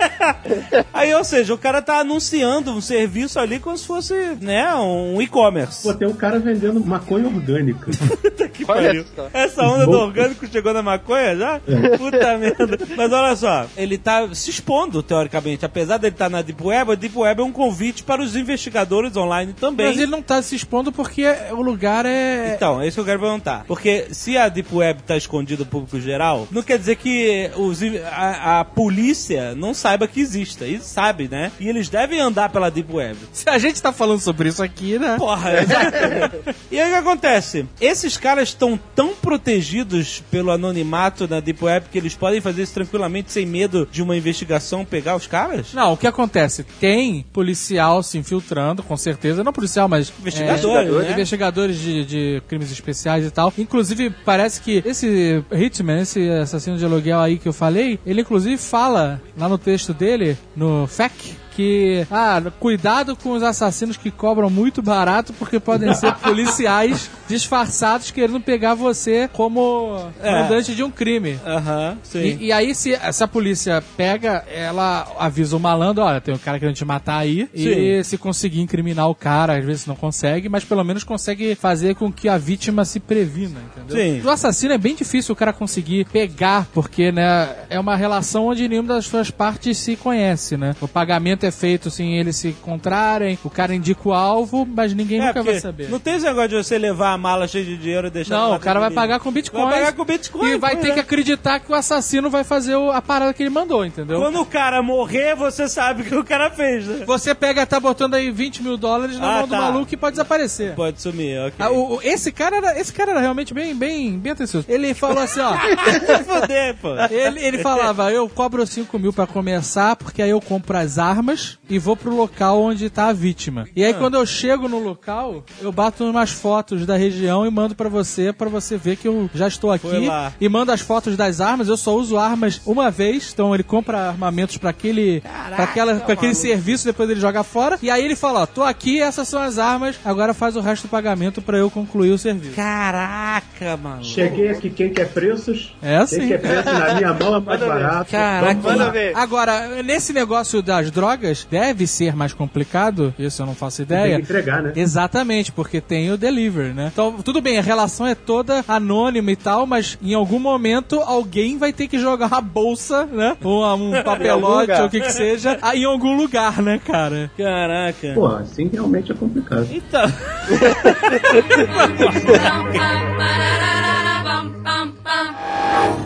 Aí, 0.92 1.14
ou 1.14 1.24
seja, 1.24 1.54
o 1.54 1.58
cara 1.58 1.80
tá 1.80 2.00
anunciando 2.00 2.70
um 2.72 2.80
serviço 2.80 3.38
ali 3.38 3.58
como 3.58 3.76
se 3.76 3.86
fosse, 3.86 4.14
né, 4.40 4.74
um 4.74 5.20
e-commerce. 5.30 5.82
Pô, 5.82 5.94
tem 5.94 6.08
um 6.08 6.12
cara 6.12 6.38
vendendo 6.38 6.84
maconha 6.84 7.26
orgânica. 7.26 7.90
Que 8.50 8.64
pariu. 8.64 9.04
Essa 9.32 9.62
onda 9.62 9.86
do 9.86 9.98
orgânico 9.98 10.46
chegou 10.46 10.74
na 10.74 10.82
maconha 10.82 11.36
já? 11.36 11.60
Puta 11.96 12.36
merda. 12.36 12.78
Mas 12.96 13.12
olha 13.12 13.36
só, 13.36 13.66
ele 13.76 13.96
tá 13.96 14.28
se 14.34 14.50
expondo, 14.50 15.02
teoricamente. 15.02 15.64
Apesar 15.64 15.98
dele 15.98 16.14
estar 16.14 16.28
na 16.28 16.42
Deep 16.42 16.62
Web, 16.62 16.92
a 16.92 16.94
Deep 16.94 17.16
Web 17.16 17.40
é 17.40 17.44
um 17.44 17.52
convite 17.52 18.02
para 18.02 18.20
os 18.20 18.34
investigadores 18.36 19.16
online 19.16 19.52
também. 19.52 19.86
Mas 19.86 19.98
ele 19.98 20.10
não 20.10 20.20
tá 20.20 20.42
se 20.42 20.56
expondo 20.56 20.90
porque 20.90 21.24
o 21.52 21.62
lugar 21.62 22.04
é. 22.04 22.54
Então, 22.54 22.82
é 22.82 22.88
isso 22.88 22.96
que 22.96 23.00
eu 23.00 23.04
quero 23.04 23.20
perguntar. 23.20 23.64
Porque 23.66 24.08
se 24.10 24.36
a 24.36 24.48
Deep 24.48 24.74
Web 24.74 25.02
tá 25.04 25.16
escondida 25.16 25.64
do 25.64 25.70
público 25.70 26.00
geral, 26.00 26.48
não 26.50 26.62
quer 26.62 26.78
dizer 26.78 26.96
que 26.96 27.50
os, 27.56 27.80
a, 28.12 28.60
a 28.60 28.64
polícia 28.64 29.54
não 29.54 29.72
saiba 29.72 30.08
que 30.08 30.20
exista. 30.20 30.64
Eles 30.64 30.84
sabem, 30.84 31.28
né? 31.28 31.52
E 31.60 31.68
eles 31.68 31.88
devem 31.88 32.20
andar 32.20 32.50
pela 32.50 32.70
Deep 32.70 32.92
Web. 32.92 33.16
Se 33.32 33.48
a 33.48 33.58
gente 33.58 33.80
tá 33.80 33.92
falando 33.92 34.20
sobre 34.20 34.48
isso 34.48 34.62
aqui, 34.62 34.98
né? 34.98 35.16
Porra, 35.20 35.60
exato. 35.60 36.54
E 36.70 36.80
aí 36.80 36.88
o 36.88 36.92
que 36.94 36.98
acontece? 36.98 37.66
Esses 37.78 38.16
caras 38.16 38.48
estão 38.48 38.80
tão 38.94 39.14
protegidos 39.14 40.24
pelo 40.30 40.50
anonimato 40.50 41.28
na 41.28 41.40
Deep 41.40 41.62
Web 41.62 41.86
que 41.92 41.98
eles 41.98 42.14
podem 42.14 42.40
fazer 42.40 42.62
isso 42.62 42.72
tranquilamente 42.72 43.30
sem 43.30 43.44
medo 43.44 43.86
de 43.92 44.02
uma 44.02 44.16
investigação 44.16 44.82
pegar 44.82 45.16
os 45.16 45.26
caras? 45.26 45.74
Não, 45.74 45.92
o 45.92 45.96
que 45.96 46.06
acontece? 46.06 46.64
Tem 46.80 47.22
policial 47.34 48.02
se 48.02 48.16
infiltrando, 48.16 48.82
com 48.82 48.96
certeza. 48.96 49.44
Não 49.44 49.52
policial, 49.52 49.88
mas. 49.88 50.10
Investigadores, 50.20 50.94
é, 50.94 51.02
né? 51.02 51.12
Investigadores 51.12 51.78
de, 51.78 52.04
de 52.06 52.42
crimes 52.48 52.72
especiais 52.72 53.26
e 53.26 53.30
tal. 53.30 53.52
Inclusive, 53.58 54.08
parece 54.24 54.62
que 54.62 54.82
esse 54.86 55.44
Hitman, 55.52 56.00
esse 56.00 56.30
assassino 56.30 56.78
de 56.78 56.84
aluguel 56.86 57.20
aí 57.20 57.38
que 57.38 57.48
eu 57.48 57.52
falei, 57.52 57.98
ele 58.06 58.22
inclusive 58.22 58.56
fala 58.56 59.20
lá 59.36 59.50
no 59.50 59.58
texto 59.58 59.92
dele, 59.92 60.38
no 60.56 60.86
FAQ, 60.86 61.36
que 61.60 62.06
ah, 62.10 62.42
cuidado 62.58 63.14
com 63.14 63.30
os 63.32 63.42
assassinos 63.42 63.96
que 63.96 64.10
cobram 64.10 64.48
muito 64.48 64.80
barato 64.80 65.32
porque 65.34 65.60
podem 65.60 65.92
ser 65.94 66.14
policiais 66.24 67.10
disfarçados 67.28 68.10
querendo 68.10 68.40
pegar 68.40 68.74
você 68.74 69.28
como 69.32 70.10
É. 70.22 70.42
mandante 70.42 70.74
de 70.74 70.82
um 70.82 70.90
crime. 70.90 71.38
Aham, 71.46 71.98
sim. 72.02 72.38
E, 72.40 72.46
e 72.46 72.52
aí, 72.52 72.74
se 72.74 72.94
essa 72.94 73.28
polícia 73.28 73.82
pega, 73.96 74.44
ela 74.52 75.06
avisa 75.18 75.56
o 75.56 75.60
malandro, 75.60 76.02
olha, 76.02 76.20
tem 76.20 76.34
um 76.34 76.38
cara 76.38 76.58
querendo 76.58 76.74
te 76.74 76.84
matar 76.84 77.18
aí. 77.18 77.48
E 77.54 78.02
se 78.04 78.16
conseguir 78.16 78.60
incriminar 78.60 79.08
o 79.08 79.14
cara, 79.14 79.58
às 79.58 79.64
vezes 79.64 79.86
não 79.86 79.94
consegue, 79.94 80.48
mas 80.48 80.64
pelo 80.64 80.82
menos 80.82 81.04
consegue 81.04 81.54
fazer 81.54 81.94
com 81.94 82.10
que 82.10 82.28
a 82.28 82.38
vítima 82.38 82.84
se 82.84 82.98
previna, 82.98 83.60
entendeu? 83.76 83.96
Sim. 83.96 84.20
Do 84.20 84.30
assassino 84.30 84.72
é 84.72 84.78
bem 84.78 84.94
difícil 84.94 85.32
o 85.32 85.36
cara 85.36 85.52
conseguir 85.52 86.06
pegar, 86.06 86.66
porque, 86.72 87.12
né, 87.12 87.54
é 87.68 87.78
uma 87.78 87.96
relação 87.96 88.46
onde 88.46 88.66
nenhuma 88.68 88.94
das 88.94 89.06
suas 89.06 89.30
partes 89.30 89.76
se 89.78 89.96
conhece, 89.96 90.56
né? 90.56 90.74
O 90.80 90.88
pagamento 90.88 91.44
é 91.44 91.49
feito 91.50 91.90
sem 91.90 92.18
eles 92.18 92.36
se 92.36 92.48
encontrarem, 92.48 93.38
o 93.44 93.50
cara 93.50 93.74
indica 93.74 94.00
o 94.08 94.12
alvo, 94.12 94.66
mas 94.66 94.92
ninguém 94.94 95.20
É, 95.20 95.26
nunca 95.28 95.42
vai 95.42 95.58
saber. 95.60 95.88
Não 95.90 95.98
tem 95.98 96.14
esse 96.14 96.24
negócio 96.26 96.48
de 96.50 96.54
você 96.56 96.78
levar 96.78 97.12
a 97.12 97.18
mala 97.18 97.46
cheia 97.48 97.64
de 97.64 97.76
dinheiro 97.76 98.06
e 98.06 98.10
deixar 98.10 98.36
Não, 98.36 98.54
o 98.54 98.58
cara 98.60 98.80
vai 98.80 98.90
pagar 98.90 99.20
com 99.20 99.30
Bitcoin. 99.30 99.64
Vai 99.64 99.72
pagar 99.80 99.92
com 99.92 100.04
Bitcoin. 100.04 100.50
E 100.52 100.58
vai 100.58 100.76
ter 100.76 100.88
é. 100.90 100.94
que 100.94 101.00
acreditar 101.00 101.60
que 101.60 101.70
o 101.70 101.74
assassino 101.74 102.30
vai 102.30 102.44
fazer 102.44 102.74
a 102.92 103.02
parada 103.02 103.32
que 103.32 103.42
ele 103.42 103.50
mandou, 103.50 103.84
entendeu? 103.84 104.20
Quando 104.20 104.40
o 104.40 104.46
cara 104.46 104.82
morrer, 104.82 105.34
você 105.34 105.68
sabe 105.68 106.02
o 106.02 106.04
que 106.04 106.14
o 106.14 106.24
cara 106.24 106.50
fez, 106.50 106.86
né? 106.86 107.04
Você 107.06 107.34
pega, 107.34 107.64
tá 107.66 107.78
botando 107.78 108.14
aí 108.14 108.30
20 108.30 108.62
mil 108.62 108.76
dólares 108.76 109.18
na 109.18 109.26
Ah, 109.30 109.38
mão 109.38 109.48
do 109.48 109.50
tá. 109.50 109.60
maluco 109.60 109.92
e 109.94 109.96
pode 109.96 110.12
desaparecer. 110.12 110.74
Pode 110.74 111.00
sumir, 111.00 111.38
ok. 111.40 111.54
Ah, 111.58 111.70
o- 111.70 111.96
o- 111.96 112.00
esse, 112.02 112.32
cara 112.32 112.56
era, 112.56 112.80
esse 112.80 112.92
cara 112.92 113.12
era 113.12 113.20
realmente 113.20 113.52
bem, 113.54 113.74
bem, 113.74 114.18
bem 114.18 114.32
atencioso. 114.32 114.66
Ele 114.68 114.92
falou 114.94 115.22
assim, 115.22 115.40
ó. 115.40 115.54
Foder, 116.24 116.76
pô. 116.80 116.88
ele, 117.10 117.40
ele 117.40 117.58
falava, 117.58 118.10
eu 118.12 118.28
cobro 118.28 118.66
5 118.66 118.98
mil 118.98 119.12
pra 119.12 119.26
começar, 119.26 119.96
porque 119.96 120.22
aí 120.22 120.30
eu 120.30 120.40
compro 120.40 120.76
as 120.76 120.98
armas 120.98 121.29
e 121.68 121.78
vou 121.78 121.96
pro 121.96 122.14
local 122.14 122.60
onde 122.62 122.88
tá 122.90 123.08
a 123.08 123.12
vítima. 123.12 123.66
E 123.74 123.82
Ah. 123.84 123.88
aí 123.88 123.94
quando 123.94 124.14
eu 124.14 124.24
chego 124.26 124.68
no 124.68 124.78
local, 124.78 125.44
eu 125.60 125.70
bato 125.72 126.04
umas 126.04 126.30
fotos 126.30 126.84
da 126.86 126.96
região 126.96 127.46
e 127.46 127.50
mando 127.50 127.74
pra 127.74 127.88
você, 127.88 128.32
pra 128.32 128.48
você 128.48 128.76
ver 128.76 128.96
que 128.96 129.06
eu 129.08 129.28
já 129.34 129.48
estou 129.48 129.76
Foi 129.78 129.96
aqui. 129.96 130.06
lá. 130.06 130.32
E 130.40 130.48
mando 130.48 130.72
as 130.72 130.80
fotos 130.80 131.16
das 131.16 131.40
armas, 131.40 131.68
eu 131.68 131.76
só 131.76 131.94
uso 131.94 132.16
armas 132.16 132.60
uma 132.66 132.90
vez, 132.90 133.30
então 133.32 133.54
ele 133.54 133.62
compra 133.62 134.08
armamentos 134.08 134.56
pra 134.56 134.70
aquele, 134.70 135.20
pra 135.54 135.64
aquela, 135.64 135.94
pra 135.96 136.14
aquele 136.14 136.34
serviço, 136.34 136.84
depois 136.84 137.08
ele 137.10 137.20
joga 137.20 137.42
fora. 137.42 137.78
E 137.82 137.90
aí 137.90 138.04
ele 138.04 138.16
fala, 138.16 138.40
ó, 138.42 138.46
tô 138.46 138.62
aqui, 138.62 139.00
essas 139.00 139.28
são 139.28 139.40
as 139.42 139.58
armas, 139.58 139.96
agora 140.04 140.32
faz 140.34 140.56
o 140.56 140.60
resto 140.60 140.86
do 140.86 140.90
pagamento 140.90 141.40
pra 141.42 141.58
eu 141.58 141.70
concluir 141.70 142.10
o 142.10 142.18
serviço. 142.18 142.54
Caraca, 142.56 143.76
mano. 143.76 144.04
Cheguei 144.04 144.48
aqui, 144.48 144.70
quem 144.70 144.92
quer 144.92 145.08
preços? 145.12 145.74
É 145.82 145.96
assim. 145.96 146.18
Quem 146.20 146.28
quer 146.28 146.40
preços 146.40 146.72
na 146.72 146.94
minha 146.94 147.12
mão 147.14 147.36
é 147.36 147.40
mais 147.44 147.60
barato. 147.60 148.10
Caraca, 148.10 148.60
Vamos 148.60 148.78
lá. 148.78 148.90
ver. 148.90 149.16
Agora, 149.16 149.82
nesse 149.82 150.12
negócio 150.12 150.60
das 150.62 150.90
drogas, 150.90 151.19
deve 151.48 151.86
ser 151.86 152.16
mais 152.16 152.32
complicado, 152.32 153.14
isso 153.18 153.42
eu 153.42 153.46
não 153.46 153.54
faço 153.54 153.84
Tem 153.84 153.96
ideia. 153.96 154.16
que 154.16 154.22
entregar, 154.22 154.62
né? 154.62 154.72
Exatamente, 154.74 155.52
porque 155.52 155.80
tem 155.80 156.10
o 156.10 156.18
delivery, 156.18 156.72
né? 156.72 156.90
Então, 156.92 157.22
tudo 157.22 157.40
bem, 157.40 157.58
a 157.58 157.62
relação 157.62 158.06
é 158.06 158.14
toda 158.14 158.64
anônima 158.66 159.32
e 159.32 159.36
tal, 159.36 159.66
mas 159.66 159.98
em 160.02 160.14
algum 160.14 160.38
momento 160.38 161.00
alguém 161.00 161.58
vai 161.58 161.72
ter 161.72 161.88
que 161.88 161.98
jogar 161.98 162.26
uma 162.26 162.40
bolsa, 162.40 163.06
né? 163.06 163.36
Ou 163.42 163.64
um 163.76 163.90
papelote, 164.02 164.72
ou 164.72 164.86
o 164.86 164.90
que 164.90 165.00
que 165.00 165.12
seja, 165.12 165.58
aí 165.62 165.82
em 165.82 165.84
algum 165.84 166.16
lugar, 166.16 166.62
né, 166.62 166.80
cara? 166.84 167.30
Caraca. 167.36 168.12
Pô, 168.14 168.26
assim 168.26 168.68
realmente 168.72 169.12
é 169.12 169.14
complicado. 169.14 169.68
Então. 169.70 170.00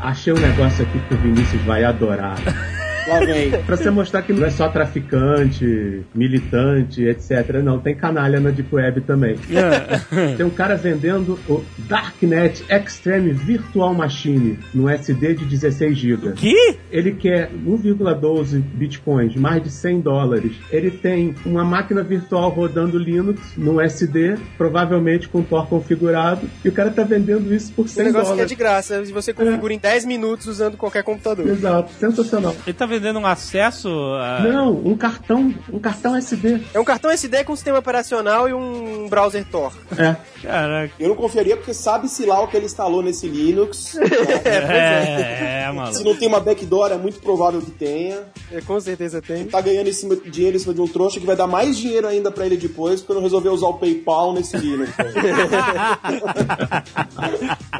Achei 0.00 0.32
um 0.32 0.38
negócio 0.38 0.84
aqui 0.84 0.98
que 0.98 1.14
o 1.14 1.18
Vinícius 1.18 1.62
vai 1.62 1.84
adorar. 1.84 2.36
Lá 3.06 3.20
vem. 3.20 3.50
Pra 3.64 3.76
você 3.76 3.90
mostrar 3.90 4.22
que 4.22 4.32
não 4.32 4.46
é 4.46 4.50
só 4.50 4.68
traficante, 4.68 6.02
militante, 6.14 7.04
etc. 7.04 7.60
Não, 7.62 7.78
tem 7.78 7.94
canalha 7.94 8.40
na 8.40 8.50
Deep 8.50 8.74
Web 8.74 9.02
também. 9.02 9.36
tem 10.36 10.44
um 10.44 10.50
cara 10.50 10.76
vendendo 10.76 11.38
o 11.48 11.64
Darknet 11.78 12.64
Extreme 12.70 13.32
Virtual 13.32 13.94
Machine 13.94 14.58
no 14.74 14.88
SD 14.88 15.34
de 15.34 15.44
16 15.44 15.96
GB. 15.96 16.32
Que? 16.32 16.76
Ele 16.90 17.12
quer 17.12 17.50
1,12 17.50 18.60
bitcoins, 18.60 19.34
mais 19.36 19.62
de 19.62 19.70
100 19.70 20.00
dólares. 20.00 20.52
Ele 20.70 20.90
tem 20.90 21.34
uma 21.44 21.64
máquina 21.64 22.02
virtual 22.02 22.50
rodando 22.50 22.98
Linux 22.98 23.40
no 23.56 23.80
SD, 23.80 24.36
provavelmente 24.56 25.28
com 25.28 25.42
Tor 25.42 25.66
configurado, 25.68 26.48
e 26.64 26.68
o 26.68 26.72
cara 26.72 26.90
tá 26.90 27.02
vendendo 27.02 27.52
isso 27.54 27.72
por 27.72 27.84
O 27.84 27.88
100 27.88 28.04
negócio 28.04 28.26
que 28.26 28.28
é 28.28 28.32
dólares. 28.32 28.48
de 28.48 28.54
graça, 28.54 29.02
e 29.02 29.12
você 29.12 29.32
configura 29.32 29.72
em 29.72 29.78
10 29.78 30.04
minutos 30.04 30.46
usando 30.46 30.76
qualquer 30.76 31.02
computador. 31.02 31.48
Exato, 31.48 31.92
sensacional. 31.92 32.54
Ele 32.66 32.74
tá 32.74 32.86
vendendo 32.90 33.18
um 33.18 33.26
acesso 33.26 33.88
a. 33.88 34.40
Não, 34.40 34.72
um 34.72 34.96
cartão, 34.96 35.54
um 35.72 35.78
cartão 35.78 36.16
SD. 36.16 36.60
É 36.74 36.80
um 36.80 36.84
cartão 36.84 37.10
SD 37.10 37.44
com 37.44 37.56
sistema 37.56 37.78
operacional 37.78 38.48
e 38.48 38.52
um 38.52 39.08
browser 39.08 39.44
Tor. 39.50 39.72
É. 39.96 40.16
Caraca. 40.42 40.92
Eu 40.98 41.08
não 41.08 41.16
confiaria 41.16 41.56
porque 41.56 41.72
sabe-se 41.72 42.24
lá 42.26 42.40
o 42.40 42.48
que 42.48 42.56
ele 42.56 42.66
instalou 42.66 43.02
nesse 43.02 43.26
Linux. 43.28 43.96
É, 44.50 45.64
é, 45.66 45.72
mano. 45.72 45.94
Se 45.94 46.02
não 46.02 46.14
tem 46.16 46.26
uma 46.26 46.40
backdoor, 46.40 46.90
é 46.90 46.96
muito 46.96 47.20
provável 47.20 47.60
que 47.60 47.70
tenha. 47.70 48.24
É, 48.50 48.60
com 48.60 48.80
certeza 48.80 49.22
tem. 49.22 49.44
Tá 49.44 49.60
ganhando 49.60 49.88
em 49.88 49.92
cima, 49.92 50.16
dinheiro 50.16 50.56
em 50.56 50.60
cima 50.60 50.74
de 50.74 50.80
um 50.80 50.88
trouxa 50.88 51.20
que 51.20 51.26
vai 51.26 51.36
dar 51.36 51.46
mais 51.46 51.76
dinheiro 51.76 52.08
ainda 52.08 52.30
pra 52.30 52.46
ele 52.46 52.56
depois 52.56 53.00
quando 53.00 53.20
resolver 53.20 53.50
usar 53.50 53.68
o 53.68 53.74
PayPal 53.74 54.32
nesse 54.32 54.56
Linux. 54.56 54.90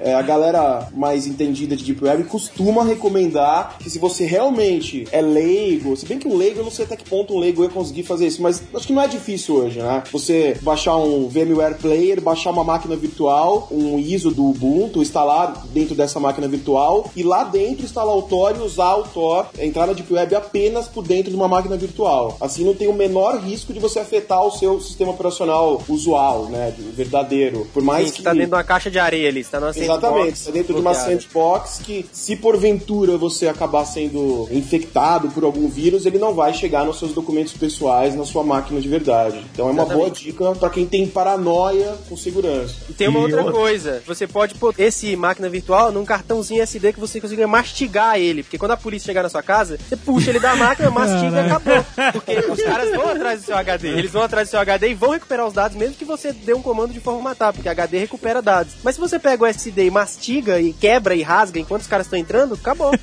É, 0.00 0.14
a 0.14 0.22
galera 0.22 0.88
mais 0.94 1.26
entendida 1.26 1.76
de 1.76 1.84
Deep 1.84 2.02
Web 2.02 2.24
costuma 2.24 2.84
recomendar 2.84 3.76
que 3.78 3.90
se 3.90 3.98
você 3.98 4.24
realmente 4.24 4.99
é 5.12 5.20
leigo, 5.20 5.96
se 5.96 6.07
bem 6.07 6.18
que 6.18 6.28
um 6.28 6.36
leigo, 6.36 6.61
eu 6.61 6.64
não 6.64 6.70
sei 6.70 6.84
até 6.84 6.96
que 6.96 7.09
ponto 7.09 7.34
um 7.34 7.38
leigo 7.38 7.62
ia 7.62 7.68
conseguir 7.68 8.03
fazer 8.03 8.26
isso, 8.26 8.42
mas 8.42 8.62
acho 8.74 8.86
que 8.86 8.92
não 8.92 9.03
é 9.03 9.09
difícil 9.09 9.57
hoje, 9.57 9.78
né? 9.80 10.03
Você 10.12 10.57
baixar 10.62 10.96
um 10.96 11.28
VMware 11.28 11.74
Player, 11.76 12.20
baixar 12.20 12.51
uma 12.51 12.64
máquina 12.64 12.96
virtual, 12.96 13.68
um 13.70 13.98
ISO 13.98 14.30
do 14.30 14.44
Ubuntu, 14.51 15.01
instalar 15.03 15.66
dentro 15.72 15.94
dessa 15.94 16.18
máquina 16.20 16.46
virtual 16.48 17.11
e 17.16 17.22
lá 17.22 17.44
dentro 17.44 17.84
instalar 17.84 18.16
o 18.16 18.22
Tor 18.22 18.57
e 18.57 18.61
usar 18.61 18.94
o 18.96 19.03
Tor, 19.05 19.46
entrar 19.59 19.86
na 19.86 19.92
Deep 19.92 20.12
Web 20.12 20.34
apenas 20.34 20.88
por 20.88 21.03
dentro 21.07 21.30
de 21.30 21.36
uma 21.36 21.48
máquina 21.48 21.76
virtual. 21.76 22.36
Assim 22.40 22.64
não 22.64 22.74
tem 22.74 22.88
o 22.88 22.92
menor 22.92 23.38
risco 23.40 23.72
de 23.72 23.78
você 23.80 23.98
afetar 24.01 24.44
o 24.44 24.51
seu 24.51 24.80
sistema 24.80 25.11
operacional 25.12 25.82
usual, 25.88 26.46
né? 26.46 26.72
de- 26.76 26.90
Verdadeiro. 26.90 27.66
Por 27.72 27.82
mais 27.82 28.07
Sim, 28.07 28.11
que 28.12 28.16
que 28.18 28.22
tá 28.24 28.32
dentro 28.32 28.48
de 28.48 28.55
uma 28.55 28.64
caixa 28.64 28.90
de 28.90 28.98
areia 28.98 29.28
ali, 29.28 29.42
você 29.44 29.51
tá 29.51 29.61
numa 29.61 29.70
Exatamente, 29.70 30.38
sandbox 30.38 30.44
tá 30.44 30.51
dentro 30.51 30.74
de 30.74 30.80
uma 30.80 30.90
bloqueada. 30.92 31.20
sandbox 31.20 31.78
que, 31.84 32.07
se 32.12 32.36
porventura 32.36 33.16
você 33.16 33.48
acabar 33.48 33.84
sendo 33.84 34.48
infectado 34.51 34.89
por 35.34 35.45
algum 35.45 35.68
vírus, 35.68 36.05
ele 36.07 36.18
não 36.18 36.34
vai 36.34 36.53
chegar 36.53 36.84
nos 36.84 36.99
seus 36.99 37.12
documentos 37.12 37.53
pessoais 37.53 38.14
na 38.14 38.24
sua 38.24 38.43
máquina 38.43 38.80
de 38.80 38.88
verdade. 38.88 39.45
Então 39.53 39.68
é 39.68 39.72
uma 39.72 39.82
Exatamente. 39.82 39.99
boa 39.99 40.11
dica 40.11 40.53
pra 40.59 40.70
quem 40.70 40.86
tem 40.86 41.07
paranoia 41.07 41.95
com 42.09 42.16
segurança. 42.16 42.74
E 42.88 42.93
tem 42.93 43.09
uma 43.09 43.20
E 43.20 43.22
outra 43.24 43.38
outra- 43.43 43.53
coisa, 43.53 44.03
você 44.07 44.26
pode 44.26 44.55
pôr 44.55 44.74
esse 44.78 45.14
máquina 45.16 45.49
virtual 45.49 45.93
num 45.93 46.05
cartãozinho 46.05 46.62
SD 46.62 46.93
que 46.93 47.01
você 47.01 47.20
consiga 47.20 47.47
mastigar 47.47 48.18
ele, 48.18 48.43
porque 48.43 48.59
quando 48.59 48.72
a 48.72 48.76
polícia 48.76 49.07
chegar 49.07 49.22
na 49.22 49.28
sua 49.28 49.43
casa, 49.43 49.78
você 49.88 49.97
puxa 49.97 50.30
ele 50.30 50.41
da 50.41 50.55
máquina, 50.57 50.91
mastiga 50.91 51.36
e 51.36 51.47
acabou. 51.47 51.84
Porque 52.12 52.32
os 52.51 52.62
caras 52.62 52.91
vão 52.91 53.09
atrás 53.11 53.41
do 53.41 53.47
seu 53.47 53.57
HD, 53.57 53.88
eles 53.88 54.11
vão 54.11 54.22
atrás 54.22 54.49
do 54.49 54.51
seu 54.51 54.61
HD 54.61 54.88
e 54.91 54.95
vão 54.95 55.11
recuperar 55.11 55.47
os 55.47 55.53
dados, 55.55 55.76
mesmo 55.76 55.95
que 55.95 56.05
você 56.05 56.32
dê 56.32 56.53
um 56.55 56.62
comando 56.62 56.93
de 56.93 57.01
formatar, 57.01 57.53
porque 57.53 57.68
HD 57.68 57.99
recupera 57.99 58.41
dados. 58.43 58.74
Mas 58.82 58.95
se 58.97 59.01
você 59.01 59.18
pega 59.18 59.43
o 59.45 59.47
SD 59.47 59.86
e 59.86 59.91
mastiga 59.91 60.61
e 60.61 60.72
quebra 60.72 61.14
e 61.14 61.22
rasga 61.22 61.59
enquanto 61.61 61.82
os 61.82 61.86
caras 61.88 62.07
estão 62.07 62.18
entrando, 62.18 62.55
acabou. 62.55 62.91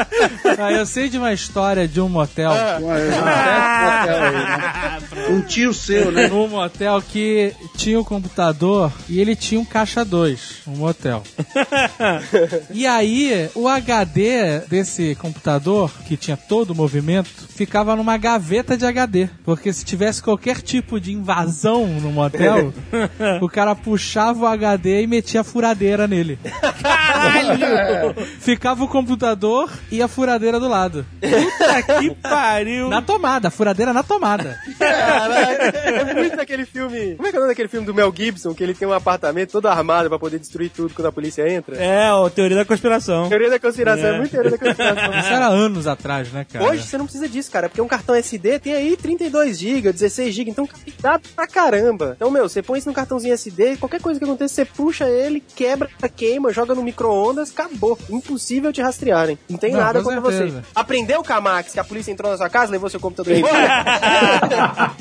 Ah, 0.58 0.72
eu 0.72 0.84
sei 0.84 1.08
de 1.08 1.16
uma 1.16 1.32
história 1.32 1.86
de 1.88 2.00
um 2.00 2.08
motel. 2.08 2.52
Um 5.30 5.40
tio 5.42 5.72
seu, 5.72 6.10
né? 6.10 6.30
Um 6.30 6.48
motel 6.48 7.00
que 7.00 7.54
tinha 7.76 7.98
um 7.98 8.04
computador 8.04 8.92
e 9.08 9.20
ele 9.20 9.34
tinha 9.34 9.60
um 9.60 9.64
caixa 9.64 10.04
2, 10.04 10.62
um 10.66 10.76
motel. 10.76 11.22
E 12.72 12.86
aí, 12.86 13.48
o 13.54 13.68
HD 13.68 14.60
desse 14.68 15.14
computador, 15.16 15.90
que 16.06 16.16
tinha 16.16 16.36
todo 16.36 16.70
o 16.70 16.74
movimento, 16.74 17.28
ficava 17.48 17.96
numa 17.96 18.16
gaveta 18.16 18.76
de 18.76 18.84
HD. 18.86 19.28
Porque 19.44 19.72
se 19.72 19.84
tivesse 19.84 20.22
qualquer 20.22 20.60
tipo 20.60 21.00
de 21.00 21.12
invasão 21.12 21.86
no 21.86 22.10
motel, 22.12 22.72
o 23.40 23.48
cara 23.48 23.74
puxava 23.74 24.40
o 24.40 24.46
HD 24.46 25.02
e 25.02 25.06
metia 25.06 25.40
a 25.40 25.44
furadeira 25.44 26.06
nele. 26.06 26.38
Ficava 28.40 28.84
o 28.84 28.88
computador 28.88 29.70
e 29.90 30.02
a 30.02 30.08
furadeira 30.08 30.58
do 30.60 30.68
lado. 30.68 31.04
Puta 31.20 31.82
que 32.00 32.10
pariu. 32.16 32.88
Na 32.88 33.02
tomada, 33.02 33.48
a 33.48 33.50
furadeira 33.50 33.92
na 33.92 34.02
tomada. 34.02 34.58
Caraca, 34.78 35.78
é 35.78 36.14
muito 36.14 36.36
daquele 36.36 36.64
filme. 36.64 37.14
Como 37.16 37.28
é 37.28 37.30
que 37.30 37.36
é 37.36 37.38
o 37.38 37.42
nome 37.42 37.52
daquele 37.52 37.68
filme 37.68 37.86
do 37.86 37.94
Mel 37.94 38.12
Gibson? 38.14 38.54
Que 38.54 38.62
ele 38.62 38.74
tem 38.74 38.86
um 38.86 38.92
apartamento 38.92 39.52
todo 39.52 39.66
armado 39.66 40.08
pra 40.08 40.18
poder 40.18 40.38
destruir 40.38 40.70
tudo 40.70 40.94
quando 40.94 41.06
a 41.06 41.12
polícia 41.12 41.48
entra? 41.48 41.76
É, 41.76 42.12
ó, 42.12 42.28
teoria 42.28 42.56
da 42.56 42.64
conspiração. 42.64 43.28
Teoria 43.28 43.50
da 43.50 43.58
conspiração, 43.58 44.06
é, 44.06 44.14
É. 44.14 44.18
muito 44.18 44.30
teoria 44.30 44.50
da 44.50 44.58
conspiração. 44.58 45.18
Isso 45.20 45.28
era 45.32 45.46
anos 45.48 45.86
atrás, 45.86 46.30
né, 46.32 46.46
cara? 46.50 46.64
Hoje 46.66 46.82
você 46.86 46.96
não 46.98 47.04
precisa 47.06 47.28
disso, 47.28 47.50
cara, 47.50 47.68
porque 47.68 47.80
um 47.80 47.88
cartão 47.88 48.14
SD 48.14 48.58
tem 48.58 48.72
aí 48.74 48.96
32 48.96 49.58
GB, 49.58 49.92
16 49.92 50.34
GB, 50.34 50.50
então 50.50 50.68
dá 51.00 51.20
pra 51.34 51.46
caramba. 51.46 52.14
Então, 52.16 52.30
meu, 52.30 52.48
você 52.48 52.62
põe 52.62 52.78
isso 52.78 52.88
no 52.88 52.94
cartãozinho 52.94 53.34
SD, 53.34 53.76
qualquer 53.76 54.00
coisa 54.00 54.18
que 54.18 54.24
aconteça, 54.24 54.54
você 54.54 54.64
puxa 54.64 55.08
ele, 55.08 55.42
quebra, 55.54 55.88
queima, 56.16 56.52
joga 56.52 56.74
no 56.74 56.82
micro-ondas, 56.82 57.50
acabou. 57.50 57.98
Impossível 58.10 58.72
te 58.72 58.80
rastrearem. 58.82 59.38
Não 59.48 59.58
tem 59.58 59.72
Não, 59.72 59.79
nada 59.80 60.02
contra 60.02 60.32
certeza. 60.32 60.64
Aprendeu, 60.74 61.22
Kamax, 61.22 61.72
que 61.72 61.80
a 61.80 61.84
polícia 61.84 62.10
entrou 62.10 62.30
na 62.30 62.36
sua 62.36 62.48
casa, 62.48 62.72
levou 62.72 62.88
seu 62.88 63.00
computador 63.00 63.34
embora? 63.36 63.54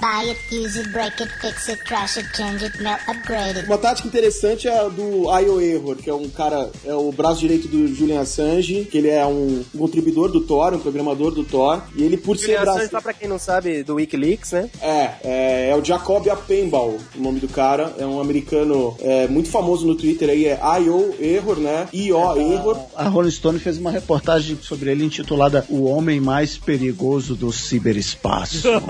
Buy 0.00 0.28
it, 0.30 0.40
use 0.54 0.78
it, 0.78 0.90
break 0.90 1.22
it, 1.22 1.32
fix 1.40 1.68
it, 1.68 1.84
trash 1.84 2.18
it, 2.18 2.28
change 2.36 2.64
it, 2.64 2.82
melt, 2.82 3.00
upgrade 3.08 3.58
it. 3.58 3.66
Uma 3.66 3.78
tática 3.78 4.08
interessante 4.08 4.68
é 4.68 4.78
a 4.78 4.88
do 4.88 5.24
IO 5.40 5.60
Error, 5.60 5.96
que 5.96 6.08
é 6.08 6.14
um 6.14 6.28
cara, 6.28 6.70
é 6.84 6.94
o 6.94 7.10
braço 7.12 7.40
direito 7.40 7.68
do 7.68 7.92
Julian 7.94 8.20
Assange, 8.20 8.84
que 8.90 8.98
ele 8.98 9.08
é 9.08 9.24
um, 9.26 9.64
contribuidor 9.76 10.30
do 10.30 10.40
Tor, 10.40 10.74
um 10.74 10.78
programador 10.78 11.32
do 11.32 11.44
Tor, 11.44 11.82
e 11.94 12.02
ele 12.02 12.16
por 12.16 12.36
ser 12.36 12.46
Julian 12.46 12.60
braço... 12.60 12.78
Assange, 12.78 12.90
só 12.90 13.00
pra 13.00 13.12
quem 13.12 13.28
não 13.28 13.38
sabe, 13.38 13.82
do 13.82 13.96
Wikileaks, 13.96 14.52
né? 14.52 14.70
É, 14.80 15.10
é, 15.22 15.70
é 15.70 15.76
o 15.76 15.84
Jacob 15.84 16.26
Appenbaum, 16.28 16.98
o 17.16 17.20
nome 17.20 17.40
do 17.40 17.48
cara. 17.48 17.94
É 17.98 18.06
um 18.06 18.20
americano 18.20 18.96
é, 19.00 19.26
muito 19.28 19.50
famoso 19.50 19.86
no 19.86 19.94
Twitter 19.94 20.30
aí, 20.30 20.46
é 20.46 20.58
I.O. 20.80 21.14
Error, 21.18 21.58
né? 21.58 21.88
I.O. 21.92 22.36
Error. 22.36 22.78
A 22.94 23.08
Rolling 23.08 23.30
Stone 23.30 23.58
fez 23.58 23.78
uma 23.78 23.90
reportagem 23.90 24.19
sobre 24.62 24.90
ele 24.90 25.04
intitulada 25.04 25.64
O 25.68 25.84
Homem 25.84 26.20
Mais 26.20 26.56
Perigoso 26.56 27.34
do 27.34 27.52
Ciberespaço. 27.52 28.68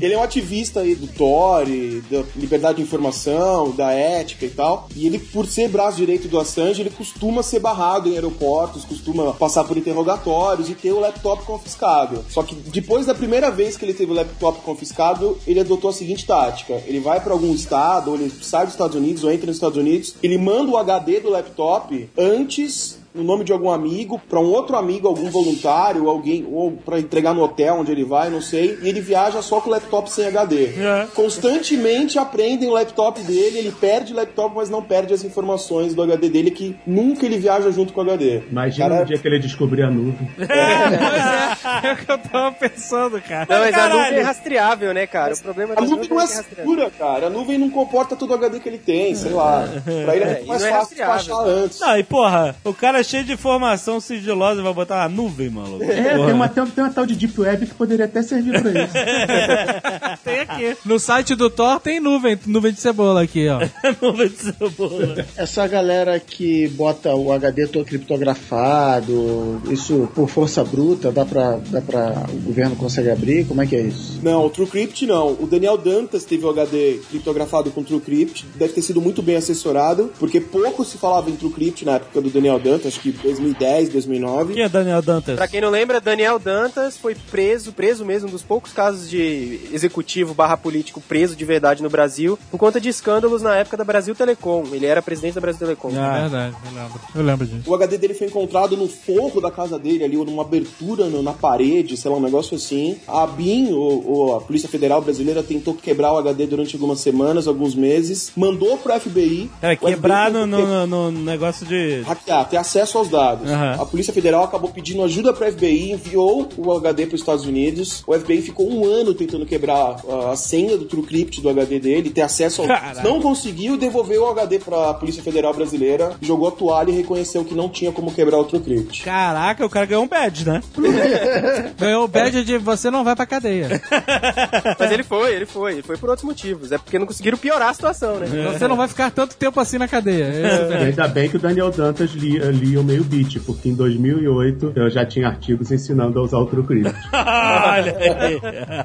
Ele 0.00 0.14
é 0.14 0.18
um 0.18 0.22
ativista 0.22 0.80
aí 0.80 0.94
do 0.94 1.06
Tor, 1.06 1.68
e 1.68 2.02
da 2.10 2.22
liberdade 2.36 2.76
de 2.76 2.82
informação, 2.82 3.70
da 3.70 3.92
ética 3.92 4.46
e 4.46 4.50
tal. 4.50 4.88
E 4.96 5.06
ele, 5.06 5.18
por 5.18 5.46
ser 5.46 5.68
braço 5.68 5.96
direito 5.96 6.28
do 6.28 6.38
Assange, 6.38 6.80
ele 6.80 6.90
costuma 6.90 7.42
ser 7.42 7.60
barrado 7.60 8.08
em 8.08 8.14
aeroportos, 8.14 8.84
costuma 8.84 9.32
passar 9.32 9.64
por 9.64 9.76
interrogatórios 9.76 10.68
e 10.68 10.74
ter 10.74 10.92
o 10.92 11.00
laptop 11.00 11.44
confiscado. 11.44 12.24
Só 12.28 12.42
que 12.42 12.54
depois 12.54 13.06
da 13.06 13.14
primeira 13.14 13.50
vez 13.50 13.76
que 13.76 13.84
ele 13.84 13.94
teve 13.94 14.12
o 14.12 14.14
laptop 14.14 14.60
confiscado, 14.62 15.38
ele 15.46 15.60
adotou 15.60 15.90
a 15.90 15.92
seguinte 15.92 16.26
tática: 16.26 16.82
ele 16.86 17.00
vai 17.00 17.20
para 17.20 17.32
algum 17.32 17.52
estado, 17.54 18.10
ou 18.10 18.16
ele 18.16 18.30
sai 18.42 18.64
dos 18.64 18.74
Estados 18.74 18.96
Unidos, 18.96 19.24
ou 19.24 19.32
entra 19.32 19.46
nos 19.46 19.56
Estados 19.56 19.78
Unidos, 19.78 20.14
ele 20.22 20.38
manda 20.38 20.70
o 20.70 20.76
HD 20.76 21.20
do 21.20 21.30
laptop 21.30 22.08
antes 22.16 23.01
no 23.14 23.22
nome 23.22 23.44
de 23.44 23.52
algum 23.52 23.70
amigo, 23.70 24.20
para 24.28 24.38
um 24.40 24.50
outro 24.50 24.76
amigo, 24.76 25.06
algum 25.08 25.30
voluntário, 25.30 26.08
alguém, 26.08 26.46
ou 26.50 26.72
para 26.72 26.98
entregar 26.98 27.34
no 27.34 27.42
hotel 27.42 27.76
onde 27.80 27.92
ele 27.92 28.04
vai, 28.04 28.30
não 28.30 28.40
sei, 28.40 28.78
e 28.82 28.88
ele 28.88 29.00
viaja 29.00 29.42
só 29.42 29.60
com 29.60 29.68
o 29.68 29.72
laptop 29.72 30.10
sem 30.10 30.26
HD. 30.26 30.64
É. 30.78 31.06
Constantemente 31.14 32.18
aprendem 32.18 32.68
o 32.68 32.72
laptop 32.72 33.20
dele, 33.22 33.58
ele 33.58 33.72
perde 33.72 34.12
o 34.12 34.16
laptop, 34.16 34.54
mas 34.56 34.70
não 34.70 34.82
perde 34.82 35.12
as 35.12 35.24
informações 35.24 35.94
do 35.94 36.02
HD 36.02 36.28
dele, 36.28 36.50
que 36.50 36.76
nunca 36.86 37.26
ele 37.26 37.38
viaja 37.38 37.70
junto 37.70 37.92
com 37.92 38.00
o 38.00 38.04
HD. 38.04 38.42
Imagina 38.50 38.88
Cara, 38.88 39.02
o 39.02 39.06
dia 39.06 39.18
que 39.18 39.28
ele 39.28 39.38
descobrir 39.38 39.82
a 39.82 39.90
nuvem. 39.90 40.28
É 41.82 41.92
o 41.92 41.96
que 41.96 42.10
eu 42.10 42.18
tava 42.18 42.52
pensando, 42.52 43.20
cara. 43.20 43.46
Não, 43.48 43.58
mas 43.60 43.74
a 43.74 43.78
Caralho. 43.78 44.00
nuvem 44.00 44.18
é 44.18 44.22
rastreável, 44.22 44.94
né, 44.94 45.06
cara? 45.06 45.34
O 45.34 45.42
problema 45.42 45.72
A 45.74 45.80
das 45.80 45.90
nuvem 45.90 46.08
não 46.08 46.20
é 46.20 46.24
é 46.24 46.26
segura, 46.26 46.90
cara. 46.90 47.26
A 47.26 47.30
nuvem 47.30 47.58
não 47.58 47.70
comporta 47.70 48.16
todo 48.16 48.30
o 48.30 48.34
HD 48.34 48.60
que 48.60 48.68
ele 48.68 48.78
tem, 48.78 49.14
sei 49.14 49.32
lá. 49.32 49.68
Pra 50.04 50.16
ele 50.16 50.24
é 50.24 50.28
É, 50.28 50.34
muito 50.36 50.46
mais 50.48 50.62
é 50.62 50.70
fácil 50.70 50.96
baixar 51.06 51.40
antes. 51.44 51.80
Não, 51.80 51.98
e 51.98 52.02
porra, 52.02 52.56
o 52.64 52.74
cara 52.74 53.01
cheio 53.02 53.24
de 53.24 53.32
informação 53.32 54.00
sigilosa 54.00 54.60
e 54.60 54.64
vai 54.64 54.72
botar 54.72 54.96
na 54.98 55.08
nuvem, 55.08 55.50
maluco. 55.50 55.84
É, 55.84 56.14
tem 56.14 56.32
uma, 56.32 56.48
tem, 56.48 56.66
tem 56.66 56.84
uma 56.84 56.92
tal 56.92 57.06
de 57.06 57.14
Deep 57.14 57.40
Web 57.40 57.66
que 57.66 57.74
poderia 57.74 58.04
até 58.04 58.22
servir 58.22 58.60
pra 58.60 58.70
isso. 58.70 58.92
Tem 60.24 60.40
aqui. 60.40 60.76
No 60.84 60.98
site 60.98 61.34
do 61.34 61.50
Thor 61.50 61.80
tem 61.80 61.98
nuvem, 61.98 62.38
nuvem 62.46 62.72
de 62.72 62.80
cebola 62.80 63.22
aqui, 63.22 63.48
ó. 63.48 63.60
nuvem 64.00 64.28
de 64.28 64.36
cebola. 64.36 65.26
Essa 65.36 65.66
galera 65.66 66.18
que 66.20 66.68
bota 66.68 67.14
o 67.14 67.32
HD 67.32 67.66
todo 67.66 67.84
criptografado, 67.84 69.60
isso 69.70 70.08
por 70.14 70.28
força 70.28 70.62
bruta, 70.62 71.10
dá 71.10 71.24
pra, 71.24 71.58
dá 71.68 71.80
pra. 71.80 72.26
O 72.32 72.40
governo 72.40 72.76
consegue 72.76 73.10
abrir? 73.10 73.46
Como 73.46 73.60
é 73.62 73.66
que 73.66 73.76
é 73.76 73.80
isso? 73.80 74.20
Não, 74.22 74.46
o 74.46 74.50
TrueCrypt 74.50 75.06
não. 75.06 75.32
O 75.32 75.46
Daniel 75.46 75.76
Dantas 75.76 76.24
teve 76.24 76.44
o 76.44 76.50
HD 76.50 77.00
criptografado 77.10 77.70
com 77.70 77.82
TrueCrypt. 77.82 78.46
Deve 78.54 78.72
ter 78.72 78.82
sido 78.82 79.00
muito 79.00 79.22
bem 79.22 79.36
assessorado, 79.36 80.12
porque 80.18 80.40
pouco 80.40 80.84
se 80.84 80.98
falava 80.98 81.30
em 81.30 81.36
TrueCrypt 81.36 81.84
na 81.84 81.92
época 81.92 82.20
do 82.20 82.30
Daniel 82.30 82.58
Dantas, 82.58 82.91
acho 82.92 83.00
que 83.00 83.10
2010, 83.12 83.88
2009. 83.90 84.54
Quem 84.54 84.62
é 84.62 84.68
Daniel 84.68 85.02
Dantas? 85.02 85.36
Pra 85.36 85.48
quem 85.48 85.60
não 85.60 85.70
lembra, 85.70 86.00
Daniel 86.00 86.38
Dantas 86.38 86.96
foi 86.96 87.14
preso, 87.30 87.72
preso 87.72 88.04
mesmo, 88.04 88.28
um 88.28 88.32
dos 88.32 88.42
poucos 88.42 88.72
casos 88.72 89.08
de 89.08 89.60
executivo 89.72 90.34
barra 90.34 90.56
político 90.56 91.00
preso 91.00 91.34
de 91.34 91.44
verdade 91.44 91.82
no 91.82 91.88
Brasil, 91.90 92.38
por 92.50 92.58
conta 92.58 92.80
de 92.80 92.88
escândalos 92.88 93.42
na 93.42 93.56
época 93.56 93.76
da 93.76 93.84
Brasil 93.84 94.14
Telecom. 94.14 94.64
Ele 94.72 94.86
era 94.86 95.00
presidente 95.02 95.34
da 95.34 95.40
Brasil 95.40 95.60
Telecom. 95.60 95.90
Ah. 95.96 96.18
É 96.18 96.20
verdade, 96.22 96.56
eu 96.64 96.72
lembro. 96.82 97.00
Eu 97.14 97.22
lembro 97.22 97.46
disso. 97.46 97.70
O 97.70 97.74
HD 97.74 97.98
dele 97.98 98.14
foi 98.14 98.26
encontrado 98.26 98.76
no 98.76 98.88
forro 98.88 99.40
da 99.40 99.50
casa 99.50 99.78
dele 99.78 100.04
ali, 100.04 100.16
ou 100.16 100.24
numa 100.24 100.42
abertura 100.42 101.06
no- 101.06 101.22
na 101.22 101.32
parede, 101.32 101.96
sei 101.96 102.10
lá, 102.10 102.16
um 102.16 102.20
negócio 102.20 102.56
assim. 102.56 102.98
A 103.08 103.26
BIM, 103.26 103.72
ou, 103.72 104.06
ou 104.06 104.36
a 104.36 104.40
Polícia 104.40 104.68
Federal 104.68 105.00
Brasileira, 105.00 105.42
tentou 105.42 105.74
quebrar 105.74 106.12
o 106.12 106.18
HD 106.18 106.46
durante 106.46 106.74
algumas 106.76 107.00
semanas, 107.00 107.46
alguns 107.48 107.74
meses, 107.74 108.32
mandou 108.36 108.76
pro 108.78 108.92
FBI. 108.98 109.50
É, 109.62 109.74
FBI 109.76 109.94
quebrar 109.94 110.30
no, 110.30 110.40
tentou 110.44 110.66
no, 110.66 110.86
no- 110.86 111.10
no 111.10 111.22
negócio 111.24 111.64
de. 111.66 112.02
hackear, 112.02 112.48
ter 112.48 112.56
acesso 112.56 112.81
aos 112.96 113.08
dados. 113.08 113.50
Aham. 113.50 113.76
A 113.80 113.86
Polícia 113.86 114.12
Federal 114.12 114.44
acabou 114.44 114.70
pedindo 114.70 115.02
ajuda 115.02 115.32
para 115.32 115.50
FBI, 115.50 115.92
enviou 115.92 116.48
o 116.56 116.72
HD 116.72 117.06
para 117.06 117.14
os 117.14 117.20
Estados 117.20 117.44
Unidos. 117.44 118.02
O 118.06 118.18
FBI 118.18 118.42
ficou 118.42 118.70
um 118.70 118.84
ano 118.84 119.14
tentando 119.14 119.46
quebrar 119.46 120.00
uh, 120.04 120.30
a 120.30 120.36
senha 120.36 120.76
do 120.76 120.84
TrueCrypt 120.84 121.40
do 121.40 121.48
HD 121.48 121.78
dele, 121.78 122.10
ter 122.10 122.22
acesso 122.22 122.62
ao. 122.62 122.68
Caraca. 122.68 123.02
Não 123.02 123.20
conseguiu, 123.20 123.76
devolveu 123.76 124.22
o 124.24 124.30
HD 124.30 124.58
para 124.58 124.90
a 124.90 124.94
Polícia 124.94 125.22
Federal 125.22 125.54
Brasileira, 125.54 126.16
jogou 126.20 126.48
a 126.48 126.52
toalha 126.52 126.90
e 126.90 126.94
reconheceu 126.94 127.44
que 127.44 127.54
não 127.54 127.68
tinha 127.68 127.92
como 127.92 128.12
quebrar 128.12 128.38
o 128.38 128.44
TrueCrypt. 128.44 129.02
Caraca, 129.02 129.64
o 129.64 129.70
cara 129.70 129.86
ganhou 129.86 130.04
um 130.04 130.08
badge, 130.08 130.46
né? 130.46 130.62
Ganhou 131.78 132.04
o 132.04 132.08
badge 132.08 132.44
de 132.44 132.58
você 132.58 132.90
não 132.90 133.04
vai 133.04 133.16
pra 133.16 133.26
cadeia. 133.26 133.80
Mas 134.78 134.90
ele 134.90 135.02
foi, 135.02 135.34
ele 135.34 135.46
foi. 135.46 135.72
Ele 135.72 135.82
foi 135.82 135.96
por 135.96 136.10
outros 136.10 136.26
motivos. 136.26 136.72
É 136.72 136.78
porque 136.78 136.98
não 136.98 137.06
conseguiram 137.06 137.38
piorar 137.38 137.68
a 137.68 137.74
situação, 137.74 138.18
né? 138.18 138.26
Você 138.52 138.66
não 138.68 138.76
vai 138.76 138.88
ficar 138.88 139.10
tanto 139.10 139.36
tempo 139.36 139.58
assim 139.60 139.78
na 139.78 139.88
cadeia. 139.88 140.24
É 140.24 140.68
E 140.70 140.84
ainda 140.86 141.08
bem 141.08 141.28
que 141.28 141.36
o 141.36 141.40
Daniel 141.40 141.70
Dantas 141.70 142.10
lia, 142.12 142.50
lia 142.50 142.71
o 142.80 142.84
meio 142.84 143.04
bit, 143.04 143.40
porque 143.40 143.68
em 143.68 143.74
2008 143.74 144.72
eu 144.74 144.90
já 144.90 145.04
tinha 145.04 145.28
artigos 145.28 145.70
ensinando 145.70 146.18
a 146.18 146.22
usar 146.22 146.38
o 146.38 146.46
TrueCrypt. 146.46 146.94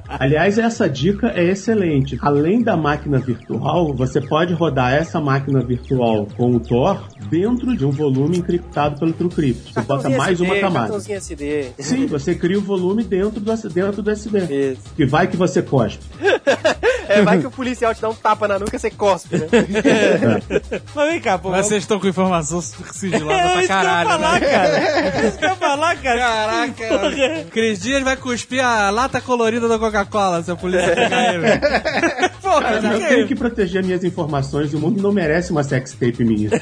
Aliás, 0.07 0.57
essa 0.57 0.89
dica 0.89 1.31
é 1.35 1.43
excelente. 1.43 2.17
Além 2.21 2.61
da 2.61 2.75
máquina 2.75 3.19
virtual, 3.19 3.93
você 3.93 4.21
pode 4.21 4.53
rodar 4.53 4.93
essa 4.93 5.19
máquina 5.19 5.61
virtual 5.61 6.27
com 6.35 6.51
o 6.51 6.59
Tor 6.59 7.07
dentro 7.29 7.75
de 7.75 7.85
um 7.85 7.91
volume 7.91 8.37
encriptado 8.37 8.99
pelo 8.99 9.13
TrueCrypt. 9.13 9.73
Você 9.73 9.81
bota 9.81 10.09
mais 10.09 10.33
SD, 10.33 10.43
uma 10.43 10.59
camada. 10.59 10.79
Cartãozinho 10.87 11.17
SD. 11.17 11.71
Sim, 11.79 12.05
você 12.05 12.35
cria 12.35 12.57
o 12.57 12.61
volume 12.61 13.03
dentro 13.03 13.39
do, 13.39 13.69
dentro 13.69 14.01
do 14.01 14.11
SD. 14.11 14.71
Isso. 14.71 14.81
Que 14.95 15.05
vai 15.05 15.27
que 15.27 15.37
você 15.37 15.61
cospe. 15.61 16.03
É, 17.07 17.21
vai 17.21 17.39
que 17.39 17.47
o 17.47 17.51
policial 17.51 17.95
te 17.95 18.01
dá 18.01 18.09
um 18.09 18.13
tapa 18.13 18.47
na 18.47 18.59
nuca, 18.59 18.77
você 18.77 18.91
cospe, 18.91 19.37
né? 19.37 19.47
Mas 20.93 21.09
vem 21.09 21.21
cá, 21.21 21.37
pô. 21.37 21.49
Mas 21.51 21.67
vocês 21.67 21.83
estão 21.83 21.99
com 21.99 22.07
informação 22.07 22.61
sigilosa 22.61 23.33
É 23.33 23.53
pra 23.53 23.63
isso 23.77 23.85
que 23.85 23.95
eu 23.95 23.99
ia 23.99 24.05
caralho. 24.05 24.09
falar, 24.09 24.39
né? 24.39 24.47
cara. 24.47 25.07
Isso 25.27 25.37
que 25.37 25.45
eu 25.45 25.49
ia 25.49 25.55
falar, 25.55 25.95
cara. 25.97 26.19
Caraca. 26.19 27.45
Cris 27.51 27.79
Dias 27.79 28.03
vai 28.03 28.15
cuspir 28.15 28.63
a 28.63 28.89
lata 28.89 29.19
colorida 29.21 29.67
da 29.67 29.77
Coca-Cola 29.79 30.43
se 30.43 30.51
a 30.51 30.55
polícia 30.55 30.93
pegar 30.95 31.33
ele. 31.33 31.47
Porra, 32.47 32.75
Eu 32.75 32.99
que 32.99 33.07
tenho 33.07 33.27
que 33.27 33.35
proteger 33.35 33.83
minhas 33.83 34.03
informações 34.03 34.71
e 34.73 34.75
o 34.75 34.79
mundo 34.79 35.01
não 35.01 35.11
merece 35.11 35.51
uma 35.51 35.63
sextape 35.63 36.23
minha. 36.23 36.49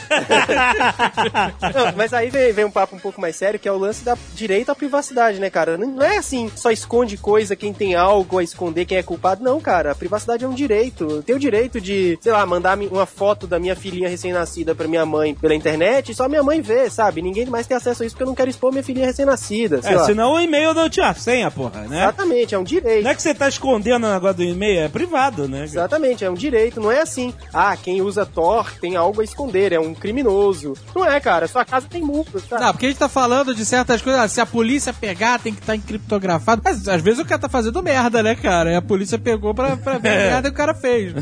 Não, 1.74 1.94
mas 1.96 2.14
aí 2.14 2.30
vem, 2.30 2.54
vem 2.54 2.66
um 2.66 2.72
papo 2.72 2.96
um 2.96 3.00
pouco 3.00 3.20
mais 3.20 3.36
sério, 3.36 3.60
que 3.60 3.68
é 3.68 3.72
o 3.72 3.78
lance 3.78 4.04
da 4.04 4.18
direito 4.34 4.72
à 4.72 4.76
privacidade, 4.76 5.40
né, 5.40 5.50
cara? 5.50 5.78
Não 5.78 5.96
não 5.96 6.06
é 6.06 6.18
assim, 6.18 6.52
só 6.56 6.72
esconde 6.72 7.18
coisa 7.18 7.56
quem 7.56 7.74
tem 7.74 7.96
algo 7.96 8.38
a 8.38 8.44
esconder, 8.44 8.86
quem 8.86 8.98
é 8.98 9.04
culpado. 9.04 9.44
Não, 9.44 9.62
cara. 9.62 9.92
A 9.92 9.96
privacidade 9.96 10.44
é 10.44 10.48
um 10.48 10.54
direito. 10.54 11.06
Eu 11.06 11.24
tenho 11.24 11.38
o 11.38 11.42
direito 11.42 11.80
de, 11.80 12.18
sei 12.22 12.32
lá, 12.32 12.46
mandar 12.46 12.78
uma 12.78 13.06
foto 13.06 13.48
da 13.48 13.60
minha 13.60 13.76
filhinha 13.76 14.10
recém-nascida 14.10 14.76
pra 14.76 14.88
minha 14.88 15.06
mãe 15.06 15.34
pela 15.34 15.56
internet 15.56 16.12
e 16.12 16.16
só 16.16 16.28
minha 16.28 16.44
mãe 16.44 16.62
vê, 16.62 16.90
sabe? 16.90 17.22
Ninguém 17.22 17.46
mais 17.46 17.68
tem 17.68 17.78
acesso 17.78 18.04
a 18.04 18.06
isso 18.06 18.16
porque 18.16 18.24
eu 18.24 18.28
não 18.28 18.36
quero 18.36 18.50
expor 18.50 18.72
minha 18.72 18.84
filhinha 18.84 19.06
recém-nascida. 19.06 19.80
É, 19.84 19.96
lá. 19.96 20.06
senão 20.06 20.34
o 20.34 20.40
e-mail 20.40 20.74
não 20.74 20.90
tinha 20.90 21.14
senha, 21.14 21.50
porra, 21.50 21.82
né? 21.82 22.04
Exatamente, 22.04 22.56
é 22.56 22.60
um 22.60 22.64
direito. 22.64 23.04
Não 23.04 23.12
é 23.12 23.16
que 23.16 23.22
você 23.22 23.34
tá 23.34 23.48
escondendo 23.48 24.06
o 24.06 24.14
negócio 24.14 24.38
do 24.38 24.44
e-mail, 24.44 24.82
é 24.82 24.90
privado, 24.90 25.48
né? 25.48 25.66
Exatamente, 25.76 26.24
é 26.24 26.30
um 26.30 26.36
direito, 26.36 26.80
não 26.80 26.90
é 26.90 27.02
assim. 27.02 27.34
Ah, 27.54 27.76
quem 27.76 28.02
usa 28.02 28.26
Tor 28.26 28.72
tem 28.80 28.96
algo 28.96 29.20
a 29.20 29.24
esconder, 29.24 29.74
é 29.74 29.80
um 29.80 29.94
criminoso. 29.94 30.74
Não 30.96 31.06
é, 31.06 31.20
cara, 31.20 31.48
sua 31.50 31.66
casa 31.66 31.86
tem 31.90 32.02
multa, 32.02 32.40
tá? 32.50 32.60
Não, 32.60 32.72
porque 32.72 32.86
a 32.86 32.90
gente 32.90 32.98
tá 32.98 33.10
falando 33.10 33.54
de 33.54 33.66
certas 33.66 34.02
coisas, 34.02 34.22
ah, 34.22 34.28
se 34.28 34.40
a 34.40 34.46
polícia 34.46 34.94
pegar, 34.94 35.38
tem 35.40 35.54
que 35.54 35.60
estar 35.60 35.76
encriptografado. 35.76 36.62
Mas 36.64 36.88
às 36.88 37.02
vezes 37.02 37.20
o 37.20 37.26
cara 37.26 37.42
tá 37.42 37.50
fazendo 37.50 37.84
merda, 37.84 38.24
né, 38.24 38.36
cara? 38.36 38.72
E 38.72 38.76
a 38.76 38.82
polícia 38.82 39.20
pegou 39.20 39.54
pra, 39.54 39.76
pra 39.76 39.98
ver 39.98 40.10
a 40.10 40.16
merda 40.32 40.50
que 40.50 40.56
o 40.56 40.58
cara 40.58 40.74
fez. 40.74 41.14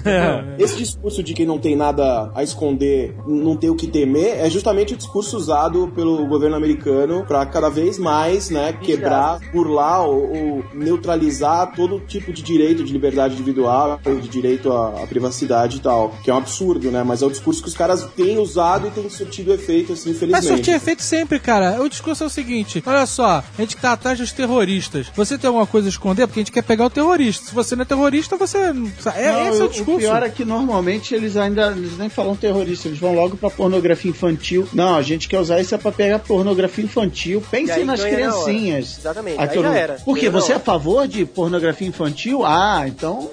Esse 0.60 0.78
discurso 0.78 1.24
de 1.24 1.34
que 1.34 1.46
não 1.46 1.58
tem 1.58 1.76
nada 1.76 2.32
a 2.36 2.44
esconder, 2.44 3.16
não 3.26 3.58
tem 3.58 3.72
o 3.72 3.76
que 3.76 3.88
temer, 3.88 4.38
é 4.38 4.50
justamente 4.52 4.94
o 4.94 4.98
discurso 4.98 5.36
usado 5.36 5.92
pelo 5.96 6.28
governo 6.28 6.56
americano 6.56 7.26
para 7.28 7.44
cada 7.48 7.70
vez 7.70 7.98
mais, 7.98 8.52
né, 8.52 8.74
quebrar, 8.74 9.40
burlar 9.52 10.06
ou, 10.06 10.32
ou 10.32 10.66
neutralizar 10.76 11.74
todo 11.76 12.00
tipo 12.02 12.32
de 12.32 12.44
direito 12.44 12.84
de 12.84 12.94
liberdade 12.94 13.34
individual, 13.34 14.00
de 14.22 14.30
direito 14.44 14.72
à, 14.72 15.04
à 15.04 15.08
privacidade 15.08 15.78
e 15.78 15.80
tal, 15.80 16.14
que 16.22 16.30
é 16.30 16.34
um 16.34 16.38
absurdo, 16.38 16.92
né? 16.92 17.02
Mas 17.04 17.22
é 17.22 17.26
o 17.26 17.30
discurso 17.30 17.62
que 17.62 17.70
os 17.70 17.74
caras 17.74 18.04
têm 18.16 18.38
usado 18.38 18.88
e 18.88 18.92
tem 18.92 19.10
surtido 19.10 19.54
efeito, 19.54 19.94
assim, 19.94 20.10
Mas 20.10 20.18
infelizmente. 20.18 20.48
surtir 20.48 20.74
efeito 20.76 21.02
sempre, 21.02 21.40
cara. 21.40 21.82
O 21.82 21.88
discurso 21.88 22.24
é 22.24 22.28
o 22.28 22.30
seguinte: 22.30 22.84
olha 22.86 23.06
só, 23.06 23.44
a 23.58 23.62
gente 23.62 23.78
tá 23.78 23.94
atrás 23.94 24.20
dos 24.20 24.32
terroristas. 24.34 25.08
Você 25.16 25.38
tem 25.38 25.48
alguma 25.48 25.66
coisa 25.66 25.88
a 25.88 25.90
esconder 25.90 26.28
porque 26.28 26.42
a 26.42 26.44
gente 26.44 26.52
quer 26.52 26.64
pegar 26.64 26.86
o 26.86 26.90
terrorista. 26.90 27.48
Se 27.48 27.56
você 27.56 27.76
não 27.76 27.84
é 27.84 27.86
terrorista, 27.86 28.36
você. 28.36 28.58
É, 28.58 28.74
Não, 28.74 29.50
esse 29.50 29.62
é 29.62 29.64
o 29.64 29.66
o 29.66 29.70
discurso. 29.70 30.00
pior 30.00 30.24
é 30.24 30.30
que 30.30 30.44
normalmente 30.44 31.16
eles 31.16 31.38
ainda 31.38 31.72
eles 31.72 31.98
nem 31.98 32.10
falam 32.10 32.36
terrorista, 32.36 32.88
eles 32.88 33.00
vão 33.00 33.16
logo 33.16 33.38
pra 33.38 33.50
pornografia 33.50 34.12
infantil. 34.12 34.68
Não, 34.74 34.96
a 34.96 35.02
gente 35.02 35.28
quer 35.30 35.40
usar 35.40 35.62
isso 35.62 35.74
é 35.74 35.78
pra 35.78 35.92
pegar 35.92 36.20
pornografia 36.20 36.84
infantil. 36.84 37.42
Pense 37.50 37.72
aí 37.72 37.86
nas 37.86 38.02
criancinhas. 38.04 38.98
Exatamente, 39.00 39.40
Aí 39.40 39.50
aí 39.50 39.62
já 39.62 39.76
era. 39.76 39.94
Por 39.96 40.18
quê? 40.18 40.30
Você 40.30 40.52
é 40.52 40.56
a 40.56 40.60
favor 40.60 41.08
de 41.08 41.26
pornografia 41.26 41.88
infantil? 41.88 42.46
Ah, 42.46 42.84
então. 42.88 43.30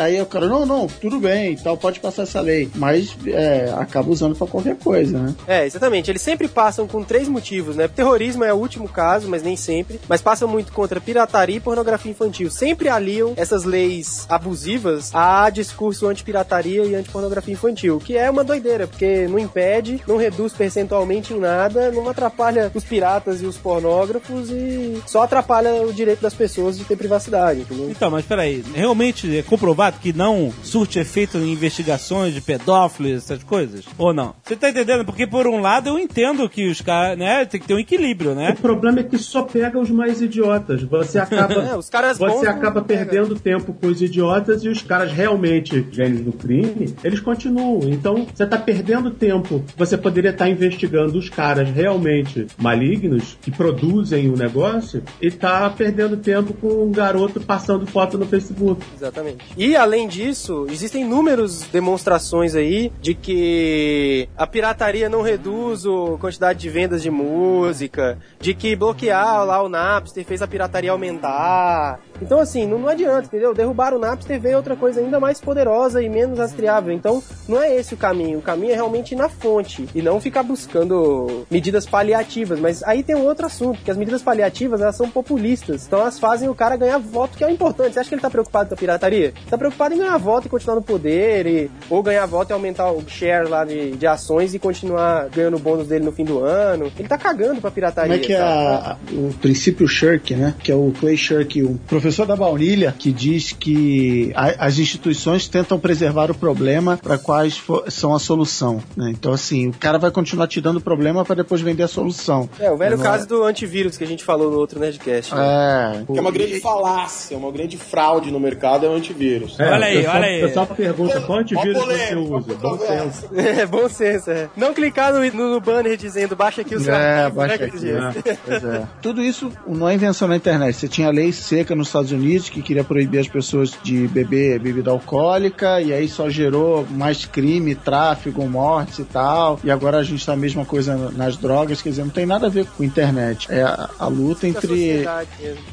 Aí 0.00 0.20
o 0.20 0.26
cara, 0.38 0.46
não, 0.46 0.64
não, 0.64 0.86
tudo 0.86 1.18
bem, 1.18 1.56
tal, 1.56 1.76
pode 1.76 1.98
passar 1.98 2.22
essa 2.22 2.40
lei. 2.40 2.70
Mas 2.76 3.16
é, 3.26 3.74
acaba 3.76 4.10
usando 4.10 4.36
pra 4.36 4.46
qualquer 4.46 4.76
coisa, 4.76 5.18
né? 5.18 5.34
É, 5.46 5.66
exatamente. 5.66 6.10
Eles 6.10 6.22
sempre 6.22 6.46
passam 6.46 6.86
com 6.86 7.02
três 7.02 7.28
motivos, 7.28 7.74
né? 7.74 7.88
Terrorismo 7.88 8.44
é 8.44 8.52
o 8.52 8.56
último 8.56 8.88
caso, 8.88 9.28
mas 9.28 9.42
nem 9.42 9.56
sempre. 9.56 10.00
Mas 10.08 10.22
passam 10.22 10.46
muito 10.46 10.72
contra 10.72 11.00
pirataria 11.00 11.56
e 11.56 11.60
pornografia 11.60 12.12
infantil. 12.12 12.50
Sempre 12.50 12.88
aliam 12.88 13.32
essas 13.36 13.64
leis 13.64 14.26
abusivas 14.28 15.10
a 15.12 15.50
discurso 15.50 16.06
anti-pirataria 16.06 16.84
e 16.84 16.94
anti-pornografia 16.94 17.54
infantil, 17.54 17.98
que 17.98 18.16
é 18.16 18.30
uma 18.30 18.44
doideira, 18.44 18.86
porque 18.86 19.26
não 19.26 19.38
impede, 19.38 20.00
não 20.06 20.16
reduz 20.16 20.52
percentualmente 20.52 21.34
em 21.34 21.40
nada, 21.40 21.90
não 21.90 22.08
atrapalha 22.08 22.70
os 22.74 22.84
piratas 22.84 23.42
e 23.42 23.46
os 23.46 23.56
pornógrafos 23.56 24.50
e 24.50 25.02
só 25.06 25.22
atrapalha 25.22 25.82
o 25.86 25.92
direito 25.92 26.20
das 26.20 26.34
pessoas 26.34 26.78
de 26.78 26.84
ter 26.84 26.96
privacidade, 26.96 27.60
entendeu? 27.60 27.90
Então, 27.90 28.10
mas 28.10 28.24
peraí, 28.24 28.62
realmente 28.74 29.36
é 29.36 29.42
comprovado 29.42 29.98
que 29.98 30.12
não 30.12 30.27
surte 30.62 30.98
efeito 30.98 31.38
em 31.38 31.52
investigações 31.52 32.34
de 32.34 32.40
pedófilos, 32.40 33.12
essas 33.24 33.42
coisas? 33.42 33.84
Ou 33.96 34.12
não? 34.12 34.34
Você 34.42 34.56
tá 34.56 34.70
entendendo? 34.70 35.04
Porque 35.04 35.26
por 35.26 35.46
um 35.46 35.60
lado 35.60 35.88
eu 35.88 35.98
entendo 35.98 36.48
que 36.48 36.68
os 36.68 36.80
caras, 36.80 37.18
né, 37.18 37.44
tem 37.44 37.60
que 37.60 37.66
ter 37.66 37.74
um 37.74 37.78
equilíbrio, 37.78 38.34
né? 38.34 38.50
O 38.58 38.62
problema 38.62 39.00
é 39.00 39.02
que 39.02 39.18
só 39.18 39.42
pega 39.42 39.78
os 39.78 39.90
mais 39.90 40.20
idiotas. 40.20 40.82
Você 40.82 41.18
acaba, 41.20 41.54
É, 41.54 41.76
os 41.76 41.88
caras 41.88 42.18
você 42.18 42.44
não 42.46 42.52
acaba 42.52 42.82
pega. 42.82 43.04
perdendo 43.06 43.34
tempo 43.38 43.72
com 43.72 43.86
os 43.86 44.00
idiotas 44.02 44.64
e 44.64 44.68
os 44.68 44.82
caras 44.82 45.12
realmente 45.12 45.86
gênios 45.90 46.22
do 46.22 46.32
crime, 46.32 46.94
eles 47.04 47.20
continuam. 47.20 47.80
Então, 47.88 48.26
você 48.34 48.44
está 48.44 48.58
perdendo 48.58 49.10
tempo. 49.10 49.64
Você 49.76 49.96
poderia 49.96 50.30
estar 50.30 50.48
investigando 50.48 51.18
os 51.18 51.28
caras 51.28 51.68
realmente 51.70 52.46
malignos 52.58 53.36
que 53.40 53.50
produzem 53.50 54.28
o 54.30 54.36
negócio 54.36 55.02
e 55.20 55.30
tá 55.30 55.68
perdendo 55.70 56.16
tempo 56.16 56.52
com 56.54 56.84
um 56.84 56.92
garoto 56.92 57.40
passando 57.40 57.86
foto 57.86 58.16
no 58.18 58.26
Facebook. 58.26 58.82
Exatamente. 58.96 59.44
E 59.56 59.74
além 59.76 60.06
disso, 60.18 60.66
existem 60.68 61.02
inúmeras 61.02 61.62
demonstrações 61.72 62.56
aí 62.56 62.90
de 63.00 63.14
que 63.14 64.28
a 64.36 64.48
pirataria 64.48 65.08
não 65.08 65.22
reduz 65.22 65.86
a 65.86 66.18
quantidade 66.18 66.58
de 66.58 66.68
vendas 66.68 67.00
de 67.02 67.08
música, 67.10 68.18
de 68.40 68.52
que 68.52 68.74
bloquear 68.74 69.44
lá 69.44 69.62
o 69.62 69.68
Napster 69.68 70.24
fez 70.24 70.42
a 70.42 70.48
pirataria 70.48 70.90
aumentar. 70.90 72.00
Então 72.20 72.40
assim, 72.40 72.66
não, 72.66 72.80
não 72.80 72.88
adianta, 72.88 73.26
entendeu? 73.26 73.54
Derrubar 73.54 73.94
o 73.94 73.98
Napster 73.98 74.40
veio 74.40 74.56
outra 74.56 74.74
coisa 74.74 75.00
ainda 75.00 75.20
mais 75.20 75.40
poderosa 75.40 76.02
e 76.02 76.08
menos 76.08 76.40
rastreável. 76.40 76.92
Então 76.92 77.22
não 77.48 77.62
é 77.62 77.76
esse 77.76 77.94
o 77.94 77.96
caminho. 77.96 78.40
O 78.40 78.42
caminho 78.42 78.72
é 78.72 78.74
realmente 78.74 79.14
na 79.14 79.28
fonte 79.28 79.88
e 79.94 80.02
não 80.02 80.20
ficar 80.20 80.42
buscando 80.42 81.46
medidas 81.48 81.86
paliativas. 81.86 82.58
Mas 82.58 82.82
aí 82.82 83.04
tem 83.04 83.14
um 83.14 83.24
outro 83.24 83.46
assunto, 83.46 83.80
que 83.84 83.90
as 83.90 83.96
medidas 83.96 84.22
paliativas 84.22 84.80
elas 84.80 84.96
são 84.96 85.08
populistas. 85.08 85.86
Então 85.86 86.00
elas 86.00 86.18
fazem 86.18 86.48
o 86.48 86.54
cara 86.56 86.76
ganhar 86.76 86.98
voto, 86.98 87.38
que 87.38 87.44
é 87.44 87.46
o 87.46 87.50
importante. 87.50 87.92
Você 87.92 88.00
acha 88.00 88.08
que 88.08 88.16
ele 88.16 88.22
tá 88.22 88.30
preocupado 88.30 88.68
com 88.68 88.74
a 88.74 88.78
pirataria? 88.78 89.32
Tá 89.48 89.56
preocupado 89.56 89.94
em 89.94 89.98
ganhar 89.98 90.07
voto 90.16 90.46
e 90.46 90.50
continuar 90.50 90.76
no 90.76 90.82
poder, 90.82 91.46
e, 91.46 91.70
ou 91.90 92.02
ganhar 92.02 92.24
voto 92.26 92.50
e 92.50 92.52
aumentar 92.52 92.90
o 92.90 93.02
share 93.06 93.48
lá 93.48 93.64
de, 93.64 93.92
de 93.92 94.06
ações 94.06 94.54
e 94.54 94.58
continuar 94.58 95.28
ganhando 95.28 95.56
o 95.56 95.60
bônus 95.60 95.86
dele 95.88 96.04
no 96.04 96.12
fim 96.12 96.24
do 96.24 96.40
ano. 96.42 96.90
Ele 96.98 97.08
tá 97.08 97.18
cagando 97.18 97.60
pra 97.60 97.70
pirataria. 97.70 98.12
Como 98.14 98.24
é 98.24 98.26
que 98.26 98.32
é 98.32 98.40
a- 98.40 98.96
o 99.12 99.32
princípio 99.40 99.86
Shirk, 99.86 100.34
né? 100.34 100.54
Que 100.62 100.72
é 100.72 100.74
o 100.74 100.92
Clay 100.98 101.16
Shirk, 101.16 101.62
o 101.62 101.78
professor 101.86 102.26
da 102.26 102.36
baunilha, 102.36 102.94
que 102.98 103.12
diz 103.12 103.52
que 103.52 104.32
a- 104.34 104.66
as 104.66 104.78
instituições 104.78 105.48
tentam 105.48 105.78
preservar 105.78 106.30
o 106.30 106.34
problema 106.34 106.96
para 106.96 107.18
quais 107.18 107.56
fo- 107.58 107.84
são 107.88 108.14
a 108.14 108.18
solução. 108.18 108.80
né? 108.96 109.10
Então, 109.10 109.32
assim, 109.32 109.68
o 109.68 109.72
cara 109.72 109.98
vai 109.98 110.10
continuar 110.10 110.46
te 110.46 110.60
dando 110.60 110.80
problema 110.80 111.24
para 111.24 111.36
depois 111.36 111.60
vender 111.60 111.82
a 111.82 111.88
solução. 111.88 112.48
É, 112.58 112.70
o 112.70 112.76
velho 112.76 112.96
Não 112.96 113.02
caso 113.04 113.26
do 113.26 113.42
antivírus 113.44 113.96
que 113.96 114.04
a 114.04 114.06
gente 114.06 114.22
falou 114.24 114.50
no 114.50 114.58
outro 114.58 114.78
Nerdcast. 114.78 115.34
né? 115.34 115.98
É. 115.98 116.12
Que 116.12 116.18
é 116.18 116.20
uma 116.20 116.30
grande 116.30 116.60
falácia, 116.60 117.36
uma 117.36 117.50
grande 117.50 117.76
fraude 117.76 118.30
no 118.30 118.38
mercado 118.38 118.86
é 118.86 118.88
o 118.88 118.92
antivírus. 118.92 119.58
É, 119.58 119.70
Olha 119.70 119.86
aí, 119.86 119.97
o 119.98 120.02
pessoal, 120.02 120.16
olha 120.16 120.26
aí. 120.26 120.42
O 120.42 120.46
pessoal 120.48 120.66
pergunta 120.66 121.20
qual 121.20 121.38
antivírus 121.38 121.76
Ó 121.76 121.86
você 121.86 122.14
usa. 122.14 122.54
Bom 122.54 122.78
senso. 122.78 123.28
É, 123.38 123.66
bom 123.66 123.88
senso, 123.88 124.30
é. 124.30 124.48
Não 124.56 124.74
clicar 124.74 125.12
no, 125.12 125.24
no, 125.32 125.60
banner 125.60 125.96
dizendo 125.96 126.36
baixa 126.36 126.62
aqui 126.62 126.74
o 126.74 126.80
seu 126.80 126.94
É, 126.94 127.22
arquivo, 127.22 127.36
baixa 127.36 127.64
aqui, 127.64 127.86
né? 127.86 128.14
Pois 128.44 128.64
é. 128.64 128.82
Tudo 129.00 129.22
isso 129.22 129.50
não 129.66 129.88
é 129.88 129.94
invenção 129.94 130.28
na 130.28 130.36
internet. 130.36 130.76
Você 130.76 130.88
tinha 130.88 131.10
lei 131.10 131.32
seca 131.32 131.74
nos 131.74 131.88
Estados 131.88 132.12
Unidos 132.12 132.48
que 132.48 132.62
queria 132.62 132.84
proibir 132.84 133.20
as 133.20 133.28
pessoas 133.28 133.76
de 133.82 134.06
beber 134.08 134.58
bebida 134.58 134.90
alcoólica 134.90 135.80
e 135.80 135.92
aí 135.92 136.08
só 136.08 136.28
gerou 136.28 136.86
mais 136.90 137.24
crime, 137.24 137.74
tráfico, 137.74 138.44
mortes 138.46 138.98
e 138.98 139.04
tal. 139.04 139.58
E 139.62 139.70
agora 139.70 139.98
a 139.98 140.02
gente 140.02 140.24
tá 140.24 140.32
a 140.32 140.36
mesma 140.36 140.64
coisa 140.64 141.10
nas 141.16 141.36
drogas, 141.36 141.80
quer 141.82 141.90
dizer, 141.90 142.02
não 142.02 142.10
tem 142.10 142.26
nada 142.26 142.46
a 142.46 142.50
ver 142.50 142.66
com 142.66 142.84
internet. 142.84 143.46
É 143.50 143.62
a, 143.62 143.88
a 143.98 144.06
luta 144.08 144.42
Da 144.42 144.48
entre. 144.48 145.04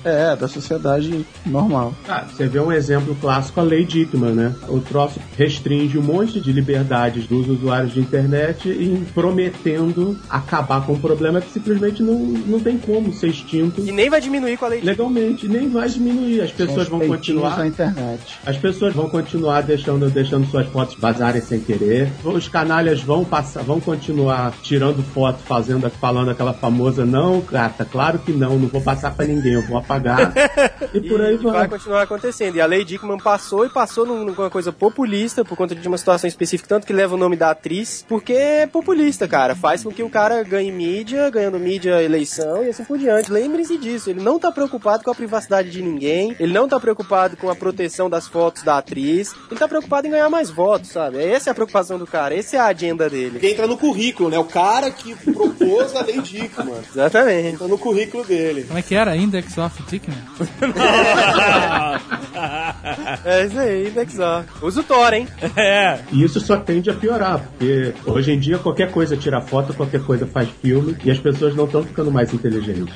É, 0.03 0.35
da 0.35 0.47
sociedade 0.47 1.25
normal. 1.45 1.93
Ah, 2.07 2.25
você 2.29 2.47
vê 2.47 2.59
um 2.59 2.71
exemplo 2.71 3.15
clássico, 3.15 3.59
a 3.59 3.63
lei 3.63 3.83
Né? 4.15 4.53
O 4.67 4.79
troço 4.79 5.19
restringe 5.37 5.97
um 5.97 6.01
monte 6.01 6.39
de 6.39 6.51
liberdades 6.51 7.27
dos 7.27 7.47
usuários 7.47 7.93
de 7.93 7.99
internet 7.99 8.69
e 8.69 9.05
prometendo 9.13 10.17
acabar 10.29 10.85
com 10.85 10.93
um 10.93 10.99
problema 10.99 11.41
que 11.41 11.51
simplesmente 11.51 12.01
não, 12.01 12.15
não 12.15 12.59
tem 12.59 12.77
como 12.77 13.13
ser 13.13 13.27
extinto 13.27 13.81
E 13.81 13.91
nem 13.91 14.09
vai 14.09 14.21
diminuir 14.21 14.57
com 14.57 14.65
a 14.65 14.69
lei 14.69 14.79
de... 14.79 14.85
legalmente, 14.85 15.47
nem 15.47 15.69
vai 15.69 15.87
diminuir. 15.89 16.41
As 16.41 16.51
pessoas 16.51 16.87
vão 16.87 16.99
continuar. 16.99 17.57
na 17.57 17.67
internet. 17.67 18.37
As 18.45 18.57
pessoas 18.57 18.93
vão 18.93 19.09
continuar 19.09 19.61
deixando, 19.61 20.09
deixando 20.09 20.47
suas 20.49 20.67
fotos 20.67 20.95
vazarem 20.99 21.41
sem 21.41 21.59
querer. 21.59 22.11
Os 22.23 22.47
canalhas 22.47 23.01
vão 23.01 23.23
passar, 23.25 23.63
vão 23.63 23.79
continuar 23.79 24.53
tirando 24.61 25.03
foto, 25.03 25.39
fazendo, 25.43 25.89
falando 25.89 26.29
aquela 26.31 26.53
famosa 26.53 27.05
não, 27.05 27.41
gata, 27.41 27.85
claro 27.85 28.19
que 28.19 28.31
não, 28.31 28.57
não 28.57 28.67
vou 28.67 28.81
passar 28.81 29.13
pra 29.13 29.25
ninguém, 29.25 29.53
eu 29.53 29.61
vou 29.61 29.77
apagar. 29.77 30.33
e 30.93 31.01
por 31.01 31.21
aí 31.21 31.35
E 31.35 31.37
vai 31.37 31.53
vai. 31.53 31.67
continuar 31.67 32.03
acontecendo. 32.03 32.55
E 32.55 32.61
a 32.61 32.65
lei 32.65 32.83
Dickman 32.85 33.17
passou 33.17 33.65
e 33.65 33.69
passou 33.69 34.04
num- 34.05 34.23
numa 34.25 34.49
coisa 34.49 34.71
populista 34.71 35.43
por 35.43 35.57
conta 35.57 35.75
de 35.75 35.87
uma 35.87 35.97
situação 35.97 36.27
específica, 36.27 36.67
tanto 36.69 36.87
que 36.87 36.93
leva 36.93 37.15
o 37.15 37.17
nome 37.17 37.35
da 37.35 37.51
atriz, 37.51 38.05
porque 38.07 38.33
é 38.33 38.67
populista, 38.67 39.27
cara. 39.27 39.55
Faz 39.55 39.83
com 39.83 39.91
que 39.91 40.03
o 40.03 40.09
cara 40.09 40.43
ganhe 40.43 40.71
mídia, 40.71 41.29
ganhando 41.29 41.59
mídia, 41.59 42.01
eleição 42.01 42.63
e 42.63 42.69
assim 42.69 42.83
por 42.83 42.97
diante. 42.97 43.31
Lembrem-se 43.31 43.77
disso. 43.77 44.09
Ele 44.09 44.21
não 44.21 44.39
tá 44.39 44.51
preocupado 44.51 45.03
com 45.03 45.11
a 45.11 45.15
privacidade 45.15 45.69
de 45.69 45.81
ninguém, 45.81 46.35
ele 46.39 46.53
não 46.53 46.67
tá 46.67 46.79
preocupado 46.79 47.37
com 47.37 47.49
a 47.49 47.55
proteção 47.55 48.09
das 48.09 48.27
fotos 48.27 48.63
da 48.63 48.77
atriz, 48.77 49.33
ele 49.49 49.59
tá 49.59 49.67
preocupado 49.67 50.07
em 50.07 50.11
ganhar 50.11 50.29
mais 50.29 50.49
votos, 50.49 50.89
sabe? 50.91 51.23
Essa 51.23 51.49
é 51.49 51.51
a 51.51 51.55
preocupação 51.55 51.97
do 51.97 52.05
cara, 52.07 52.35
essa 52.35 52.57
é 52.57 52.59
a 52.59 52.65
agenda 52.65 53.09
dele. 53.09 53.31
Porque 53.31 53.47
entra 53.49 53.67
no 53.67 53.77
currículo, 53.77 54.29
né? 54.29 54.37
O 54.39 54.45
cara 54.45 54.89
que 54.91 55.15
propôs 55.15 55.95
a 55.95 56.01
lei 56.01 56.21
Dickman. 56.21 56.75
Exatamente. 56.91 57.47
Entra 57.55 57.67
no 57.67 57.77
currículo 57.77 58.23
dele. 58.25 58.63
Como 58.65 58.79
é 58.79 58.81
que 58.81 58.95
era? 58.95 59.15
Index 59.15 59.57
of 59.57 59.81
Dickman? 59.89 60.15
É 63.25 63.45
isso 63.45 63.59
aí, 63.59 63.91
Nexor. 63.95 64.43
Usa 64.61 64.81
o 64.81 64.83
Thor, 64.83 65.13
hein? 65.13 65.27
É. 65.55 65.99
E 66.11 66.23
isso 66.23 66.39
só 66.39 66.57
tende 66.57 66.89
a 66.89 66.93
piorar, 66.93 67.39
porque 67.39 67.93
hoje 68.05 68.31
em 68.31 68.39
dia 68.39 68.57
qualquer 68.57 68.91
coisa 68.91 69.17
tira 69.17 69.41
foto, 69.41 69.73
qualquer 69.73 70.01
coisa 70.01 70.27
faz 70.27 70.49
filme 70.61 70.95
e 71.03 71.11
as 71.11 71.17
pessoas 71.17 71.55
não 71.55 71.65
estão 71.65 71.83
ficando 71.83 72.11
mais 72.11 72.33
inteligentes. 72.33 72.93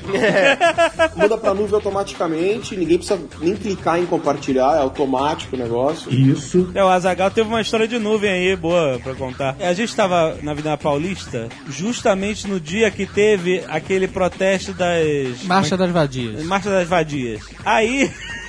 Muda 1.16 1.36
pra 1.36 1.54
nuvem 1.54 1.74
automaticamente, 1.74 2.76
ninguém 2.76 2.98
precisa 2.98 3.20
nem 3.40 3.56
clicar 3.56 3.98
em 3.98 4.06
compartilhar, 4.06 4.76
é 4.76 4.80
automático 4.80 5.56
o 5.56 5.58
negócio. 5.58 6.12
Isso 6.12 6.70
É, 6.74 6.84
o 6.84 6.88
Azagal 6.88 7.30
teve 7.30 7.48
uma 7.48 7.60
história 7.60 7.88
de 7.88 7.98
nuvem 7.98 8.30
aí, 8.30 8.56
boa 8.56 8.98
pra 9.02 9.14
contar. 9.14 9.56
A 9.60 9.72
gente 9.72 9.94
tava 9.94 10.36
na 10.42 10.52
Avenida 10.52 10.76
Paulista 10.76 11.48
justamente 11.68 12.46
no 12.46 12.60
dia 12.60 12.90
que 12.90 13.06
teve 13.06 13.64
aquele 13.68 14.06
protesto 14.08 14.72
das. 14.72 15.42
Marcha 15.44 15.76
das 15.76 15.90
Vadias. 15.90 16.44
Marcha 16.44 16.70
das 16.70 16.88
Vadias. 16.88 17.42
Aí. 17.64 18.10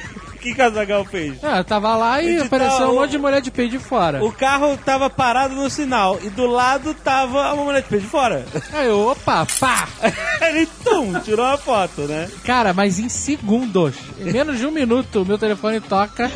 que 0.42 0.54
Casagal 0.56 1.06
fez? 1.06 1.42
Ah, 1.44 1.64
tava 1.64 1.96
lá 1.96 2.22
e 2.22 2.40
apareceu 2.40 2.88
um 2.88 2.92
o- 2.92 2.96
monte 2.96 3.12
de 3.12 3.18
mulher 3.18 3.42
de 3.42 3.52
peito 3.52 3.72
de 3.72 3.80
fora. 3.80 4.24
O 4.24 4.32
carro 4.32 4.76
tava 4.78 5.10
parado 5.10 5.54
no 5.56 5.70
sinal 5.70 6.20
e 6.24 6.30
do 6.30 6.46
lado 6.48 6.94
tava 6.94 7.54
uma 7.54 7.64
mulher 7.64 7.82
de 7.84 7.88
peito 7.90 8.04
de 8.06 8.10
fora. 8.10 8.46
Aí 8.74 8.88
eu, 8.88 9.00
opa, 9.08 9.46
pá! 9.60 9.88
Ele, 10.42 10.66
tum, 10.84 11.20
tirou 11.20 11.46
a 11.46 11.58
foto, 11.58 12.02
né? 12.02 12.28
Cara, 12.44 12.74
mas 12.74 12.98
em 13.00 13.08
segundos, 13.10 13.96
em 14.20 14.32
menos 14.34 14.58
de 14.58 14.66
um 14.66 14.72
minuto, 14.72 15.22
o 15.22 15.26
meu 15.26 15.38
telefone 15.38 15.80
toca. 15.80 16.30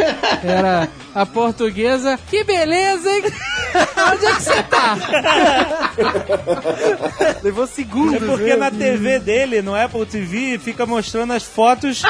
Era 0.44 0.88
a 1.14 1.26
portuguesa. 1.26 2.20
Que 2.30 2.44
beleza, 2.44 3.10
hein? 3.10 3.24
Onde 4.14 4.26
é 4.26 4.34
que 4.34 4.42
você 4.42 4.64
tá? 4.64 4.98
Levou 7.44 7.68
segundos. 7.68 8.16
É 8.16 8.26
porque 8.26 8.56
na 8.56 8.72
TV 8.72 9.20
dele, 9.20 9.62
no 9.62 9.76
Apple 9.76 10.06
TV, 10.06 10.60
fica 10.60 10.86
mostrando 10.86 11.34
as 11.34 11.44
fotos 11.44 12.02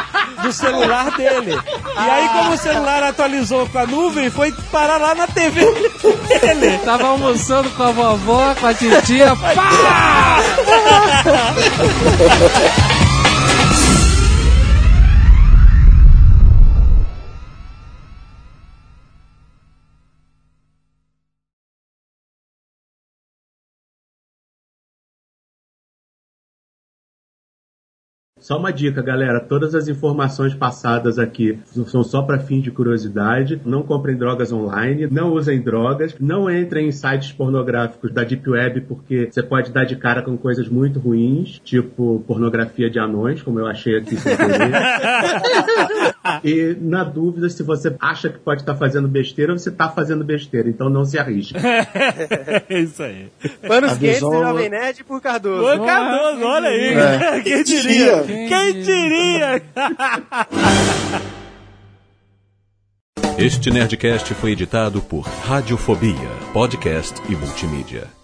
do 0.41 0.51
celular 0.51 1.11
dele. 1.15 1.51
E 1.51 2.09
aí, 2.09 2.30
como 2.30 2.53
o 2.53 2.57
celular 2.57 3.03
atualizou 3.03 3.67
com 3.67 3.80
a 3.80 3.85
nuvem, 3.85 4.30
foi 4.30 4.51
parar 4.72 4.97
lá 4.97 5.15
na 5.15 5.27
TV 5.27 5.61
dele. 5.61 6.80
Tava 6.84 7.07
almoçando 7.07 7.69
com 7.72 7.84
a 7.84 7.91
vovó, 7.91 8.55
com 8.55 8.67
a 8.67 8.73
titia. 8.73 9.35
Pá! 9.55 10.39
Só 28.45 28.59
uma 28.59 28.72
dica, 28.72 29.01
galera. 29.01 29.39
Todas 29.39 29.73
as 29.73 29.88
informações 29.88 30.53
passadas 30.53 31.17
aqui 31.17 31.57
são 31.88 32.03
só 32.03 32.22
para 32.22 32.38
fins 32.38 32.61
de 32.61 32.69
curiosidade. 32.69 33.59
Não 33.65 33.81
comprem 33.81 34.15
drogas 34.15 34.53
online, 34.53 35.07
não 35.09 35.34
usem 35.34 35.59
drogas, 35.59 36.15
não 36.19 36.47
entrem 36.47 36.89
em 36.89 36.91
sites 36.91 37.31
pornográficos 37.31 38.13
da 38.13 38.23
Deep 38.23 38.47
Web 38.47 38.81
porque 38.81 39.30
você 39.31 39.41
pode 39.41 39.72
dar 39.72 39.84
de 39.85 39.95
cara 39.95 40.22
com 40.22 40.38
coisas 40.38 40.69
muito 40.69 40.99
ruins, 40.99 41.59
tipo 41.63 42.23
pornografia 42.27 42.88
de 42.88 42.99
anões, 42.99 43.41
como 43.41 43.59
eu 43.59 43.65
achei 43.65 43.97
aqui. 43.97 44.15
E 46.43 46.76
na 46.80 47.03
dúvida, 47.03 47.49
se 47.49 47.64
você 47.64 47.95
acha 47.99 48.30
que 48.30 48.39
pode 48.39 48.61
estar 48.61 48.76
fazendo 48.76 49.07
besteira, 49.07 49.53
você 49.53 49.69
está 49.69 49.89
fazendo 49.89 50.23
besteira. 50.23 50.69
Então 50.69 50.89
não 50.89 51.06
se 51.06 51.18
arrisque. 51.18 51.56
É 52.68 52.80
isso 52.80 53.03
aí. 53.03 53.30
Panos 53.68 53.97
quentes 53.97 54.19
do 54.19 54.31
Jovem 54.31 54.69
Nerd 54.69 55.03
por 55.03 55.22
Cardoso. 55.22 55.81
Ô, 55.81 55.85
Cardoso, 55.85 56.43
olha 56.43 56.69
aí. 56.69 56.93
É. 56.93 57.41
Quem 57.43 57.64
diria? 57.64 58.23
Quem 58.23 58.81
diria? 58.81 59.61
Este 63.38 63.69
Nerdcast 63.69 64.34
foi 64.34 64.52
editado 64.52 65.02
por 65.02 65.22
Radiofobia, 65.22 66.30
podcast 66.53 67.22
e 67.30 67.35
multimídia. 67.35 68.14